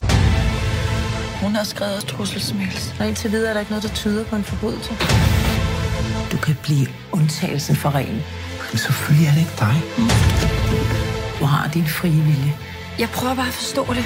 Hun 1.41 1.55
har 1.55 1.63
skrevet 1.65 1.97
os 1.97 2.03
trusselsmails, 2.03 2.93
og 2.99 3.07
indtil 3.07 3.31
videre 3.31 3.49
er 3.49 3.53
der 3.53 3.59
ikke 3.59 3.71
noget, 3.71 3.83
der 3.83 3.93
tyder 3.93 4.23
på 4.23 4.35
en 4.35 4.43
forbrydelse. 4.43 4.91
Du 6.31 6.37
kan 6.37 6.55
blive 6.63 6.87
undtagelsen 7.11 7.75
for 7.75 7.89
reglen. 7.95 8.21
Men 8.71 8.77
selvfølgelig 8.77 9.27
er 9.27 9.31
det 9.31 9.39
ikke 9.39 9.57
dig. 9.59 9.75
Du 11.39 11.45
har 11.45 11.69
din 11.73 11.85
frie 11.87 12.11
vilje. 12.11 12.53
Jeg 12.99 13.09
prøver 13.09 13.35
bare 13.35 13.47
at 13.47 13.53
forstå 13.53 13.85
det. 13.93 14.05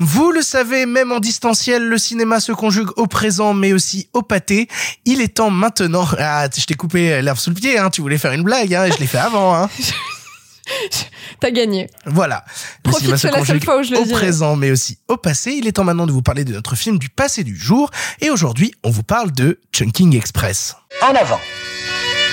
Vous 0.00 0.30
le 0.30 0.42
savez, 0.42 0.86
même 0.86 1.10
en 1.10 1.18
distanciel, 1.18 1.88
le 1.88 1.98
cinéma 1.98 2.38
se 2.40 2.52
conjugue 2.52 2.88
au 2.96 3.06
présent, 3.06 3.52
mais 3.52 3.72
aussi 3.72 4.08
au 4.12 4.22
pâté. 4.22 4.68
Il 5.04 5.20
est 5.20 5.34
temps 5.36 5.50
maintenant. 5.50 6.06
Ah, 6.18 6.48
je 6.56 6.64
t'ai 6.64 6.74
coupé 6.74 7.20
l'herbe 7.20 7.38
sous 7.38 7.50
le 7.50 7.56
pied. 7.56 7.78
Hein. 7.78 7.90
Tu 7.90 8.00
voulais 8.00 8.18
faire 8.18 8.32
une 8.32 8.42
blague, 8.44 8.74
hein, 8.74 8.84
et 8.84 8.92
je 8.92 8.98
l'ai 8.98 9.06
fait 9.06 9.18
avant. 9.18 9.54
Hein. 9.56 9.68
T'as 11.40 11.50
gagné. 11.50 11.88
Voilà. 12.06 12.44
Le 12.84 12.90
Profite, 12.90 13.16
c'est 13.16 13.30
la 13.30 13.44
seule 13.44 13.62
fois 13.62 13.80
où 13.80 13.82
je 13.82 13.92
le 13.92 13.98
au 13.98 14.04
dirai. 14.04 14.20
présent, 14.20 14.54
mais 14.56 14.70
aussi 14.70 14.98
au 15.08 15.16
passé. 15.16 15.52
Il 15.52 15.66
est 15.66 15.72
temps 15.72 15.84
maintenant 15.84 16.06
de 16.06 16.12
vous 16.12 16.22
parler 16.22 16.44
de 16.44 16.52
notre 16.52 16.76
film 16.76 16.98
du 16.98 17.08
passé 17.08 17.42
du 17.42 17.56
jour. 17.56 17.90
Et 18.20 18.30
aujourd'hui, 18.30 18.72
on 18.84 18.90
vous 18.90 19.02
parle 19.02 19.32
de 19.32 19.60
Chunking 19.72 20.16
Express. 20.16 20.76
En 21.02 21.14
avant. 21.14 21.40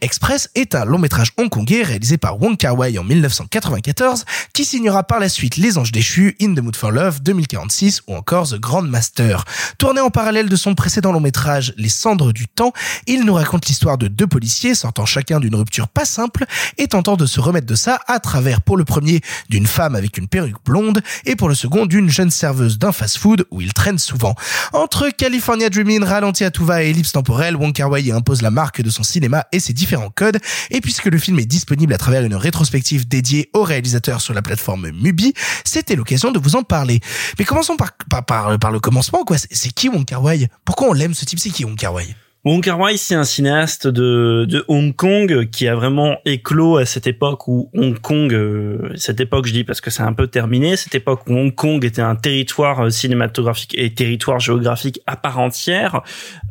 Express 0.00 0.48
est 0.54 0.74
un 0.74 0.84
long 0.84 0.98
métrage 0.98 1.32
hongkongais 1.38 1.82
réalisé 1.82 2.18
par 2.18 2.40
Wong 2.40 2.56
Kar-wai 2.56 2.98
en 2.98 3.04
1994 3.04 4.24
qui 4.52 4.64
signera 4.64 5.02
par 5.02 5.20
la 5.20 5.28
suite 5.28 5.56
Les 5.56 5.78
Anges 5.78 5.92
Déchus, 5.92 6.36
In 6.40 6.54
the 6.54 6.60
Mood 6.60 6.76
for 6.76 6.90
Love 6.90 7.22
2046 7.22 8.02
ou 8.06 8.14
encore 8.14 8.48
The 8.48 8.58
Grand 8.58 8.82
Master. 8.82 9.44
Tourné 9.78 10.00
en 10.00 10.10
parallèle 10.10 10.48
de 10.48 10.56
son 10.56 10.74
précédent 10.74 11.12
long 11.12 11.20
métrage 11.20 11.74
Les 11.76 11.88
Cendres 11.88 12.32
du 12.32 12.48
Temps, 12.48 12.72
il 13.06 13.24
nous 13.24 13.34
raconte 13.34 13.66
l'histoire 13.66 13.98
de 13.98 14.08
deux 14.08 14.26
policiers 14.26 14.74
sortant 14.74 15.06
chacun 15.06 15.40
d'une 15.40 15.54
rupture 15.54 15.88
pas 15.88 16.04
simple 16.04 16.44
et 16.76 16.88
tentant 16.88 17.16
de 17.16 17.26
se 17.26 17.40
remettre 17.40 17.66
de 17.66 17.74
ça 17.74 18.00
à 18.06 18.20
travers 18.20 18.62
pour 18.62 18.76
le 18.76 18.84
premier 18.84 19.20
d'une 19.48 19.66
femme 19.66 19.94
avec 19.94 20.18
une 20.18 20.28
perruque 20.28 20.64
blonde 20.64 21.02
et 21.24 21.36
pour 21.36 21.48
le 21.48 21.54
second 21.54 21.86
d'une 21.86 22.10
jeune 22.10 22.30
serveuse 22.30 22.78
d'un 22.78 22.92
fast-food 22.92 23.46
où 23.50 23.60
ils 23.60 23.72
traînent 23.72 23.98
souvent. 23.98 24.34
Entre 24.72 25.10
California 25.10 25.70
Dreaming, 25.70 26.02
Ralenti 26.02 26.44
à 26.44 26.50
tout 26.50 26.64
va 26.64 26.82
et 26.82 26.90
Ellipse 26.90 27.12
temporelle, 27.12 27.56
Wong 27.56 27.72
Kar-wai 27.72 28.02
y 28.02 28.12
impose 28.12 28.42
la 28.42 28.50
marque 28.50 28.82
de 28.82 28.90
son 28.90 29.02
cinéma 29.02 29.46
et 29.52 29.60
ses 29.60 29.72
différents 29.78 30.10
codes. 30.10 30.38
Et 30.70 30.80
puisque 30.80 31.06
le 31.06 31.18
film 31.18 31.38
est 31.38 31.46
disponible 31.46 31.94
à 31.94 31.98
travers 31.98 32.22
une 32.24 32.34
rétrospective 32.34 33.08
dédiée 33.08 33.48
au 33.54 33.62
réalisateur 33.62 34.20
sur 34.20 34.34
la 34.34 34.42
plateforme 34.42 34.90
Mubi, 34.90 35.32
c'était 35.64 35.96
l'occasion 35.96 36.30
de 36.32 36.38
vous 36.38 36.56
en 36.56 36.62
parler. 36.62 37.00
Mais 37.38 37.44
commençons 37.44 37.76
par, 37.76 38.70
le 38.72 38.80
commencement, 38.80 39.24
quoi. 39.24 39.38
C'est- 39.38 39.72
qui 39.72 39.88
Wong 39.88 40.04
Kar-wai 40.04 40.48
Pourquoi 40.64 40.88
on 40.88 40.92
l'aime 40.92 41.14
ce 41.14 41.24
type? 41.24 41.38
C'est 41.38 41.50
qui 41.50 41.64
Wong 41.64 41.76
Kar-wai 41.76 42.14
Wong 42.44 42.62
Kar-wai, 42.62 42.96
c'est 42.96 43.16
un 43.16 43.24
cinéaste 43.24 43.88
de, 43.88 44.64
Hong 44.68 44.94
Kong 44.94 45.50
qui 45.50 45.66
a 45.66 45.74
vraiment 45.74 46.18
éclos 46.24 46.76
à 46.76 46.86
cette 46.86 47.08
époque 47.08 47.48
où 47.48 47.68
Hong 47.74 47.98
Kong, 47.98 48.32
euh, 48.32 48.92
cette 48.94 49.18
époque 49.18 49.46
je 49.48 49.52
dis 49.52 49.64
parce 49.64 49.80
que 49.80 49.90
c'est 49.90 50.04
un 50.04 50.12
peu 50.12 50.28
terminé, 50.28 50.76
cette 50.76 50.94
époque 50.94 51.22
où 51.26 51.34
Hong 51.34 51.52
Kong 51.52 51.84
était 51.84 52.00
un 52.00 52.14
territoire 52.14 52.86
euh, 52.86 52.90
cinématographique 52.90 53.74
et 53.76 53.92
territoire 53.92 54.38
géographique 54.38 55.00
à 55.08 55.16
part 55.16 55.40
entière. 55.40 56.02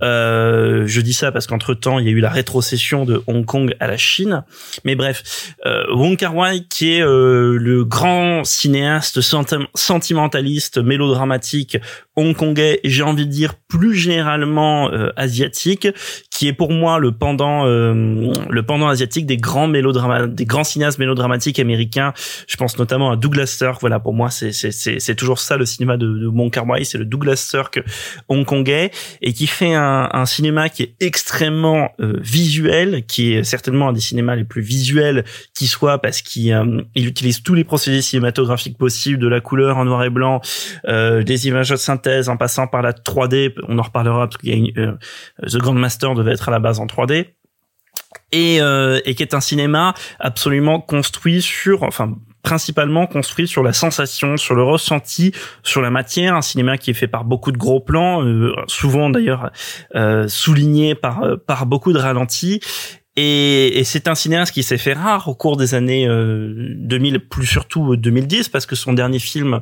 Euh, 0.02 0.84
je 0.88 1.00
dis 1.00 1.14
ça 1.14 1.32
parce 1.32 1.48
qu'entre 1.48 1.74
temps 1.74 2.00
il 2.00 2.06
y 2.06 2.10
a 2.10 2.12
eu 2.12 2.20
la 2.20 2.32
rétrocession 2.32 3.06
de 3.06 3.24
Hong 3.26 3.46
Kong 3.46 3.74
à 3.80 3.88
la 3.88 3.98
Chine. 3.98 4.44
Mais 4.84 4.96
bref, 4.96 5.56
euh, 5.66 5.86
Wong 5.96 6.18
Kar-wai 6.18 6.66
qui 6.70 6.96
est 6.96 7.02
euh, 7.02 7.58
le 7.58 7.86
grand 7.86 8.44
cinéaste 8.44 9.22
senti- 9.22 9.56
sentimentaliste, 9.74 10.80
mélodramatique 10.80 11.78
hongkongais, 12.18 12.82
j'ai 12.84 13.04
envie 13.04 13.26
de 13.26 13.32
dire 13.32 13.54
plus 13.68 13.96
généralement 13.96 14.92
euh, 14.92 15.12
asiatique, 15.78 15.88
qui 16.38 16.48
est 16.48 16.54
pour 16.54 16.72
moi 16.72 17.00
le 17.00 17.12
pendant 17.12 17.66
euh, 17.66 18.32
le 18.48 18.64
pendant 18.64 18.90
asiatique 18.90 19.26
des 19.26 19.38
grands 19.38 19.68
mélodramas 19.68 20.28
des 20.28 20.46
grands 20.46 20.64
cinéastes 20.64 21.00
mélodramatiques 21.00 21.58
américains. 21.58 22.14
Je 22.48 22.58
pense 22.58 22.78
notamment 22.78 23.10
à 23.10 23.16
Douglas 23.16 23.48
Sirk. 23.48 23.82
Voilà 23.82 24.00
pour 24.00 24.14
moi 24.14 24.30
c'est 24.30 24.52
c'est 24.52 24.72
c'est 24.72 25.16
toujours 25.16 25.40
ça 25.40 25.58
le 25.58 25.66
cinéma 25.66 25.98
de, 25.98 26.06
de 26.06 26.28
Wong 26.28 26.52
Kar-wai 26.52 26.84
c'est 26.84 27.00
le 27.00 27.06
Douglas 27.06 27.38
Sirk 27.38 27.82
hongkongais 28.30 28.92
et 29.24 29.34
qui 29.34 29.48
fait 29.48 29.74
un, 29.74 30.10
un 30.14 30.28
cinéma 30.28 30.70
qui 30.70 30.84
est 30.84 30.94
extrêmement 31.00 31.90
euh, 32.00 32.20
visuel 32.22 33.04
qui 33.08 33.34
est 33.34 33.44
certainement 33.44 33.90
un 33.90 33.94
des 33.94 34.00
cinémas 34.00 34.36
les 34.36 34.44
plus 34.44 34.62
visuels 34.62 35.26
qui 35.56 35.66
soit 35.66 35.98
parce 35.98 36.22
qu'il 36.22 36.54
euh, 36.54 36.84
il 36.94 37.08
utilise 37.08 37.42
tous 37.42 37.56
les 37.56 37.64
procédés 37.64 38.04
cinématographiques 38.04 38.78
possibles 38.78 39.18
de 39.18 39.28
la 39.28 39.42
couleur 39.42 39.78
en 39.78 39.86
noir 39.86 40.04
et 40.04 40.12
blanc 40.12 40.42
euh, 40.88 41.24
des 41.24 41.48
images 41.48 41.72
de 41.72 41.78
synthèse 41.78 42.30
en 42.30 42.38
passant 42.38 42.68
par 42.68 42.84
la 42.84 42.92
3D 42.92 43.56
on 43.68 43.80
en 43.80 43.82
reparlera 43.82 44.28
parce 44.28 44.38
qu'il 44.38 44.50
y 44.50 44.54
a 44.54 44.56
une, 44.56 44.72
euh, 44.78 45.48
The 45.48 45.58
Grandmaster 45.58 46.14
être 46.32 46.50
à 46.50 46.52
la 46.52 46.60
base 46.60 46.80
en 46.80 46.86
3D 46.86 47.28
et, 48.32 48.62
euh, 48.62 49.00
et 49.06 49.16
qui 49.16 49.24
est 49.24 49.34
un 49.34 49.42
cinéma 49.42 49.94
absolument 50.20 50.80
construit 50.80 51.42
sur, 51.42 51.84
enfin 51.84 52.16
principalement 52.48 53.08
construit 53.08 53.46
sur 53.46 53.62
la 53.62 53.74
sensation, 53.74 54.38
sur 54.38 54.56
le 54.56 54.64
ressenti, 54.64 55.34
sur 55.64 55.82
la 55.82 55.90
matière. 55.90 56.34
Un 56.34 56.42
cinéma 56.42 56.78
qui 56.78 56.92
est 56.92 56.94
fait 56.94 57.10
par 57.10 57.26
beaucoup 57.26 57.52
de 57.52 57.58
gros 57.58 57.82
plans, 57.82 58.24
euh, 58.24 58.54
souvent 58.68 59.10
d'ailleurs 59.10 59.52
euh, 59.96 60.30
souligné 60.30 60.96
par 60.96 61.24
euh, 61.24 61.36
par 61.36 61.66
beaucoup 61.66 61.92
de 61.92 62.00
ralentis. 62.00 62.62
Et, 63.20 63.80
et 63.80 63.84
c'est 63.84 64.08
un 64.08 64.14
cinéaste 64.14 64.54
qui 64.54 64.62
s'est 64.62 64.78
fait 64.78 64.94
rare 64.94 65.28
au 65.28 65.34
cours 65.34 65.58
des 65.58 65.74
années 65.74 66.08
euh, 66.08 66.76
2000, 66.78 67.20
plus 67.28 67.48
surtout 67.48 67.96
2010, 67.96 68.50
parce 68.50 68.68
que 68.68 68.76
son 68.76 68.94
dernier 68.94 69.18
film, 69.18 69.60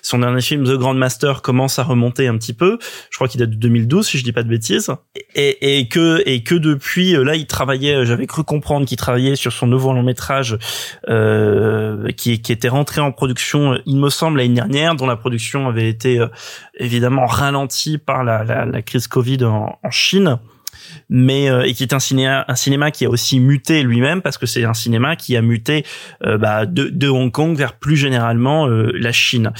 son 0.00 0.20
dernier 0.20 0.40
film 0.40 0.64
The 0.64 0.78
Grand 0.78 0.94
Master 0.94 1.42
commence 1.42 1.78
à 1.78 1.82
remonter 1.82 2.26
un 2.28 2.38
petit 2.38 2.54
peu. 2.54 2.78
Je 3.10 3.16
crois 3.18 3.28
qu'il 3.28 3.40
date 3.40 3.50
de 3.50 3.56
2012, 3.56 4.06
si 4.06 4.16
je 4.16 4.24
dis 4.24 4.32
pas 4.32 4.42
de 4.42 4.48
bêtises. 4.48 4.90
Et, 5.34 5.78
et 5.78 5.88
que 5.88 6.22
et 6.24 6.42
que 6.42 6.54
depuis 6.54 7.14
euh, 7.14 7.24
là, 7.24 7.36
il 7.36 7.46
travaillait. 7.46 8.06
J'avais 8.06 8.26
cru 8.26 8.42
comprendre 8.42 8.86
qu'il 8.86 8.96
travaillait 8.96 9.36
sur 9.36 9.52
son 9.52 9.66
nouveau 9.66 9.92
long 9.92 10.02
métrage 10.02 10.56
euh, 11.10 12.08
qui 12.12 12.40
qui 12.40 12.52
était 12.52 12.68
rentré 12.68 13.02
en 13.02 13.12
production, 13.12 13.78
il 13.84 13.98
me 13.98 14.08
semble 14.08 14.38
l'année 14.38 14.54
dernière, 14.54 14.94
dont 14.94 15.06
la 15.06 15.16
production 15.16 15.68
avait 15.68 15.90
été 15.90 16.20
euh, 16.20 16.28
évidemment 16.78 17.26
ralentie 17.26 17.98
par 17.98 18.24
la, 18.24 18.44
la, 18.44 18.64
la 18.64 18.80
crise 18.80 19.08
Covid 19.08 19.44
en, 19.44 19.78
en 19.82 19.90
Chine 19.90 20.38
mais 21.08 21.50
euh, 21.50 21.62
et 21.62 21.74
qui 21.74 21.82
est 21.82 21.92
un 21.92 21.98
cinéma 21.98 22.44
un 22.48 22.54
cinéma 22.54 22.90
qui 22.90 23.04
a 23.04 23.10
aussi 23.10 23.40
muté 23.40 23.82
lui-même 23.82 24.22
parce 24.22 24.38
que 24.38 24.46
c'est 24.46 24.64
un 24.64 24.74
cinéma 24.74 25.16
qui 25.16 25.36
a 25.36 25.42
muté 25.42 25.84
euh, 26.24 26.38
bah, 26.38 26.66
de, 26.66 26.88
de 26.88 27.08
Hong 27.08 27.30
Kong 27.30 27.56
vers 27.56 27.74
plus 27.74 27.96
généralement 27.96 28.68
euh, 28.68 28.90
la 28.94 29.12
Chine. 29.12 29.52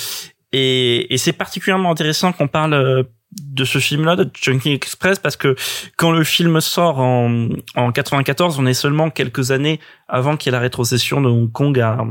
Et, 0.53 1.13
et 1.13 1.19
c'est 1.19 1.33
particulièrement 1.33 1.91
intéressant 1.91 2.33
qu'on 2.33 2.49
parle 2.49 2.75
euh, 2.75 3.03
de 3.43 3.65
ce 3.65 3.79
film-là, 3.79 4.17
de 4.17 4.29
Chunking 4.33 4.73
Express, 4.73 5.19
parce 5.19 5.37
que 5.37 5.55
quand 5.97 6.13
le 6.13 6.25
film 6.25 6.61
sort 6.61 6.99
en, 6.99 7.49
en 7.75 7.93
94, 7.93 8.59
on 8.59 8.67
est 8.67 8.75
seulement 8.75 9.11
quelques 9.11 9.51
années 9.51 9.81
avant 10.09 10.37
qu'il 10.37 10.51
y 10.51 10.55
ait 10.55 10.59
la 10.59 10.61
rétrocession 10.61 11.21
de 11.21 11.29
Hong 11.29 11.51
Kong 11.51 11.79
à, 11.81 12.05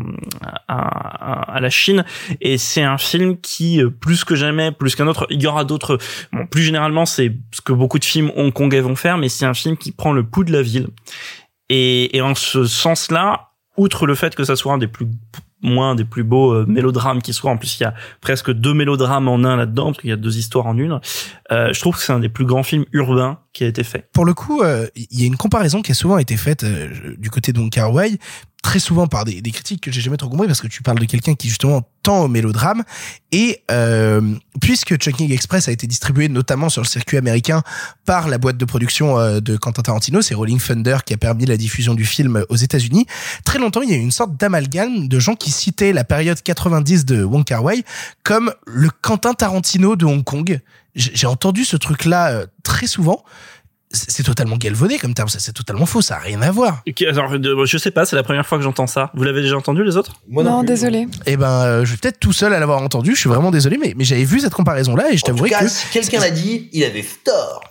à, 0.67 1.59
la 1.59 1.69
Chine, 1.69 2.05
et 2.41 2.57
c'est 2.57 2.83
un 2.83 2.97
film 2.97 3.39
qui, 3.39 3.81
plus 4.01 4.23
que 4.23 4.35
jamais, 4.35 4.71
plus 4.71 4.95
qu'un 4.95 5.07
autre, 5.07 5.27
il 5.29 5.41
y 5.41 5.47
aura 5.47 5.63
d'autres, 5.63 5.97
bon, 6.31 6.45
plus 6.47 6.63
généralement, 6.63 7.05
c'est 7.05 7.35
ce 7.51 7.61
que 7.61 7.73
beaucoup 7.73 7.99
de 7.99 8.05
films 8.05 8.31
hongkongais 8.35 8.81
vont 8.81 8.95
faire, 8.95 9.17
mais 9.17 9.29
c'est 9.29 9.45
un 9.45 9.53
film 9.53 9.77
qui 9.77 9.91
prend 9.91 10.13
le 10.13 10.23
pouls 10.23 10.43
de 10.43 10.51
la 10.51 10.61
ville. 10.61 10.87
Et, 11.69 12.15
et 12.17 12.21
en 12.21 12.35
ce 12.35 12.65
sens-là, 12.65 13.51
outre 13.77 14.05
le 14.05 14.15
fait 14.15 14.35
que 14.35 14.43
ça 14.43 14.55
soit 14.55 14.73
un 14.73 14.77
des 14.77 14.87
plus 14.87 15.07
moins 15.63 15.95
des 15.95 16.05
plus 16.05 16.23
beaux 16.23 16.53
euh, 16.53 16.65
mélodrames 16.67 17.21
qui 17.21 17.33
soient. 17.33 17.51
En 17.51 17.57
plus, 17.57 17.79
il 17.79 17.83
y 17.83 17.85
a 17.85 17.93
presque 18.21 18.51
deux 18.51 18.73
mélodrames 18.73 19.27
en 19.27 19.43
un 19.43 19.55
là-dedans, 19.55 19.85
parce 19.85 19.99
qu'il 19.99 20.09
y 20.09 20.13
a 20.13 20.17
deux 20.17 20.37
histoires 20.37 20.67
en 20.67 20.77
une. 20.77 20.99
Euh, 21.51 21.73
je 21.73 21.79
trouve 21.79 21.95
que 21.95 22.01
c'est 22.01 22.13
un 22.13 22.19
des 22.19 22.29
plus 22.29 22.45
grands 22.45 22.63
films 22.63 22.85
urbains 22.91 23.39
qui 23.53 23.63
a 23.63 23.67
été 23.67 23.83
fait. 23.83 24.09
Pour 24.13 24.25
le 24.25 24.33
coup, 24.33 24.61
euh, 24.61 24.87
il 24.95 25.21
y 25.21 25.23
a 25.23 25.27
une 25.27 25.37
comparaison 25.37 25.81
qui 25.81 25.91
a 25.91 25.95
souvent 25.95 26.17
été 26.17 26.37
faite 26.37 26.65
du 27.17 27.29
côté 27.29 27.53
de 27.53 27.59
Wong 27.59 27.71
très 28.63 28.79
souvent 28.79 29.07
par 29.07 29.25
des, 29.25 29.41
critiques 29.51 29.81
que 29.81 29.91
j'ai 29.91 30.01
jamais 30.01 30.17
trop 30.17 30.29
compris 30.29 30.47
parce 30.47 30.61
que 30.61 30.67
tu 30.67 30.81
parles 30.81 30.97
de 30.97 31.05
quelqu'un 31.05 31.35
qui 31.35 31.49
justement 31.49 31.87
tend 32.01 32.23
au 32.23 32.27
mélodrame 32.27 32.83
et 33.31 33.61
euh, 33.69 34.21
puisque 34.61 34.95
Chunking 34.95 35.31
Express 35.31 35.67
a 35.67 35.71
été 35.71 35.85
distribué 35.85 36.29
notamment 36.29 36.69
sur 36.69 36.81
le 36.81 36.87
circuit 36.87 37.17
américain 37.17 37.61
par 38.05 38.27
la 38.27 38.37
boîte 38.37 38.57
de 38.57 38.65
production 38.65 39.19
euh, 39.19 39.41
de 39.41 39.57
Quentin 39.57 39.83
Tarantino, 39.83 40.21
c'est 40.21 40.33
Rolling 40.33 40.59
Thunder 40.59 40.97
qui 41.05 41.13
a 41.13 41.17
permis 41.17 41.45
la 41.45 41.57
diffusion 41.57 41.93
du 41.93 42.05
film 42.05 42.45
aux 42.49 42.55
États-Unis. 42.55 43.05
Très 43.43 43.59
longtemps, 43.59 43.81
il 43.81 43.91
y 43.91 43.93
a 43.93 43.97
eu 43.97 44.01
une 44.01 44.11
sorte 44.11 44.37
d'amalgame 44.37 45.07
de 45.07 45.19
gens 45.19 45.35
qui 45.35 45.51
citaient 45.51 45.93
la 45.93 46.05
période 46.05 46.41
90 46.41 47.05
de 47.05 47.23
Wong 47.23 47.43
Kar-wai 47.43 47.83
comme 48.23 48.53
le 48.65 48.89
Quentin 49.01 49.33
Tarantino 49.33 49.95
de 49.95 50.05
Hong 50.05 50.23
Kong. 50.23 50.61
J'ai 50.95 51.27
entendu 51.27 51.65
ce 51.65 51.75
truc-là 51.75 52.31
euh, 52.31 52.45
très 52.63 52.87
souvent 52.87 53.23
c'est 53.93 54.23
totalement 54.23 54.57
galvaudé 54.57 54.97
comme 54.97 55.13
terme, 55.13 55.29
c'est 55.29 55.53
totalement 55.53 55.85
faux, 55.85 56.01
ça 56.01 56.15
a 56.15 56.19
rien 56.19 56.41
à 56.41 56.51
voir. 56.51 56.81
Alors, 57.07 57.65
je 57.65 57.77
sais 57.77 57.91
pas, 57.91 58.05
c'est 58.05 58.15
la 58.15 58.23
première 58.23 58.45
fois 58.45 58.57
que 58.57 58.63
j'entends 58.63 58.87
ça. 58.87 59.11
Vous 59.13 59.23
l'avez 59.23 59.41
déjà 59.41 59.57
entendu 59.57 59.83
les 59.83 59.97
autres? 59.97 60.13
Moi 60.27 60.43
non, 60.43 60.57
non 60.57 60.63
désolé. 60.63 61.07
Eh 61.25 61.37
ben, 61.37 61.47
euh, 61.47 61.85
je 61.85 61.89
suis 61.91 61.97
peut-être 61.97 62.19
tout 62.19 62.33
seul 62.33 62.53
à 62.53 62.59
l'avoir 62.59 62.81
entendu. 62.81 63.13
Je 63.13 63.19
suis 63.19 63.29
vraiment 63.29 63.51
désolé, 63.51 63.77
mais, 63.77 63.93
mais 63.95 64.03
j'avais 64.03 64.23
vu 64.23 64.39
cette 64.39 64.53
comparaison 64.53 64.95
là 64.95 65.11
et 65.11 65.17
je 65.17 65.23
t'avouerai 65.23 65.51
que 65.51 65.67
si 65.67 65.87
quelqu'un 65.91 66.19
l'a 66.19 66.31
dit, 66.31 66.69
il 66.73 66.83
avait 66.83 67.05
tort. 67.23 67.61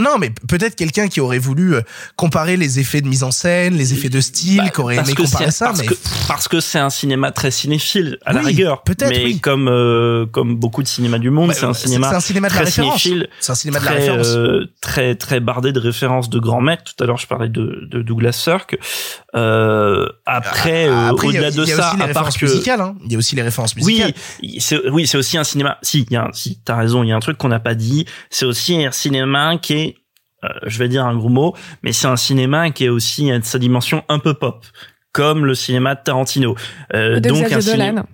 Non, 0.00 0.18
mais 0.18 0.30
peut-être 0.48 0.76
quelqu'un 0.76 1.08
qui 1.08 1.20
aurait 1.20 1.40
voulu 1.40 1.74
euh, 1.74 1.80
comparer 2.14 2.56
les 2.56 2.78
effets 2.78 3.00
de 3.00 3.08
mise 3.08 3.24
en 3.24 3.32
scène, 3.32 3.74
les 3.74 3.92
effets 3.92 4.08
de 4.08 4.20
style, 4.20 4.58
bah, 4.58 4.68
qui 4.70 4.80
aurait 4.80 4.96
aimé 4.96 5.14
comparer 5.14 5.50
ça. 5.50 5.66
Parce 5.66 5.80
mais... 5.80 5.86
que 5.86 5.94
parce 6.28 6.46
que 6.46 6.60
c'est 6.60 6.78
un 6.78 6.90
cinéma 6.90 7.32
très 7.32 7.50
cinéphile 7.50 8.18
à 8.24 8.30
oui, 8.30 8.36
la 8.36 8.42
rigueur. 8.46 8.82
Peut-être. 8.84 9.10
Mais 9.10 9.24
oui. 9.24 9.40
comme 9.40 9.66
euh, 9.68 10.24
comme 10.26 10.54
beaucoup 10.54 10.84
de 10.84 10.88
cinéma 10.88 11.18
du 11.18 11.30
monde, 11.30 11.48
bah, 11.48 11.54
c'est 11.54 11.66
un 11.66 11.74
cinéma. 11.74 12.10
C'est 12.10 12.14
un 12.14 12.20
cinéma 12.20 12.48
de 12.48 12.54
la 12.54 12.60
très 12.60 12.64
référence. 12.66 13.02
cinéphile. 13.02 13.28
C'est 13.40 13.52
un 13.52 13.54
cinéma 13.56 13.80
très, 13.80 13.88
de 13.88 13.94
la 13.94 14.00
référence. 14.00 14.28
Euh, 14.28 14.72
très 14.80 15.14
très 15.16 15.40
bardé 15.40 15.72
de 15.72 15.80
références 15.80 16.30
de 16.30 16.38
grands 16.38 16.60
maîtres. 16.60 16.84
Tout 16.84 17.02
à 17.02 17.06
l'heure, 17.08 17.18
je 17.18 17.26
parlais 17.26 17.48
de, 17.48 17.88
de 17.90 18.02
Douglas 18.02 18.32
Sirk. 18.32 18.78
Euh, 19.34 20.06
après, 20.26 20.86
après 20.86 21.26
au-delà 21.26 21.40
il 21.40 21.42
y 21.42 21.46
a, 21.46 21.50
de 21.50 21.62
il 21.64 21.68
y 21.68 21.72
a 21.72 21.76
ça, 21.76 21.88
aussi 21.88 21.96
les 21.96 22.02
à 22.02 22.06
part 22.06 22.26
références 22.26 22.38
que 22.38 22.46
musicales. 22.46 22.80
Hein. 22.80 22.94
Il 23.04 23.12
y 23.12 23.14
a 23.16 23.18
aussi 23.18 23.34
les 23.34 23.42
références 23.42 23.74
musicales. 23.74 24.12
oui, 24.42 24.58
c'est 24.60 24.88
oui, 24.90 25.08
c'est 25.08 25.18
aussi 25.18 25.38
un 25.38 25.44
cinéma. 25.44 25.78
Si, 25.82 26.06
il 26.08 26.12
y 26.12 26.16
a, 26.16 26.26
un, 26.26 26.32
si, 26.32 26.60
t'as 26.64 26.76
raison, 26.76 27.02
il 27.02 27.08
y 27.08 27.12
a 27.12 27.16
un 27.16 27.20
truc 27.20 27.36
qu'on 27.36 27.48
n'a 27.48 27.58
pas 27.58 27.74
dit. 27.74 28.06
C'est 28.30 28.44
aussi 28.44 28.84
un 28.84 28.92
cinéma 28.92 29.56
qui 29.60 29.71
est 29.72 29.96
euh, 30.44 30.48
je 30.66 30.78
vais 30.78 30.88
dire 30.88 31.04
un 31.04 31.16
gros 31.16 31.28
mot, 31.28 31.54
mais 31.82 31.92
c'est 31.92 32.08
un 32.08 32.16
cinéma 32.16 32.70
qui 32.70 32.84
est 32.84 32.88
aussi 32.88 33.30
à 33.30 33.40
sa 33.42 33.58
dimension 33.58 34.02
un 34.08 34.18
peu 34.18 34.34
pop, 34.34 34.64
comme 35.12 35.46
le 35.46 35.54
cinéma 35.54 35.94
de 35.94 36.00
Tarantino. 36.02 36.56
Euh, 36.94 37.20
de 37.20 37.28
donc 37.28 37.52
un 37.52 37.60
cinéma. 37.60 38.04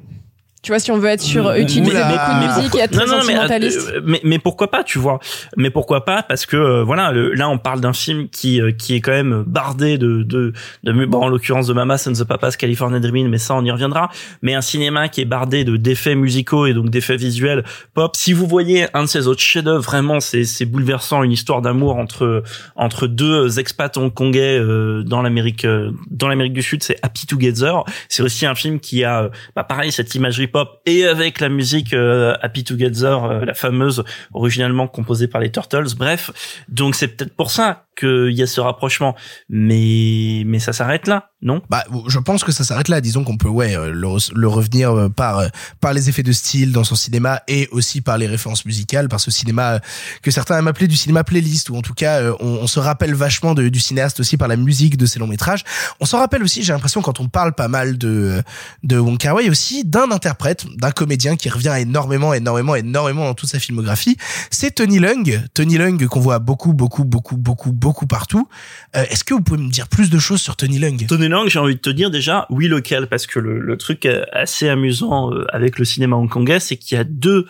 Tu 0.60 0.72
vois, 0.72 0.80
si 0.80 0.90
on 0.90 0.98
veut 0.98 1.08
être 1.08 1.22
sur 1.22 1.52
utiliser 1.52 1.94
mais, 1.94 2.02
beaucoup 2.02 2.32
de 2.32 2.56
musique 2.56 2.74
et 2.74 2.80
être 2.80 2.92
non, 2.92 3.04
très 3.04 3.06
non, 3.06 3.22
sentimentaliste. 3.22 3.92
Mais, 3.94 4.00
mais, 4.02 4.20
mais 4.24 4.38
pourquoi 4.40 4.70
pas, 4.70 4.82
tu 4.82 4.98
vois 4.98 5.20
Mais 5.56 5.70
pourquoi 5.70 6.04
pas 6.04 6.22
Parce 6.24 6.46
que 6.46 6.56
euh, 6.56 6.82
voilà, 6.82 7.12
le, 7.12 7.32
là 7.34 7.48
on 7.48 7.58
parle 7.58 7.80
d'un 7.80 7.92
film 7.92 8.28
qui 8.28 8.60
euh, 8.60 8.72
qui 8.72 8.94
est 8.94 9.00
quand 9.00 9.12
même 9.12 9.44
bardé 9.46 9.98
de 9.98 10.24
de, 10.24 10.52
de 10.82 11.06
bon 11.06 11.22
en 11.22 11.28
l'occurrence 11.28 11.68
de 11.68 11.72
Mamas 11.72 12.06
and 12.08 12.14
the 12.14 12.24
Papas 12.24 12.52
California 12.58 12.98
Dreaming, 12.98 13.28
mais 13.28 13.38
ça 13.38 13.54
on 13.54 13.64
y 13.64 13.70
reviendra. 13.70 14.10
Mais 14.42 14.54
un 14.54 14.60
cinéma 14.60 15.08
qui 15.08 15.20
est 15.20 15.26
bardé 15.26 15.64
de 15.64 15.76
d'effets 15.76 16.16
musicaux 16.16 16.66
et 16.66 16.74
donc 16.74 16.90
d'effets 16.90 17.16
visuels 17.16 17.62
pop. 17.94 18.16
Si 18.16 18.32
vous 18.32 18.46
voyez 18.46 18.86
un 18.94 19.04
de 19.04 19.08
ses 19.08 19.28
autres 19.28 19.40
chefs-d'œuvre, 19.40 19.82
vraiment 19.82 20.18
c'est 20.18 20.42
c'est 20.42 20.66
bouleversant, 20.66 21.22
une 21.22 21.32
histoire 21.32 21.62
d'amour 21.62 21.96
entre 21.96 22.42
entre 22.74 23.06
deux 23.06 23.60
expats 23.60 23.96
hongkongais 23.96 24.58
euh, 24.58 25.04
dans 25.04 25.22
l'Amérique 25.22 25.64
euh, 25.64 25.92
dans 26.10 26.26
l'Amérique 26.26 26.52
du 26.52 26.62
Sud, 26.62 26.82
c'est 26.82 26.96
Happy 27.02 27.26
Together. 27.26 27.84
C'est 28.08 28.24
aussi 28.24 28.44
un 28.44 28.56
film 28.56 28.80
qui 28.80 29.04
a 29.04 29.30
bah 29.54 29.62
pareil 29.62 29.92
cette 29.92 30.14
imagerie 30.16 30.47
et 30.86 31.04
avec 31.04 31.40
la 31.40 31.48
musique 31.48 31.92
euh, 31.92 32.34
Happy 32.42 32.64
Together, 32.64 33.24
euh, 33.24 33.44
la 33.44 33.54
fameuse 33.54 34.04
originalement 34.32 34.86
composée 34.86 35.28
par 35.28 35.40
les 35.40 35.50
Turtles. 35.50 35.94
Bref, 35.96 36.62
donc 36.68 36.94
c'est 36.94 37.08
peut-être 37.08 37.34
pour 37.34 37.50
ça 37.50 37.87
qu'il 37.98 38.32
y 38.32 38.42
a 38.42 38.46
ce 38.46 38.60
rapprochement, 38.60 39.16
mais 39.48 40.42
mais 40.46 40.58
ça 40.58 40.72
s'arrête 40.72 41.06
là, 41.06 41.30
non? 41.42 41.62
Bah, 41.68 41.84
je 42.06 42.18
pense 42.18 42.44
que 42.44 42.52
ça 42.52 42.64
s'arrête 42.64 42.88
là. 42.88 43.00
Disons 43.00 43.24
qu'on 43.24 43.36
peut 43.36 43.48
ouais 43.48 43.74
le, 43.74 44.08
le 44.34 44.48
revenir 44.48 45.08
par 45.16 45.42
par 45.80 45.92
les 45.92 46.08
effets 46.08 46.22
de 46.22 46.32
style 46.32 46.72
dans 46.72 46.84
son 46.84 46.94
cinéma 46.94 47.42
et 47.48 47.68
aussi 47.72 48.00
par 48.00 48.18
les 48.18 48.26
références 48.26 48.64
musicales, 48.64 49.08
par 49.08 49.20
ce 49.20 49.30
cinéma 49.30 49.80
que 50.22 50.30
certains 50.30 50.58
aiment 50.58 50.68
appeler 50.68 50.88
du 50.88 50.96
cinéma 50.96 51.24
playlist 51.24 51.70
ou 51.70 51.76
en 51.76 51.82
tout 51.82 51.94
cas 51.94 52.22
on, 52.40 52.66
se 52.66 52.80
rappelle 52.80 53.14
vachement 53.14 53.54
du 53.54 53.80
cinéaste 53.80 54.20
aussi 54.20 54.36
par 54.36 54.48
la 54.48 54.56
musique 54.56 54.96
de 54.96 55.06
ses 55.06 55.18
longs 55.18 55.26
métrages. 55.26 55.64
On 56.00 56.04
s'en 56.04 56.18
rappelle 56.18 56.42
aussi, 56.42 56.62
j'ai 56.62 56.72
l'impression 56.72 57.02
quand 57.02 57.20
on 57.20 57.28
parle 57.28 57.52
pas 57.52 57.68
mal 57.68 57.98
de 57.98 58.42
de 58.82 58.98
Wong 58.98 59.18
Kar 59.18 59.34
Wai 59.34 59.50
aussi 59.50 59.84
d'un 59.84 60.10
interprète, 60.10 60.66
d'un 60.76 60.90
comédien 60.90 61.36
qui 61.36 61.48
revient 61.48 61.74
énormément, 61.78 62.34
énormément, 62.34 62.74
énormément 62.74 63.24
dans 63.24 63.34
toute 63.34 63.48
sa 63.48 63.58
filmographie. 63.58 64.16
C'est 64.50 64.72
Tony 64.76 64.98
Leung, 64.98 65.42
Tony 65.54 65.78
Leung 65.78 66.06
qu'on 66.06 66.20
voit 66.20 66.38
beaucoup, 66.38 66.72
beaucoup, 66.72 67.04
beaucoup, 67.04 67.36
beaucoup, 67.36 67.72
beaucoup 67.72 67.87
partout. 68.06 68.48
Euh, 68.96 69.04
Est-ce 69.10 69.24
que 69.24 69.34
vous 69.34 69.42
pouvez 69.42 69.62
me 69.62 69.70
dire 69.70 69.88
plus 69.88 70.10
de 70.10 70.18
choses 70.18 70.40
sur 70.40 70.56
Tony 70.56 70.78
Leung? 70.78 71.06
Tony 71.06 71.28
Leung, 71.28 71.48
j'ai 71.48 71.58
envie 71.58 71.74
de 71.74 71.80
te 71.80 71.90
dire 71.90 72.10
déjà, 72.10 72.46
oui 72.50 72.68
local, 72.68 73.08
parce 73.08 73.26
que 73.26 73.38
le, 73.38 73.60
le 73.60 73.76
truc 73.76 74.06
assez 74.32 74.68
amusant 74.68 75.30
avec 75.52 75.78
le 75.78 75.84
cinéma 75.84 76.16
hongkongais, 76.16 76.60
c'est 76.60 76.76
qu'il 76.76 76.96
y 76.96 77.00
a 77.00 77.04
deux 77.04 77.46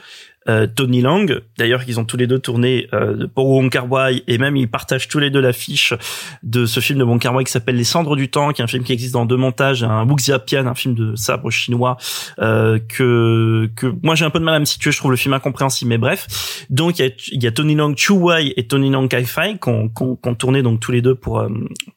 euh, 0.48 0.66
Tony 0.66 1.00
Lang. 1.00 1.40
D'ailleurs, 1.56 1.82
ils 1.86 1.98
ont 2.00 2.04
tous 2.04 2.16
les 2.16 2.26
deux 2.26 2.38
tourné 2.38 2.88
euh, 2.92 3.26
pour 3.34 3.48
Wong 3.48 3.70
Kar 3.70 3.90
Wai 3.90 4.22
et 4.26 4.38
même 4.38 4.56
ils 4.56 4.68
partagent 4.68 5.08
tous 5.08 5.18
les 5.18 5.30
deux 5.30 5.40
l'affiche 5.40 5.94
de 6.42 6.66
ce 6.66 6.80
film 6.80 6.98
de 6.98 7.04
Wong 7.04 7.20
Kar 7.20 7.34
Wai 7.34 7.44
qui 7.44 7.52
s'appelle 7.52 7.76
Les 7.76 7.84
Cendres 7.84 8.16
du 8.16 8.30
Temps, 8.30 8.52
qui 8.52 8.62
est 8.62 8.64
un 8.64 8.68
film 8.68 8.84
qui 8.84 8.92
existe 8.92 9.12
dans 9.12 9.24
deux 9.24 9.36
montages, 9.36 9.82
un 9.82 10.08
Wuxiapian, 10.08 10.66
un 10.66 10.74
film 10.74 10.94
de 10.94 11.16
sabre 11.16 11.50
chinois 11.50 11.96
euh, 12.38 12.78
que 12.88 13.70
que 13.76 13.86
moi 14.02 14.14
j'ai 14.14 14.24
un 14.24 14.30
peu 14.30 14.38
de 14.38 14.44
mal 14.44 14.54
à 14.54 14.60
me 14.60 14.64
situer. 14.64 14.92
Je 14.92 14.98
trouve 14.98 15.10
le 15.10 15.16
film 15.16 15.34
incompréhensible, 15.34 15.88
mais 15.88 15.98
bref. 15.98 16.66
Donc 16.70 16.98
il 16.98 17.04
y 17.04 17.08
a, 17.08 17.12
y 17.32 17.46
a 17.46 17.52
Tony 17.52 17.74
Lang 17.74 17.96
Chu 17.96 18.12
Wai 18.12 18.52
et 18.56 18.66
Tony 18.66 18.90
Lang 18.90 19.08
Kai 19.08 19.24
Fai 19.24 19.58
qui 19.62 19.68
ont, 19.70 20.34
tourné 20.34 20.62
donc 20.62 20.80
tous 20.80 20.92
les 20.92 21.02
deux 21.02 21.14
pour 21.14 21.40
euh, 21.40 21.48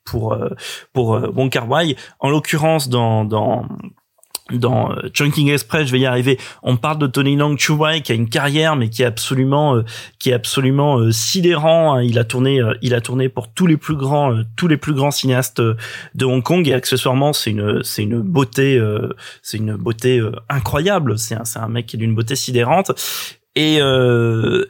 pour 0.05 0.33
euh, 0.33 0.49
pour 0.93 1.15
euh, 1.15 1.31
Wong 1.35 1.49
Kar 1.49 1.69
Wai. 1.69 1.95
En 2.19 2.29
l'occurrence 2.29 2.89
dans 2.89 3.25
dans 3.25 3.67
dans 4.57 4.91
euh, 4.91 5.09
Chunking 5.13 5.49
Express, 5.51 5.87
je 5.87 5.91
vais 5.91 5.99
y 5.99 6.05
arriver. 6.05 6.37
On 6.63 6.77
parle 6.77 6.97
de 6.99 7.07
Tony 7.07 7.35
Lang 7.35 7.57
Chu 7.57 7.73
Wai 7.73 8.01
qui 8.01 8.11
a 8.11 8.15
une 8.15 8.29
carrière 8.29 8.75
mais 8.75 8.89
qui 8.89 9.03
est 9.03 9.05
absolument 9.05 9.75
euh, 9.75 9.83
qui 10.19 10.29
est 10.29 10.33
absolument 10.33 10.97
euh, 10.99 11.11
sidérant. 11.11 11.95
hein. 11.95 12.03
Il 12.03 12.19
a 12.19 12.23
tourné 12.23 12.61
euh, 12.61 12.73
il 12.81 12.93
a 12.93 13.01
tourné 13.01 13.29
pour 13.29 13.53
tous 13.53 13.67
les 13.67 13.77
plus 13.77 13.95
grands 13.95 14.41
tous 14.55 14.67
les 14.67 14.77
plus 14.77 14.93
grands 14.93 15.11
cinéastes 15.11 15.61
de 15.61 16.25
Hong 16.25 16.43
Kong 16.43 16.67
et 16.67 16.73
accessoirement 16.73 17.33
c'est 17.33 17.51
une 17.51 17.83
c'est 17.83 18.03
une 18.03 18.21
beauté 18.21 18.81
c'est 19.41 19.57
une 19.57 19.75
beauté 19.75 20.21
incroyable. 20.49 21.17
C'est 21.17 21.35
un 21.35 21.45
c'est 21.45 21.59
un 21.59 21.67
mec 21.67 21.85
qui 21.85 21.95
est 21.95 21.99
d'une 21.99 22.15
beauté 22.15 22.35
sidérante 22.35 22.91
et 23.55 23.79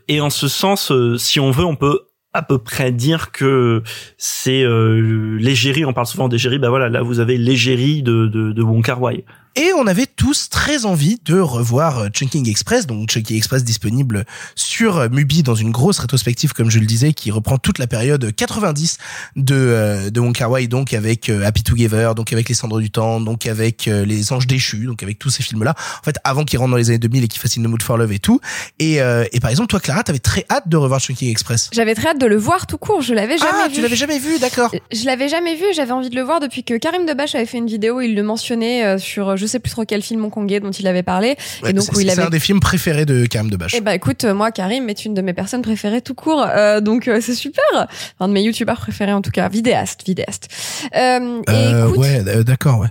et 0.07 0.21
en 0.21 0.29
ce 0.29 0.47
sens 0.47 0.91
si 1.17 1.39
on 1.39 1.51
veut 1.51 1.65
on 1.65 1.75
peut 1.75 2.01
à 2.33 2.41
peu 2.43 2.57
près 2.57 2.91
dire 2.91 3.31
que 3.31 3.83
c'est 4.17 4.63
l'égérie, 4.65 5.83
on 5.85 5.93
parle 5.93 6.07
souvent 6.07 6.29
d'égérie, 6.29 6.59
bah 6.59 6.69
voilà, 6.69 6.87
là 6.87 7.01
vous 7.01 7.19
avez 7.19 7.37
l'égérie 7.37 8.03
de, 8.03 8.27
de, 8.27 8.53
de 8.53 8.61
Wong 8.61 8.83
Kar 8.83 9.01
Wai. 9.01 9.25
Et 9.57 9.72
on 9.78 9.86
avait 9.86 10.06
tous 10.06 10.49
très 10.49 10.86
envie 10.86 11.19
de 11.26 11.38
revoir 11.40 11.99
euh, 11.99 12.07
Chunking 12.10 12.49
Express, 12.49 12.88
donc 12.88 13.10
Chunking 13.10 13.36
Express 13.36 13.64
disponible 13.65 14.26
sur 14.56 14.98
euh, 14.98 15.10
Mubi 15.10 15.44
dans 15.44 15.56
une 15.56 15.72
grosse 15.72 15.99
rétrospective, 15.99 16.53
comme 16.53 16.72
je 16.72 16.80
le 16.80 16.86
disais, 16.86 17.11
qui 17.11 17.32
reprend 17.32 17.57
toute 17.57 17.78
la 17.78 17.88
période 17.88 18.34
90 18.34 18.98
de, 19.36 19.53
euh, 19.56 20.10
de 20.10 20.19
Wong 20.22 20.34
Kar 20.34 20.49
Wai, 20.49 20.68
donc 20.68 20.94
avec 20.94 21.30
Happy 21.30 21.64
Together, 21.64 22.15
donc 22.15 22.32
avec 22.32 22.48
Les 22.48 22.56
Cendres 22.56 22.80
du 22.80 22.90
Temps, 22.91 23.19
donc 23.19 23.45
avec 23.45 23.86
Les 23.88 24.32
Anges 24.32 24.48
Déchus, 24.48 24.86
donc 24.86 25.03
avec 25.03 25.19
tous 25.19 25.30
ces 25.30 25.44
films-là. 25.44 25.76
En 25.99 26.03
fait, 26.03 26.15
avant 26.23 26.45
qu'ils 26.45 26.60
rentrent 26.60 26.72
dans 26.72 26.78
les 26.78 26.90
années 26.90 26.99
2000 26.99 27.23
et 27.23 27.28
qu'ils 27.28 27.41
fassent 27.41 27.56
the 27.56 27.57
Mood 27.60 27.84
for 27.84 27.98
Love 27.98 28.14
et 28.14 28.19
tout. 28.19 28.40
Et, 28.80 29.02
euh, 29.02 29.26
et 29.34 29.40
par 29.41 29.49
exemple, 29.52 29.68
toi, 29.68 29.80
Clara, 29.82 30.03
t'avais 30.03 30.19
très 30.19 30.45
hâte 30.49 30.69
de 30.69 30.78
revoir 30.78 31.02
Chunking 31.02 31.30
Express. 31.30 31.69
J'avais 31.73 31.94
très 31.95 32.10
hâte 32.10 32.19
de 32.22 32.26
le 32.26 32.38
voir 32.38 32.68
tout 32.68 32.78
court. 32.78 33.02
Je 33.02 33.14
l'avais 33.14 33.38
jamais 33.38 33.52
Ah, 33.65 33.68
vu. 33.68 33.76
tu 33.76 33.82
l'avais 33.82 33.95
jamais 33.98 34.19
vu, 34.19 34.40
d'accord. 34.40 34.72
Je 34.94 35.06
l'avais 35.06 35.28
jamais 35.28 35.56
vu. 35.56 35.65
J'avais 35.76 35.91
envie 35.91 36.10
de 36.10 36.15
le 36.15 36.22
voir 36.22 36.40
depuis 36.40 36.64
que 36.64 36.78
Karim 36.78 37.06
Debache 37.06 37.36
avait 37.36 37.45
fait 37.45 37.57
une 37.57 37.68
vidéo. 37.68 37.98
où 37.98 38.02
Il 38.02 38.15
le 38.15 38.23
mentionnait 38.23 38.98
sur 38.98 39.38
je 39.41 39.47
sais 39.47 39.59
plus 39.59 39.72
trop 39.72 39.84
quel 39.85 40.01
film 40.01 40.23
hongkongais 40.23 40.59
dont 40.59 40.72
il 40.72 40.88
avait 40.88 41.03
parlé. 41.03 41.35
Ouais, 41.63 41.72
et 41.72 41.73
donc 41.73 41.84
c'est 41.84 41.95
où 41.95 41.99
il 41.99 42.05
c'est 42.07 42.13
avait 42.13 42.27
un 42.27 42.30
des 42.30 42.39
films 42.39 42.59
préférés 42.59 43.05
de 43.05 43.26
Karim 43.26 43.49
Debache. 43.49 43.73
Eh 43.76 43.81
ben 43.81 43.91
écoute, 43.91 44.23
euh, 44.23 44.34
moi 44.34 44.51
Karim 44.51 44.88
est 44.89 45.05
une 45.05 45.13
de 45.13 45.22
mes 45.22 45.34
personnes 45.34 45.61
préférées 45.61 46.01
tout 46.01 46.13
court, 46.13 46.45
euh, 46.47 46.80
donc 46.80 47.07
euh, 47.07 47.19
c'est 47.22 47.35
super. 47.35 47.88
Un 48.19 48.27
de 48.27 48.34
mes 48.34 48.43
youtubeurs 48.43 48.77
préférés 48.80 49.13
en 49.13 49.22
tout 49.22 49.31
cas, 49.31 49.49
vidéaste, 49.49 50.05
vidéaste. 50.05 50.47
Euh, 50.95 51.41
et 51.47 51.51
Euh, 51.51 51.88
écoute, 51.88 51.97
ouais, 51.99 52.23
euh, 52.27 52.43
d'accord, 52.43 52.80
ouais. 52.80 52.88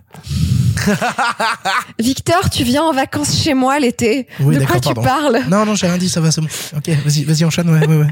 Victor, 1.99 2.49
tu 2.51 2.65
viens 2.65 2.83
en 2.83 2.93
vacances 2.93 3.43
chez 3.43 3.55
moi 3.55 3.79
l'été. 3.79 4.27
Oui, 4.41 4.57
de 4.57 4.65
quoi 4.65 4.77
tu 4.81 4.95
pardon. 4.95 5.03
parles? 5.03 5.41
Non, 5.49 5.65
non, 5.67 5.75
j'ai 5.75 5.87
rien 5.87 5.99
dit, 5.99 6.09
ça 6.09 6.21
va, 6.21 6.31
c'est 6.31 6.41
bon. 6.41 6.47
Ok, 6.77 6.89
vas-y, 7.05 7.25
vas-y, 7.25 7.45
enchaîne, 7.45 7.69
ouais, 7.71 7.87
ouais, 7.87 7.97
ouais. 7.97 8.07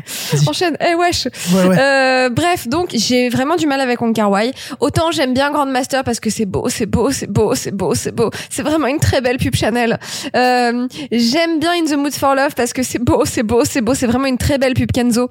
Enchaîne, 0.46 0.76
eh 0.80 0.94
wesh. 0.94 1.26
Ouais, 1.52 1.64
ouais. 1.66 1.76
Euh, 1.78 2.28
bref, 2.30 2.68
donc 2.68 2.90
j'ai 2.94 3.28
vraiment 3.28 3.56
du 3.56 3.66
mal 3.66 3.80
avec 3.80 4.00
Wong 4.00 4.14
Kar 4.14 4.30
Wai. 4.30 4.52
Autant 4.80 5.10
j'aime 5.10 5.34
bien 5.34 5.50
Grandmaster 5.50 6.04
parce 6.04 6.20
que 6.20 6.30
c'est 6.30 6.44
beau, 6.46 6.68
c'est 6.68 6.86
beau, 6.86 7.10
c'est 7.10 7.26
beau, 7.30 7.54
c'est 7.54 7.70
beau, 7.74 7.94
c'est 7.94 8.12
beau. 8.14 8.30
C'est 8.50 8.62
vraiment 8.62 8.86
une 8.86 8.98
très 8.98 9.20
belle 9.20 9.38
pub 9.38 9.54
Chanel. 9.54 9.98
Euh, 10.36 10.86
j'aime 11.10 11.60
bien 11.60 11.72
In 11.72 11.84
the 11.86 11.96
Mood 11.96 12.14
for 12.14 12.34
Love 12.34 12.54
parce 12.56 12.72
que 12.72 12.82
c'est 12.82 12.98
beau, 12.98 13.24
c'est 13.24 13.42
beau, 13.42 13.62
c'est 13.64 13.80
beau. 13.80 13.94
C'est 13.94 14.06
vraiment 14.06 14.26
une 14.26 14.38
très 14.38 14.58
belle 14.58 14.74
pub 14.74 14.90
Kenzo. 14.92 15.28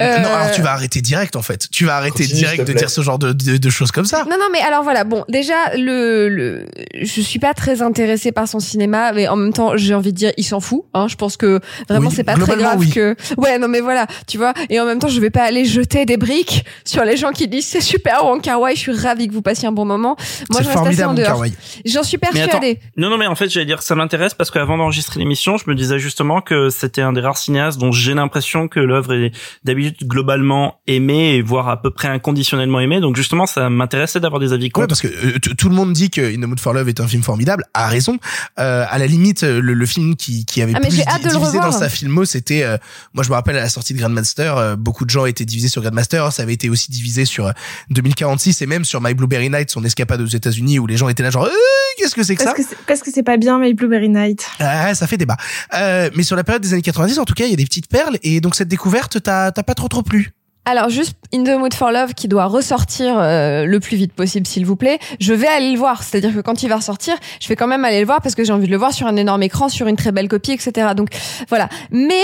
Euh, 0.00 0.18
Non, 0.20 0.28
alors 0.34 0.50
tu 0.52 0.62
vas 0.62 0.72
arrêter 0.72 1.00
direct 1.00 1.36
en 1.36 1.42
fait. 1.42 1.68
Tu 1.70 1.84
vas 1.84 1.96
arrêter 1.96 2.24
Continue, 2.24 2.38
direct 2.40 2.64
de 2.66 2.72
dire 2.72 2.90
ce 2.90 3.00
genre 3.02 3.18
de, 3.18 3.32
de, 3.32 3.56
de 3.56 3.70
choses 3.70 3.92
comme 3.92 4.04
ça. 4.04 4.24
Non, 4.24 4.36
non, 4.38 4.46
mais 4.52 4.60
alors 4.60 4.82
voilà. 4.82 5.04
Bon, 5.04 5.24
déjà, 5.28 5.76
le, 5.76 6.28
le, 6.28 6.66
je 7.00 7.20
suis 7.20 7.38
pas 7.38 7.54
très 7.54 7.82
intéressée 7.82 8.32
par 8.32 8.48
son 8.48 8.60
cinéma, 8.60 9.12
mais 9.12 9.28
en 9.28 9.36
même 9.36 9.52
temps, 9.52 9.76
j'ai 9.76 9.94
envie 9.94 10.12
de 10.12 10.16
dire, 10.16 10.32
il 10.36 10.44
s'en 10.44 10.60
fout. 10.60 10.82
Hein, 10.94 11.06
je 11.08 11.16
pense 11.16 11.36
que 11.36 11.60
vraiment, 11.88 12.08
Oui, 12.08 12.14
c'est 12.14 12.24
pas 12.24 12.34
très 12.34 12.56
grave 12.56 12.78
oui. 12.78 12.90
que. 12.90 13.14
Ouais, 13.36 13.58
non, 13.58 13.68
mais 13.68 13.80
voilà, 13.80 14.06
tu 14.26 14.38
vois. 14.38 14.52
Et 14.68 14.80
en 14.80 14.84
même 14.86 14.98
temps, 14.98 15.08
je 15.08 15.20
vais 15.20 15.30
pas 15.30 15.42
aller 15.44 15.64
jeter 15.64 16.04
des 16.06 16.16
briques 16.16 16.64
sur 16.84 17.04
les 17.04 17.16
gens 17.16 17.32
qui 17.32 17.48
disent 17.48 17.66
c'est 17.66 17.80
super 17.80 18.24
Wong 18.24 18.40
Kar 18.40 18.60
Wai. 18.60 18.74
Je 18.74 18.80
suis 18.80 18.92
ravie 18.92 19.28
que 19.28 19.32
vous 19.32 19.42
passiez 19.42 19.68
un 19.68 19.72
bon 19.72 19.84
moment. 19.84 20.16
Moi, 20.50 20.62
je 20.62 20.68
reste 20.68 20.80
assez 20.86 21.02
formidable, 21.02 21.10
en 21.10 21.14
dehors. 21.38 21.44
J'en 21.84 22.02
suis 22.02 22.18
persuadée. 22.18 22.78
non, 22.96 23.10
non, 23.10 23.18
mais 23.18 23.26
en 23.26 23.34
fait, 23.34 23.48
j'allais 23.50 23.66
dire, 23.66 23.82
ça 23.82 23.94
m'intéresse 23.94 24.34
parce 24.34 24.50
qu'avant 24.50 24.76
d'enregistrer 24.78 25.20
l'émission, 25.20 25.56
je 25.56 25.68
me 25.68 25.74
disais 25.74 25.98
justement 25.98 26.40
que 26.40 26.70
c'était 26.70 27.02
un 27.02 27.12
des 27.12 27.20
rares 27.20 27.38
cinéastes 27.38 27.78
dont 27.78 27.92
j'ai 27.92 28.14
l'impression 28.14 28.68
que 28.68 28.80
l'œuvre 28.80 29.12
est 29.14 29.32
d'habitude 29.64 30.06
globalement 30.06 30.80
aimée 30.86 31.34
et 31.34 31.42
voire 31.42 31.68
à 31.68 31.80
peu 31.80 31.90
près 31.90 32.08
inconditionnellement 32.08 32.80
aimée. 32.80 33.00
Donc 33.00 33.16
justement, 33.16 33.46
ça 33.46 33.68
m'intéressait 33.70 34.20
d'avoir 34.20 34.40
des 34.40 34.52
avis 34.52 34.60
Ouais, 34.60 34.70
contre. 34.70 34.88
parce 34.88 35.00
que 35.00 35.08
euh, 35.08 35.38
tout 35.38 35.68
le 35.68 35.74
monde 35.74 35.92
dit 35.92 36.10
que 36.10 36.20
For 36.60 36.72
Love 36.72 36.88
est 36.88 37.00
un 37.00 37.08
film 37.08 37.22
formidable, 37.22 37.64
a 37.74 37.88
raison. 37.88 38.18
Euh, 38.58 38.84
à 38.88 38.98
la 38.98 39.06
limite, 39.06 39.42
euh, 39.42 39.60
le, 39.60 39.74
le 39.74 39.86
film 39.86 40.14
qui, 40.16 40.44
qui 40.44 40.62
avait 40.62 40.72
Ah, 40.76 40.80
plus 40.80 40.90
de 40.90 40.96
le 41.24 41.38
divisé 41.38 41.58
dans 41.58 41.72
sa 41.72 41.88
filmo, 41.88 42.24
c'était, 42.24 42.62
euh, 42.62 42.76
moi 43.14 43.24
je 43.24 43.28
me 43.30 43.34
rappelle 43.34 43.56
à 43.56 43.60
la 43.60 43.68
sortie 43.68 43.94
de 43.94 43.98
Grandmaster, 43.98 44.56
euh, 44.56 44.76
beaucoup 44.76 45.04
de 45.04 45.10
gens 45.10 45.26
étaient 45.26 45.44
divisés 45.44 45.68
sur 45.68 45.82
Grandmaster, 45.82 46.32
ça 46.32 46.42
avait 46.42 46.52
été 46.54 46.68
aussi 46.70 46.90
divisé 46.90 47.24
sur 47.24 47.46
euh, 47.46 47.52
2046 47.90 48.62
et 48.62 48.66
même 48.66 48.84
sur 48.84 49.00
My 49.00 49.14
Blueberry 49.14 49.50
Night, 49.50 49.70
son 49.70 49.84
escapade 49.84 50.20
aux 50.20 50.26
États-Unis, 50.26 50.78
où 50.78 50.86
les 50.86 50.96
gens 50.96 51.08
étaient 51.08 51.22
là 51.22 51.30
genre, 51.30 51.46
Euh, 51.46 51.50
qu'est-ce 51.98 52.14
que 52.14 52.22
c'est 52.22 52.36
que 52.36 52.42
ça 52.42 52.52
Parce 52.52 52.58
que 52.58 52.68
c'est- 52.68 52.76
parce 52.86 53.00
que 53.00 53.10
c'est 53.12 53.22
pas 53.22 53.36
bien, 53.36 53.58
My 53.58 53.74
Blueberry 53.74 54.08
Night. 54.08 54.44
Ah, 54.58 54.94
ça 54.94 55.06
fait 55.06 55.16
débat. 55.16 55.36
Euh, 55.74 56.10
mais 56.14 56.22
sur 56.22 56.36
la 56.36 56.44
période 56.44 56.62
des 56.62 56.72
années 56.72 56.82
90, 56.82 57.18
en 57.18 57.24
tout 57.24 57.34
cas, 57.34 57.44
il 57.46 57.50
y 57.50 57.54
a 57.54 57.56
des 57.56 57.64
petites 57.64 57.88
perles, 57.88 58.18
et 58.22 58.40
donc 58.40 58.54
cette 58.54 58.68
découverte, 58.68 59.22
t'as 59.22 59.50
pas 59.52 59.74
trop 59.74 59.88
trop 59.88 60.02
plu. 60.02 60.32
Alors 60.70 60.88
juste 60.88 61.16
In 61.34 61.42
the 61.42 61.58
Mood 61.58 61.74
for 61.74 61.90
Love 61.90 62.14
qui 62.14 62.28
doit 62.28 62.44
ressortir 62.44 63.18
euh, 63.18 63.66
le 63.66 63.80
plus 63.80 63.96
vite 63.96 64.12
possible 64.12 64.46
s'il 64.46 64.64
vous 64.64 64.76
plaît. 64.76 65.00
Je 65.18 65.34
vais 65.34 65.48
aller 65.48 65.72
le 65.72 65.76
voir, 65.76 66.04
c'est-à-dire 66.04 66.32
que 66.32 66.38
quand 66.38 66.62
il 66.62 66.68
va 66.68 66.76
ressortir, 66.76 67.16
je 67.40 67.48
vais 67.48 67.56
quand 67.56 67.66
même 67.66 67.84
aller 67.84 67.98
le 67.98 68.06
voir 68.06 68.20
parce 68.22 68.36
que 68.36 68.44
j'ai 68.44 68.52
envie 68.52 68.66
de 68.66 68.70
le 68.70 68.76
voir 68.76 68.92
sur 68.92 69.08
un 69.08 69.16
énorme 69.16 69.42
écran, 69.42 69.68
sur 69.68 69.88
une 69.88 69.96
très 69.96 70.12
belle 70.12 70.28
copie, 70.28 70.52
etc. 70.52 70.90
Donc 70.94 71.08
voilà. 71.48 71.68
Mais 71.90 72.22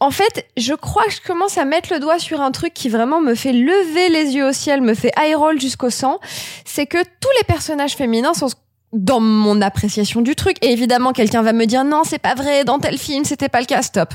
en 0.00 0.10
fait, 0.10 0.46
je 0.58 0.74
crois 0.74 1.04
que 1.04 1.12
je 1.12 1.22
commence 1.22 1.56
à 1.56 1.64
mettre 1.64 1.94
le 1.94 1.98
doigt 1.98 2.18
sur 2.18 2.42
un 2.42 2.50
truc 2.50 2.74
qui 2.74 2.90
vraiment 2.90 3.22
me 3.22 3.34
fait 3.34 3.54
lever 3.54 4.10
les 4.10 4.34
yeux 4.34 4.46
au 4.46 4.52
ciel, 4.52 4.82
me 4.82 4.92
fait 4.92 5.12
eye 5.18 5.34
roll 5.34 5.58
jusqu'au 5.58 5.88
sang. 5.88 6.20
C'est 6.66 6.84
que 6.84 6.98
tous 6.98 7.30
les 7.38 7.44
personnages 7.44 7.94
féminins 7.96 8.34
sont 8.34 8.48
dans 8.92 9.20
mon 9.20 9.60
appréciation 9.62 10.20
du 10.20 10.34
truc. 10.34 10.56
Et 10.62 10.70
évidemment, 10.70 11.12
quelqu'un 11.12 11.42
va 11.42 11.52
me 11.52 11.64
dire 11.64 11.84
non, 11.84 12.02
c'est 12.04 12.18
pas 12.18 12.34
vrai, 12.34 12.64
dans 12.64 12.78
tel 12.78 12.98
film, 12.98 13.24
c'était 13.24 13.48
pas 13.48 13.60
le 13.60 13.66
cas, 13.66 13.82
stop. 13.82 14.14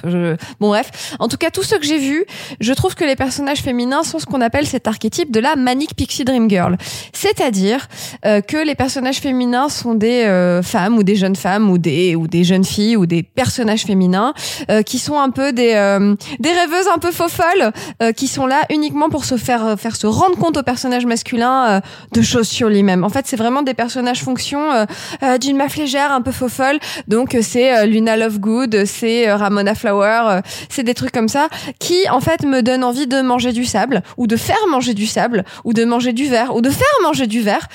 Bon, 0.60 0.70
bref. 0.70 1.16
En 1.20 1.28
tout 1.28 1.38
cas, 1.38 1.50
tous 1.50 1.64
ceux 1.64 1.80
que 1.80 1.86
j'ai 1.86 1.98
vus, 1.98 2.26
je 2.60 2.74
trouve 2.74 2.96
que 2.96 3.04
les 3.04 3.16
personnages 3.16 3.60
féminins 3.60 4.04
sont 4.04 4.20
ce 4.20 4.26
qu'on 4.26 4.42
appelle 4.42 4.68
cet 4.68 4.88
archétype 4.88 5.32
de 5.32 5.40
la 5.40 5.56
Manic 5.56 5.96
Pixie 5.96 6.26
Dream 6.26 6.50
Girl. 6.50 6.78
C'est-à-dire 7.14 7.88
euh, 8.26 8.42
que 8.42 8.58
les 8.58 8.76
personnages 8.76 9.18
féminins 9.18 9.70
sont 9.70 9.96
des 9.96 10.24
euh, 10.26 10.62
femmes 10.62 10.98
ou 10.98 11.04
des 11.04 11.16
jeunes 11.16 11.36
femmes 11.36 11.70
ou 11.70 11.78
des, 11.78 12.16
ou 12.16 12.28
des 12.28 12.44
jeunes 12.44 12.66
filles 12.66 12.98
ou 12.98 13.06
des 13.06 13.24
personnages 13.24 13.84
féminins 13.84 14.34
euh, 14.70 14.84
qui 14.84 15.00
sont 15.00 15.20
un 15.20 15.30
peu 15.30 15.54
des, 15.54 15.74
euh, 15.74 16.16
des 16.40 16.52
rêveuses 16.52 16.88
un 16.94 17.00
peu 17.00 17.12
faux 17.12 17.30
folles, 17.30 17.72
euh, 18.02 18.12
qui 18.12 18.28
sont 18.28 18.46
là 18.46 18.62
uniquement 18.70 19.10
pour 19.10 19.26
se 19.26 19.38
faire, 19.38 19.76
faire 19.80 19.96
se 19.96 20.08
rendre 20.08 20.38
compte 20.38 20.58
aux 20.58 20.64
personnages 20.64 21.06
masculins 21.06 21.68
euh, 21.68 21.80
de 22.14 22.22
choses 22.22 22.48
sur 22.48 22.70
lui-même. 22.70 23.04
En 23.04 23.10
fait, 23.10 23.26
c'est 23.28 23.38
vraiment 23.38 23.64
des 23.64 23.74
personnages 23.74 24.22
fonction 24.22 24.67
euh, 24.72 24.86
euh, 25.24 25.38
d'une 25.38 25.58
meuf 25.58 25.76
légère, 25.76 26.12
un 26.12 26.22
peu 26.22 26.32
faux 26.32 26.50
folle. 26.50 26.80
Donc 27.08 27.36
euh, 27.36 27.42
c'est 27.42 27.86
Luna 27.88 28.18
Lovegood, 28.18 28.86
c'est 28.86 29.32
Ramona 29.32 29.76
Flower, 29.76 30.42
c'est 30.70 30.84
des 30.84 30.94
trucs 30.94 31.12
comme 31.12 31.30
ça 31.30 31.48
qui 31.80 32.08
en 32.10 32.20
fait 32.20 32.44
me 32.44 32.62
donnent 32.62 32.84
envie 32.84 33.08
de 33.08 33.22
manger 33.22 33.52
du 33.54 33.66
sable 33.66 34.02
ou 34.18 34.28
de 34.28 34.36
faire 34.36 34.56
manger 34.70 34.94
du 34.94 35.06
sable 35.08 35.44
ou 35.64 35.74
de 35.74 35.84
manger 35.86 36.14
du 36.14 36.28
verre 36.28 36.56
ou 36.56 36.62
de 36.62 36.70
faire 36.70 36.88
manger 37.04 37.28
du 37.28 37.42
verre. 37.42 37.68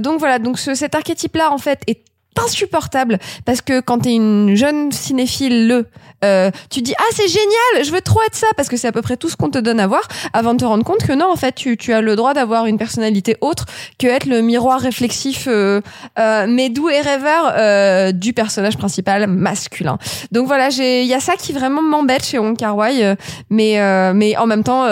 Donc 0.00 0.18
voilà, 0.18 0.38
donc 0.38 0.58
ce- 0.58 0.74
cet 0.74 0.94
archétype-là 0.94 1.52
en 1.52 1.58
fait 1.58 1.80
est 1.86 2.00
insupportable 2.44 3.18
parce 3.44 3.60
que 3.60 3.80
quand 3.80 4.00
t'es 4.00 4.14
une 4.14 4.54
jeune 4.54 4.92
cinéphile 4.92 5.68
le 5.68 5.86
euh, 6.24 6.50
tu 6.70 6.80
dis 6.80 6.94
ah 6.98 7.04
c'est 7.12 7.28
génial 7.28 7.84
je 7.84 7.90
veux 7.90 8.00
trop 8.00 8.22
être 8.22 8.34
ça 8.34 8.46
parce 8.56 8.68
que 8.68 8.76
c'est 8.78 8.88
à 8.88 8.92
peu 8.92 9.02
près 9.02 9.18
tout 9.18 9.28
ce 9.28 9.36
qu'on 9.36 9.50
te 9.50 9.58
donne 9.58 9.78
à 9.78 9.86
voir 9.86 10.00
avant 10.32 10.54
de 10.54 10.58
te 10.58 10.64
rendre 10.64 10.82
compte 10.82 11.02
que 11.06 11.12
non 11.12 11.30
en 11.30 11.36
fait 11.36 11.54
tu, 11.54 11.76
tu 11.76 11.92
as 11.92 12.00
le 12.00 12.16
droit 12.16 12.32
d'avoir 12.32 12.66
une 12.66 12.78
personnalité 12.78 13.36
autre 13.42 13.66
que 13.98 14.06
être 14.06 14.24
le 14.24 14.40
miroir 14.40 14.80
réflexif 14.80 15.46
euh, 15.46 15.82
euh, 16.18 16.46
mais 16.48 16.70
doux 16.70 16.88
et 16.88 17.00
rêveur 17.00 17.52
euh, 17.56 18.12
du 18.12 18.32
personnage 18.32 18.78
principal 18.78 19.26
masculin. 19.26 19.98
Donc 20.32 20.46
voilà 20.46 20.70
j'ai 20.70 21.02
il 21.02 21.08
y 21.08 21.14
a 21.14 21.20
ça 21.20 21.36
qui 21.36 21.52
vraiment 21.52 21.82
m'embête 21.82 22.24
chez 22.24 22.38
Wong 22.38 22.56
Kar 22.56 22.76
euh, 22.78 23.14
mais 23.50 23.78
euh, 23.78 24.12
mais 24.14 24.36
en 24.36 24.46
même 24.46 24.64
temps 24.64 24.86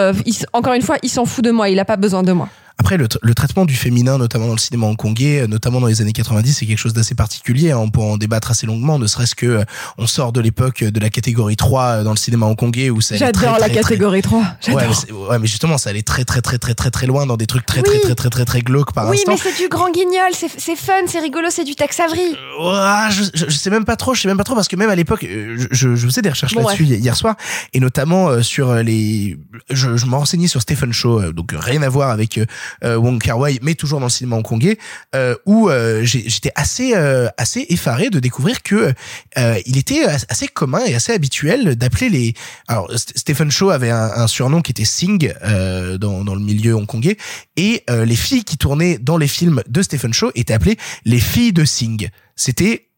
encore 0.53 0.75
une 0.75 0.83
fois 0.83 0.97
il 1.03 1.09
s'en 1.09 1.25
fout 1.25 1.45
de 1.45 1.51
moi 1.51 1.69
il 1.69 1.79
a 1.81 1.85
pas 1.85 1.97
besoin 1.97 2.23
de 2.23 2.33
moi 2.33 2.49
Après, 2.85 2.99
le, 2.99 3.09
le 3.23 3.35
traitement 3.35 3.65
du 3.65 3.75
féminin, 3.75 4.19
notamment 4.19 4.47
dans 4.47 4.53
le 4.53 4.59
cinéma 4.59 4.85
hongkongais, 4.87 5.41
euh, 5.41 5.47
notamment 5.47 5.81
dans 5.81 5.87
les 5.87 6.03
années 6.03 6.13
90, 6.13 6.53
c'est 6.53 6.67
quelque 6.67 6.77
chose 6.77 6.93
d'assez 6.93 7.15
particulier. 7.15 7.71
hein. 7.71 7.79
On 7.79 7.89
peut 7.89 8.01
en 8.03 8.19
débattre 8.19 8.51
assez 8.51 8.67
longuement, 8.67 8.99
ne 8.99 9.07
serait-ce 9.07 9.35
que 9.35 9.47
euh, 9.47 9.65
on 9.97 10.07
sort 10.07 10.33
de 10.33 10.41
l'époque 10.43 10.85
de 10.85 11.01
la 11.01 11.09
catégorie 11.09 11.57
3 11.57 11.83
euh, 11.83 12.05
dans 12.05 12.11
le 12.11 12.19
cinéma 12.19 12.45
hongkongais 12.45 12.91
où 12.91 13.01
ça 13.01 13.17
J'adore 13.17 13.53
la 13.53 13.71
très, 13.71 13.81
très- 13.81 13.81
catégorie 13.95 14.21
3. 14.21 14.39
Ouais 14.39 14.45
J'adore. 14.61 15.05
mais, 15.09 15.13
ouais, 15.15 15.39
mais 15.39 15.47
justement, 15.47 15.79
ça 15.79 15.89
allait 15.89 16.03
très 16.03 16.27
très 16.27 16.43
très 16.43 16.59
très 16.59 16.75
très 16.75 16.91
très 16.91 17.07
loin 17.07 17.25
dans 17.25 17.39
des 17.39 17.47
trucs 17.47 17.65
très 17.65 17.81
Oui. 17.81 17.85
très 17.89 18.01
très 18.01 18.15
très 18.15 18.29
très 18.29 18.45
très 18.45 18.61
glauques 18.61 18.93
par 18.93 19.09
oui, 19.09 19.17
instant. 19.17 19.33
mais 19.33 19.39
c'est 19.39 19.63
du 19.63 19.71
grand 19.71 19.91
guignol, 19.91 20.33
c'est 20.35 20.51
c'est 20.55 20.77
fun, 20.77 20.93
c'est 21.07 21.21
rigolo, 21.21 21.49
c'est 21.51 21.65
du 21.65 21.75
Tex 21.77 21.99
Avery. 22.01 22.37
Ouah, 22.61 23.09
je, 23.09 23.23
je, 23.33 23.47
je 23.49 23.57
sais 23.57 23.71
même 23.71 23.87
pas 23.87 23.97
trop, 23.97 24.13
je 24.13 24.21
sais 24.21 24.29
même 24.29 24.37
pas 24.37 24.45
trop 24.45 24.57
parce 24.57 24.69
que 24.69 24.77
même 24.77 24.91
à 24.91 24.95
l'époque, 24.95 25.25
euh, 25.25 25.57
je, 25.71 25.97
je, 25.97 26.07
faisais 26.07 26.21
des 26.21 26.29
recherches 26.29 26.53
Bon, 26.55 26.67
là-dessus 26.69 26.85
hier 26.85 27.17
soir 27.17 27.37
et 27.73 27.81
notamment 27.81 28.29
euh, 28.29 28.43
sur 28.43 28.69
euh, 28.69 28.83
les, 28.83 29.39
je, 29.71 29.97
je 29.97 30.05
m'en 30.05 30.19
renseignais 30.19 30.49
sur 30.49 30.61
Stephen 30.61 30.93
euh, 31.07 31.33
donc 31.33 31.55
euh, 31.55 31.59
rien 31.59 31.81
à 31.81 31.89
voir 31.89 32.11
avec 32.11 32.37
euh, 32.37 32.43
euh, 32.43 32.45
Wong 32.83 33.21
Kar 33.23 33.39
Wai, 33.39 33.59
mais 33.63 33.75
toujours 33.75 34.01
dans 34.01 34.07
le 34.07 34.11
cinéma 34.11 34.37
hongkongais, 34.37 34.79
euh, 35.15 35.35
où 35.47 35.69
euh, 35.69 36.03
j'étais 36.05 36.53
assez 36.55 36.95
euh, 36.95 37.29
assez 37.39 37.67
effaré 37.69 38.11
de 38.11 38.19
découvrir 38.21 38.63
que 38.63 38.93
euh, 39.39 39.59
il 39.67 39.77
était 39.79 40.05
as- 40.05 40.27
assez 40.29 40.49
commun 40.49 40.81
et 40.87 40.95
assez 40.95 41.13
habituel 41.13 41.77
d'appeler 41.77 42.09
les. 42.09 42.35
Alors 42.69 42.91
St- 42.93 43.13
Stephen 43.17 43.51
Chow 43.51 43.71
avait 43.71 43.91
un, 43.91 44.11
un 44.17 44.27
surnom 44.27 44.61
qui 44.63 44.73
était 44.73 44.85
Sing 44.85 45.33
euh, 45.43 45.99
dans 45.99 46.25
dans 46.25 46.35
le 46.35 46.41
milieu 46.41 46.75
hongkongais 46.75 47.17
et 47.57 47.83
euh, 47.91 48.05
les 48.05 48.17
filles 48.17 48.45
qui 48.45 48.57
tournaient 48.57 48.99
dans 48.99 49.17
les 49.17 49.29
films 49.29 49.63
de 49.69 49.83
Stephen 49.83 50.13
Chow 50.13 50.31
étaient 50.35 50.55
appelées 50.55 50.77
les 51.05 51.21
filles 51.21 51.53
de 51.53 51.65
Sing. 51.65 52.09
C'était 52.37 52.89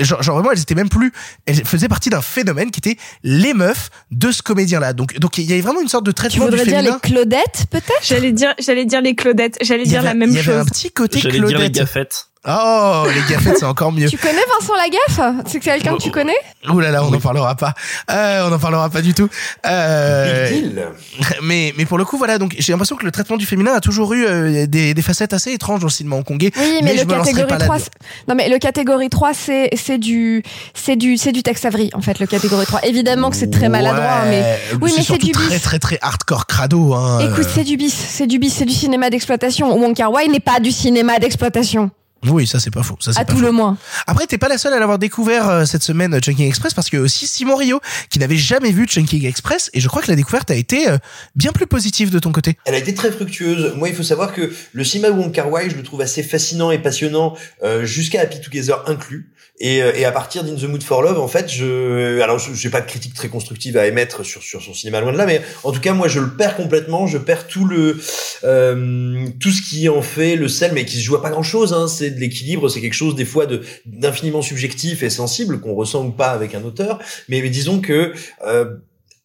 genre, 0.00 0.22
genre 0.22 0.36
vraiment 0.36 0.52
elles 0.52 0.60
étaient 0.60 0.74
même 0.74 0.88
plus 0.88 1.12
elles 1.46 1.64
faisaient 1.64 1.88
partie 1.88 2.10
d'un 2.10 2.22
phénomène 2.22 2.70
qui 2.70 2.80
était 2.80 2.96
les 3.22 3.54
meufs 3.54 3.90
de 4.10 4.30
ce 4.30 4.42
comédien 4.42 4.80
là 4.80 4.92
donc 4.92 5.18
donc 5.18 5.38
il 5.38 5.44
y 5.44 5.52
avait 5.52 5.62
vraiment 5.62 5.80
une 5.80 5.88
sorte 5.88 6.04
de 6.04 6.10
Tu 6.10 6.16
traitement 6.16 6.46
du 6.46 6.50
voudrais 6.50 6.64
dire 6.66 6.78
féminin 6.78 7.00
les 7.02 7.10
Claudettes, 7.10 7.66
peut-être? 7.70 8.02
J'allais 8.02 8.32
dire, 8.32 8.54
j'allais 8.58 8.84
dire 8.84 9.00
les 9.00 9.14
Claudettes. 9.14 9.56
J'allais 9.60 9.82
il 9.84 9.88
dire 9.88 10.00
avait, 10.00 10.08
la 10.08 10.14
même 10.14 10.30
il 10.30 10.36
y 10.36 10.38
avait 10.38 10.52
chose. 10.52 10.60
un 10.60 10.64
petit 10.64 10.90
côté 10.90 11.20
J'allais 11.20 11.34
dire 11.38 11.44
les 11.44 11.54
Claudette 11.54 11.72
gaffettes. 11.72 12.28
Oh 12.48 13.04
les 13.14 13.32
gaffettes 13.32 13.58
c'est 13.58 13.64
encore 13.64 13.92
mieux 13.92 14.08
Tu 14.08 14.16
connais 14.18 14.34
Vincent 14.60 14.74
Lagaffe? 14.74 15.44
C'est 15.46 15.60
quelqu'un 15.60 15.96
que 15.96 16.02
tu 16.02 16.10
connais? 16.10 16.36
Ouh 16.70 16.80
là 16.80 16.90
là, 16.90 17.04
on 17.04 17.10
n'en 17.10 17.20
parlera 17.20 17.54
pas. 17.54 17.74
Euh, 18.10 18.46
on 18.46 18.50
n'en 18.50 18.58
parlera 18.58 18.88
pas 18.90 19.02
du 19.02 19.14
tout. 19.14 19.28
Euh, 19.66 20.50
Big 20.50 20.62
deal. 20.62 20.86
mais 21.42 21.72
mais 21.76 21.84
pour 21.84 21.98
le 21.98 22.04
coup, 22.04 22.18
voilà. 22.18 22.38
Donc 22.38 22.54
j'ai 22.58 22.72
l'impression 22.72 22.96
que 22.96 23.04
le 23.04 23.10
traitement 23.12 23.36
du 23.36 23.46
féminin 23.46 23.72
a 23.74 23.80
toujours 23.80 24.12
eu 24.14 24.24
euh, 24.26 24.66
des, 24.66 24.94
des 24.94 25.02
facettes 25.02 25.32
assez 25.32 25.52
étranges 25.52 25.80
dans 25.80 25.86
le 25.86 25.90
cinéma 25.92 26.16
hongkongais. 26.16 26.50
Oui, 26.56 26.80
mais, 26.82 26.96
je 26.96 27.04
le 27.04 27.14
lancerai 27.14 27.32
catégorie 27.32 27.48
pas 27.48 27.56
3, 27.64 27.74
là-dedans. 27.76 27.84
c'est- 28.00 28.26
non 28.28 28.34
mais 28.34 28.48
le 28.48 28.58
catégorie 28.58 29.08
3 29.10 29.34
c'est 29.34 29.70
c'est 29.76 29.98
du 29.98 30.42
c'est 30.74 30.96
du 30.96 31.16
c'est 31.16 31.32
du 31.32 31.42
Tex 31.42 31.64
Avery 31.64 31.90
en 31.94 32.00
fait 32.00 32.18
le 32.18 32.26
catégorie 32.26 32.66
3. 32.66 32.80
Évidemment 32.84 33.30
que 33.30 33.36
c'est 33.36 33.50
très 33.50 33.68
maladroit 33.68 34.04
Ouais, 34.24 34.30
mais 34.30 34.58
oui 34.80 34.92
mais 34.96 35.02
c'est 35.02 35.18
du 35.18 35.32
très 35.32 35.48
bis. 35.48 35.62
très 35.62 35.78
très 35.78 35.98
hardcore 36.02 36.46
crado. 36.46 36.94
Hein. 36.94 37.20
Écoute, 37.20 37.46
c'est 37.52 37.64
du 37.64 37.76
bis, 37.76 37.92
c'est 37.94 38.26
du 38.26 38.38
bis, 38.38 38.52
c'est 38.54 38.64
du 38.64 38.72
cinéma 38.72 39.10
d'exploitation. 39.10 39.72
Wong 39.76 39.94
Kar 39.94 40.10
Wai 40.12 40.28
n'est 40.28 40.40
pas 40.40 40.60
du 40.60 40.70
cinéma 40.72 41.18
d'exploitation, 41.18 41.90
Oui, 42.28 42.46
ça 42.46 42.60
c'est 42.60 42.70
pas 42.70 42.82
faux. 42.82 42.96
Ça 43.00 43.12
c'est 43.12 43.20
à 43.20 43.24
pas 43.24 43.32
tout 43.32 43.38
faux. 43.38 43.44
le 43.44 43.52
moins. 43.52 43.76
Après, 44.06 44.26
t'es 44.26 44.38
pas 44.38 44.48
la 44.48 44.58
seule 44.58 44.72
à 44.72 44.78
l'avoir 44.78 44.98
découvert 44.98 45.48
euh, 45.48 45.64
cette 45.64 45.82
semaine, 45.82 46.14
euh, 46.14 46.20
Chunking 46.20 46.46
Express, 46.46 46.74
parce 46.74 46.90
que 46.90 46.96
aussi 46.96 47.26
Simon 47.26 47.56
Rio, 47.56 47.80
qui 48.10 48.18
n'avait 48.18 48.36
jamais 48.36 48.72
vu 48.72 48.86
Chunking 48.86 49.26
Express, 49.26 49.70
et 49.74 49.80
je 49.80 49.88
crois 49.88 50.02
que 50.02 50.08
la 50.10 50.16
découverte 50.16 50.50
a 50.50 50.54
été 50.54 50.88
euh, 50.88 50.98
bien 51.34 51.52
plus 51.52 51.66
positive 51.66 52.10
de 52.10 52.18
ton 52.18 52.32
côté. 52.32 52.56
Elle 52.64 52.74
a 52.74 52.78
été 52.78 52.94
très 52.94 53.10
fructueuse. 53.10 53.74
Moi, 53.76 53.88
il 53.88 53.94
faut 53.94 54.02
savoir 54.02 54.32
que 54.32 54.52
le 54.72 54.84
cinéma 54.84 55.14
Wong 55.14 55.32
Kar 55.32 55.50
Wai, 55.50 55.70
je 55.70 55.76
le 55.76 55.82
trouve 55.82 56.00
assez 56.00 56.22
fascinant 56.22 56.70
et 56.70 56.78
passionnant, 56.78 57.36
euh, 57.62 57.84
jusqu'à 57.84 58.20
Happy 58.20 58.40
Together 58.40 58.82
inclus. 58.86 59.30
Et, 59.58 59.82
euh, 59.82 59.92
et 59.94 60.04
à 60.04 60.12
partir 60.12 60.44
d'In 60.44 60.54
the 60.54 60.64
Mood 60.64 60.82
for 60.82 61.02
Love, 61.02 61.18
en 61.18 61.28
fait, 61.28 61.50
je, 61.50 62.20
alors 62.20 62.38
j'ai 62.38 62.68
pas 62.68 62.82
de 62.82 62.86
critique 62.86 63.14
très 63.14 63.28
constructive 63.28 63.76
à 63.78 63.86
émettre 63.86 64.24
sur 64.24 64.42
sur 64.42 64.62
son 64.62 64.74
cinéma 64.74 65.00
loin 65.00 65.12
de 65.12 65.16
là, 65.16 65.24
mais 65.24 65.40
en 65.64 65.72
tout 65.72 65.80
cas, 65.80 65.94
moi, 65.94 66.08
je 66.08 66.20
le 66.20 66.36
perds 66.36 66.56
complètement. 66.56 67.06
Je 67.06 67.16
perds 67.16 67.46
tout 67.46 67.64
le 67.64 67.98
euh, 68.44 69.26
tout 69.40 69.50
ce 69.50 69.62
qui 69.62 69.88
en 69.88 70.02
fait 70.02 70.36
le 70.36 70.48
sel, 70.48 70.72
mais 70.74 70.84
qui 70.84 70.96
se 70.96 71.02
joue 71.02 71.16
à 71.16 71.22
pas 71.22 71.30
grand 71.30 71.42
chose. 71.42 71.72
Hein. 71.72 71.88
C'est 71.88 72.10
de 72.10 72.20
l'équilibre, 72.20 72.68
c'est 72.68 72.80
quelque 72.80 72.92
chose 72.92 73.14
des 73.14 73.24
fois 73.24 73.46
de 73.46 73.62
d'infiniment 73.86 74.42
subjectif 74.42 75.02
et 75.02 75.10
sensible 75.10 75.60
qu'on 75.60 75.74
ressent 75.74 76.04
ou 76.04 76.10
pas 76.10 76.30
avec 76.30 76.54
un 76.54 76.62
auteur. 76.62 76.98
Mais, 77.28 77.40
mais 77.40 77.50
disons 77.50 77.80
que 77.80 78.12
euh, 78.46 78.76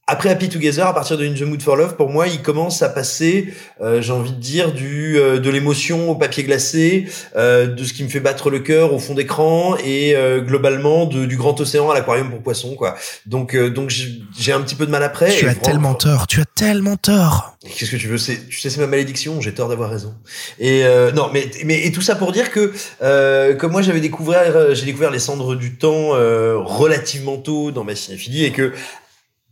après 0.07 0.29
Happy 0.29 0.49
Together, 0.49 0.85
à 0.87 0.93
partir 0.93 1.17
de 1.17 1.25
In 1.25 1.33
the 1.33 1.43
Mood 1.43 1.61
for 1.61 1.75
Love, 1.75 1.95
pour 1.95 2.09
moi, 2.09 2.27
il 2.27 2.41
commence 2.41 2.81
à 2.81 2.89
passer, 2.89 3.53
euh, 3.81 4.01
j'ai 4.01 4.11
envie 4.11 4.31
de 4.33 4.39
dire, 4.39 4.73
du 4.73 5.17
euh, 5.17 5.39
de 5.39 5.49
l'émotion 5.49 6.09
au 6.09 6.15
papier 6.15 6.43
glacé, 6.43 7.05
euh, 7.35 7.67
de 7.67 7.83
ce 7.83 7.93
qui 7.93 8.03
me 8.03 8.09
fait 8.09 8.19
battre 8.19 8.49
le 8.49 8.59
cœur 8.59 8.93
au 8.93 8.99
fond 8.99 9.13
d'écran, 9.13 9.77
et 9.85 10.15
euh, 10.15 10.41
globalement 10.41 11.05
de, 11.05 11.25
du 11.25 11.37
grand 11.37 11.59
océan 11.61 11.89
à 11.89 11.93
l'aquarium 11.93 12.29
pour 12.29 12.41
poissons, 12.41 12.75
quoi. 12.75 12.95
Donc, 13.25 13.55
euh, 13.55 13.69
donc 13.69 13.89
j'ai 13.89 14.51
un 14.51 14.61
petit 14.61 14.75
peu 14.75 14.85
de 14.85 14.91
mal 14.91 15.03
après. 15.03 15.31
tu 15.33 15.47
as 15.47 15.55
tellement 15.55 15.93
tort, 15.93 16.27
tu 16.27 16.41
as 16.41 16.45
tellement 16.45 16.97
tort. 16.97 17.55
Qu'est-ce 17.63 17.91
que 17.91 17.97
tu 17.97 18.07
veux 18.07 18.17
C'est, 18.17 18.47
tu 18.49 18.59
sais, 18.59 18.71
c'est 18.71 18.81
ma 18.81 18.87
malédiction. 18.87 19.39
J'ai 19.39 19.53
tort 19.53 19.69
d'avoir 19.69 19.91
raison. 19.91 20.15
Et 20.59 20.83
euh, 20.83 21.11
non, 21.11 21.29
mais 21.31 21.49
mais 21.63 21.85
et 21.85 21.91
tout 21.91 22.01
ça 22.01 22.15
pour 22.15 22.31
dire 22.31 22.49
que 22.49 22.73
euh, 23.03 23.53
comme 23.55 23.71
moi 23.71 23.83
j'avais 23.83 23.99
découvert, 23.99 24.73
j'ai 24.73 24.85
découvert 24.85 25.11
les 25.11 25.19
cendres 25.19 25.55
du 25.55 25.77
temps 25.77 26.15
euh, 26.15 26.57
relativement 26.57 27.37
tôt 27.37 27.69
dans 27.69 27.83
ma 27.83 27.95
cinéphilie 27.95 28.45
et 28.45 28.51
que 28.51 28.73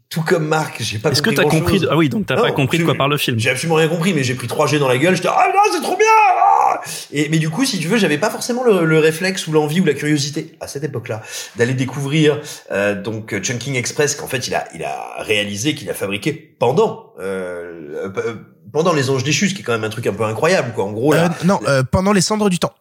tout 0.10 0.22
comme 0.24 0.48
Marc, 0.48 0.78
j'ai 0.82 0.98
pas 0.98 1.12
Est-ce 1.12 1.22
que 1.22 1.30
t'as 1.30 1.44
compris 1.44 1.80
de- 1.80 1.88
Ah 1.92 1.96
oui, 1.96 2.10
donc 2.10 2.26
t'as 2.26 2.36
pas 2.36 2.52
compris 2.52 2.80
de 2.80 2.84
quoi 2.84 2.96
parle 2.96 3.12
le 3.12 3.18
film. 3.18 3.38
J'ai 3.40 3.52
absolument 3.52 3.76
rien 3.76 3.88
compris, 3.88 4.14
mais 4.14 4.24
j'ai 4.24 4.34
pris 4.34 4.48
3G 4.48 4.80
dans 4.80 4.88
la 4.88 4.98
gueule. 4.98 5.16
J'étais 5.16 5.28
ah 5.32 5.48
non, 5.54 5.60
c'est 5.72 5.82
trop 5.82 5.96
bien. 5.98 6.08
ah 6.18 6.82
et 7.12 7.30
mais 7.30 7.38
du 7.38 7.50
coup, 7.50 7.64
si 7.64 7.78
tu 7.80 7.88
veux, 7.88 7.98
j'avais 7.98 8.18
pas 8.18 8.30
forcément 8.32 8.64
le, 8.64 8.86
le 8.86 8.98
réflexe 9.00 9.46
ou 9.48 9.52
l'envie 9.52 9.82
ou 9.82 9.86
la 9.86 9.94
curiosité 9.94 10.56
à 10.62 10.68
cette 10.68 10.84
époque-là 10.84 11.22
d'aller 11.58 11.74
découvrir 11.76 12.40
euh, 12.72 13.00
donc 13.00 13.40
Chunking 13.40 13.76
Express 13.76 14.16
qu'en 14.16 14.28
fait 14.28 14.48
il 14.48 14.56
a 14.56 14.68
il 14.74 14.84
a 14.84 15.16
réalisé, 15.20 15.76
qu'il 15.76 15.90
a 15.92 15.94
fabriqué 15.94 16.34
pendant 16.34 17.14
euh, 17.20 18.06
euh, 18.06 18.10
euh, 18.18 18.36
pendant 18.72 18.94
les 18.94 19.10
Anges 19.10 19.24
déchus, 19.24 19.50
ce 19.50 19.54
qui 19.56 19.62
est 19.62 19.64
quand 19.64 19.72
même 19.74 19.84
un 19.84 19.90
truc 19.90 20.06
un 20.08 20.14
peu 20.14 20.24
incroyable 20.24 20.74
quoi. 20.74 20.86
En 20.86 20.92
gros 20.92 21.14
là. 21.14 21.26
Euh, 21.26 21.46
non, 21.46 21.60
euh, 21.68 21.84
pendant 21.84 22.14
les 22.14 22.22
cendres 22.22 22.50
du 22.50 22.58
temps. 22.60 22.74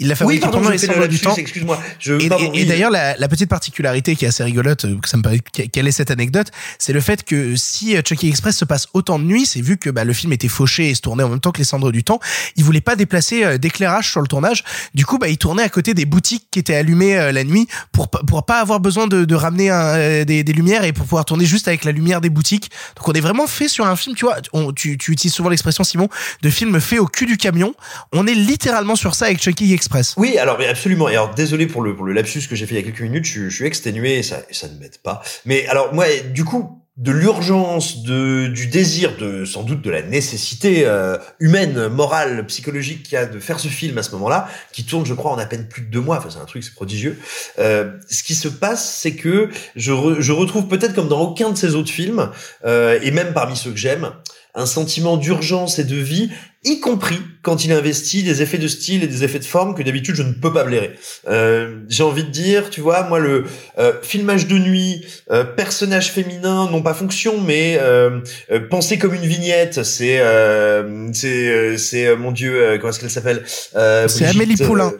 Il 0.00 0.06
l'a 0.08 0.12
oui, 0.14 0.16
fabriqué 0.18 0.40
pardon, 0.42 0.58
pendant 0.58 0.70
les 0.70 0.78
fais 0.78 0.86
le 0.86 0.92
cendres 0.94 1.06
du 1.08 1.16
lapsus, 1.16 1.24
temps. 1.26 1.36
Excuse-moi. 1.36 1.80
Et, 2.06 2.28
pardon, 2.28 2.44
et- 2.44 2.58
et 2.58 2.62
oui. 2.62 2.66
d'ailleurs, 2.66 2.90
la, 2.92 3.16
la 3.16 3.28
petite 3.28 3.50
particularité 3.50 4.14
qui 4.14 4.24
est 4.24 4.28
assez 4.28 4.44
rigolote, 4.44 4.84
euh, 4.84 4.96
que 5.00 5.08
ça 5.08 5.16
me 5.16 5.22
paraît, 5.22 5.40
quelle 5.40 5.88
est 5.88 5.92
cette 5.92 6.12
anecdote, 6.12 6.48
c'est 6.78 6.92
le 6.92 7.00
fait 7.00 7.24
que 7.24 7.56
si 7.56 7.96
euh, 7.96 8.02
Chucky 8.06 8.28
Express 8.28 8.56
se 8.56 8.64
passe 8.64 8.86
autant 8.94 9.18
de 9.18 9.24
nuit, 9.24 9.44
c'est 9.44 9.60
vu 9.60 9.76
que 9.76 9.90
bah, 9.90 10.04
le 10.04 10.12
film 10.12 10.32
était 10.32 10.46
fauché 10.46 10.90
et 10.90 10.94
se 10.94 11.00
tournait 11.00 11.24
en 11.24 11.28
même 11.30 11.40
temps 11.40 11.50
que 11.50 11.58
les 11.58 11.64
cendres 11.64 11.90
du 11.90 12.04
temps, 12.04 12.20
il 12.54 12.62
voulait 12.62 12.80
pas 12.80 12.94
déplacer 12.94 13.42
euh, 13.44 13.58
d'éclairage 13.58 14.08
sur 14.12 14.20
le 14.20 14.28
tournage. 14.28 14.62
Du 14.94 15.04
coup, 15.04 15.18
bah, 15.18 15.28
il 15.28 15.36
tournait 15.36 15.64
à 15.64 15.68
côté 15.68 15.94
des 15.94 16.04
boutiques 16.04 16.46
qui 16.52 16.60
étaient 16.60 16.76
allumées 16.76 17.32
la 17.32 17.42
nuit 17.42 17.66
pour 17.90 18.08
pour 18.08 18.46
pas 18.46 18.60
avoir 18.60 18.78
besoin 18.78 19.08
de, 19.08 19.24
de 19.24 19.34
ramener 19.34 19.70
un, 19.70 20.24
des, 20.24 20.44
des 20.44 20.52
lumières 20.52 20.84
et 20.84 20.92
pour 20.92 21.06
pouvoir 21.06 21.24
tourner 21.24 21.44
juste 21.44 21.66
avec 21.66 21.84
la 21.84 21.90
lumière 21.90 22.20
des 22.20 22.30
boutiques. 22.30 22.70
Donc 22.96 23.08
on 23.08 23.12
est 23.14 23.20
vraiment 23.20 23.48
fait 23.48 23.66
sur 23.68 23.84
un 23.86 23.96
film, 23.96 24.14
tu 24.14 24.24
vois, 24.26 24.36
on, 24.52 24.72
tu, 24.72 24.96
tu 24.96 25.10
utilises 25.10 25.34
souvent 25.34 25.48
l'expression 25.48 25.82
Simon 25.82 26.08
de 26.42 26.50
film 26.50 26.80
fait 26.80 26.98
au 27.00 27.06
cul 27.06 27.26
du 27.26 27.36
camion. 27.36 27.74
On 28.12 28.26
est 28.28 28.34
littéralement 28.34 28.94
sur 28.94 29.16
ça 29.16 29.26
avec 29.26 29.42
Chucky 29.42 29.72
Express. 29.72 29.87
Oui, 30.16 30.38
alors 30.38 30.58
mais 30.58 30.66
absolument. 30.66 31.08
Et 31.08 31.12
alors 31.12 31.34
désolé 31.34 31.66
pour 31.66 31.82
le 31.82 31.94
pour 31.96 32.04
le 32.04 32.12
lapsus 32.12 32.42
que 32.48 32.56
j'ai 32.56 32.66
fait 32.66 32.74
il 32.74 32.78
y 32.78 32.80
a 32.80 32.84
quelques 32.84 33.00
minutes. 33.02 33.24
Je, 33.24 33.30
suis- 33.30 33.50
je 33.50 33.54
suis 33.56 33.66
exténué 33.66 34.18
et 34.18 34.22
ça 34.22 34.42
ça 34.50 34.68
ne 34.68 34.78
m'aide 34.78 34.98
pas. 35.02 35.22
Mais 35.44 35.66
alors 35.68 35.92
moi, 35.94 36.06
du 36.32 36.44
coup, 36.44 36.82
de 36.96 37.12
l'urgence, 37.12 38.02
de 38.02 38.48
du 38.48 38.66
désir, 38.66 39.16
de 39.18 39.44
sans 39.44 39.62
doute 39.62 39.82
de 39.82 39.90
la 39.90 40.02
nécessité 40.02 40.82
euh, 40.84 41.16
humaine, 41.38 41.86
morale, 41.88 42.44
psychologique 42.46 43.04
qu'il 43.04 43.12
y 43.12 43.16
a 43.16 43.26
de 43.26 43.38
faire 43.38 43.60
ce 43.60 43.68
film 43.68 43.96
à 43.98 44.02
ce 44.02 44.10
moment-là, 44.12 44.48
qui 44.72 44.82
tourne, 44.84 45.06
je 45.06 45.14
crois, 45.14 45.30
en 45.30 45.38
à 45.38 45.46
peine 45.46 45.68
plus 45.68 45.82
de 45.82 45.90
deux 45.90 46.00
mois. 46.00 46.18
Enfin, 46.18 46.28
c'est 46.30 46.40
un 46.40 46.44
truc, 46.44 46.64
c'est 46.64 46.74
prodigieux. 46.74 47.16
Euh, 47.60 47.92
ce 48.10 48.24
qui 48.24 48.34
se 48.34 48.48
passe, 48.48 48.96
c'est 49.00 49.14
que 49.14 49.48
je 49.76 49.92
je 50.18 50.32
retrouve 50.32 50.66
peut-être 50.66 50.94
comme 50.94 51.08
dans 51.08 51.20
aucun 51.20 51.50
de 51.50 51.56
ces 51.56 51.76
autres 51.76 51.92
films, 51.92 52.30
euh, 52.64 52.98
et 53.00 53.12
même 53.12 53.32
parmi 53.32 53.56
ceux 53.56 53.70
que 53.70 53.76
j'aime, 53.78 54.10
un 54.56 54.66
sentiment 54.66 55.16
d'urgence 55.18 55.78
et 55.78 55.84
de 55.84 55.94
vie, 55.94 56.30
y 56.68 56.80
compris 56.80 57.18
quand 57.42 57.64
il 57.64 57.72
investit 57.72 58.22
des 58.22 58.42
effets 58.42 58.58
de 58.58 58.68
style 58.68 59.02
et 59.02 59.06
des 59.06 59.24
effets 59.24 59.38
de 59.38 59.44
forme 59.44 59.74
que 59.74 59.82
d'habitude 59.82 60.14
je 60.14 60.22
ne 60.22 60.32
peux 60.32 60.52
pas 60.52 60.64
blairer. 60.64 60.92
Euh, 61.28 61.80
J'ai 61.88 62.02
envie 62.02 62.24
de 62.24 62.30
dire, 62.30 62.70
tu 62.70 62.80
vois, 62.80 63.02
moi 63.08 63.18
le 63.18 63.44
euh, 63.78 63.92
filmage 64.02 64.46
de 64.46 64.58
nuit, 64.58 65.04
euh, 65.30 65.44
personnage 65.44 66.10
féminin, 66.12 66.68
non 66.70 66.82
pas 66.82 66.94
fonction, 66.94 67.40
mais 67.40 67.78
euh, 67.80 68.20
euh, 68.50 68.60
pensé 68.68 68.98
comme 68.98 69.14
une 69.14 69.26
vignette, 69.26 69.82
c'est 69.84 70.20
euh, 70.20 71.08
c'est 71.12 71.48
euh, 71.48 71.76
c'est 71.76 72.06
euh, 72.06 72.16
mon 72.16 72.32
Dieu, 72.32 72.52
euh, 72.54 72.78
comment 72.78 72.90
est-ce 72.90 73.00
qu'elle 73.00 73.10
s'appelle? 73.10 73.42
Euh, 73.76 74.08
C'est 74.08 74.26
Amélie 74.26 74.56
Poulain. 74.56 74.92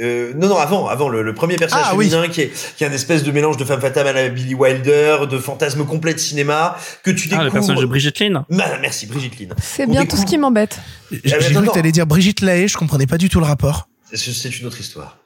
Euh, 0.00 0.32
non 0.36 0.48
non 0.48 0.56
avant 0.58 0.88
avant 0.88 1.08
le, 1.08 1.22
le 1.22 1.34
premier 1.34 1.56
personnage 1.56 1.86
Ah, 1.90 1.94
oui. 1.96 2.10
féminin 2.10 2.28
qui 2.28 2.42
est 2.42 2.52
qui 2.76 2.84
est 2.84 2.86
un 2.86 2.92
espèce 2.92 3.22
de 3.22 3.30
mélange 3.32 3.56
de 3.56 3.64
femme 3.64 3.80
fatale 3.80 4.06
à 4.08 4.12
la 4.12 4.28
Billy 4.28 4.54
Wilder 4.54 5.18
de 5.30 5.38
fantasme 5.38 5.84
complet 5.86 6.12
de 6.14 6.18
cinéma 6.18 6.76
que 7.02 7.10
tu 7.10 7.28
Ah, 7.28 7.30
découvres 7.30 7.44
le 7.44 7.50
personnage 7.50 7.80
de 7.80 7.86
Brigitte 7.86 8.18
Lynn. 8.20 8.44
Ah, 8.60 8.78
merci 8.80 9.06
Brigitte 9.06 9.38
Lynn 9.38 9.54
C'est 9.62 9.86
bien 9.86 10.02
découvre- 10.02 10.20
tout 10.22 10.26
ce 10.26 10.30
qui 10.30 10.38
m'embête. 10.38 10.78
J'ai 11.10 11.20
Ah, 11.32 11.36
mais 11.40 11.46
j'ai 11.48 11.54
cru 11.54 11.66
que 11.66 11.72
t'allais 11.72 11.92
dire 11.92 12.06
Brigitte 12.06 12.40
Lahaye, 12.42 12.68
je 12.68 12.76
comprenais 12.76 13.06
pas 13.06 13.18
du 13.18 13.28
tout 13.28 13.40
le 13.40 13.46
rapport. 13.46 13.88
C'est 14.12 14.58
une 14.60 14.66
autre 14.66 14.80
histoire. 14.80 15.18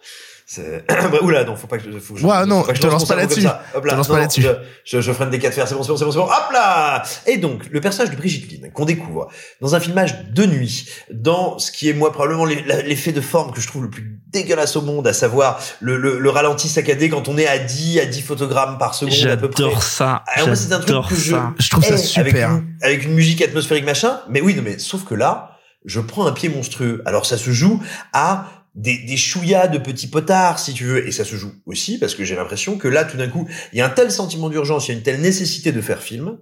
C'est- 0.52 0.84
Bah, 0.88 1.18
Oula, 1.22 1.44
non, 1.44 1.54
faut 1.54 1.68
pas 1.68 1.78
que 1.78 1.84
je. 1.84 1.96
Faut 2.00 2.14
que 2.14 2.20
je 2.20 2.26
Ouais, 2.26 2.44
non, 2.44 2.62
faut 2.62 2.66
pas 2.66 2.72
que 2.72 2.78
je 2.78 2.82
te 2.82 2.86
lance 2.88 3.06
pas 3.06 3.14
là-dessus. 3.14 3.46
Hop 3.46 3.46
là, 3.46 3.62
Je 3.76 3.80
te 3.90 3.94
lance 3.94 4.08
non, 4.08 4.14
pas 4.16 4.20
là-dessus. 4.22 4.42
Je, 4.42 4.48
je, 4.84 5.00
je 5.00 5.12
freine 5.12 5.30
des 5.30 5.38
cas 5.38 5.48
de 5.48 5.54
fer, 5.54 5.68
c'est 5.68 5.76
bon, 5.76 5.84
c'est 5.84 5.90
bon, 5.90 5.96
c'est 5.96 6.04
bon, 6.06 6.10
c'est 6.10 6.18
bon. 6.18 6.24
Hop 6.24 6.52
là 6.52 7.04
Et 7.26 7.36
donc, 7.38 7.66
le 7.70 7.80
personnage 7.80 8.10
de 8.10 8.16
Brigitte 8.16 8.50
Lynn, 8.50 8.72
qu'on 8.72 8.84
découvre 8.84 9.28
dans 9.60 9.76
un 9.76 9.80
filmage 9.80 10.24
de 10.24 10.46
nuit, 10.46 10.88
dans 11.12 11.60
ce 11.60 11.70
qui 11.70 11.88
est, 11.88 11.92
moi, 11.92 12.10
probablement 12.10 12.46
l'effet 12.46 13.12
de 13.12 13.20
forme 13.20 13.52
que 13.52 13.60
je 13.60 13.68
trouve 13.68 13.84
le 13.84 13.90
plus 13.90 14.18
dégueulasse 14.26 14.74
au 14.74 14.82
monde, 14.82 15.06
à 15.06 15.12
savoir 15.12 15.60
le, 15.78 15.96
le, 15.96 16.18
le 16.18 16.30
ralenti 16.30 16.68
saccadé 16.68 17.08
quand 17.08 17.28
on 17.28 17.38
est 17.38 17.46
à 17.46 17.58
10, 17.60 18.00
à 18.00 18.06
10 18.06 18.20
photogrammes 18.22 18.76
par 18.78 18.94
seconde 18.94 19.14
à 19.30 19.36
peu 19.36 19.50
près. 19.50 19.62
J'adore 19.62 19.84
ça. 19.84 20.24
Alors 20.34 20.48
moi, 20.48 20.56
c'est 20.56 20.72
un 20.72 20.78
truc 20.78 20.88
J'adore 20.88 21.08
que 21.08 21.14
je, 21.14 21.30
ça. 21.30 21.52
Je 21.60 21.70
trouve 21.70 21.84
ça 21.84 21.96
super. 21.96 22.50
Avec 22.50 22.62
une, 22.64 22.76
avec 22.82 23.04
une 23.04 23.12
musique 23.14 23.40
atmosphérique 23.40 23.84
machin. 23.84 24.18
Mais 24.28 24.40
oui, 24.40 24.56
non, 24.56 24.62
mais 24.64 24.78
sauf 24.80 25.04
que 25.04 25.14
là, 25.14 25.58
je 25.84 26.00
prends 26.00 26.26
un 26.26 26.32
pied 26.32 26.48
monstrueux. 26.48 27.02
Alors 27.06 27.24
ça 27.24 27.38
se 27.38 27.50
joue 27.52 27.80
à 28.12 28.46
des, 28.74 28.98
des 28.98 29.16
chouillas 29.16 29.66
de 29.66 29.78
petits 29.78 30.06
potards, 30.06 30.58
si 30.58 30.72
tu 30.72 30.84
veux, 30.84 31.06
et 31.06 31.12
ça 31.12 31.24
se 31.24 31.36
joue 31.36 31.52
aussi 31.66 31.98
parce 31.98 32.14
que 32.14 32.24
j'ai 32.24 32.36
l'impression 32.36 32.78
que 32.78 32.88
là, 32.88 33.04
tout 33.04 33.16
d'un 33.16 33.28
coup, 33.28 33.48
il 33.72 33.78
y 33.78 33.82
a 33.82 33.86
un 33.86 33.90
tel 33.90 34.10
sentiment 34.10 34.48
d'urgence, 34.48 34.88
il 34.88 34.92
y 34.92 34.94
a 34.94 34.98
une 34.98 35.02
telle 35.02 35.20
nécessité 35.20 35.72
de 35.72 35.80
faire 35.80 36.02
film, 36.02 36.38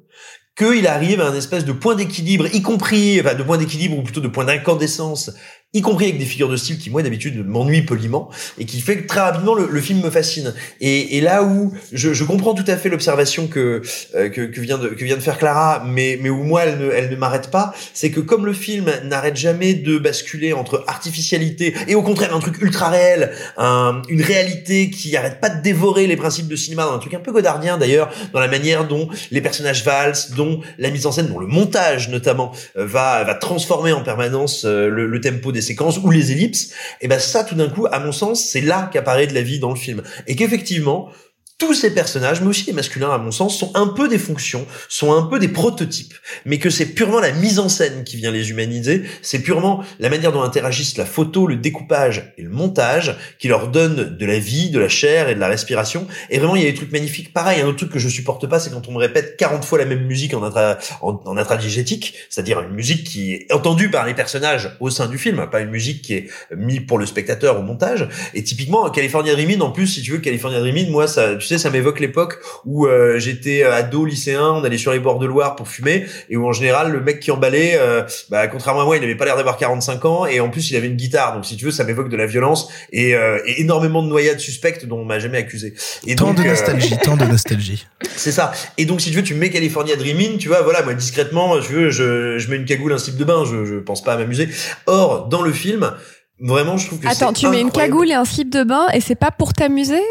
qu'il 0.59 0.87
arrive 0.89 1.21
à 1.21 1.29
un 1.29 1.35
espèce 1.35 1.65
de 1.65 1.73
point 1.73 1.95
d'équilibre, 1.95 2.47
y 2.53 2.63
compris, 2.63 3.21
enfin, 3.21 3.35
de 3.35 3.43
point 3.43 3.59
d'équilibre 3.59 3.97
ou 3.97 4.03
plutôt 4.03 4.21
de 4.21 4.29
point 4.29 4.45
d'incandescence 4.45 5.31
y 5.75 5.83
compris 5.83 6.07
avec 6.07 6.19
des 6.19 6.25
figures 6.25 6.49
de 6.49 6.57
style 6.57 6.79
qui 6.79 6.89
moi 6.89 7.03
d'habitude 7.03 7.47
m'ennuient 7.47 7.83
poliment 7.83 8.31
et 8.57 8.65
qui 8.65 8.81
fait 8.81 9.03
que 9.03 9.07
très 9.07 9.21
rapidement 9.21 9.55
le, 9.55 9.69
le 9.71 9.81
film 9.83 10.01
me 10.01 10.09
fascine. 10.09 10.55
Et, 10.81 11.19
et 11.19 11.21
là 11.21 11.45
où 11.45 11.75
je, 11.93 12.15
je, 12.15 12.25
comprends 12.25 12.55
tout 12.55 12.65
à 12.67 12.79
fait 12.79 12.89
l'observation 12.89 13.49
que, 13.49 13.83
euh, 14.15 14.31
que, 14.31 14.41
que 14.47 14.61
vient 14.63 14.79
de 14.79 14.89
que 14.89 15.05
vient 15.05 15.17
de 15.17 15.21
faire 15.21 15.37
Clara 15.37 15.85
mais 15.87 16.19
mais 16.23 16.31
où 16.31 16.43
moi 16.43 16.65
elle 16.65 16.79
ne 16.79 16.91
elle 16.91 17.11
ne 17.11 17.17
m'arrête 17.17 17.51
pas 17.51 17.75
c'est 17.93 18.11
que 18.11 18.21
comme 18.21 18.47
le 18.47 18.55
film 18.55 18.91
n'arrête 19.05 19.37
jamais 19.37 19.75
de 19.75 19.99
basculer 19.99 20.55
entre 20.55 20.85
artificialité 20.87 21.75
et 21.87 21.95
au 21.95 22.03
contraire 22.03 22.35
un 22.35 22.41
truc 22.41 22.63
ultra 22.63 22.89
réel 22.89 23.33
un, 23.59 24.01
une 24.09 24.23
réalité 24.23 24.89
qui 24.89 25.15
arrête 25.19 25.39
pas 25.39 25.51
de 25.51 25.61
dévorer 25.61 26.07
les 26.07 26.17
principes 26.17 26.49
de 26.49 26.57
cinéma 26.57 26.85
dans 26.85 26.95
un 26.95 26.99
truc 26.99 27.13
un 27.13 27.21
peu 27.21 27.31
godardien 27.31 27.77
d'ailleurs 27.77 28.11
dans 28.33 28.41
la 28.41 28.49
manière 28.49 28.89
dont 28.89 29.11
les 29.31 29.43
personnages 29.43 29.85
valsent 29.85 30.31
dont 30.31 30.63
la 30.79 30.89
mise 30.89 31.05
en 31.05 31.13
scène 31.13 31.27
dont 31.27 31.39
le 31.39 31.47
montage 31.47 32.09
notamment 32.09 32.53
euh, 32.79 32.87
va 32.87 33.23
va 33.25 33.35
transformer 33.35 33.93
en 33.93 34.03
permanence 34.03 34.65
euh, 34.65 34.89
le, 34.89 35.07
le 35.07 35.21
tempo 35.21 35.53
des 35.53 35.58
séquences 35.61 35.99
ou 35.99 36.11
les 36.11 36.33
ellipses, 36.33 36.73
et 37.01 37.09
ben 37.09 37.19
ça 37.19 37.45
tout 37.45 37.55
d'un 37.55 37.69
coup, 37.69 37.87
à 37.91 37.99
mon 37.99 38.13
sens, 38.13 38.45
c'est 38.45 38.61
là 38.61 38.89
qu'apparaît 38.93 39.27
de 39.27 39.35
la 39.35 39.43
vie 39.43 39.59
dans 39.59 39.71
le 39.71 39.77
film. 39.77 40.03
Et 40.27 40.37
qu'effectivement, 40.37 41.11
tous 41.59 41.75
ces 41.75 41.93
personnages, 41.93 42.41
mais 42.41 42.47
aussi 42.47 42.67
les 42.67 42.73
masculins 42.73 43.11
à 43.11 43.19
mon 43.19 43.33
sens, 43.33 43.59
sont 43.59 43.73
un 43.75 43.89
peu 43.89 44.09
des 44.09 44.19
fonctions, 44.19 44.65
sont 44.89 45.13
un 45.13 45.23
peu 45.23 45.41
des 45.41 45.49
prototypes, 45.49 46.15
mais 46.47 46.59
que 46.59 46.71
c'est 46.71 46.87
purement 46.87 47.19
la 47.19 47.33
mise 47.33 47.59
en 47.59 47.69
scène 47.69 48.05
qui 48.05 48.17
vient 48.17 48.31
les 48.31 48.51
humaniser, 48.51 49.03
c'est 49.23 49.41
purement 49.41 49.83
la 49.99 50.09
manière 50.09 50.31
dont 50.31 50.43
interagissent 50.43 50.97
la 50.97 51.05
photo, 51.05 51.49
le 51.49 51.57
découpage 51.57 52.33
et 52.39 52.43
le 52.43 52.49
montage 52.49 53.17
qui 53.41 53.49
leur 53.49 53.69
donne 53.69 54.17
de 54.17 54.27
la 54.27 54.39
vie, 54.39 54.71
de 54.71 54.79
la 54.79 54.89
chair 54.89 55.29
et 55.29 55.35
de 55.35 55.41
la 55.41 55.49
respiration. 55.49 56.07
Et 56.31 56.39
vraiment, 56.39 56.55
il 56.55 56.63
y 56.63 56.67
a 56.67 56.71
des 56.71 56.77
trucs 56.77 56.93
magnifiques. 56.93 57.33
Pareil, 57.33 57.61
un 57.61 57.67
autre 57.67 57.79
truc 57.79 57.91
que 57.91 57.99
je 57.99 58.09
supporte 58.09 58.47
pas, 58.47 58.61
c'est 58.61 58.71
quand 58.71 58.87
on 58.87 58.93
me 58.93 58.99
répète 58.99 59.37
40 59.37 59.65
fois 59.65 59.79
la 59.79 59.85
même 59.85 60.07
musique 60.07 60.35
en, 60.35 60.45
intra, 60.45 60.79
en, 61.03 61.37
intradigétique, 61.37 62.15
c'est-à-dire 62.31 62.61
une 62.61 62.75
musique 62.75 63.03
qui 63.03 63.33
est 63.33 63.53
entendue 63.53 63.91
par 63.91 64.07
les 64.07 64.15
personnages 64.15 64.77
au 64.79 64.91
sein 64.91 65.09
du 65.09 65.19
film, 65.19 65.45
pas 65.51 65.61
une 65.61 65.71
musique 65.71 66.03
qui 66.03 66.15
est 66.15 66.29
mise 66.57 66.83
pour 66.87 66.99
le 66.99 67.07
spectateur 67.07 67.59
au 67.59 67.63
montage. 67.63 68.09
Et 68.35 68.45
typiquement, 68.45 68.89
California 68.91 69.33
Dreaming, 69.35 69.61
en 69.61 69.73
plus, 69.73 69.89
si 69.89 70.03
tu 70.03 70.13
veux, 70.13 70.19
California 70.19 70.61
Dreaming, 70.61 70.89
moi, 70.91 71.09
ça, 71.09 71.41
sais, 71.49 71.59
ça 71.59 71.71
m'évoque 71.71 72.01
l'époque 72.01 72.39
où 72.65 72.87
euh, 72.87 73.19
j'étais 73.19 73.63
ado, 73.63 74.05
lycéen, 74.05 74.43
on 74.43 74.65
allait 74.65 74.79
sur 74.79 74.93
les 74.93 74.99
bords 74.99 75.19
de 75.19 75.27
Loire 75.27 75.57
pour 75.57 75.69
fumer, 75.69 76.07
et 76.31 76.37
où 76.37 76.47
en 76.47 76.53
général, 76.53 76.93
le 76.93 77.01
mec 77.01 77.21
qui 77.21 77.31
emballait, 77.31 77.77
euh, 77.79 78.03
bah, 78.31 78.47
contrairement 78.49 78.83
à 78.83 78.85
moi, 78.85 78.97
il 78.97 79.01
n'avait 79.01 79.17
pas 79.17 79.25
l'air 79.25 79.37
d'avoir 79.37 79.57
45 79.57 80.05
ans, 80.05 80.27
et 80.27 80.41
en 80.41 80.51
plus, 80.51 80.71
il 80.71 80.77
avait 80.77 80.87
une 80.87 80.97
guitare. 80.97 81.35
Donc, 81.35 81.45
si 81.47 81.57
tu 81.57 81.65
veux, 81.65 81.71
ça 81.71 81.85
m'évoque 81.85 82.09
de 82.09 82.17
la 82.17 82.27
violence 82.27 82.69
et, 82.93 83.15
euh, 83.15 83.39
et 83.47 83.61
énormément 83.61 84.03
de 84.03 84.09
noyades 84.09 84.41
suspectes 84.41 84.87
dont 84.87 84.99
on 84.99 85.05
m'a 85.05 85.19
jamais 85.19 85.39
accusé. 85.39 85.75
Et 86.07 86.15
tant 86.15 86.29
donc, 86.29 86.39
de 86.39 86.49
nostalgie, 86.49 86.97
tant 87.03 87.17
de 87.17 87.25
nostalgie. 87.25 87.87
C'est 88.17 88.33
ça. 88.33 88.53
Et 88.77 88.85
donc, 88.85 89.01
si 89.01 89.11
tu 89.11 89.17
veux, 89.17 89.23
tu 89.23 89.35
mets 89.35 89.51
California 89.51 89.97
Dreaming, 89.97 90.39
tu 90.39 90.49
vois, 90.49 90.63
voilà, 90.63 90.83
moi, 90.83 90.95
discrètement, 90.95 91.59
tu 91.61 91.73
veux, 91.73 91.91
je, 91.91 92.39
je 92.39 92.51
mets 92.51 92.57
une 92.57 92.65
cagoule, 92.65 92.93
un 92.93 92.99
slip 92.99 93.17
de 93.17 93.25
bain, 93.25 93.45
je, 93.45 93.65
je 93.65 93.75
pense 93.77 94.03
pas 94.03 94.15
à 94.15 94.17
m'amuser. 94.17 94.49
Or, 94.87 95.29
dans 95.29 95.43
le 95.43 95.53
film, 95.53 95.93
Vraiment, 96.41 96.77
je 96.77 96.87
trouve 96.87 97.01
que 97.01 97.09
Attends, 97.09 97.33
tu 97.33 97.49
mets 97.49 97.61
une 97.61 97.73
cagoule 97.73 98.11
et 98.11 98.15
un 98.15 98.25
slip 98.25 98.49
de 98.51 98.63
bain 98.63 98.87
et 98.95 99.01
c'est 99.01 99.17
pas 99.17 99.31
pour 99.33 99.53
t'amuser? 99.55 100.03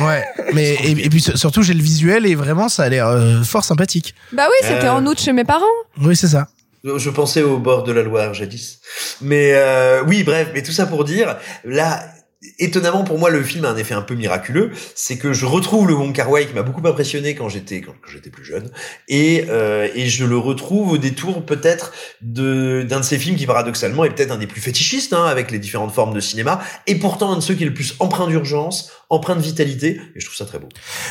Ouais, 0.00 0.24
mais 0.52 0.74
et, 0.74 0.90
et, 1.04 1.08
puis 1.08 1.20
surtout 1.20 1.62
j'ai 1.62 1.74
le 1.74 1.82
visuel 1.82 2.26
et 2.26 2.34
vraiment 2.34 2.68
ça 2.68 2.82
a 2.84 2.88
l'air 2.88 3.06
euh, 3.06 3.42
fort 3.44 3.64
sympathique. 3.64 4.14
Bah 4.32 4.46
oui, 4.48 4.56
c'était 4.68 4.86
Euh... 4.86 4.94
en 4.94 5.06
août 5.06 5.20
chez 5.20 5.32
mes 5.32 5.44
parents. 5.44 5.64
Oui, 6.02 6.16
c'est 6.16 6.28
ça. 6.28 6.48
Je 6.84 7.10
pensais 7.10 7.42
au 7.42 7.58
bord 7.58 7.82
de 7.84 7.92
la 7.92 8.02
Loire 8.02 8.34
jadis. 8.34 8.80
Mais 9.20 9.52
euh, 9.54 10.02
oui, 10.06 10.22
bref, 10.24 10.48
mais 10.54 10.62
tout 10.62 10.72
ça 10.72 10.86
pour 10.86 11.04
dire, 11.04 11.36
là, 11.64 12.02
étonnamment 12.58 13.02
pour 13.02 13.18
moi 13.18 13.30
le 13.30 13.42
film 13.42 13.64
a 13.64 13.70
un 13.70 13.76
effet 13.76 13.94
un 13.94 14.02
peu 14.02 14.14
miraculeux. 14.14 14.70
C'est 14.94 15.18
que 15.18 15.32
je 15.32 15.46
retrouve 15.46 15.88
le 15.88 15.94
Wong 15.94 16.12
Kar 16.14 16.30
Wai 16.30 16.46
qui 16.46 16.54
m'a 16.54 16.62
beaucoup 16.62 16.86
impressionné 16.86 17.34
quand 17.34 17.48
j'étais 17.48 17.80
quand, 17.80 17.94
quand 18.00 18.10
j'étais 18.10 18.30
plus 18.30 18.44
jeune. 18.44 18.70
Et 19.08 19.46
euh, 19.48 19.88
et 19.94 20.08
je 20.08 20.24
le 20.24 20.38
retrouve 20.38 20.92
au 20.92 20.98
détour 20.98 21.44
peut-être 21.44 21.92
de 22.20 22.84
d'un 22.88 23.00
de 23.00 23.04
ces 23.04 23.18
films 23.18 23.36
qui 23.36 23.46
paradoxalement 23.46 24.04
est 24.04 24.10
peut-être 24.10 24.30
un 24.30 24.38
des 24.38 24.46
plus 24.46 24.60
fétichistes 24.60 25.12
hein, 25.12 25.24
avec 25.24 25.50
les 25.50 25.58
différentes 25.58 25.92
formes 25.92 26.14
de 26.14 26.20
cinéma. 26.20 26.60
Et 26.86 26.96
pourtant 26.96 27.32
un 27.32 27.36
de 27.36 27.42
ceux 27.42 27.54
qui 27.54 27.64
est 27.64 27.66
le 27.66 27.74
plus 27.74 27.94
empreint 27.98 28.28
d'urgence 28.28 28.92
empreint 29.10 29.36
de 29.36 29.40
vitalité 29.40 30.00
et 30.14 30.20
je 30.20 30.26
trouve 30.26 30.36
ça 30.36 30.44
très 30.44 30.58
beau. 30.58 30.68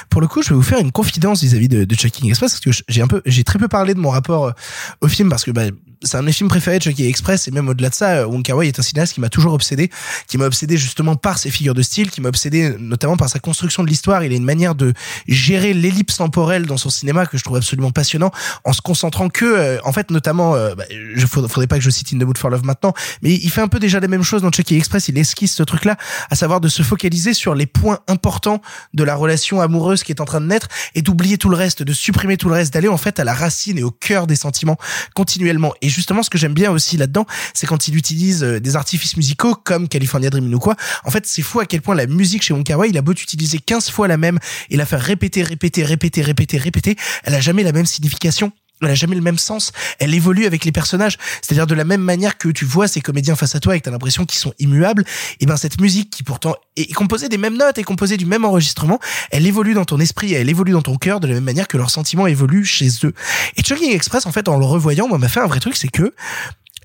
Pour 0.09 0.21
le 0.21 0.27
coup 0.27 0.41
je 0.43 0.49
vais 0.49 0.55
vous 0.55 0.61
faire 0.61 0.79
une 0.79 0.91
confidence 0.91 1.41
vis-à-vis 1.41 1.67
de, 1.67 1.83
de 1.83 1.95
Chucky 1.95 2.27
Express 2.29 2.59
parce 2.59 2.77
que 2.77 2.83
j'ai 2.87 3.01
un 3.01 3.07
peu 3.07 3.21
j'ai 3.25 3.43
très 3.43 3.57
peu 3.57 3.67
parlé 3.67 3.93
de 3.93 3.99
mon 3.99 4.09
rapport 4.09 4.53
au 5.01 5.07
film 5.07 5.29
parce 5.29 5.43
que 5.43 5.51
bah, 5.51 5.63
c'est 6.03 6.17
un 6.17 6.21
de 6.21 6.27
mes 6.27 6.31
films 6.31 6.49
préférés 6.49 6.77
de 6.77 6.83
Chucky 6.83 7.05
Express 7.05 7.47
et 7.47 7.51
même 7.51 7.67
au-delà 7.67 7.89
de 7.89 7.95
ça 7.95 8.27
Wong 8.27 8.43
Kar 8.43 8.57
Wai 8.57 8.67
est 8.67 8.79
un 8.79 8.83
cinéaste 8.83 9.13
qui 9.13 9.21
m'a 9.21 9.29
toujours 9.29 9.53
obsédé 9.53 9.89
qui 10.27 10.37
m'a 10.37 10.45
obsédé 10.45 10.77
justement 10.77 11.15
par 11.15 11.39
ses 11.39 11.49
figures 11.49 11.73
de 11.73 11.81
style 11.81 12.11
qui 12.11 12.21
m'a 12.21 12.29
obsédé 12.29 12.75
notamment 12.79 13.17
par 13.17 13.29
sa 13.29 13.39
construction 13.39 13.83
de 13.83 13.89
l'histoire. 13.89 14.23
Il 14.23 14.31
a 14.31 14.35
une 14.35 14.43
manière 14.43 14.75
de 14.75 14.93
gérer 15.27 15.73
l'ellipse 15.73 16.17
temporelle 16.17 16.65
dans 16.65 16.77
son 16.77 16.89
cinéma 16.89 17.25
que 17.25 17.37
je 17.37 17.43
trouve 17.43 17.57
absolument 17.57 17.91
passionnant 17.91 18.31
en 18.63 18.73
se 18.73 18.81
concentrant 18.81 19.29
que 19.29 19.45
euh, 19.45 19.77
en 19.83 19.91
fait 19.91 20.11
notamment 20.11 20.55
euh, 20.55 20.75
bah, 20.75 20.83
je 21.15 21.25
faudrait, 21.25 21.67
pas 21.67 21.77
que 21.77 21.83
je 21.83 21.89
cite 21.89 22.13
In 22.13 22.19
the 22.19 22.23
Mood 22.23 22.37
for 22.37 22.49
Love 22.51 22.63
maintenant 22.63 22.93
mais 23.23 23.33
il 23.33 23.49
fait 23.49 23.61
un 23.61 23.67
peu 23.67 23.79
déjà 23.79 23.99
les 23.99 24.07
mêmes 24.07 24.23
choses 24.23 24.43
dans 24.43 24.51
Chucky 24.51 24.75
Express. 24.75 25.07
Il 25.07 25.17
esquisse 25.17 25.55
ce 25.55 25.63
truc 25.63 25.85
là 25.85 25.97
à 26.29 26.35
savoir 26.35 26.61
de 26.61 26.67
se 26.67 26.83
focaliser 26.83 27.33
sur 27.33 27.55
les 27.55 27.65
points 27.65 27.86
importants 28.07 28.61
de 28.93 29.03
la 29.03 29.15
relation 29.15 29.61
amoureuse 29.61 30.03
qui 30.03 30.11
est 30.11 30.21
en 30.21 30.25
train 30.25 30.41
de 30.41 30.47
naître 30.47 30.67
et 30.95 31.01
d'oublier 31.01 31.37
tout 31.37 31.49
le 31.49 31.55
reste 31.55 31.83
de 31.83 31.93
supprimer 31.93 32.37
tout 32.37 32.49
le 32.49 32.55
reste 32.55 32.73
d'aller 32.73 32.87
en 32.87 32.97
fait 32.97 33.19
à 33.19 33.23
la 33.23 33.33
racine 33.33 33.77
et 33.77 33.83
au 33.83 33.91
cœur 33.91 34.27
des 34.27 34.35
sentiments 34.35 34.77
continuellement. 35.15 35.73
Et 35.81 35.89
justement 35.89 36.23
ce 36.23 36.29
que 36.29 36.37
j'aime 36.37 36.53
bien 36.53 36.71
aussi 36.71 36.97
là-dedans 36.97 37.25
c'est 37.53 37.67
quand 37.67 37.87
il 37.87 37.95
utilise 37.95 38.43
euh, 38.43 38.59
des 38.59 38.75
artifices 38.75 39.17
musicaux 39.17 39.55
comme 39.55 39.87
California 39.87 40.29
Dreaming 40.29 40.53
ou 40.53 40.59
quoi. 40.59 40.75
En 41.03 41.11
fait 41.11 41.25
c'est 41.25 41.41
fou 41.41 41.59
à 41.59 41.65
quel 41.65 41.81
point 41.81 41.95
la 41.95 42.07
musique 42.07 42.43
chez 42.43 42.53
Wai 42.53 42.89
il 42.89 42.97
a 42.97 43.01
beau 43.01 43.13
utiliser 43.13 43.59
15 43.59 43.89
fois 43.89 44.07
la 44.07 44.17
même 44.17 44.39
et 44.69 44.77
la 44.77 44.85
faire 44.85 45.01
répéter 45.01 45.43
répéter 45.43 45.83
répéter 45.83 46.21
répéter 46.21 46.57
répéter 46.57 46.95
elle 47.23 47.35
a 47.35 47.39
jamais 47.39 47.63
la 47.63 47.71
même 47.71 47.85
signification 47.85 48.51
elle 48.81 48.89
a 48.89 48.95
jamais 48.95 49.15
le 49.15 49.21
même 49.21 49.37
sens. 49.37 49.71
Elle 49.99 50.13
évolue 50.13 50.45
avec 50.45 50.65
les 50.65 50.71
personnages. 50.71 51.17
C'est-à-dire 51.41 51.67
de 51.67 51.73
la 51.73 51.83
même 51.83 52.01
manière 52.01 52.37
que 52.37 52.49
tu 52.49 52.65
vois 52.65 52.87
ces 52.87 53.01
comédiens 53.01 53.35
face 53.35 53.55
à 53.55 53.59
toi 53.59 53.75
et 53.75 53.79
que 53.79 53.85
t'as 53.85 53.91
l'impression 53.91 54.25
qu'ils 54.25 54.39
sont 54.39 54.53
immuables. 54.59 55.03
Et 55.39 55.45
ben 55.45 55.57
cette 55.57 55.81
musique 55.81 56.09
qui 56.09 56.23
pourtant 56.23 56.55
est 56.75 56.93
composée 56.93 57.29
des 57.29 57.37
mêmes 57.37 57.57
notes 57.57 57.77
et 57.77 57.83
composée 57.83 58.17
du 58.17 58.25
même 58.25 58.45
enregistrement, 58.45 58.99
elle 59.31 59.45
évolue 59.45 59.73
dans 59.73 59.85
ton 59.85 59.99
esprit, 59.99 60.33
et 60.33 60.37
elle 60.37 60.49
évolue 60.49 60.71
dans 60.73 60.81
ton 60.81 60.97
cœur 60.97 61.19
de 61.19 61.27
la 61.27 61.33
même 61.33 61.43
manière 61.43 61.67
que 61.67 61.77
leurs 61.77 61.89
sentiments 61.89 62.27
évoluent 62.27 62.65
chez 62.65 62.89
eux. 63.03 63.13
Et 63.55 63.63
Chugging 63.63 63.91
Express, 63.91 64.25
en 64.25 64.31
fait, 64.31 64.47
en 64.47 64.57
le 64.57 64.65
revoyant, 64.65 65.07
moi 65.07 65.17
m'a 65.17 65.29
fait 65.29 65.39
un 65.39 65.47
vrai 65.47 65.59
truc, 65.59 65.75
c'est 65.75 65.87
que 65.87 66.13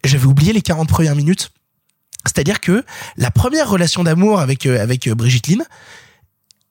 j'avais 0.04 0.26
oublié 0.26 0.52
les 0.52 0.62
40 0.62 0.88
premières 0.88 1.16
minutes. 1.16 1.50
C'est-à-dire 2.24 2.60
que 2.60 2.84
la 3.16 3.30
première 3.30 3.68
relation 3.68 4.04
d'amour 4.04 4.40
avec 4.40 4.66
euh, 4.66 4.80
avec 4.80 5.08
Brigitte 5.10 5.48
Lynn 5.48 5.64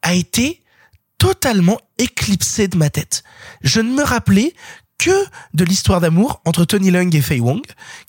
a 0.02 0.14
été 0.14 0.62
totalement 1.18 1.80
éclipsée 1.98 2.68
de 2.68 2.78
ma 2.78 2.90
tête. 2.90 3.24
Je 3.62 3.80
ne 3.80 3.92
me 3.92 4.04
rappelais 4.04 4.54
que 5.02 5.26
de 5.56 5.64
l'histoire 5.64 6.00
d'amour 6.00 6.42
entre 6.46 6.64
Tony 6.64 6.92
Leung 6.92 7.14
et 7.16 7.22
Fei 7.22 7.40
Wong, 7.40 7.62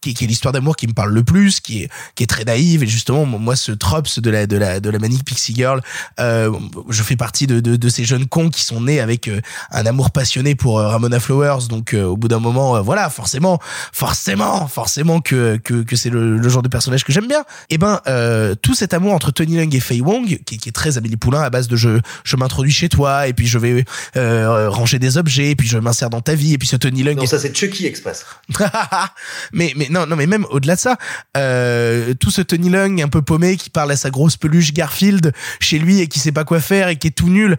qui, 0.02 0.10
est 0.10 0.26
l'histoire 0.26 0.52
d'amour 0.52 0.76
qui 0.76 0.86
me 0.86 0.92
parle 0.92 1.12
le 1.12 1.24
plus, 1.24 1.60
qui 1.60 1.88
est 2.20 2.26
très 2.26 2.44
naïve 2.44 2.82
et 2.82 2.86
justement 2.86 3.24
moi 3.24 3.56
ce 3.56 3.72
trops 3.72 4.20
de 4.20 4.30
la 4.30 4.46
de 4.46 4.90
la 4.90 4.98
manique 4.98 5.24
Pixie 5.24 5.54
Girl, 5.54 5.80
euh, 6.20 6.52
je 6.90 7.02
fais 7.02 7.16
partie 7.16 7.46
de, 7.46 7.88
ces 7.88 8.04
jeunes 8.04 8.26
cons 8.26 8.50
qui 8.50 8.62
sont 8.62 8.82
nés 8.82 9.00
avec 9.00 9.28
euh, 9.28 9.40
un 9.70 9.86
amour 9.86 10.10
passionné 10.10 10.54
pour 10.54 10.78
euh, 10.78 10.88
Ramona 10.88 11.18
Flowers, 11.18 11.68
donc 11.68 11.94
euh, 11.94 12.04
au 12.04 12.16
bout 12.16 12.28
d'un 12.28 12.38
moment 12.38 12.80
voilà 12.82 13.08
forcément 13.10 13.58
forcément 13.92 14.66
forcément 14.68 15.20
que 15.20 15.58
c'est 15.94 16.10
le, 16.10 16.48
genre 16.48 16.62
de 16.62 16.68
personnage 16.68 17.04
que 17.04 17.12
j'aime 17.12 17.28
bien. 17.28 17.44
Et 17.70 17.78
ben 17.78 18.00
euh, 18.06 18.54
tout 18.54 18.74
cet 18.74 18.92
amour 18.92 19.14
entre 19.14 19.30
Tony 19.30 19.56
Leung 19.56 19.74
et 19.74 19.80
Fei 19.80 20.00
Wong, 20.00 20.40
qui, 20.44 20.58
qui 20.58 20.68
est 20.68 20.72
très 20.72 20.98
Amélie 20.98 21.16
Poulain 21.16 21.40
à 21.40 21.50
base 21.50 21.68
de 21.68 21.76
je 21.76 22.00
je 22.24 22.36
m'introduis 22.36 22.72
chez 22.72 22.88
toi 22.88 23.26
et 23.26 23.32
puis 23.32 23.46
je 23.46 23.58
vais 23.58 23.84
ranger 24.14 24.98
des 24.98 25.16
objets 25.16 25.50
et 25.50 25.56
puis 25.56 25.68
je 25.68 25.78
m'insère 25.78 26.10
dans 26.10 26.20
ta 26.20 26.34
vie 26.34 26.52
et 26.52 26.58
puis 26.58 26.68
ce 26.68 26.76
Tony 26.82 27.04
Leung. 27.04 27.16
Non, 27.16 27.26
ça 27.26 27.38
c'est 27.38 27.56
Chucky 27.56 27.86
Express. 27.86 28.26
mais 29.52 29.72
mais 29.76 29.86
non 29.88 30.04
non 30.04 30.16
mais 30.16 30.26
même 30.26 30.44
au-delà 30.50 30.74
de 30.74 30.80
ça, 30.80 30.96
euh, 31.36 32.12
tout 32.14 32.32
ce 32.32 32.42
Tony 32.42 32.70
Leung 32.70 33.00
un 33.00 33.08
peu 33.08 33.22
paumé 33.22 33.56
qui 33.56 33.70
parle 33.70 33.92
à 33.92 33.96
sa 33.96 34.10
grosse 34.10 34.36
peluche 34.36 34.72
Garfield 34.72 35.32
chez 35.60 35.78
lui 35.78 36.00
et 36.00 36.08
qui 36.08 36.18
sait 36.18 36.32
pas 36.32 36.44
quoi 36.44 36.58
faire 36.58 36.88
et 36.88 36.96
qui 36.96 37.06
est 37.06 37.12
tout 37.12 37.28
nul 37.28 37.56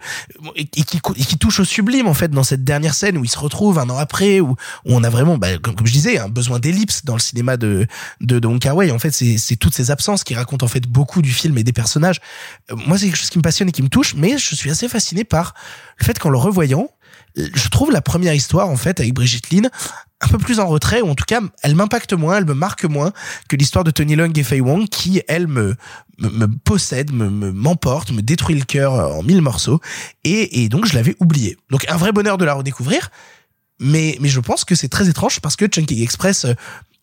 et 0.56 0.66
qui, 0.66 0.98
et 1.16 1.24
qui 1.24 1.38
touche 1.38 1.60
au 1.60 1.64
sublime 1.64 2.06
en 2.06 2.12
fait 2.12 2.30
dans 2.30 2.42
cette 2.42 2.64
dernière 2.64 2.92
scène 2.92 3.16
où 3.16 3.24
il 3.24 3.30
se 3.30 3.38
retrouve 3.38 3.78
un 3.78 3.88
an 3.88 3.96
après 3.96 4.40
où, 4.40 4.50
où 4.50 4.56
on 4.88 5.02
a 5.02 5.08
vraiment 5.08 5.38
bah, 5.38 5.56
comme, 5.56 5.74
comme, 5.74 5.86
je 5.86 5.92
disais 5.92 6.18
un 6.18 6.28
besoin 6.28 6.58
d'ellipse 6.58 7.06
dans 7.06 7.14
le 7.14 7.20
cinéma 7.20 7.56
de 7.56 7.86
de, 8.20 8.38
de 8.38 8.46
Wong 8.46 8.60
Kar 8.60 8.76
Wai. 8.76 8.90
En 8.90 8.98
fait 8.98 9.12
c'est 9.12 9.38
c'est 9.38 9.56
toutes 9.56 9.74
ces 9.74 9.90
absences 9.90 10.22
qui 10.22 10.34
racontent 10.34 10.66
en 10.66 10.68
fait 10.68 10.86
beaucoup 10.86 11.22
du 11.22 11.32
film 11.32 11.56
et 11.56 11.64
des 11.64 11.72
personnages. 11.72 12.20
Euh, 12.70 12.76
moi 12.86 12.98
c'est 12.98 13.06
quelque 13.06 13.16
chose 13.16 13.30
qui 13.30 13.38
me 13.38 13.42
passionne 13.42 13.70
et 13.70 13.72
qui 13.72 13.82
me 13.82 13.88
touche, 13.88 14.14
mais 14.16 14.36
je 14.36 14.54
suis 14.54 14.70
assez 14.70 14.86
fasciné 14.86 15.24
par 15.24 15.54
le 15.98 16.04
fait 16.04 16.18
qu'en 16.18 16.28
le 16.28 16.36
revoyant 16.36 16.90
je 17.36 17.68
trouve 17.68 17.90
la 17.90 18.00
première 18.00 18.34
histoire 18.34 18.68
en 18.68 18.76
fait 18.76 19.00
avec 19.00 19.12
Brigitte 19.14 19.50
Lynn 19.50 19.68
un 20.20 20.28
peu 20.28 20.38
plus 20.38 20.60
en 20.60 20.66
retrait 20.66 21.00
ou 21.00 21.08
en 21.08 21.14
tout 21.14 21.24
cas 21.26 21.40
elle 21.62 21.74
m'impacte 21.74 22.12
moins, 22.12 22.38
elle 22.38 22.44
me 22.44 22.54
marque 22.54 22.84
moins 22.84 23.12
que 23.48 23.56
l'histoire 23.56 23.84
de 23.84 23.90
Tony 23.90 24.16
Leung 24.16 24.36
et 24.38 24.44
Fei 24.44 24.60
Wong 24.60 24.88
qui 24.88 25.22
elle 25.28 25.46
me 25.46 25.74
me, 26.18 26.28
me 26.28 26.46
possède, 26.46 27.12
me 27.12 27.28
m'emporte, 27.28 28.12
me, 28.12 28.16
me, 28.16 28.22
détruit 28.22 28.56
le 28.56 28.64
cœur 28.64 28.92
en 28.92 29.22
mille 29.22 29.42
morceaux 29.42 29.80
et, 30.22 30.62
et 30.62 30.68
donc 30.68 30.86
je 30.86 30.94
l'avais 30.94 31.16
oublié. 31.18 31.56
Donc 31.70 31.84
un 31.88 31.96
vrai 31.96 32.12
bonheur 32.12 32.38
de 32.38 32.44
la 32.44 32.54
redécouvrir, 32.54 33.10
mais 33.80 34.16
mais 34.20 34.28
je 34.28 34.40
pense 34.40 34.64
que 34.64 34.74
c'est 34.74 34.88
très 34.88 35.08
étrange 35.08 35.40
parce 35.40 35.56
que 35.56 35.66
Chunky 35.66 36.02
Express 36.02 36.46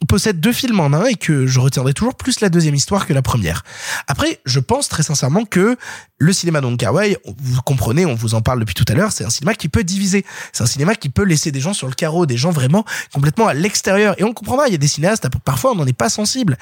possède 0.05 0.39
deux 0.39 0.53
films 0.53 0.79
en 0.79 0.93
un 0.93 1.05
et 1.05 1.15
que 1.15 1.47
je 1.47 1.59
retiendrai 1.59 1.93
toujours 1.93 2.15
plus 2.15 2.41
la 2.41 2.49
deuxième 2.49 2.75
histoire 2.75 3.05
que 3.05 3.13
la 3.13 3.21
première. 3.21 3.63
Après, 4.07 4.39
je 4.45 4.59
pense 4.59 4.89
très 4.89 5.03
sincèrement 5.03 5.45
que 5.45 5.77
le 6.17 6.33
cinéma 6.33 6.61
d'Ong 6.61 6.77
Kar-wai, 6.77 7.17
vous 7.25 7.61
comprenez, 7.61 8.05
on 8.05 8.15
vous 8.15 8.35
en 8.35 8.41
parle 8.41 8.59
depuis 8.59 8.75
tout 8.75 8.85
à 8.87 8.93
l'heure, 8.93 9.11
c'est 9.11 9.23
un 9.23 9.29
cinéma 9.29 9.55
qui 9.55 9.69
peut 9.69 9.83
diviser. 9.83 10.25
C'est 10.53 10.63
un 10.63 10.67
cinéma 10.67 10.95
qui 10.95 11.09
peut 11.09 11.23
laisser 11.23 11.51
des 11.51 11.59
gens 11.59 11.73
sur 11.73 11.87
le 11.87 11.93
carreau, 11.93 12.25
des 12.25 12.37
gens 12.37 12.51
vraiment 12.51 12.85
complètement 13.13 13.47
à 13.47 13.53
l'extérieur. 13.53 14.15
Et 14.19 14.23
on 14.23 14.33
comprendra, 14.33 14.67
il 14.67 14.71
y 14.71 14.75
a 14.75 14.79
des 14.79 14.87
cinéastes, 14.87 15.27
parfois 15.43 15.71
on 15.71 15.75
n'en 15.75 15.87
est 15.87 15.93
pas 15.93 16.09
sensible. 16.09 16.57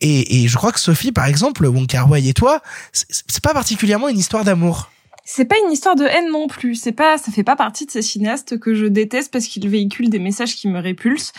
Et, 0.00 0.48
je 0.48 0.56
crois 0.56 0.72
que 0.72 0.80
Sophie, 0.80 1.12
par 1.12 1.26
exemple, 1.26 1.68
Kar-wai 1.86 2.26
et 2.28 2.34
toi, 2.34 2.60
c'est 2.92 3.42
pas 3.42 3.54
particulièrement 3.54 4.08
une 4.08 4.18
histoire 4.18 4.44
d'amour. 4.44 4.90
C'est 5.24 5.44
pas 5.44 5.56
une 5.64 5.72
histoire 5.72 5.94
de 5.94 6.04
haine 6.04 6.30
non 6.30 6.48
plus. 6.48 6.74
C'est 6.74 6.92
pas, 6.92 7.16
ça 7.16 7.30
fait 7.30 7.44
pas 7.44 7.56
partie 7.56 7.86
de 7.86 7.90
ces 7.90 8.02
cinéastes 8.02 8.58
que 8.58 8.74
je 8.74 8.86
déteste 8.86 9.32
parce 9.32 9.46
qu'ils 9.46 9.68
véhiculent 9.68 10.10
des 10.10 10.18
messages 10.18 10.56
qui 10.56 10.68
me 10.68 10.80
répulsent. 10.80 11.32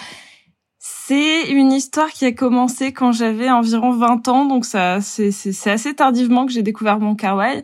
C'est 0.86 1.44
une 1.48 1.72
histoire 1.72 2.10
qui 2.10 2.26
a 2.26 2.34
commencé 2.34 2.92
quand 2.92 3.14
j'avais 3.14 3.50
environ 3.50 3.94
20 3.94 4.28
ans, 4.28 4.46
donc 4.46 4.66
ça, 4.66 5.00
c'est, 5.00 5.32
c'est, 5.32 5.72
assez 5.72 5.94
tardivement 5.94 6.46
que 6.46 6.52
j'ai 6.52 6.62
découvert 6.62 7.00
mon 7.00 7.16
kawaii 7.16 7.64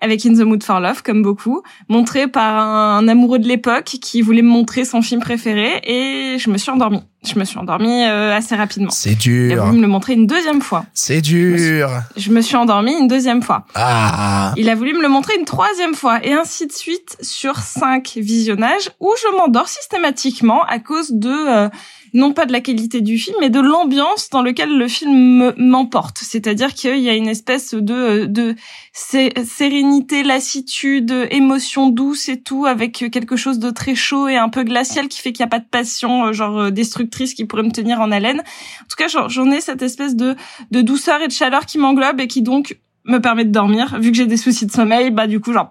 avec 0.00 0.24
In 0.26 0.34
the 0.34 0.40
Mood 0.40 0.62
for 0.62 0.80
Love, 0.80 1.02
comme 1.02 1.22
beaucoup, 1.22 1.62
montré 1.88 2.26
par 2.26 2.56
un, 2.56 3.06
amoureux 3.06 3.38
de 3.38 3.46
l'époque 3.46 3.84
qui 3.84 4.22
voulait 4.22 4.42
me 4.42 4.48
montrer 4.48 4.84
son 4.84 5.02
film 5.02 5.20
préféré, 5.20 5.80
et 5.84 6.38
je 6.38 6.50
me 6.50 6.58
suis 6.58 6.70
endormie. 6.70 7.02
Je 7.24 7.36
me 7.38 7.44
suis 7.44 7.58
endormie 7.58 8.04
euh, 8.04 8.36
assez 8.36 8.54
rapidement. 8.54 8.90
C'est 8.90 9.16
dur. 9.16 9.52
Il 9.52 9.58
a 9.58 9.64
voulu 9.64 9.78
me 9.78 9.82
le 9.82 9.88
montrer 9.88 10.14
une 10.14 10.26
deuxième 10.26 10.60
fois. 10.60 10.84
C'est 10.94 11.20
dur. 11.20 11.90
Je 12.16 12.30
me, 12.30 12.40
suis, 12.40 12.54
endormie 12.54 12.94
une 12.96 13.08
deuxième 13.08 13.42
fois. 13.42 13.66
Ah. 13.74 14.52
Il 14.56 14.68
a 14.68 14.76
voulu 14.76 14.94
me 14.94 15.02
le 15.02 15.08
montrer 15.08 15.34
une 15.36 15.44
troisième 15.44 15.94
fois, 15.94 16.24
et 16.24 16.32
ainsi 16.32 16.66
de 16.66 16.72
suite 16.72 17.16
sur 17.20 17.56
cinq 17.56 18.14
visionnages 18.16 18.90
où 19.00 19.12
je 19.20 19.36
m'endors 19.36 19.68
systématiquement 19.68 20.62
à 20.64 20.78
cause 20.78 21.10
de 21.12 21.28
euh, 21.28 21.68
non 22.14 22.32
pas 22.32 22.46
de 22.46 22.52
la 22.52 22.60
qualité 22.60 23.00
du 23.00 23.18
film, 23.18 23.36
mais 23.40 23.50
de 23.50 23.60
l'ambiance 23.60 24.30
dans 24.30 24.42
lequel 24.42 24.76
le 24.76 24.88
film 24.88 25.52
m'emporte. 25.56 26.18
C'est-à-dire 26.18 26.74
qu'il 26.74 26.98
y 26.98 27.08
a 27.08 27.14
une 27.14 27.28
espèce 27.28 27.74
de, 27.74 28.26
de 28.26 28.54
sérénité, 28.92 30.22
lassitude, 30.22 31.28
émotion 31.30 31.88
douce 31.90 32.28
et 32.28 32.40
tout, 32.40 32.66
avec 32.66 33.10
quelque 33.10 33.36
chose 33.36 33.58
de 33.58 33.70
très 33.70 33.94
chaud 33.94 34.28
et 34.28 34.36
un 34.36 34.48
peu 34.48 34.64
glacial 34.64 35.08
qui 35.08 35.20
fait 35.20 35.32
qu'il 35.32 35.44
n'y 35.44 35.48
a 35.48 35.50
pas 35.50 35.60
de 35.60 35.68
passion, 35.68 36.26
euh, 36.26 36.32
genre 36.32 36.58
euh, 36.58 36.70
destructrice 36.70 37.34
qui 37.34 37.44
pourrait 37.44 37.62
me 37.62 37.72
tenir 37.72 38.00
en 38.00 38.10
haleine. 38.10 38.40
En 38.40 38.88
tout 38.88 38.96
cas, 38.96 39.08
j'en 39.08 39.50
ai 39.50 39.60
cette 39.60 39.82
espèce 39.82 40.16
de, 40.16 40.36
de 40.70 40.80
douceur 40.80 41.20
et 41.22 41.28
de 41.28 41.32
chaleur 41.32 41.66
qui 41.66 41.78
m'englobe 41.78 42.20
et 42.20 42.28
qui 42.28 42.42
donc 42.42 42.78
me 43.04 43.18
permet 43.18 43.44
de 43.44 43.50
dormir. 43.50 43.98
Vu 43.98 44.10
que 44.10 44.16
j'ai 44.16 44.26
des 44.26 44.36
soucis 44.36 44.66
de 44.66 44.72
sommeil, 44.72 45.10
bah 45.10 45.26
du 45.26 45.40
coup 45.40 45.52
genre 45.52 45.70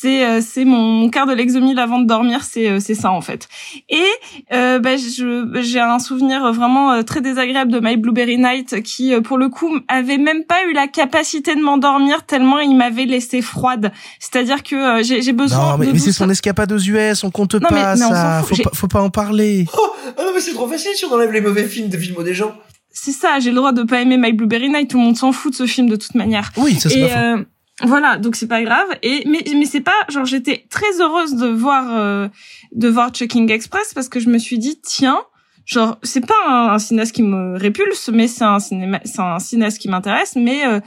c'est 0.00 0.24
euh, 0.24 0.40
c'est 0.40 0.64
mon, 0.64 1.10
quart 1.10 1.26
de 1.26 1.34
l'exomile 1.34 1.78
avant 1.78 1.98
de 1.98 2.06
dormir, 2.06 2.42
c'est 2.42 2.70
euh, 2.70 2.78
c'est 2.80 2.94
ça 2.94 3.10
en 3.10 3.20
fait. 3.20 3.48
Et 3.88 4.06
euh, 4.52 4.78
bah, 4.78 4.96
je 4.96 5.60
j'ai 5.60 5.80
un 5.80 5.98
souvenir 5.98 6.52
vraiment 6.52 6.92
euh, 6.92 7.02
très 7.02 7.20
désagréable 7.20 7.70
de 7.70 7.80
My 7.80 7.96
Blueberry 7.96 8.38
Night 8.38 8.82
qui 8.82 9.12
pour 9.20 9.36
le 9.36 9.48
coup 9.48 9.78
avait 9.88 10.18
même 10.18 10.44
pas 10.44 10.64
eu 10.68 10.72
la 10.72 10.86
capacité 10.88 11.54
de 11.54 11.60
m'endormir 11.60 12.24
tellement 12.24 12.60
il 12.60 12.76
m'avait 12.76 13.04
laissé 13.04 13.42
froide. 13.42 13.92
C'est-à-dire 14.18 14.62
que 14.62 15.02
j'ai 15.02 15.20
j'ai 15.20 15.32
besoin 15.32 15.72
Non 15.72 15.78
mais, 15.78 15.92
mais 15.92 15.98
c'est 15.98 16.12
son 16.12 16.30
escapade 16.30 16.72
aux 16.72 16.78
US, 16.78 17.22
on 17.24 17.30
compte 17.30 17.58
pas 17.58 17.96
ça. 17.96 18.42
faut, 18.42 18.56
pas, 18.56 18.70
faut 18.72 18.88
pas 18.88 19.02
en 19.02 19.10
parler. 19.10 19.66
Oh, 19.76 19.92
ah 20.16 20.22
non 20.22 20.30
mais 20.34 20.40
c'est 20.40 20.54
trop 20.54 20.66
facile 20.66 20.92
si 20.94 21.04
on 21.04 21.12
enlève 21.12 21.32
les 21.32 21.40
mauvais 21.40 21.64
films 21.64 21.88
de 21.88 21.98
films 21.98 22.22
des 22.24 22.34
gens 22.34 22.54
c'est 22.92 23.12
ça, 23.12 23.38
j'ai 23.38 23.50
le 23.50 23.56
droit 23.56 23.72
de 23.72 23.84
pas 23.84 24.00
aimer 24.02 24.18
My 24.18 24.32
Blueberry 24.32 24.68
Night, 24.68 24.90
tout 24.90 24.98
le 24.98 25.04
monde 25.04 25.16
s'en 25.16 25.30
fout 25.30 25.52
de 25.52 25.56
ce 25.56 25.66
film 25.66 25.88
de 25.88 25.96
toute 25.96 26.14
manière. 26.16 26.50
Oui, 26.56 26.74
ça 26.74 26.90
c'est 26.90 27.08
pas 27.08 27.18
euh, 27.18 27.44
voilà, 27.82 28.16
donc 28.16 28.36
c'est 28.36 28.46
pas 28.46 28.62
grave. 28.62 28.86
Et 29.02 29.22
mais 29.26 29.42
mais 29.54 29.64
c'est 29.64 29.80
pas 29.80 29.94
genre 30.08 30.24
j'étais 30.24 30.66
très 30.70 31.00
heureuse 31.00 31.34
de 31.34 31.48
voir 31.48 31.96
euh, 31.96 32.28
de 32.72 32.88
voir 32.88 33.14
Chucking 33.14 33.50
Express 33.50 33.94
parce 33.94 34.08
que 34.08 34.20
je 34.20 34.28
me 34.28 34.38
suis 34.38 34.58
dit 34.58 34.80
tiens 34.82 35.22
genre 35.64 35.98
c'est 36.02 36.26
pas 36.26 36.70
un, 36.72 36.78
cinéaste 36.78 37.14
qui 37.14 37.22
me 37.22 37.56
répulse 37.56 38.08
mais 38.12 38.28
c'est 38.28 38.44
un 38.44 38.58
cinéma 38.58 39.00
c'est 39.04 39.20
un 39.20 39.38
cinéaste 39.38 39.78
qui 39.78 39.88
m'intéresse 39.88 40.36
mais 40.36 40.66
euh, 40.66 40.80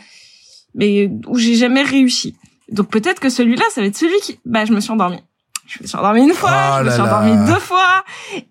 mais 0.76 1.10
où 1.28 1.38
j'ai 1.38 1.56
jamais 1.56 1.84
réussi. 1.84 2.36
Donc 2.70 2.90
peut-être 2.90 3.20
que 3.20 3.30
celui-là 3.30 3.64
ça 3.72 3.82
va 3.82 3.88
être 3.88 3.98
celui 3.98 4.20
qui 4.22 4.40
bah 4.46 4.66
je 4.66 4.74
me 4.74 4.80
suis 4.80 4.92
endormie 4.92 5.22
je 5.66 5.82
me 5.82 5.88
suis 5.88 5.98
endormie 5.98 6.22
une 6.22 6.34
fois, 6.34 6.52
oh 6.52 6.78
je 6.80 6.84
me 6.86 6.92
suis 6.92 7.02
endormie 7.02 7.48
deux 7.48 7.60
fois, 7.60 8.04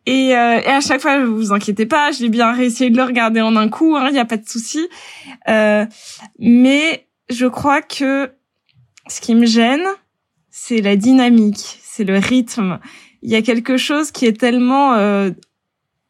et, 0.06 0.34
euh, 0.34 0.60
et 0.60 0.66
à 0.66 0.80
chaque 0.80 1.00
fois, 1.00 1.24
vous 1.24 1.52
inquiétez 1.52 1.86
pas, 1.86 2.10
j'ai 2.10 2.28
bien 2.28 2.52
réussi 2.52 2.90
de 2.90 2.96
le 2.96 3.02
regarder 3.02 3.40
en 3.42 3.54
un 3.56 3.68
coup, 3.68 3.96
il 3.96 4.00
hein, 4.00 4.10
n'y 4.10 4.18
a 4.18 4.24
pas 4.24 4.38
de 4.38 4.48
souci. 4.48 4.88
Euh, 5.48 5.84
mais 6.38 7.06
je 7.32 7.46
crois 7.46 7.82
que 7.82 8.30
ce 9.08 9.20
qui 9.20 9.34
me 9.34 9.46
gêne, 9.46 9.84
c'est 10.50 10.80
la 10.80 10.96
dynamique, 10.96 11.78
c'est 11.82 12.04
le 12.04 12.18
rythme. 12.18 12.78
Il 13.22 13.30
y 13.30 13.36
a 13.36 13.42
quelque 13.42 13.76
chose 13.76 14.10
qui 14.10 14.26
est 14.26 14.38
tellement 14.38 14.94
euh, 14.94 15.30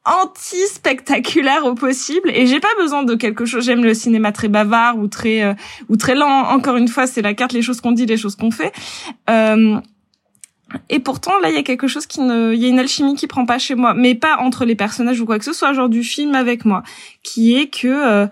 anti-spectaculaire 0.05 1.65
au 1.65 1.74
possible 1.74 2.31
et 2.31 2.47
j'ai 2.47 2.61
pas 2.61 2.74
besoin 2.78 3.03
de 3.03 3.15
quelque 3.15 3.44
chose. 3.44 3.65
J'aime 3.65 3.85
le 3.85 3.94
cinéma 3.94 4.32
très 4.32 4.49
bavard 4.49 4.99
ou 4.99 5.07
très 5.09 5.43
euh, 5.43 5.55
ou 5.89 5.97
très 5.97 6.15
lent. 6.15 6.49
Encore 6.49 6.77
une 6.77 6.89
fois 6.89 7.07
c'est 7.07 7.23
la 7.23 7.35
carte 7.35 7.53
les 7.53 7.62
choses 7.62 7.81
qu'on 7.81 7.93
dit 7.93 8.07
les 8.07 8.16
choses 8.16 8.36
qu'on 8.36 8.51
fait. 8.51 8.73
Euh, 9.31 9.81
et 10.89 11.01
pourtant, 11.01 11.39
là, 11.40 11.51
il 11.51 11.55
y 11.55 11.59
a 11.59 11.62
quelque 11.62 11.86
chose 11.86 12.07
qui 12.07 12.20
ne, 12.20 12.55
il 12.55 12.62
y 12.62 12.66
a 12.66 12.69
une 12.69 12.78
alchimie 12.78 13.15
qui 13.15 13.27
prend 13.27 13.44
pas 13.44 13.59
chez 13.59 13.74
moi, 13.74 13.94
mais 13.94 14.15
pas 14.15 14.39
entre 14.39 14.65
les 14.65 14.74
personnages 14.74 15.20
ou 15.20 15.27
quoi 15.27 15.39
que 15.39 15.44
ce 15.44 15.53
soit, 15.53 15.73
genre 15.73 15.89
du 15.89 16.03
film 16.03 16.35
avec 16.35 16.65
moi, 16.65 16.82
qui 17.23 17.55
est 17.55 17.69
que 17.69 17.89
euh, 17.89 18.27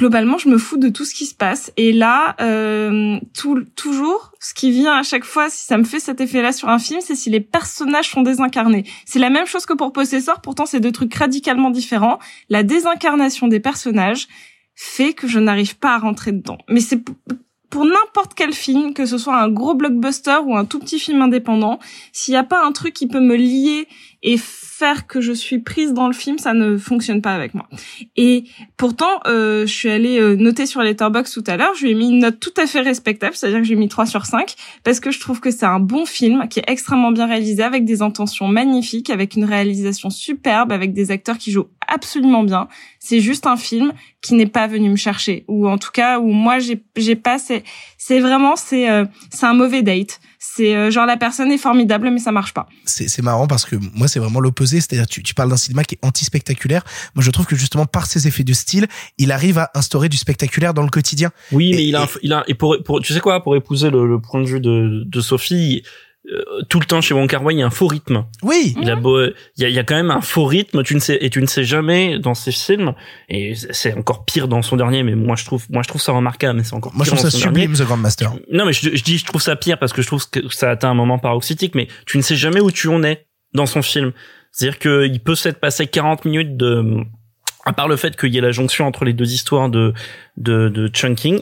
globalement, 0.00 0.38
je 0.38 0.48
me 0.48 0.56
fous 0.56 0.78
de 0.78 0.88
tout 0.88 1.04
ce 1.04 1.14
qui 1.14 1.26
se 1.26 1.34
passe. 1.34 1.72
Et 1.76 1.92
là, 1.92 2.34
euh, 2.40 3.20
tout, 3.36 3.66
toujours, 3.76 4.32
ce 4.40 4.54
qui 4.54 4.70
vient 4.70 4.94
à 4.94 5.02
chaque 5.02 5.24
fois, 5.24 5.50
si 5.50 5.66
ça 5.66 5.76
me 5.76 5.84
fait 5.84 6.00
cet 6.00 6.22
effet-là 6.22 6.52
sur 6.52 6.70
un 6.70 6.78
film, 6.78 7.02
c'est 7.02 7.14
si 7.14 7.28
les 7.28 7.40
personnages 7.40 8.08
sont 8.08 8.22
désincarnés. 8.22 8.84
C'est 9.04 9.18
la 9.18 9.28
même 9.28 9.44
chose 9.44 9.66
que 9.66 9.74
pour 9.74 9.92
Possessor, 9.92 10.40
pourtant 10.40 10.64
c'est 10.64 10.80
deux 10.80 10.90
trucs 10.90 11.14
radicalement 11.14 11.68
différents. 11.68 12.18
La 12.48 12.62
désincarnation 12.62 13.46
des 13.46 13.60
personnages 13.60 14.26
fait 14.74 15.12
que 15.12 15.28
je 15.28 15.38
n'arrive 15.38 15.76
pas 15.76 15.94
à 15.96 15.98
rentrer 15.98 16.32
dedans. 16.32 16.56
Mais 16.70 16.80
c'est 16.80 17.04
pour 17.68 17.84
n'importe 17.84 18.32
quel 18.34 18.54
film, 18.54 18.94
que 18.94 19.04
ce 19.04 19.18
soit 19.18 19.36
un 19.36 19.50
gros 19.50 19.74
blockbuster 19.74 20.38
ou 20.46 20.56
un 20.56 20.64
tout 20.64 20.78
petit 20.78 20.98
film 20.98 21.20
indépendant, 21.20 21.78
s'il 22.12 22.32
n'y 22.32 22.38
a 22.38 22.44
pas 22.44 22.64
un 22.64 22.72
truc 22.72 22.94
qui 22.94 23.06
peut 23.06 23.20
me 23.20 23.36
lier 23.36 23.86
et 24.22 24.38
que 25.06 25.20
je 25.20 25.32
suis 25.32 25.58
prise 25.58 25.92
dans 25.92 26.06
le 26.06 26.12
film, 26.12 26.38
ça 26.38 26.54
ne 26.54 26.76
fonctionne 26.78 27.20
pas 27.20 27.34
avec 27.34 27.54
moi. 27.54 27.68
Et 28.16 28.44
pourtant, 28.76 29.20
euh, 29.26 29.66
je 29.66 29.72
suis 29.72 29.90
allée 29.90 30.18
euh, 30.18 30.36
noter 30.36 30.66
sur 30.66 30.80
Letterboxd 30.82 31.34
tout 31.34 31.44
à 31.46 31.56
l'heure, 31.56 31.74
je 31.74 31.84
lui 31.84 31.92
ai 31.92 31.94
mis 31.94 32.08
une 32.08 32.20
note 32.20 32.40
tout 32.40 32.54
à 32.56 32.66
fait 32.66 32.80
respectable, 32.80 33.34
c'est-à-dire 33.34 33.58
que 33.58 33.64
j'ai 33.64 33.76
mis 33.76 33.88
3 33.88 34.06
sur 34.06 34.26
5, 34.26 34.54
parce 34.82 35.00
que 35.00 35.10
je 35.10 35.20
trouve 35.20 35.40
que 35.40 35.50
c'est 35.50 35.66
un 35.66 35.80
bon 35.80 36.06
film 36.06 36.48
qui 36.48 36.60
est 36.60 36.64
extrêmement 36.66 37.12
bien 37.12 37.26
réalisé, 37.26 37.62
avec 37.62 37.84
des 37.84 38.02
intentions 38.02 38.48
magnifiques, 38.48 39.10
avec 39.10 39.36
une 39.36 39.44
réalisation 39.44 40.10
superbe, 40.10 40.72
avec 40.72 40.92
des 40.92 41.10
acteurs 41.10 41.38
qui 41.38 41.50
jouent 41.52 41.68
absolument 41.86 42.42
bien. 42.42 42.68
C'est 42.98 43.20
juste 43.20 43.46
un 43.46 43.56
film 43.56 43.92
qui 44.22 44.34
n'est 44.34 44.46
pas 44.46 44.66
venu 44.66 44.88
me 44.88 44.96
chercher, 44.96 45.44
ou 45.48 45.68
en 45.68 45.78
tout 45.78 45.90
cas 45.92 46.18
où 46.18 46.28
moi 46.28 46.58
j'ai 46.58 47.16
pas 47.16 47.38
c'est 47.38 48.20
vraiment 48.20 48.56
c'est 48.56 48.90
euh, 48.90 49.04
un 49.42 49.54
mauvais 49.54 49.82
date 49.82 50.20
c'est 50.40 50.74
euh, 50.74 50.90
genre 50.90 51.06
la 51.06 51.18
personne 51.18 51.52
est 51.52 51.58
formidable 51.58 52.10
mais 52.10 52.18
ça 52.18 52.32
marche 52.32 52.54
pas. 52.54 52.66
C'est 52.86 53.22
marrant 53.22 53.46
parce 53.46 53.66
que 53.66 53.76
moi 53.94 54.08
c'est 54.08 54.18
vraiment 54.18 54.40
l'opposé, 54.40 54.80
c'est-à-dire 54.80 55.06
tu, 55.06 55.22
tu 55.22 55.34
parles 55.34 55.50
d'un 55.50 55.56
cinéma 55.56 55.84
qui 55.84 55.94
est 55.96 56.04
anti-spectaculaire. 56.04 56.82
Moi 57.14 57.22
je 57.22 57.30
trouve 57.30 57.46
que 57.46 57.54
justement 57.54 57.84
par 57.84 58.06
ses 58.06 58.26
effets 58.26 58.42
de 58.42 58.54
style, 58.54 58.88
il 59.18 59.30
arrive 59.30 59.58
à 59.58 59.70
instaurer 59.74 60.08
du 60.08 60.16
spectaculaire 60.16 60.74
dans 60.74 60.82
le 60.82 60.88
quotidien. 60.88 61.30
Oui, 61.52 61.72
mais 61.76 61.86
il 61.86 61.94
a, 61.94 62.08
il 62.22 62.32
a 62.32 62.42
et 62.48 62.54
pour, 62.54 62.76
pour 62.82 63.00
tu 63.00 63.12
sais 63.12 63.20
quoi? 63.20 63.42
Pour 63.42 63.54
épouser 63.54 63.90
le, 63.90 64.08
le 64.08 64.18
point 64.18 64.40
de 64.40 64.46
vue 64.46 64.60
de, 64.60 65.04
de 65.06 65.20
Sophie, 65.20 65.82
tout 66.68 66.78
le 66.78 66.86
temps 66.86 67.00
chez 67.00 67.14
Wong 67.14 67.28
Kar 67.28 67.42
Wai, 67.42 67.54
il 67.54 67.58
y 67.58 67.62
a 67.62 67.66
un 67.66 67.70
faux 67.70 67.86
rythme. 67.86 68.24
Oui. 68.42 68.74
Il 68.80 68.90
a 68.90 68.96
beau, 68.96 69.22
il 69.22 69.34
y 69.58 69.64
a, 69.64 69.68
il 69.68 69.74
y 69.74 69.78
a 69.78 69.84
quand 69.84 69.96
même 69.96 70.10
un 70.10 70.20
faux 70.20 70.44
rythme. 70.44 70.82
Tu 70.82 70.94
ne 70.94 71.00
sais 71.00 71.18
et 71.20 71.30
tu 71.30 71.40
ne 71.40 71.46
sais 71.46 71.64
jamais 71.64 72.18
dans 72.18 72.34
ses 72.34 72.52
films. 72.52 72.94
Et 73.28 73.54
c'est 73.54 73.94
encore 73.94 74.24
pire 74.24 74.48
dans 74.48 74.62
son 74.62 74.76
dernier. 74.76 75.02
Mais 75.02 75.14
moi 75.14 75.36
je 75.36 75.44
trouve, 75.44 75.64
moi 75.70 75.82
je 75.82 75.88
trouve 75.88 76.00
ça 76.00 76.12
remarquable. 76.12 76.58
Mais 76.58 76.64
c'est 76.64 76.74
encore. 76.74 76.94
Moi 76.94 77.04
je 77.04 77.10
trouve 77.10 77.22
ça 77.22 77.30
sublime, 77.30 77.72
The 77.72 77.82
Grandmaster. 77.82 78.32
Non 78.52 78.64
mais 78.64 78.72
je, 78.72 78.94
je, 78.94 79.02
dis, 79.02 79.18
je 79.18 79.24
trouve 79.24 79.42
ça 79.42 79.56
pire 79.56 79.78
parce 79.78 79.92
que 79.92 80.02
je 80.02 80.06
trouve 80.06 80.28
que 80.30 80.48
ça 80.50 80.70
atteint 80.70 80.90
un 80.90 80.94
moment 80.94 81.18
paroxytique. 81.18 81.74
Mais 81.74 81.88
tu 82.06 82.16
ne 82.16 82.22
sais 82.22 82.36
jamais 82.36 82.60
où 82.60 82.70
tu 82.70 82.88
en 82.88 83.02
es 83.02 83.26
dans 83.54 83.66
son 83.66 83.82
film. 83.82 84.12
C'est-à-dire 84.52 84.78
qu'il 84.78 85.20
peut 85.20 85.34
s'être 85.34 85.60
passé 85.60 85.86
40 85.86 86.24
minutes 86.24 86.56
de 86.56 87.04
à 87.66 87.72
part 87.72 87.88
le 87.88 87.96
fait 87.96 88.16
qu'il 88.16 88.34
y 88.34 88.38
ait 88.38 88.42
la 88.42 88.52
jonction 88.52 88.86
entre 88.86 89.04
les 89.04 89.12
deux 89.12 89.32
histoires 89.32 89.68
de 89.68 89.92
de, 90.36 90.68
de 90.68 90.88
chunking 90.88 91.40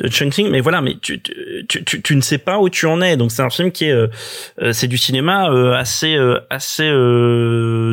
de 0.00 0.08
chunking 0.08 0.48
mais 0.50 0.60
voilà 0.60 0.80
mais 0.80 0.96
tu, 1.00 1.20
tu, 1.20 1.84
tu, 1.84 2.02
tu, 2.02 2.16
ne 2.16 2.20
sais 2.20 2.38
pas 2.38 2.58
où 2.58 2.68
tu 2.68 2.86
en 2.86 3.00
es. 3.02 3.16
Donc 3.16 3.32
c'est 3.32 3.42
un 3.42 3.50
film 3.50 3.70
qui 3.70 3.84
est 3.84 3.92
euh, 3.92 4.08
euh, 4.62 4.72
c'est 4.72 4.88
du 4.88 4.96
cinéma 4.96 5.50
euh, 5.50 5.74
assez 5.74 6.16
assez 6.50 6.88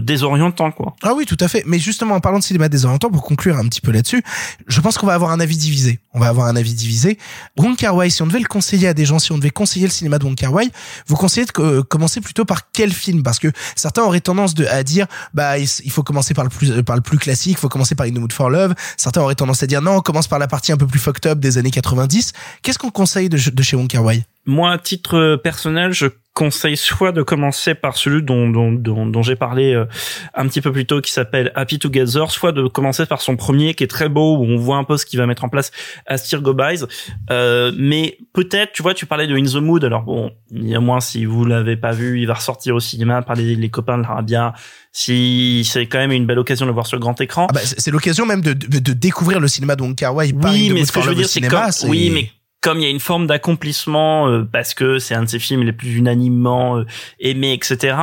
désorientant 0.01 0.71
quoi. 0.71 0.95
Ah 1.03 1.13
oui 1.15 1.25
tout 1.25 1.37
à 1.39 1.47
fait. 1.47 1.63
Mais 1.65 1.77
justement 1.77 2.15
en 2.15 2.19
parlant 2.19 2.39
de 2.39 2.43
cinéma 2.43 2.69
désorientant 2.69 3.09
pour 3.09 3.23
conclure 3.23 3.57
un 3.57 3.67
petit 3.67 3.81
peu 3.81 3.91
là-dessus 3.91 4.23
je 4.67 4.81
pense 4.81 4.97
qu'on 4.97 5.07
va 5.07 5.13
avoir 5.13 5.31
un 5.31 5.39
avis 5.39 5.57
divisé. 5.57 5.99
On 6.13 6.19
va 6.19 6.27
avoir 6.27 6.47
un 6.47 6.55
avis 6.55 6.73
divisé. 6.73 7.17
Wong 7.57 7.75
Kar 7.75 7.95
Wai 7.95 8.09
si 8.09 8.21
on 8.21 8.27
devait 8.27 8.39
le 8.39 8.45
conseiller 8.47 8.87
à 8.87 8.93
des 8.93 9.05
gens 9.05 9.19
si 9.19 9.31
on 9.31 9.37
devait 9.37 9.49
conseiller 9.49 9.85
le 9.85 9.91
cinéma 9.91 10.17
de 10.17 10.25
Wong 10.25 10.35
Kar 10.35 10.53
Wai 10.53 10.69
vous 11.07 11.15
conseillez 11.15 11.45
de 11.45 11.81
commencer 11.81 12.21
plutôt 12.21 12.45
par 12.45 12.71
quel 12.71 12.91
film? 12.91 13.21
Parce 13.21 13.39
que 13.39 13.49
certains 13.75 14.03
auraient 14.03 14.21
tendance 14.21 14.53
à 14.69 14.83
dire 14.83 15.07
bah 15.33 15.57
il 15.59 15.91
faut 15.91 16.03
commencer 16.03 16.33
par 16.33 16.45
le 16.45 16.49
plus 16.49 16.83
par 16.83 16.95
le 16.95 17.01
plus 17.01 17.17
classique 17.17 17.57
il 17.57 17.59
faut 17.59 17.69
commencer 17.69 17.95
par 17.95 18.07
In 18.07 18.11
the 18.11 18.19
Mood 18.19 18.33
for 18.33 18.49
Love. 18.49 18.73
Certains 18.97 19.21
auraient 19.21 19.35
tendance 19.35 19.61
à 19.61 19.67
dire 19.67 19.81
non 19.81 19.97
on 19.97 20.01
commence 20.01 20.27
par 20.27 20.39
la 20.39 20.47
partie 20.47 20.71
un 20.71 20.77
peu 20.77 20.87
plus 20.87 20.99
fucked 20.99 21.29
up 21.29 21.39
des 21.39 21.57
années 21.57 21.64
90. 21.71 22.33
Qu'est-ce 22.61 22.79
qu'on 22.79 22.91
conseille 22.91 23.29
de, 23.29 23.37
de 23.37 23.63
chez 23.63 23.75
Wong 23.75 23.87
Kar 23.87 24.03
Wai 24.03 24.23
Moi, 24.45 24.71
à 24.71 24.77
titre 24.77 25.39
personnel, 25.43 25.91
je 25.91 26.07
conseille 26.35 26.75
soit 26.75 27.13
de 27.13 27.23
commencer 27.23 27.75
par 27.75 27.95
celui 27.95 28.21
dont, 28.21 28.49
dont, 28.49 28.73
dont, 28.73 29.05
dont 29.05 29.23
j'ai 29.23 29.37
parlé 29.37 29.73
euh, 29.73 29.85
un 30.33 30.47
petit 30.47 30.59
peu 30.59 30.71
plus 30.73 30.85
tôt, 30.85 30.99
qui 30.99 31.11
s'appelle 31.11 31.51
Happy 31.55 31.79
Together, 31.79 32.29
soit 32.29 32.51
de 32.51 32.67
commencer 32.67 33.05
par 33.05 33.21
son 33.21 33.37
premier, 33.37 33.73
qui 33.73 33.85
est 33.85 33.87
très 33.87 34.09
beau, 34.09 34.35
où 34.37 34.43
on 34.43 34.57
voit 34.57 34.75
un 34.75 34.83
peu 34.83 34.97
ce 34.97 35.05
qu'il 35.05 35.17
va 35.17 35.27
mettre 35.27 35.45
en 35.45 35.49
place 35.49 35.71
à 36.05 36.17
Steer 36.17 36.41
Gobies. 36.41 36.83
Euh, 37.31 37.71
mais 37.77 38.17
peut-être, 38.33 38.73
tu 38.73 38.83
vois, 38.83 38.93
tu 38.93 39.05
parlais 39.05 39.27
de 39.27 39.35
In 39.35 39.45
the 39.45 39.63
Mood, 39.63 39.85
alors 39.85 40.03
bon, 40.03 40.29
il 40.51 40.67
y 40.67 40.75
a 40.75 40.81
moins 40.81 40.99
si 40.99 41.23
vous 41.23 41.45
l'avez 41.45 41.77
pas 41.77 41.93
vu, 41.93 42.19
il 42.19 42.27
va 42.27 42.33
ressortir 42.33 42.75
au 42.75 42.81
cinéma 42.81 43.21
par 43.21 43.37
les, 43.37 43.55
les 43.55 43.69
copains 43.69 43.97
de 43.97 44.03
l'Arabia. 44.03 44.53
Si 44.91 45.65
c'est 45.69 45.87
quand 45.87 45.99
même 45.99 46.11
une 46.11 46.25
belle 46.25 46.39
occasion 46.39 46.65
de 46.65 46.69
le 46.69 46.73
voir 46.73 46.85
sur 46.85 46.97
le 46.97 47.01
grand 47.01 47.19
écran. 47.21 47.47
Ah 47.49 47.53
bah, 47.53 47.61
c'est 47.63 47.91
l'occasion 47.91 48.25
même 48.25 48.41
de, 48.41 48.51
de, 48.51 48.79
de, 48.79 48.93
découvrir 48.93 49.39
le 49.39 49.47
cinéma 49.47 49.77
de 49.77 49.81
Wong 49.81 49.95
Kar 49.95 50.13
Wai. 50.13 50.33
Oui, 50.33 50.69
mais 50.73 50.83
ce 50.83 50.91
que 50.91 51.01
je 51.01 51.09
veux 51.09 51.15
dire, 51.15 51.29
c'est 51.29 51.41
comme, 51.41 51.69
oui, 51.87 52.09
mais 52.13 52.29
comme 52.65 52.79
il 52.79 52.83
y 52.83 52.87
a 52.87 52.89
une 52.89 52.99
forme 52.99 53.27
d'accomplissement 53.27 54.27
euh, 54.27 54.43
parce 54.43 54.73
que 54.73 54.97
c'est 54.97 55.13
un 55.13 55.21
de 55.21 55.29
ses 55.29 55.37
films 55.37 55.61
les 55.61 55.71
plus 55.71 55.95
unanimement 55.95 56.79
euh, 56.79 56.85
aimés, 57.19 57.53
etc. 57.53 57.95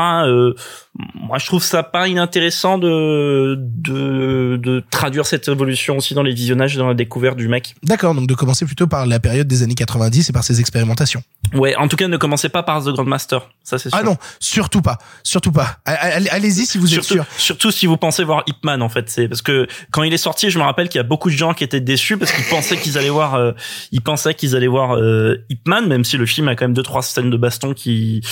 Moi, 1.15 1.39
je 1.39 1.47
trouve 1.47 1.63
ça 1.63 1.83
pas 1.83 2.09
inintéressant 2.09 2.77
de, 2.77 3.57
de 3.59 4.59
de 4.63 4.83
traduire 4.91 5.25
cette 5.25 5.49
évolution 5.49 5.97
aussi 5.97 6.13
dans 6.15 6.23
les 6.23 6.35
visionnages 6.35 6.75
et 6.77 6.79
dans 6.79 6.89
la 6.89 6.95
découverte 6.95 7.37
du 7.37 7.49
mec. 7.49 7.75
D'accord, 7.83 8.15
donc 8.15 8.27
de 8.27 8.35
commencer 8.35 8.67
plutôt 8.67 8.87
par 8.87 9.07
la 9.07 9.19
période 9.19 9.47
des 9.47 9.63
années 9.63 9.75
90 9.75 10.29
et 10.29 10.33
par 10.33 10.45
ses 10.45 10.61
expérimentations. 10.61 11.23
Ouais, 11.55 11.75
en 11.77 11.89
tout 11.89 11.97
cas, 11.97 12.09
ne 12.09 12.17
commencez 12.17 12.51
pas 12.51 12.63
par 12.63 12.85
The 12.85 12.89
Grandmaster, 12.89 13.49
ça 13.65 13.79
c'est 13.79 13.89
sûr. 13.89 13.99
Ah 13.99 14.05
non, 14.05 14.17
surtout 14.39 14.83
pas, 14.83 14.99
surtout 15.23 15.53
pas. 15.53 15.79
Allez-y 15.85 16.67
si 16.67 16.77
vous 16.77 16.95
êtes 16.95 17.03
sûr. 17.03 17.25
Surtout 17.39 17.71
si 17.71 17.87
vous 17.87 17.97
pensez 17.97 18.25
voir 18.25 18.43
Ip 18.47 18.63
Man 18.63 18.83
en 18.83 18.89
fait, 18.89 19.09
c'est 19.09 19.29
parce 19.29 19.43
que 19.43 19.67
quand 19.91 20.03
il 20.03 20.13
est 20.13 20.19
sorti, 20.19 20.51
je 20.51 20.59
me 20.59 20.65
rappelle 20.65 20.89
qu'il 20.89 20.99
y 20.99 21.01
a 21.01 21.05
beaucoup 21.05 21.31
de 21.31 21.37
gens 21.37 21.55
qui 21.55 21.65
étaient 21.65 21.81
déçus 21.81 22.19
parce 22.19 22.33
qu'ils 22.33 22.45
pensaient 22.45 22.77
qu'ils 22.77 22.99
allaient 22.99 23.09
voir, 23.09 23.35
euh, 23.35 23.53
ils 23.91 24.03
pensaient 24.03 24.35
qu'ils 24.35 24.55
allaient 24.57 24.67
voir 24.67 24.97
euh, 24.97 25.45
Ip 25.49 25.67
Man, 25.67 25.89
même 25.89 26.05
si 26.05 26.19
le 26.19 26.27
film 26.27 26.49
a 26.49 26.55
quand 26.55 26.65
même 26.65 26.75
deux 26.75 26.83
trois 26.83 27.03
scènes 27.03 27.31
de 27.31 27.37
baston 27.37 27.73
qui 27.73 28.23